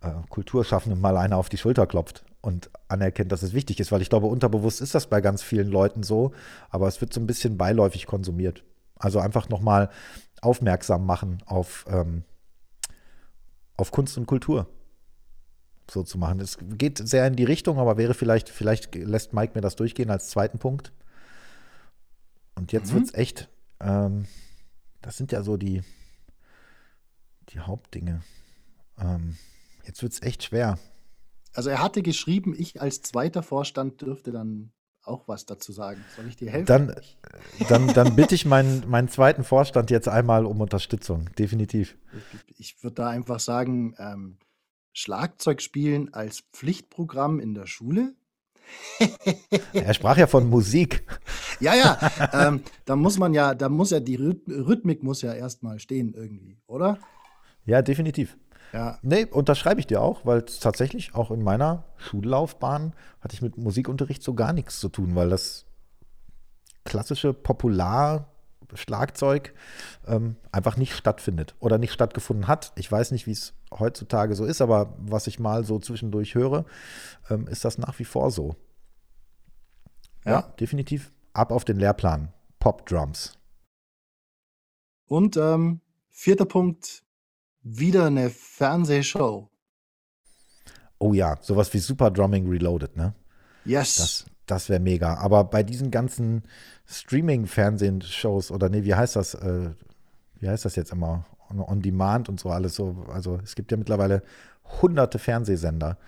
äh, 0.00 0.10
Kulturschaffende 0.30 0.98
mal 0.98 1.16
einer 1.16 1.36
auf 1.36 1.48
die 1.48 1.58
Schulter 1.58 1.86
klopft 1.86 2.24
und 2.40 2.70
anerkennt, 2.88 3.30
dass 3.30 3.44
es 3.44 3.52
wichtig 3.52 3.78
ist, 3.78 3.92
weil 3.92 4.02
ich 4.02 4.10
glaube, 4.10 4.26
unterbewusst 4.26 4.80
ist 4.80 4.96
das 4.96 5.06
bei 5.06 5.20
ganz 5.20 5.42
vielen 5.42 5.68
Leuten 5.68 6.02
so, 6.02 6.32
aber 6.70 6.88
es 6.88 7.00
wird 7.00 7.12
so 7.12 7.20
ein 7.20 7.26
bisschen 7.28 7.56
beiläufig 7.56 8.06
konsumiert. 8.06 8.64
Also 8.96 9.20
einfach 9.20 9.48
nochmal 9.48 9.90
aufmerksam 10.42 11.06
machen 11.06 11.38
auf, 11.46 11.84
ähm, 11.88 12.24
auf 13.76 13.90
Kunst 13.90 14.16
und 14.18 14.26
Kultur 14.26 14.68
so 15.90 16.02
zu 16.02 16.18
machen. 16.18 16.40
Es 16.40 16.58
geht 16.60 16.98
sehr 16.98 17.26
in 17.26 17.36
die 17.36 17.44
Richtung, 17.44 17.78
aber 17.78 17.96
wäre 17.96 18.14
vielleicht, 18.14 18.48
vielleicht 18.48 18.94
lässt 18.94 19.32
Mike 19.32 19.52
mir 19.54 19.60
das 19.60 19.76
durchgehen 19.76 20.10
als 20.10 20.28
zweiten 20.28 20.58
Punkt. 20.58 20.92
Und 22.54 22.72
jetzt 22.72 22.90
mhm. 22.90 22.96
wird 22.96 23.04
es 23.06 23.14
echt, 23.14 23.48
ähm, 23.80 24.26
das 25.02 25.16
sind 25.16 25.32
ja 25.32 25.42
so 25.42 25.56
die, 25.56 25.82
die 27.50 27.60
Hauptdinge. 27.60 28.22
Ähm, 28.98 29.36
jetzt 29.84 30.02
wird 30.02 30.12
es 30.12 30.22
echt 30.22 30.42
schwer. 30.42 30.78
Also 31.52 31.70
er 31.70 31.82
hatte 31.82 32.02
geschrieben, 32.02 32.54
ich 32.56 32.80
als 32.80 33.02
zweiter 33.02 33.42
Vorstand 33.42 34.00
dürfte 34.02 34.32
dann 34.32 34.72
auch 35.06 35.28
was 35.28 35.46
dazu 35.46 35.72
sagen. 35.72 36.04
Soll 36.16 36.26
ich 36.28 36.36
dir 36.36 36.50
helfen? 36.50 36.66
Dann, 36.66 36.94
dann, 37.68 37.88
dann 37.88 38.16
bitte 38.16 38.34
ich 38.34 38.44
meinen, 38.44 38.88
meinen 38.88 39.08
zweiten 39.08 39.44
Vorstand 39.44 39.90
jetzt 39.90 40.08
einmal 40.08 40.46
um 40.46 40.60
Unterstützung, 40.60 41.28
definitiv. 41.38 41.96
Ich, 42.48 42.60
ich 42.60 42.82
würde 42.82 42.94
da 42.94 43.08
einfach 43.08 43.40
sagen, 43.40 43.94
ähm, 43.98 44.38
Schlagzeug 44.92 45.60
spielen 45.60 46.14
als 46.14 46.44
Pflichtprogramm 46.52 47.40
in 47.40 47.54
der 47.54 47.66
Schule. 47.66 48.14
er 49.72 49.94
sprach 49.94 50.16
ja 50.16 50.26
von 50.26 50.48
Musik. 50.48 51.04
Ja, 51.60 51.74
ja, 51.74 51.98
ähm, 52.32 52.62
da 52.84 52.96
muss 52.96 53.18
man 53.18 53.32
ja, 53.32 53.54
da 53.54 53.68
muss 53.68 53.90
ja 53.90 54.00
die 54.00 54.16
Rhythmik 54.16 55.02
muss 55.02 55.22
ja 55.22 55.32
erstmal 55.34 55.78
stehen 55.78 56.14
irgendwie, 56.14 56.58
oder? 56.66 56.98
Ja, 57.64 57.82
definitiv. 57.82 58.36
Ja. 58.72 58.98
Nee, 59.02 59.24
unterschreibe 59.24 59.80
ich 59.80 59.86
dir 59.86 60.02
auch, 60.02 60.26
weil 60.26 60.42
tatsächlich 60.42 61.14
auch 61.14 61.30
in 61.30 61.42
meiner 61.42 61.84
Schullaufbahn 61.96 62.94
hatte 63.20 63.34
ich 63.34 63.42
mit 63.42 63.56
Musikunterricht 63.56 64.22
so 64.22 64.34
gar 64.34 64.52
nichts 64.52 64.80
zu 64.80 64.88
tun, 64.88 65.14
weil 65.14 65.30
das 65.30 65.66
klassische 66.84 67.32
Popular 67.32 68.28
Schlagzeug 68.74 69.54
ähm, 70.06 70.36
einfach 70.50 70.76
nicht 70.76 70.94
stattfindet 70.94 71.54
oder 71.60 71.78
nicht 71.78 71.92
stattgefunden 71.92 72.48
hat. 72.48 72.72
Ich 72.76 72.90
weiß 72.90 73.12
nicht, 73.12 73.26
wie 73.26 73.32
es 73.32 73.54
heutzutage 73.72 74.34
so 74.34 74.44
ist, 74.44 74.60
aber 74.60 74.94
was 74.98 75.26
ich 75.26 75.38
mal 75.38 75.64
so 75.64 75.78
zwischendurch 75.78 76.34
höre, 76.34 76.64
ähm, 77.30 77.46
ist 77.46 77.64
das 77.64 77.78
nach 77.78 77.98
wie 77.98 78.04
vor 78.04 78.30
so. 78.30 78.56
Ja, 80.24 80.32
ja 80.32 80.42
definitiv. 80.60 81.12
Ab 81.32 81.52
auf 81.52 81.64
den 81.64 81.78
Lehrplan. 81.78 82.32
Pop 82.58 82.86
Drums. 82.86 83.38
Und 85.06 85.36
ähm, 85.36 85.80
vierter 86.08 86.46
Punkt, 86.46 87.04
wieder 87.66 88.06
eine 88.06 88.30
Fernsehshow. 88.30 89.50
Oh 90.98 91.12
ja, 91.12 91.36
sowas 91.40 91.72
wie 91.74 91.78
Super 91.78 92.10
Drumming 92.10 92.48
Reloaded, 92.48 92.96
ne? 92.96 93.12
Yes. 93.64 93.96
Das, 93.96 94.24
das 94.46 94.68
wäre 94.68 94.80
mega. 94.80 95.14
Aber 95.14 95.44
bei 95.44 95.62
diesen 95.62 95.90
ganzen 95.90 96.44
Streaming-Fernsehshows 96.86 98.52
oder 98.52 98.68
nee, 98.68 98.84
wie 98.84 98.94
heißt 98.94 99.16
das? 99.16 99.34
Äh, 99.34 99.70
wie 100.38 100.48
heißt 100.48 100.64
das 100.64 100.76
jetzt 100.76 100.92
immer? 100.92 101.26
On, 101.50 101.60
on, 101.60 101.82
Demand 101.82 102.28
und 102.28 102.38
so 102.38 102.50
alles 102.50 102.76
so. 102.76 103.04
Also 103.12 103.40
es 103.42 103.56
gibt 103.56 103.72
ja 103.72 103.76
mittlerweile 103.76 104.22
hunderte 104.80 105.18
Fernsehsender, 105.18 105.98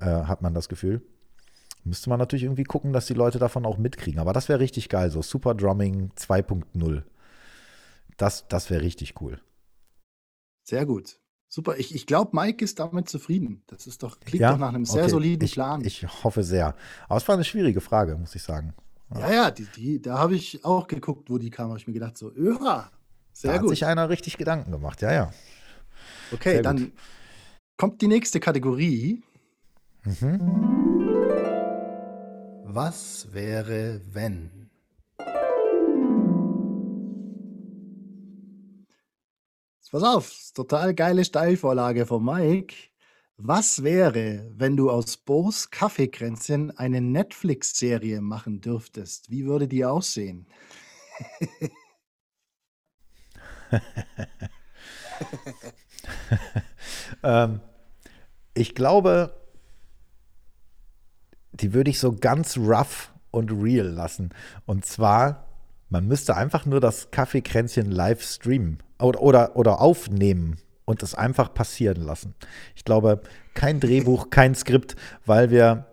äh, 0.00 0.06
hat 0.06 0.42
man 0.42 0.54
das 0.54 0.68
Gefühl. 0.68 1.02
Müsste 1.84 2.10
man 2.10 2.18
natürlich 2.18 2.42
irgendwie 2.42 2.64
gucken, 2.64 2.92
dass 2.92 3.06
die 3.06 3.14
Leute 3.14 3.38
davon 3.38 3.64
auch 3.64 3.78
mitkriegen. 3.78 4.18
Aber 4.18 4.32
das 4.32 4.48
wäre 4.48 4.58
richtig 4.58 4.88
geil, 4.88 5.10
so 5.10 5.22
Super 5.22 5.54
Drumming 5.54 6.10
2.0. 6.16 7.02
Das, 8.16 8.48
das 8.48 8.70
wäre 8.70 8.82
richtig 8.82 9.20
cool. 9.20 9.40
Sehr 10.66 10.84
gut. 10.84 11.20
Super. 11.48 11.76
Ich, 11.78 11.94
ich 11.94 12.06
glaube, 12.06 12.36
Mike 12.36 12.64
ist 12.64 12.80
damit 12.80 13.08
zufrieden. 13.08 13.62
Das 13.68 13.86
ist 13.86 14.02
doch, 14.02 14.18
klingt 14.18 14.40
ja? 14.40 14.50
doch 14.50 14.58
nach 14.58 14.70
einem 14.70 14.84
sehr 14.84 15.04
okay. 15.04 15.10
soliden 15.10 15.44
ich, 15.44 15.52
Plan. 15.52 15.84
Ich 15.84 16.24
hoffe 16.24 16.42
sehr. 16.42 16.74
Aber 17.08 17.18
es 17.18 17.28
war 17.28 17.36
eine 17.36 17.44
schwierige 17.44 17.80
Frage, 17.80 18.16
muss 18.16 18.34
ich 18.34 18.42
sagen. 18.42 18.74
Ja, 19.14 19.32
ja, 19.32 19.50
die, 19.52 19.66
die, 19.76 20.02
da 20.02 20.18
habe 20.18 20.34
ich 20.34 20.64
auch 20.64 20.88
geguckt, 20.88 21.30
wo 21.30 21.38
die 21.38 21.50
kam. 21.50 21.68
Habe 21.68 21.78
ich 21.78 21.86
mir 21.86 21.92
gedacht, 21.92 22.18
so, 22.18 22.32
ja, 22.32 22.90
sehr 23.32 23.52
da 23.52 23.58
gut. 23.58 23.70
Hat 23.70 23.76
sich 23.76 23.86
einer 23.86 24.08
richtig 24.08 24.38
Gedanken 24.38 24.72
gemacht, 24.72 25.00
ja, 25.02 25.12
ja. 25.12 25.30
Okay, 26.32 26.54
sehr 26.54 26.62
dann 26.62 26.76
gut. 26.78 26.92
kommt 27.76 28.02
die 28.02 28.08
nächste 28.08 28.40
Kategorie. 28.40 29.22
Mhm. 30.02 30.40
Was 32.64 33.28
wäre, 33.32 34.00
wenn? 34.12 34.65
Pass 39.96 40.04
auf, 40.04 40.52
total 40.52 40.92
geile 40.92 41.24
Steilvorlage 41.24 42.04
von 42.04 42.22
Mike. 42.22 42.74
Was 43.38 43.82
wäre, 43.82 44.46
wenn 44.54 44.76
du 44.76 44.90
aus 44.90 45.16
Bo's 45.16 45.70
Kaffeekränzchen 45.70 46.76
eine 46.76 47.00
Netflix-Serie 47.00 48.20
machen 48.20 48.60
dürftest? 48.60 49.30
Wie 49.30 49.46
würde 49.46 49.68
die 49.68 49.86
aussehen? 49.86 50.46
ähm, 57.22 57.62
ich 58.52 58.74
glaube, 58.74 59.34
die 61.52 61.72
würde 61.72 61.88
ich 61.88 61.98
so 62.00 62.14
ganz 62.14 62.58
rough 62.58 63.14
und 63.30 63.50
real 63.50 63.86
lassen. 63.86 64.34
Und 64.66 64.84
zwar, 64.84 65.45
man 65.88 66.06
müsste 66.06 66.36
einfach 66.36 66.66
nur 66.66 66.80
das 66.80 67.10
Kaffeekränzchen 67.10 67.90
live 67.90 68.22
streamen 68.22 68.82
oder, 68.98 69.22
oder, 69.22 69.56
oder 69.56 69.80
aufnehmen 69.80 70.56
und 70.84 71.02
es 71.02 71.14
einfach 71.14 71.52
passieren 71.52 72.02
lassen. 72.02 72.34
Ich 72.74 72.84
glaube, 72.84 73.20
kein 73.54 73.80
Drehbuch, 73.80 74.30
kein 74.30 74.54
Skript, 74.54 74.96
weil 75.24 75.50
wir 75.50 75.86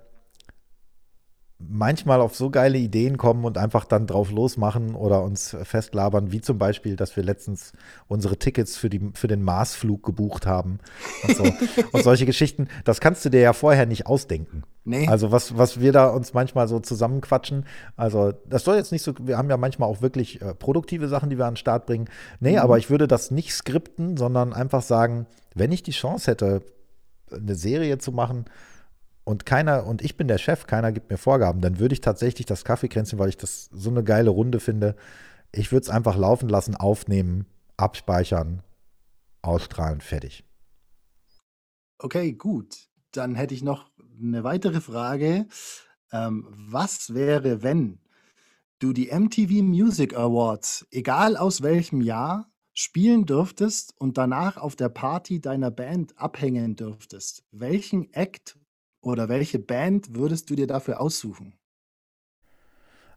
manchmal 1.59 2.21
auf 2.21 2.35
so 2.35 2.49
geile 2.49 2.77
Ideen 2.77 3.17
kommen 3.17 3.45
und 3.45 3.57
einfach 3.57 3.85
dann 3.85 4.07
drauf 4.07 4.31
losmachen 4.31 4.95
oder 4.95 5.23
uns 5.23 5.55
festlabern, 5.63 6.31
wie 6.31 6.41
zum 6.41 6.57
Beispiel, 6.57 6.95
dass 6.95 7.15
wir 7.15 7.23
letztens 7.23 7.73
unsere 8.07 8.37
Tickets 8.37 8.75
für, 8.75 8.89
die, 8.89 9.11
für 9.13 9.27
den 9.27 9.43
Marsflug 9.43 10.03
gebucht 10.03 10.45
haben 10.45 10.79
und, 11.27 11.37
so. 11.37 11.43
und 11.91 12.03
solche 12.03 12.25
Geschichten. 12.25 12.67
Das 12.83 12.99
kannst 12.99 13.23
du 13.25 13.29
dir 13.29 13.41
ja 13.41 13.53
vorher 13.53 13.85
nicht 13.85 14.07
ausdenken. 14.07 14.63
Nee. 14.85 15.07
Also 15.07 15.31
was, 15.31 15.57
was 15.57 15.79
wir 15.79 15.93
da 15.93 16.09
uns 16.09 16.33
manchmal 16.33 16.67
so 16.67 16.79
zusammenquatschen, 16.79 17.65
also 17.95 18.33
das 18.45 18.65
soll 18.65 18.75
jetzt 18.75 18.91
nicht 18.91 19.03
so, 19.03 19.13
wir 19.21 19.37
haben 19.37 19.49
ja 19.49 19.57
manchmal 19.57 19.89
auch 19.89 20.01
wirklich 20.01 20.41
äh, 20.41 20.53
produktive 20.53 21.07
Sachen, 21.07 21.29
die 21.29 21.37
wir 21.37 21.45
an 21.45 21.53
den 21.53 21.57
Start 21.57 21.85
bringen. 21.85 22.09
Nee, 22.39 22.53
mhm. 22.53 22.59
aber 22.59 22.77
ich 22.77 22.89
würde 22.89 23.07
das 23.07 23.31
nicht 23.31 23.53
skripten, 23.53 24.17
sondern 24.17 24.53
einfach 24.53 24.81
sagen, 24.81 25.27
wenn 25.55 25.71
ich 25.71 25.83
die 25.83 25.91
Chance 25.91 26.31
hätte, 26.31 26.61
eine 27.31 27.55
Serie 27.55 27.97
zu 27.97 28.11
machen, 28.11 28.45
und 29.23 29.45
keiner, 29.45 29.85
und 29.85 30.01
ich 30.01 30.17
bin 30.17 30.27
der 30.27 30.37
Chef, 30.37 30.67
keiner 30.67 30.91
gibt 30.91 31.09
mir 31.09 31.17
Vorgaben, 31.17 31.61
dann 31.61 31.79
würde 31.79 31.93
ich 31.93 32.01
tatsächlich 32.01 32.45
das 32.45 32.65
Kaffeekränzchen, 32.65 33.19
weil 33.19 33.29
ich 33.29 33.37
das 33.37 33.69
so 33.71 33.89
eine 33.89 34.03
geile 34.03 34.29
Runde 34.29 34.59
finde, 34.59 34.95
ich 35.51 35.71
würde 35.71 35.83
es 35.83 35.89
einfach 35.89 36.17
laufen 36.17 36.49
lassen, 36.49 36.75
aufnehmen, 36.75 37.45
abspeichern, 37.77 38.63
ausstrahlen, 39.41 40.01
fertig. 40.01 40.43
Okay, 41.99 42.33
gut. 42.33 42.89
Dann 43.11 43.35
hätte 43.35 43.53
ich 43.53 43.63
noch 43.63 43.91
eine 44.19 44.43
weitere 44.43 44.81
Frage. 44.81 45.47
Ähm, 46.11 46.47
was 46.49 47.13
wäre, 47.13 47.61
wenn 47.61 47.99
du 48.79 48.93
die 48.93 49.11
MTV 49.11 49.61
Music 49.61 50.15
Awards, 50.15 50.87
egal 50.91 51.37
aus 51.37 51.61
welchem 51.61 52.01
Jahr, 52.01 52.51
spielen 52.73 53.25
dürftest 53.25 53.93
und 53.99 54.17
danach 54.17 54.57
auf 54.57 54.75
der 54.75 54.89
Party 54.89 55.39
deiner 55.39 55.69
Band 55.69 56.17
abhängen 56.17 56.75
dürftest? 56.75 57.43
Welchen 57.51 58.11
Act 58.13 58.57
oder 59.03 59.29
welche 59.29 59.59
Band 59.59 60.15
würdest 60.15 60.49
du 60.49 60.55
dir 60.55 60.67
dafür 60.67 60.99
aussuchen? 60.99 61.53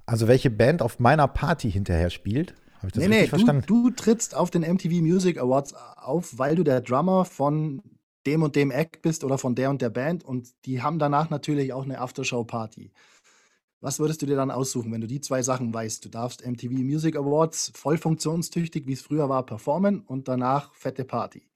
Also 0.05 0.29
welche 0.29 0.51
Band 0.51 0.83
auf 0.83 0.99
meiner 0.99 1.27
Party 1.27 1.71
hinterher 1.71 2.11
spielt? 2.11 2.55
Habe 2.79 2.89
ich 2.89 2.93
das 2.93 3.01
nee, 3.01 3.07
richtig 3.07 3.23
nee, 3.23 3.29
verstanden? 3.29 3.65
Du, 3.67 3.91
du 3.91 3.97
trittst 3.97 4.35
auf 4.35 4.51
den 4.51 4.63
MTV 4.63 5.03
Music 5.03 5.39
Awards 5.39 5.75
auf, 5.75 6.39
weil 6.39 6.55
du 6.57 6.63
der 6.63 6.81
Drummer 6.81 7.25
von 7.25 7.83
dem 8.27 8.43
und 8.43 8.57
dem 8.57 8.71
Act 8.71 9.03
bist 9.03 9.25
oder 9.25 9.39
von 9.39 9.55
der 9.55 9.71
und 9.71 9.81
der 9.83 9.91
Band 9.91 10.25
und 10.25 10.49
die 10.65 10.83
haben 10.83 10.99
danach 10.99 11.31
natürlich 11.31 11.73
auch 11.73 11.85
eine 11.85 12.01
Aftershow-Party. 12.01 12.93
Was 13.81 13.99
würdest 13.99 14.23
du 14.23 14.27
dir 14.27 14.37
dann 14.37 14.51
aussuchen, 14.51 14.91
wenn 14.93 15.01
du 15.01 15.07
die 15.07 15.21
zwei 15.21 15.43
Sachen 15.43 15.73
weißt? 15.73 16.05
Du 16.05 16.09
darfst 16.09 16.45
MTV 16.45 16.73
Music 16.73 17.15
Awards 17.15 17.73
voll 17.75 17.99
funktionstüchtig, 17.99 18.87
wie 18.87 18.95
es 18.95 19.03
früher 19.03 19.29
war, 19.29 19.45
performen 19.47 20.01
und 20.01 20.29
danach 20.29 20.75
fette 20.75 21.05
Party. 21.05 21.47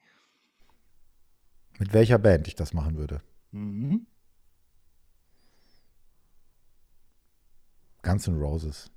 Mit 1.79 1.93
welcher 1.93 2.19
Band 2.19 2.47
ich 2.47 2.55
das 2.55 2.75
machen 2.75 2.97
würde? 2.97 3.23
Mhm. 3.53 4.07
Guns 8.03 8.27
N' 8.29 8.39
Roses. 8.39 8.91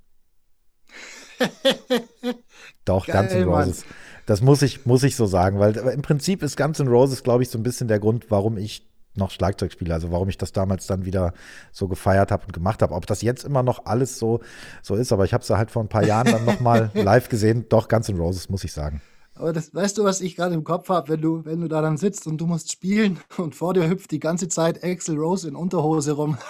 Doch, 2.84 3.06
Geil, 3.06 3.22
Guns 3.22 3.32
N' 3.32 3.44
Roses. 3.44 3.84
Mann. 3.84 3.94
Das 4.26 4.40
muss 4.40 4.62
ich, 4.62 4.86
muss 4.86 5.02
ich 5.02 5.16
so 5.16 5.26
sagen, 5.26 5.58
weil 5.58 5.76
im 5.76 6.02
Prinzip 6.02 6.42
ist 6.42 6.56
Guns 6.56 6.80
N' 6.80 6.88
Roses, 6.88 7.22
glaube 7.22 7.42
ich, 7.42 7.50
so 7.50 7.58
ein 7.58 7.62
bisschen 7.62 7.88
der 7.88 7.98
Grund, 7.98 8.30
warum 8.30 8.56
ich 8.56 8.88
noch 9.16 9.30
Schlagzeug 9.30 9.72
spiele, 9.72 9.94
also 9.94 10.10
warum 10.10 10.28
ich 10.28 10.38
das 10.38 10.52
damals 10.52 10.86
dann 10.86 11.04
wieder 11.04 11.34
so 11.72 11.86
gefeiert 11.88 12.32
habe 12.32 12.46
und 12.46 12.52
gemacht 12.52 12.82
habe. 12.82 12.94
Ob 12.94 13.06
das 13.06 13.22
jetzt 13.22 13.44
immer 13.44 13.62
noch 13.62 13.86
alles 13.86 14.18
so, 14.18 14.40
so 14.82 14.96
ist, 14.96 15.12
aber 15.12 15.24
ich 15.24 15.32
habe 15.32 15.42
es 15.42 15.50
halt 15.50 15.70
vor 15.70 15.82
ein 15.82 15.88
paar 15.88 16.04
Jahren 16.04 16.32
dann 16.32 16.44
nochmal 16.44 16.90
live 16.94 17.28
gesehen. 17.28 17.66
Doch, 17.68 17.88
Guns 17.88 18.08
N' 18.08 18.18
Roses, 18.18 18.48
muss 18.48 18.64
ich 18.64 18.72
sagen. 18.72 19.00
Aber 19.36 19.52
das, 19.52 19.74
weißt 19.74 19.98
du, 19.98 20.04
was 20.04 20.20
ich 20.20 20.36
gerade 20.36 20.54
im 20.54 20.62
Kopf 20.64 20.88
habe, 20.88 21.08
wenn 21.08 21.20
du, 21.20 21.44
wenn 21.44 21.60
du 21.60 21.68
da 21.68 21.82
dann 21.82 21.96
sitzt 21.96 22.26
und 22.26 22.38
du 22.38 22.46
musst 22.46 22.70
spielen 22.70 23.18
und 23.36 23.54
vor 23.54 23.74
dir 23.74 23.88
hüpft 23.88 24.10
die 24.10 24.20
ganze 24.20 24.48
Zeit 24.48 24.82
Axel 24.84 25.16
Rose 25.16 25.48
in 25.48 25.56
Unterhose 25.56 26.12
rum. 26.12 26.38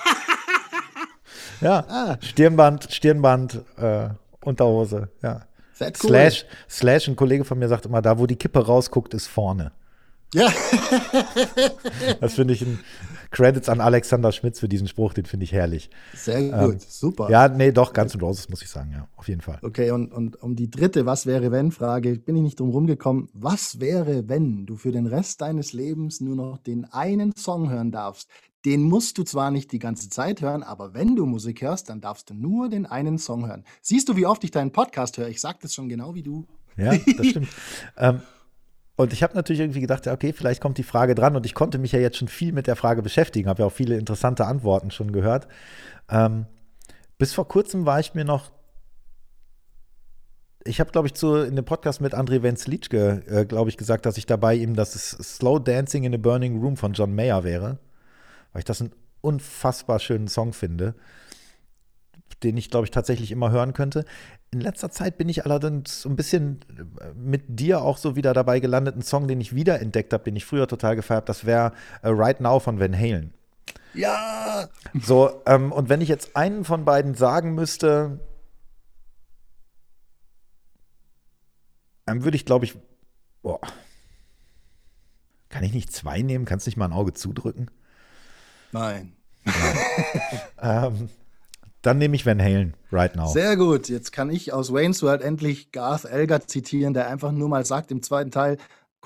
Ja, 1.60 1.84
ah. 1.88 2.16
Stirnband, 2.20 2.88
Stirnband, 2.90 3.62
äh, 3.76 4.08
Unterhose, 4.44 5.08
ja. 5.22 5.42
Cool. 5.80 5.94
Slash, 5.96 6.46
Slash, 6.70 7.08
ein 7.08 7.16
Kollege 7.16 7.44
von 7.44 7.58
mir 7.58 7.68
sagt 7.68 7.86
immer, 7.86 8.00
da 8.00 8.18
wo 8.18 8.26
die 8.26 8.36
Kippe 8.36 8.64
rausguckt, 8.64 9.12
ist 9.12 9.26
vorne. 9.26 9.72
Ja, 10.32 10.48
Das 12.20 12.34
finde 12.34 12.54
ich 12.54 12.62
ein 12.62 12.80
Credits 13.30 13.68
an 13.68 13.80
Alexander 13.80 14.32
Schmitz 14.32 14.60
für 14.60 14.68
diesen 14.68 14.88
Spruch, 14.88 15.12
den 15.12 15.26
finde 15.26 15.44
ich 15.44 15.52
herrlich. 15.52 15.90
sehr 16.14 16.42
gut, 16.42 16.74
Ähm, 16.74 16.78
super. 16.86 17.30
Ja, 17.30 17.48
nee, 17.48 17.72
doch, 17.72 17.92
ganz 17.92 18.14
und 18.14 18.22
Roses 18.22 18.48
muss 18.48 18.62
ich 18.62 18.68
sagen, 18.68 18.92
ja, 18.92 19.08
auf 19.16 19.28
jeden 19.28 19.40
Fall. 19.40 19.58
Okay, 19.62 19.90
und, 19.90 20.12
und 20.12 20.40
um 20.42 20.54
die 20.56 20.70
dritte 20.70 21.06
Was 21.06 21.26
wäre 21.26 21.50
wenn 21.50 21.72
Frage 21.72 22.16
bin 22.16 22.36
ich 22.36 22.42
nicht 22.42 22.60
drum 22.60 22.70
rumgekommen. 22.70 23.28
Was 23.32 23.80
wäre, 23.80 24.28
wenn 24.28 24.66
du 24.66 24.76
für 24.76 24.92
den 24.92 25.06
Rest 25.06 25.40
deines 25.40 25.72
Lebens 25.72 26.20
nur 26.20 26.36
noch 26.36 26.58
den 26.58 26.84
einen 26.92 27.34
Song 27.36 27.70
hören 27.70 27.90
darfst? 27.90 28.28
Den 28.64 28.82
musst 28.82 29.18
du 29.18 29.24
zwar 29.24 29.50
nicht 29.50 29.72
die 29.72 29.78
ganze 29.78 30.08
Zeit 30.08 30.40
hören, 30.40 30.62
aber 30.62 30.94
wenn 30.94 31.16
du 31.16 31.26
Musik 31.26 31.60
hörst, 31.60 31.90
dann 31.90 32.00
darfst 32.00 32.30
du 32.30 32.34
nur 32.34 32.68
den 32.68 32.86
einen 32.86 33.18
Song 33.18 33.46
hören. 33.46 33.64
Siehst 33.82 34.08
du, 34.08 34.16
wie 34.16 34.26
oft 34.26 34.42
ich 34.44 34.50
deinen 34.50 34.72
Podcast 34.72 35.18
höre? 35.18 35.28
Ich 35.28 35.40
sag 35.40 35.60
das 35.60 35.74
schon 35.74 35.88
genau 35.88 36.14
wie 36.14 36.22
du. 36.22 36.46
Ja, 36.76 36.94
das 37.16 37.26
stimmt. 37.26 37.48
ähm, 37.98 38.22
und 38.96 39.12
ich 39.12 39.22
habe 39.22 39.34
natürlich 39.34 39.60
irgendwie 39.60 39.80
gedacht, 39.80 40.06
ja, 40.06 40.12
okay, 40.12 40.32
vielleicht 40.32 40.60
kommt 40.60 40.78
die 40.78 40.84
Frage 40.84 41.14
dran 41.14 41.36
und 41.36 41.44
ich 41.44 41.54
konnte 41.54 41.78
mich 41.78 41.92
ja 41.92 41.98
jetzt 41.98 42.16
schon 42.16 42.28
viel 42.28 42.52
mit 42.52 42.66
der 42.66 42.76
Frage 42.76 43.02
beschäftigen, 43.02 43.48
habe 43.48 43.62
ja 43.62 43.66
auch 43.66 43.72
viele 43.72 43.98
interessante 43.98 44.46
Antworten 44.46 44.90
schon 44.90 45.12
gehört. 45.12 45.48
Ähm, 46.08 46.46
bis 47.18 47.34
vor 47.34 47.48
kurzem 47.48 47.86
war 47.86 47.98
ich 47.98 48.14
mir 48.14 48.24
noch, 48.24 48.52
ich 50.64 50.80
habe, 50.80 50.92
glaube 50.92 51.08
ich, 51.08 51.14
zu, 51.14 51.36
in 51.36 51.56
dem 51.56 51.64
Podcast 51.64 52.00
mit 52.00 52.14
André 52.14 52.42
Wenzlitschke, 52.42 53.24
äh, 53.26 53.44
glaube 53.44 53.68
ich, 53.68 53.76
gesagt, 53.76 54.06
dass 54.06 54.16
ich 54.16 54.26
dabei 54.26 54.54
ihm 54.54 54.74
das 54.74 54.92
Slow 54.92 55.58
Dancing 55.58 56.04
in 56.04 56.14
a 56.14 56.16
Burning 56.16 56.60
Room 56.60 56.76
von 56.76 56.92
John 56.92 57.14
Mayer 57.14 57.42
wäre, 57.44 57.78
weil 58.54 58.60
ich 58.60 58.64
das 58.64 58.80
einen 58.80 58.92
unfassbar 59.20 59.98
schönen 59.98 60.28
Song 60.28 60.54
finde, 60.54 60.94
den 62.42 62.56
ich, 62.56 62.70
glaube 62.70 62.86
ich, 62.86 62.90
tatsächlich 62.90 63.32
immer 63.32 63.50
hören 63.50 63.72
könnte. 63.72 64.04
In 64.50 64.60
letzter 64.60 64.90
Zeit 64.90 65.18
bin 65.18 65.28
ich 65.28 65.44
allerdings 65.44 66.02
so 66.02 66.08
ein 66.08 66.16
bisschen 66.16 66.60
äh, 67.00 67.12
mit 67.14 67.42
dir 67.48 67.82
auch 67.82 67.98
so 67.98 68.16
wieder 68.16 68.32
dabei 68.32 68.60
gelandet. 68.60 68.96
Ein 68.96 69.02
Song, 69.02 69.26
den 69.26 69.40
ich 69.40 69.54
wiederentdeckt 69.54 70.12
habe, 70.12 70.24
den 70.24 70.36
ich 70.36 70.44
früher 70.44 70.68
total 70.68 70.94
gefeiert 70.94 71.22
habe, 71.22 71.26
das 71.26 71.44
wäre 71.44 71.72
äh, 72.02 72.08
Right 72.08 72.40
Now 72.40 72.60
von 72.60 72.78
Van 72.78 72.96
Halen. 72.96 73.34
Ja! 73.92 74.68
So, 74.94 75.42
ähm, 75.46 75.72
und 75.72 75.88
wenn 75.88 76.00
ich 76.00 76.08
jetzt 76.08 76.36
einen 76.36 76.64
von 76.64 76.84
beiden 76.84 77.14
sagen 77.14 77.54
müsste, 77.54 78.20
dann 82.06 82.22
würde 82.22 82.36
ich, 82.36 82.44
glaube 82.44 82.66
ich, 82.66 82.76
boah, 83.42 83.60
kann 85.48 85.64
ich 85.64 85.72
nicht 85.72 85.92
zwei 85.92 86.22
nehmen? 86.22 86.44
Kannst 86.44 86.66
nicht 86.66 86.76
mal 86.76 86.86
ein 86.86 86.92
Auge 86.92 87.14
zudrücken? 87.14 87.70
Nein. 88.74 89.12
Ähm, 90.60 91.08
dann 91.82 91.98
nehme 91.98 92.16
ich 92.16 92.24
Van 92.24 92.40
Halen, 92.40 92.74
Right 92.90 93.14
Now. 93.14 93.26
Sehr 93.28 93.56
gut. 93.56 93.88
Jetzt 93.90 94.12
kann 94.12 94.30
ich 94.30 94.52
aus 94.54 94.72
Wayne's 94.72 95.02
World 95.02 95.20
endlich 95.20 95.70
Garth 95.72 96.04
Elgar 96.06 96.46
zitieren, 96.46 96.94
der 96.94 97.08
einfach 97.08 97.30
nur 97.32 97.48
mal 97.50 97.66
sagt 97.66 97.90
im 97.92 98.02
zweiten 98.02 98.30
Teil, 98.30 98.56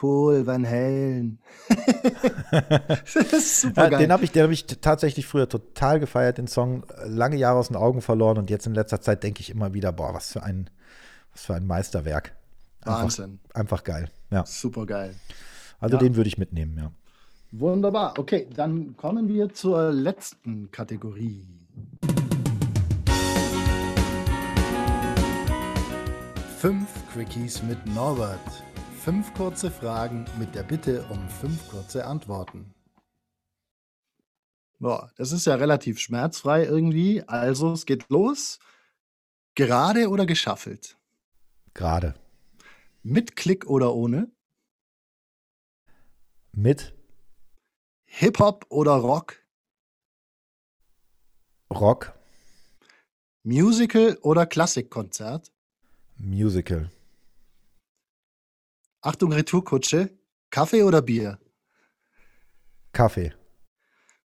cool, 0.00 0.46
Van 0.46 0.64
Halen. 0.64 1.40
das 2.52 3.16
ist 3.16 3.60
super 3.62 3.84
Ja, 3.84 3.88
geil. 3.90 3.98
den 3.98 4.12
habe 4.12 4.24
ich, 4.24 4.30
den 4.30 4.44
hab 4.44 4.50
ich 4.50 4.66
tatsächlich 4.66 5.26
früher 5.26 5.48
total 5.48 5.98
gefeiert, 5.98 6.38
den 6.38 6.46
Song. 6.46 6.84
Lange 7.04 7.36
Jahre 7.36 7.58
aus 7.58 7.66
den 7.68 7.76
Augen 7.76 8.00
verloren 8.00 8.38
und 8.38 8.48
jetzt 8.50 8.66
in 8.66 8.74
letzter 8.74 9.00
Zeit 9.00 9.24
denke 9.24 9.40
ich 9.40 9.50
immer 9.50 9.74
wieder, 9.74 9.90
boah, 9.92 10.14
was 10.14 10.32
für 10.32 10.44
ein, 10.44 10.70
was 11.32 11.44
für 11.46 11.54
ein 11.54 11.66
Meisterwerk. 11.66 12.36
Einfach, 12.82 13.02
Wahnsinn. 13.02 13.40
einfach 13.54 13.82
geil. 13.82 14.08
Ja. 14.30 14.46
Super 14.46 14.86
geil. 14.86 15.16
Also 15.80 15.96
Ja. 15.96 16.00
den 16.00 16.14
würde 16.14 16.28
ich 16.28 16.38
mitnehmen, 16.38 16.76
ja. 16.78 16.92
Wunderbar. 17.50 18.18
Okay, 18.18 18.46
dann 18.54 18.94
kommen 18.96 19.26
wir 19.28 19.48
zur 19.54 19.90
letzten 19.90 20.70
Kategorie. 20.70 21.46
Fünf 26.58 26.88
Quickies 27.12 27.62
mit 27.62 27.86
Norbert. 27.86 28.64
Fünf 28.98 29.32
kurze 29.32 29.70
Fragen 29.70 30.26
mit 30.38 30.54
der 30.54 30.62
Bitte 30.62 31.06
um 31.08 31.26
fünf 31.28 31.70
kurze 31.70 32.04
Antworten. 32.04 32.74
Boah, 34.78 35.10
das 35.16 35.32
ist 35.32 35.46
ja 35.46 35.54
relativ 35.54 35.98
schmerzfrei 36.00 36.64
irgendwie. 36.64 37.22
Also, 37.26 37.72
es 37.72 37.86
geht 37.86 38.10
los. 38.10 38.58
Gerade 39.54 40.08
oder 40.08 40.26
geschaffelt? 40.26 40.98
Gerade. 41.72 42.14
Mit 43.02 43.36
Klick 43.36 43.66
oder 43.66 43.94
ohne? 43.94 44.30
Mit 46.52 46.97
Hip-Hop 48.10 48.66
oder 48.70 48.92
Rock? 48.92 49.36
Rock, 51.72 52.14
Musical 53.44 54.16
oder 54.22 54.46
Klassikkonzert? 54.46 55.52
Musical, 56.16 56.90
Achtung, 59.02 59.32
Retourkutsche. 59.32 60.10
Kaffee 60.50 60.82
oder 60.82 61.02
Bier? 61.02 61.38
Kaffee. 62.92 63.32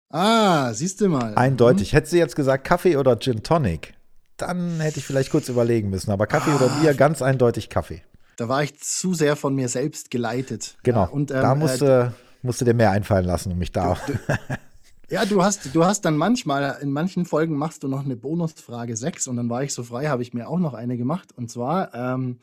Ah, 0.10 0.72
siehst 0.74 1.02
du 1.02 1.10
mal. 1.10 1.36
Eindeutig. 1.36 1.94
Hättest 1.94 2.14
du 2.14 2.18
jetzt 2.18 2.36
gesagt 2.36 2.64
Kaffee 2.66 2.96
oder 2.98 3.20
Gin 3.20 3.44
Tonic, 3.44 3.94
dann 4.38 4.80
hätte 4.80 5.00
ich 5.00 5.06
vielleicht 5.06 5.32
kurz 5.32 5.50
überlegen 5.50 5.90
müssen. 5.90 6.12
Aber 6.12 6.28
Kaffee 6.28 6.54
oder 6.54 6.72
Ah. 6.72 6.80
Bier, 6.80 6.94
ganz 6.94 7.22
eindeutig 7.22 7.70
Kaffee. 7.70 8.04
Da 8.38 8.48
war 8.48 8.64
ich 8.64 8.80
zu 8.80 9.14
sehr 9.14 9.36
von 9.36 9.56
mir 9.56 9.68
selbst 9.68 10.10
geleitet. 10.12 10.78
Genau. 10.84 11.04
Ja, 11.06 11.10
und, 11.10 11.32
ähm, 11.32 11.42
da 11.42 12.08
äh, 12.08 12.12
musste, 12.44 12.66
dir 12.66 12.74
mehr 12.74 12.92
einfallen 12.92 13.26
lassen, 13.26 13.52
um 13.52 13.58
mich 13.58 13.72
da. 13.72 13.98
Ja, 15.12 15.26
du 15.26 15.44
hast, 15.44 15.76
du 15.76 15.84
hast 15.84 16.06
dann 16.06 16.16
manchmal, 16.16 16.78
in 16.82 16.90
manchen 16.90 17.26
Folgen 17.26 17.58
machst 17.58 17.84
du 17.84 17.90
noch 17.90 18.06
eine 18.06 18.16
Bonusfrage 18.16 18.96
6 18.96 19.28
und 19.28 19.36
dann 19.36 19.50
war 19.50 19.62
ich 19.62 19.74
so 19.74 19.84
frei, 19.84 20.08
habe 20.08 20.22
ich 20.22 20.34
mir 20.34 20.48
auch 20.48 20.58
noch 20.58 20.74
eine 20.74 20.96
gemacht. 20.96 21.34
Und 21.36 21.52
zwar, 21.52 21.94
ähm, 21.94 22.40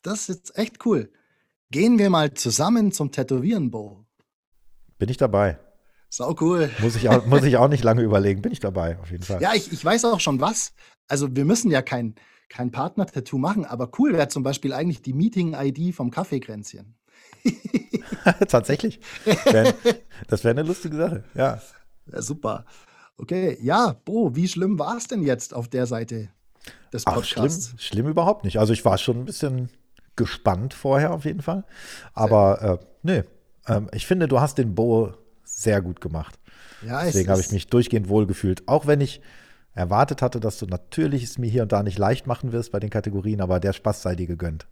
das 0.00 0.20
ist 0.20 0.28
jetzt 0.28 0.58
echt 0.58 0.86
cool. 0.86 1.10
Gehen 1.70 1.98
wir 1.98 2.08
mal 2.08 2.32
zusammen 2.32 2.92
zum 2.92 3.12
Tätowieren, 3.12 3.70
Bo. 3.70 4.06
Bin 4.96 5.10
ich 5.10 5.18
dabei. 5.18 5.58
Sau 6.08 6.34
cool. 6.40 6.70
Muss 6.80 6.96
ich, 6.96 7.10
auch, 7.10 7.26
muss 7.26 7.44
ich 7.44 7.58
auch 7.58 7.68
nicht 7.68 7.84
lange 7.84 8.00
überlegen. 8.00 8.40
Bin 8.40 8.52
ich 8.52 8.60
dabei, 8.60 8.98
auf 9.00 9.10
jeden 9.10 9.24
Fall. 9.24 9.42
Ja, 9.42 9.52
ich, 9.54 9.70
ich 9.70 9.84
weiß 9.84 10.06
auch 10.06 10.20
schon 10.20 10.40
was. 10.40 10.72
Also 11.08 11.36
wir 11.36 11.44
müssen 11.44 11.70
ja 11.70 11.82
kein, 11.82 12.14
kein 12.48 12.70
Partner-Tattoo 12.70 13.36
machen, 13.36 13.66
aber 13.66 13.90
cool 13.98 14.14
wäre 14.14 14.28
zum 14.28 14.42
Beispiel 14.42 14.72
eigentlich 14.72 15.02
die 15.02 15.12
Meeting-ID 15.12 15.94
vom 15.94 16.10
Kaffeekränzchen. 16.10 16.97
Tatsächlich. 18.48 19.00
Das 20.28 20.44
wäre 20.44 20.50
eine 20.58 20.62
lustige 20.62 20.96
Sache. 20.96 21.24
Ja. 21.34 21.60
Ja, 22.12 22.22
super. 22.22 22.64
Okay, 23.16 23.58
ja, 23.60 23.96
Bo, 24.04 24.34
wie 24.36 24.48
schlimm 24.48 24.78
war 24.78 24.96
es 24.96 25.08
denn 25.08 25.22
jetzt 25.22 25.52
auf 25.52 25.68
der 25.68 25.86
Seite 25.86 26.28
des 26.92 27.06
Ach, 27.06 27.24
schlimm, 27.24 27.44
Podcasts? 27.44 27.74
schlimm 27.82 28.06
überhaupt 28.08 28.44
nicht. 28.44 28.58
Also 28.58 28.72
ich 28.72 28.84
war 28.84 28.96
schon 28.98 29.18
ein 29.18 29.24
bisschen 29.24 29.70
gespannt 30.16 30.74
vorher 30.74 31.12
auf 31.12 31.24
jeden 31.24 31.42
Fall. 31.42 31.64
Aber 32.14 32.80
äh, 32.80 32.86
nee, 33.02 33.24
ähm, 33.66 33.88
ich 33.92 34.06
finde, 34.06 34.28
du 34.28 34.40
hast 34.40 34.58
den 34.58 34.74
Bo 34.74 35.12
sehr 35.44 35.82
gut 35.82 36.00
gemacht. 36.00 36.38
Ja, 36.86 37.00
es 37.00 37.12
Deswegen 37.12 37.30
habe 37.30 37.40
ich 37.40 37.50
mich 37.50 37.66
durchgehend 37.66 38.08
wohlgefühlt. 38.08 38.68
Auch 38.68 38.86
wenn 38.86 39.00
ich 39.00 39.20
erwartet 39.74 40.22
hatte, 40.22 40.40
dass 40.40 40.58
du 40.58 40.66
natürlich 40.66 41.22
es 41.24 41.38
mir 41.38 41.48
hier 41.48 41.62
und 41.62 41.72
da 41.72 41.82
nicht 41.82 41.98
leicht 41.98 42.26
machen 42.26 42.52
wirst 42.52 42.72
bei 42.72 42.80
den 42.80 42.90
Kategorien, 42.90 43.40
aber 43.40 43.60
der 43.60 43.72
Spaß 43.72 44.02
sei 44.02 44.14
dir 44.14 44.26
gegönnt. 44.26 44.66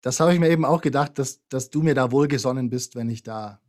Das 0.00 0.20
habe 0.20 0.32
ich 0.32 0.40
mir 0.40 0.48
eben 0.48 0.64
auch 0.64 0.80
gedacht, 0.80 1.18
dass, 1.18 1.40
dass 1.48 1.70
du 1.70 1.82
mir 1.82 1.94
da 1.94 2.12
wohlgesonnen 2.12 2.70
bist, 2.70 2.94
wenn 2.94 3.10
ich 3.10 3.22
da 3.22 3.60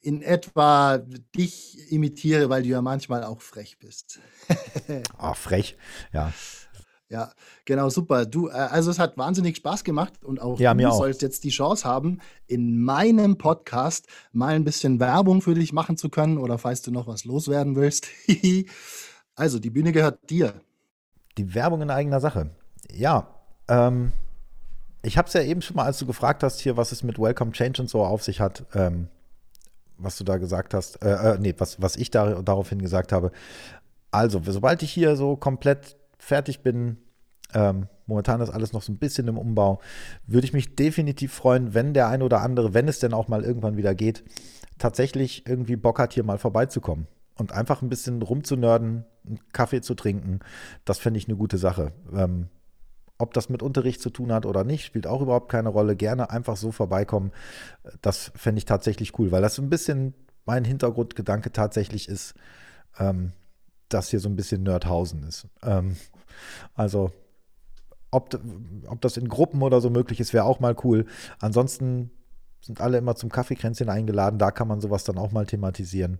in 0.00 0.22
etwa 0.22 0.98
dich 1.36 1.90
imitiere, 1.92 2.48
weil 2.48 2.62
du 2.62 2.68
ja 2.68 2.80
manchmal 2.80 3.24
auch 3.24 3.40
frech 3.40 3.78
bist. 3.78 4.20
Ah, 5.18 5.34
frech. 5.34 5.76
Ja. 6.12 6.32
Ja, 7.10 7.32
genau, 7.64 7.88
super. 7.88 8.26
Du, 8.26 8.48
äh, 8.48 8.52
also 8.52 8.90
es 8.90 8.98
hat 8.98 9.16
wahnsinnig 9.16 9.56
Spaß 9.56 9.82
gemacht 9.82 10.12
und 10.24 10.40
auch 10.40 10.60
Ja, 10.60 10.72
du 10.72 10.76
mir 10.76 10.90
auch. 10.90 10.98
sollst 10.98 11.22
jetzt 11.22 11.42
die 11.44 11.48
Chance 11.50 11.86
haben, 11.86 12.20
in 12.46 12.82
meinem 12.82 13.38
Podcast 13.38 14.06
mal 14.32 14.54
ein 14.54 14.64
bisschen 14.64 15.00
Werbung 15.00 15.40
für 15.40 15.54
dich 15.54 15.72
machen 15.72 15.96
zu 15.96 16.10
können 16.10 16.36
oder 16.38 16.58
falls 16.58 16.82
du 16.82 16.90
noch 16.90 17.06
was 17.06 17.24
loswerden 17.24 17.76
willst. 17.76 18.08
also, 19.34 19.58
die 19.58 19.70
Bühne 19.70 19.92
gehört 19.92 20.30
dir. 20.30 20.60
Die 21.38 21.54
Werbung 21.54 21.80
in 21.82 21.90
eigener 21.90 22.20
Sache. 22.20 22.50
Ja, 22.92 23.34
ähm, 23.68 24.12
ich 25.08 25.16
habe 25.16 25.26
es 25.26 25.34
ja 25.34 25.42
eben 25.42 25.62
schon 25.62 25.76
mal, 25.76 25.84
als 25.84 25.98
du 25.98 26.06
gefragt 26.06 26.42
hast, 26.42 26.60
hier, 26.60 26.76
was 26.76 26.92
es 26.92 27.02
mit 27.02 27.18
Welcome 27.18 27.52
Change 27.52 27.80
und 27.80 27.88
so 27.88 28.04
auf 28.04 28.22
sich 28.22 28.40
hat, 28.40 28.64
ähm, 28.74 29.08
was 29.96 30.18
du 30.18 30.24
da 30.24 30.36
gesagt 30.36 30.74
hast, 30.74 31.02
äh, 31.02 31.34
äh, 31.34 31.38
nee, 31.40 31.54
was, 31.56 31.80
was 31.80 31.96
ich 31.96 32.10
da, 32.10 32.42
daraufhin 32.42 32.80
gesagt 32.80 33.10
habe. 33.10 33.32
Also, 34.10 34.40
sobald 34.44 34.82
ich 34.82 34.92
hier 34.92 35.16
so 35.16 35.34
komplett 35.34 35.96
fertig 36.18 36.60
bin, 36.60 36.98
ähm, 37.54 37.88
momentan 38.06 38.42
ist 38.42 38.50
alles 38.50 38.74
noch 38.74 38.82
so 38.82 38.92
ein 38.92 38.98
bisschen 38.98 39.28
im 39.28 39.38
Umbau, 39.38 39.80
würde 40.26 40.46
ich 40.46 40.52
mich 40.52 40.76
definitiv 40.76 41.32
freuen, 41.32 41.72
wenn 41.72 41.94
der 41.94 42.08
ein 42.08 42.22
oder 42.22 42.42
andere, 42.42 42.74
wenn 42.74 42.86
es 42.86 42.98
denn 42.98 43.14
auch 43.14 43.28
mal 43.28 43.42
irgendwann 43.42 43.78
wieder 43.78 43.94
geht, 43.94 44.24
tatsächlich 44.76 45.46
irgendwie 45.46 45.76
Bock 45.76 45.98
hat, 45.98 46.12
hier 46.12 46.22
mal 46.22 46.38
vorbeizukommen 46.38 47.06
und 47.36 47.52
einfach 47.52 47.80
ein 47.80 47.88
bisschen 47.88 48.20
rumzunörden, 48.20 49.06
einen 49.26 49.40
Kaffee 49.52 49.80
zu 49.80 49.94
trinken. 49.94 50.40
Das 50.84 50.98
fände 50.98 51.18
ich 51.18 51.28
eine 51.28 51.36
gute 51.38 51.56
Sache. 51.56 51.92
Ähm, 52.14 52.48
ob 53.18 53.34
das 53.34 53.48
mit 53.48 53.62
Unterricht 53.62 54.00
zu 54.00 54.10
tun 54.10 54.32
hat 54.32 54.46
oder 54.46 54.64
nicht, 54.64 54.84
spielt 54.84 55.06
auch 55.06 55.20
überhaupt 55.20 55.50
keine 55.50 55.68
Rolle. 55.68 55.96
Gerne 55.96 56.30
einfach 56.30 56.56
so 56.56 56.70
vorbeikommen. 56.72 57.32
Das 58.00 58.32
fände 58.36 58.58
ich 58.58 58.64
tatsächlich 58.64 59.18
cool, 59.18 59.32
weil 59.32 59.42
das 59.42 59.56
so 59.56 59.62
ein 59.62 59.70
bisschen 59.70 60.14
mein 60.44 60.64
Hintergrundgedanke 60.64 61.52
tatsächlich 61.52 62.08
ist, 62.08 62.34
ähm, 62.98 63.32
dass 63.88 64.08
hier 64.08 64.20
so 64.20 64.28
ein 64.28 64.36
bisschen 64.36 64.62
Nerdhausen 64.62 65.24
ist. 65.24 65.48
Ähm, 65.62 65.96
also 66.74 67.10
ob, 68.10 68.40
ob 68.86 69.00
das 69.00 69.16
in 69.16 69.28
Gruppen 69.28 69.62
oder 69.62 69.80
so 69.80 69.90
möglich 69.90 70.20
ist, 70.20 70.32
wäre 70.32 70.44
auch 70.44 70.60
mal 70.60 70.76
cool. 70.84 71.04
Ansonsten 71.40 72.10
sind 72.60 72.80
alle 72.80 72.98
immer 72.98 73.16
zum 73.16 73.30
Kaffeekränzchen 73.30 73.88
eingeladen. 73.88 74.38
Da 74.38 74.50
kann 74.50 74.68
man 74.68 74.80
sowas 74.80 75.04
dann 75.04 75.18
auch 75.18 75.32
mal 75.32 75.46
thematisieren. 75.46 76.18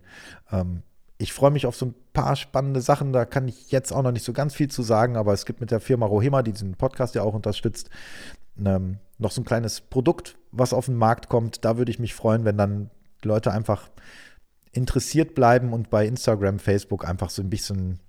Ähm, 0.51 0.83
ich 1.21 1.33
freue 1.33 1.51
mich 1.51 1.65
auf 1.65 1.75
so 1.75 1.87
ein 1.87 1.95
paar 2.13 2.37
spannende 2.37 2.81
Sachen. 2.81 3.11
Da 3.11 3.25
kann 3.25 3.47
ich 3.47 3.71
jetzt 3.71 3.91
auch 3.91 4.01
noch 4.01 4.13
nicht 4.13 4.23
so 4.23 4.31
ganz 4.31 4.55
viel 4.55 4.69
zu 4.69 4.81
sagen, 4.81 5.17
aber 5.17 5.33
es 5.33 5.45
gibt 5.45 5.59
mit 5.59 5.69
der 5.69 5.81
Firma 5.81 6.05
Rohema, 6.05 6.41
die 6.41 6.53
diesen 6.53 6.75
Podcast 6.75 7.13
ja 7.13 7.23
auch 7.23 7.33
unterstützt, 7.33 7.89
ähm, 8.65 8.99
noch 9.17 9.31
so 9.31 9.41
ein 9.41 9.45
kleines 9.45 9.81
Produkt, 9.81 10.37
was 10.51 10.71
auf 10.71 10.85
den 10.85 10.95
Markt 10.95 11.27
kommt. 11.27 11.65
Da 11.65 11.77
würde 11.77 11.91
ich 11.91 11.99
mich 11.99 12.13
freuen, 12.13 12.45
wenn 12.45 12.57
dann 12.57 12.89
Leute 13.21 13.51
einfach 13.51 13.89
interessiert 14.71 15.35
bleiben 15.35 15.73
und 15.73 15.89
bei 15.89 16.07
Instagram, 16.07 16.57
Facebook 16.57 17.05
einfach 17.05 17.29
so 17.29 17.41
ein 17.41 17.49
bisschen 17.49 17.99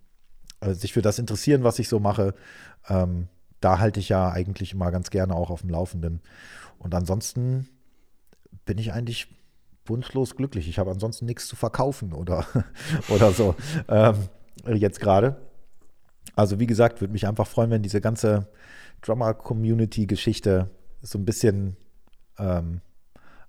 äh, 0.61 0.73
sich 0.75 0.93
für 0.93 1.03
das 1.03 1.19
interessieren, 1.19 1.65
was 1.65 1.81
ich 1.81 1.89
so 1.89 1.99
mache. 1.99 2.35
Ähm, 2.89 3.27
da 3.61 3.81
halte 3.81 3.99
ich 3.99 4.09
ja 4.09 4.31
eigentlich 4.31 4.73
immer 4.73 4.93
ganz 4.93 5.11
gerne 5.11 5.35
auch 5.35 5.51
auf 5.51 5.63
dem 5.63 5.71
Laufenden. 5.71 6.21
Und 6.79 6.95
ansonsten 6.95 7.69
bin 8.67 8.79
ich 8.79 8.93
eigentlich 8.93 9.29
wunschlos 9.91 10.37
glücklich. 10.37 10.69
Ich 10.69 10.79
habe 10.79 10.91
ansonsten 10.91 11.27
nichts 11.27 11.47
zu 11.47 11.57
verkaufen 11.57 12.15
oder, 12.15 12.47
oder 13.11 13.33
so 13.33 13.55
ähm, 13.89 14.15
jetzt 14.67 15.01
gerade. 15.01 15.37
Also 16.35 16.59
wie 16.59 16.67
gesagt, 16.67 17.03
würde 17.03 17.13
mich 17.13 17.27
einfach 17.27 17.47
freuen, 17.47 17.71
wenn 17.71 17.83
diese 17.83 18.01
ganze 18.01 18.49
Drummer-Community-Geschichte 19.03 20.71
so 21.03 21.19
ein 21.19 21.25
bisschen 21.27 21.77
ähm, 22.39 22.81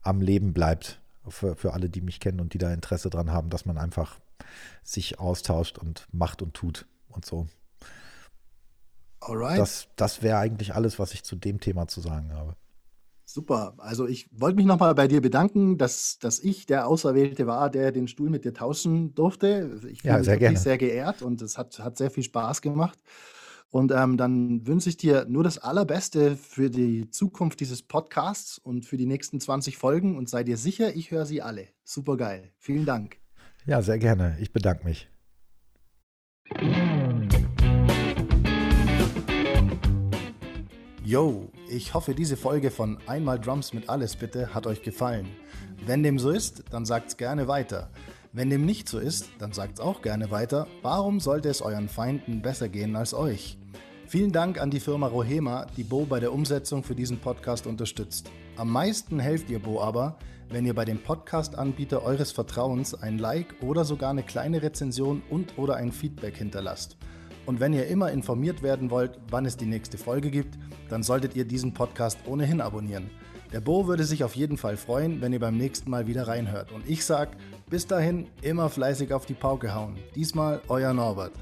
am 0.01 0.21
Leben 0.21 0.53
bleibt 0.53 0.99
für, 1.27 1.55
für 1.55 1.73
alle, 1.73 1.89
die 1.89 2.01
mich 2.01 2.19
kennen 2.19 2.39
und 2.39 2.53
die 2.53 2.57
da 2.57 2.73
Interesse 2.73 3.09
dran 3.09 3.31
haben, 3.31 3.49
dass 3.49 3.65
man 3.65 3.77
einfach 3.77 4.19
sich 4.83 5.19
austauscht 5.19 5.77
und 5.77 6.07
macht 6.11 6.41
und 6.41 6.53
tut 6.53 6.85
und 7.09 7.25
so. 7.25 7.47
Alright. 9.19 9.59
Das, 9.59 9.87
das 9.95 10.23
wäre 10.23 10.39
eigentlich 10.39 10.73
alles, 10.73 10.97
was 10.97 11.13
ich 11.13 11.23
zu 11.23 11.35
dem 11.35 11.59
Thema 11.59 11.87
zu 11.87 12.01
sagen 12.01 12.33
habe. 12.33 12.55
Super. 13.33 13.75
Also 13.77 14.07
ich 14.07 14.27
wollte 14.33 14.57
mich 14.57 14.65
nochmal 14.65 14.93
bei 14.93 15.07
dir 15.07 15.21
bedanken, 15.21 15.77
dass, 15.77 16.19
dass 16.19 16.39
ich 16.39 16.65
der 16.65 16.85
Auserwählte 16.85 17.47
war, 17.47 17.69
der 17.69 17.93
den 17.93 18.09
Stuhl 18.09 18.29
mit 18.29 18.43
dir 18.43 18.53
tauschen 18.53 19.15
durfte. 19.15 19.79
Ich 19.89 20.03
ja, 20.03 20.21
sehr 20.21 20.37
gerne. 20.37 20.57
sehr 20.57 20.77
geehrt 20.77 21.21
und 21.21 21.41
es 21.41 21.57
hat, 21.57 21.79
hat 21.79 21.97
sehr 21.97 22.11
viel 22.11 22.23
Spaß 22.23 22.61
gemacht. 22.61 22.99
Und 23.69 23.93
ähm, 23.93 24.17
dann 24.17 24.67
wünsche 24.67 24.89
ich 24.89 24.97
dir 24.97 25.25
nur 25.29 25.45
das 25.45 25.59
Allerbeste 25.59 26.35
für 26.35 26.69
die 26.69 27.09
Zukunft 27.09 27.61
dieses 27.61 27.83
Podcasts 27.83 28.57
und 28.57 28.85
für 28.85 28.97
die 28.97 29.05
nächsten 29.05 29.39
20 29.39 29.77
Folgen 29.77 30.17
und 30.17 30.27
sei 30.27 30.43
dir 30.43 30.57
sicher, 30.57 30.93
ich 30.93 31.11
höre 31.11 31.25
sie 31.25 31.41
alle. 31.41 31.69
Super 31.85 32.17
geil. 32.17 32.51
Vielen 32.57 32.85
Dank. 32.85 33.15
Ja, 33.65 33.81
sehr 33.81 33.97
gerne. 33.97 34.35
Ich 34.41 34.51
bedanke 34.51 34.83
mich. 34.83 35.07
Yo, 41.11 41.49
ich 41.67 41.93
hoffe, 41.93 42.15
diese 42.15 42.37
Folge 42.37 42.71
von 42.71 42.97
Einmal 43.05 43.37
Drums 43.37 43.73
mit 43.73 43.89
Alles 43.89 44.15
bitte 44.15 44.53
hat 44.53 44.65
euch 44.65 44.81
gefallen. 44.81 45.27
Wenn 45.85 46.03
dem 46.03 46.17
so 46.17 46.29
ist, 46.29 46.63
dann 46.69 46.85
sagt's 46.85 47.17
gerne 47.17 47.49
weiter. 47.49 47.89
Wenn 48.31 48.49
dem 48.49 48.65
nicht 48.65 48.87
so 48.87 48.97
ist, 48.97 49.27
dann 49.37 49.51
sagt's 49.51 49.81
auch 49.81 50.01
gerne 50.01 50.31
weiter. 50.31 50.67
Warum 50.83 51.19
sollte 51.19 51.49
es 51.49 51.61
euren 51.61 51.89
Feinden 51.89 52.41
besser 52.41 52.69
gehen 52.69 52.95
als 52.95 53.13
euch? 53.13 53.57
Vielen 54.07 54.31
Dank 54.31 54.57
an 54.61 54.71
die 54.71 54.79
Firma 54.79 55.07
Rohema, 55.07 55.67
die 55.75 55.83
Bo 55.83 56.05
bei 56.05 56.21
der 56.21 56.31
Umsetzung 56.31 56.81
für 56.81 56.95
diesen 56.95 57.19
Podcast 57.19 57.67
unterstützt. 57.67 58.31
Am 58.55 58.71
meisten 58.71 59.19
helft 59.19 59.49
ihr 59.49 59.59
Bo 59.59 59.81
aber, 59.81 60.17
wenn 60.47 60.65
ihr 60.65 60.73
bei 60.73 60.85
dem 60.85 61.03
Podcast-Anbieter 61.03 62.03
eures 62.03 62.31
Vertrauens 62.31 62.93
ein 62.93 63.17
Like 63.17 63.55
oder 63.61 63.83
sogar 63.83 64.11
eine 64.11 64.23
kleine 64.23 64.61
Rezension 64.61 65.23
und 65.29 65.57
oder 65.57 65.75
ein 65.75 65.91
Feedback 65.91 66.37
hinterlasst. 66.37 66.95
Und 67.45 67.59
wenn 67.59 67.73
ihr 67.73 67.87
immer 67.87 68.11
informiert 68.11 68.61
werden 68.63 68.91
wollt, 68.91 69.19
wann 69.29 69.45
es 69.45 69.57
die 69.57 69.65
nächste 69.65 69.97
Folge 69.97 70.29
gibt, 70.29 70.57
dann 70.89 71.03
solltet 71.03 71.35
ihr 71.35 71.45
diesen 71.45 71.73
Podcast 71.73 72.19
ohnehin 72.25 72.61
abonnieren. 72.61 73.09
Der 73.51 73.59
Bo 73.59 73.87
würde 73.87 74.05
sich 74.05 74.23
auf 74.23 74.35
jeden 74.35 74.57
Fall 74.57 74.77
freuen, 74.77 75.19
wenn 75.19 75.33
ihr 75.33 75.39
beim 75.39 75.57
nächsten 75.57 75.89
Mal 75.89 76.07
wieder 76.07 76.27
reinhört. 76.27 76.71
Und 76.71 76.89
ich 76.89 77.03
sag, 77.03 77.35
bis 77.69 77.85
dahin 77.85 78.27
immer 78.41 78.69
fleißig 78.69 79.13
auf 79.13 79.25
die 79.25 79.33
Pauke 79.33 79.75
hauen. 79.75 79.95
Diesmal 80.15 80.61
euer 80.69 80.93
Norbert. 80.93 81.33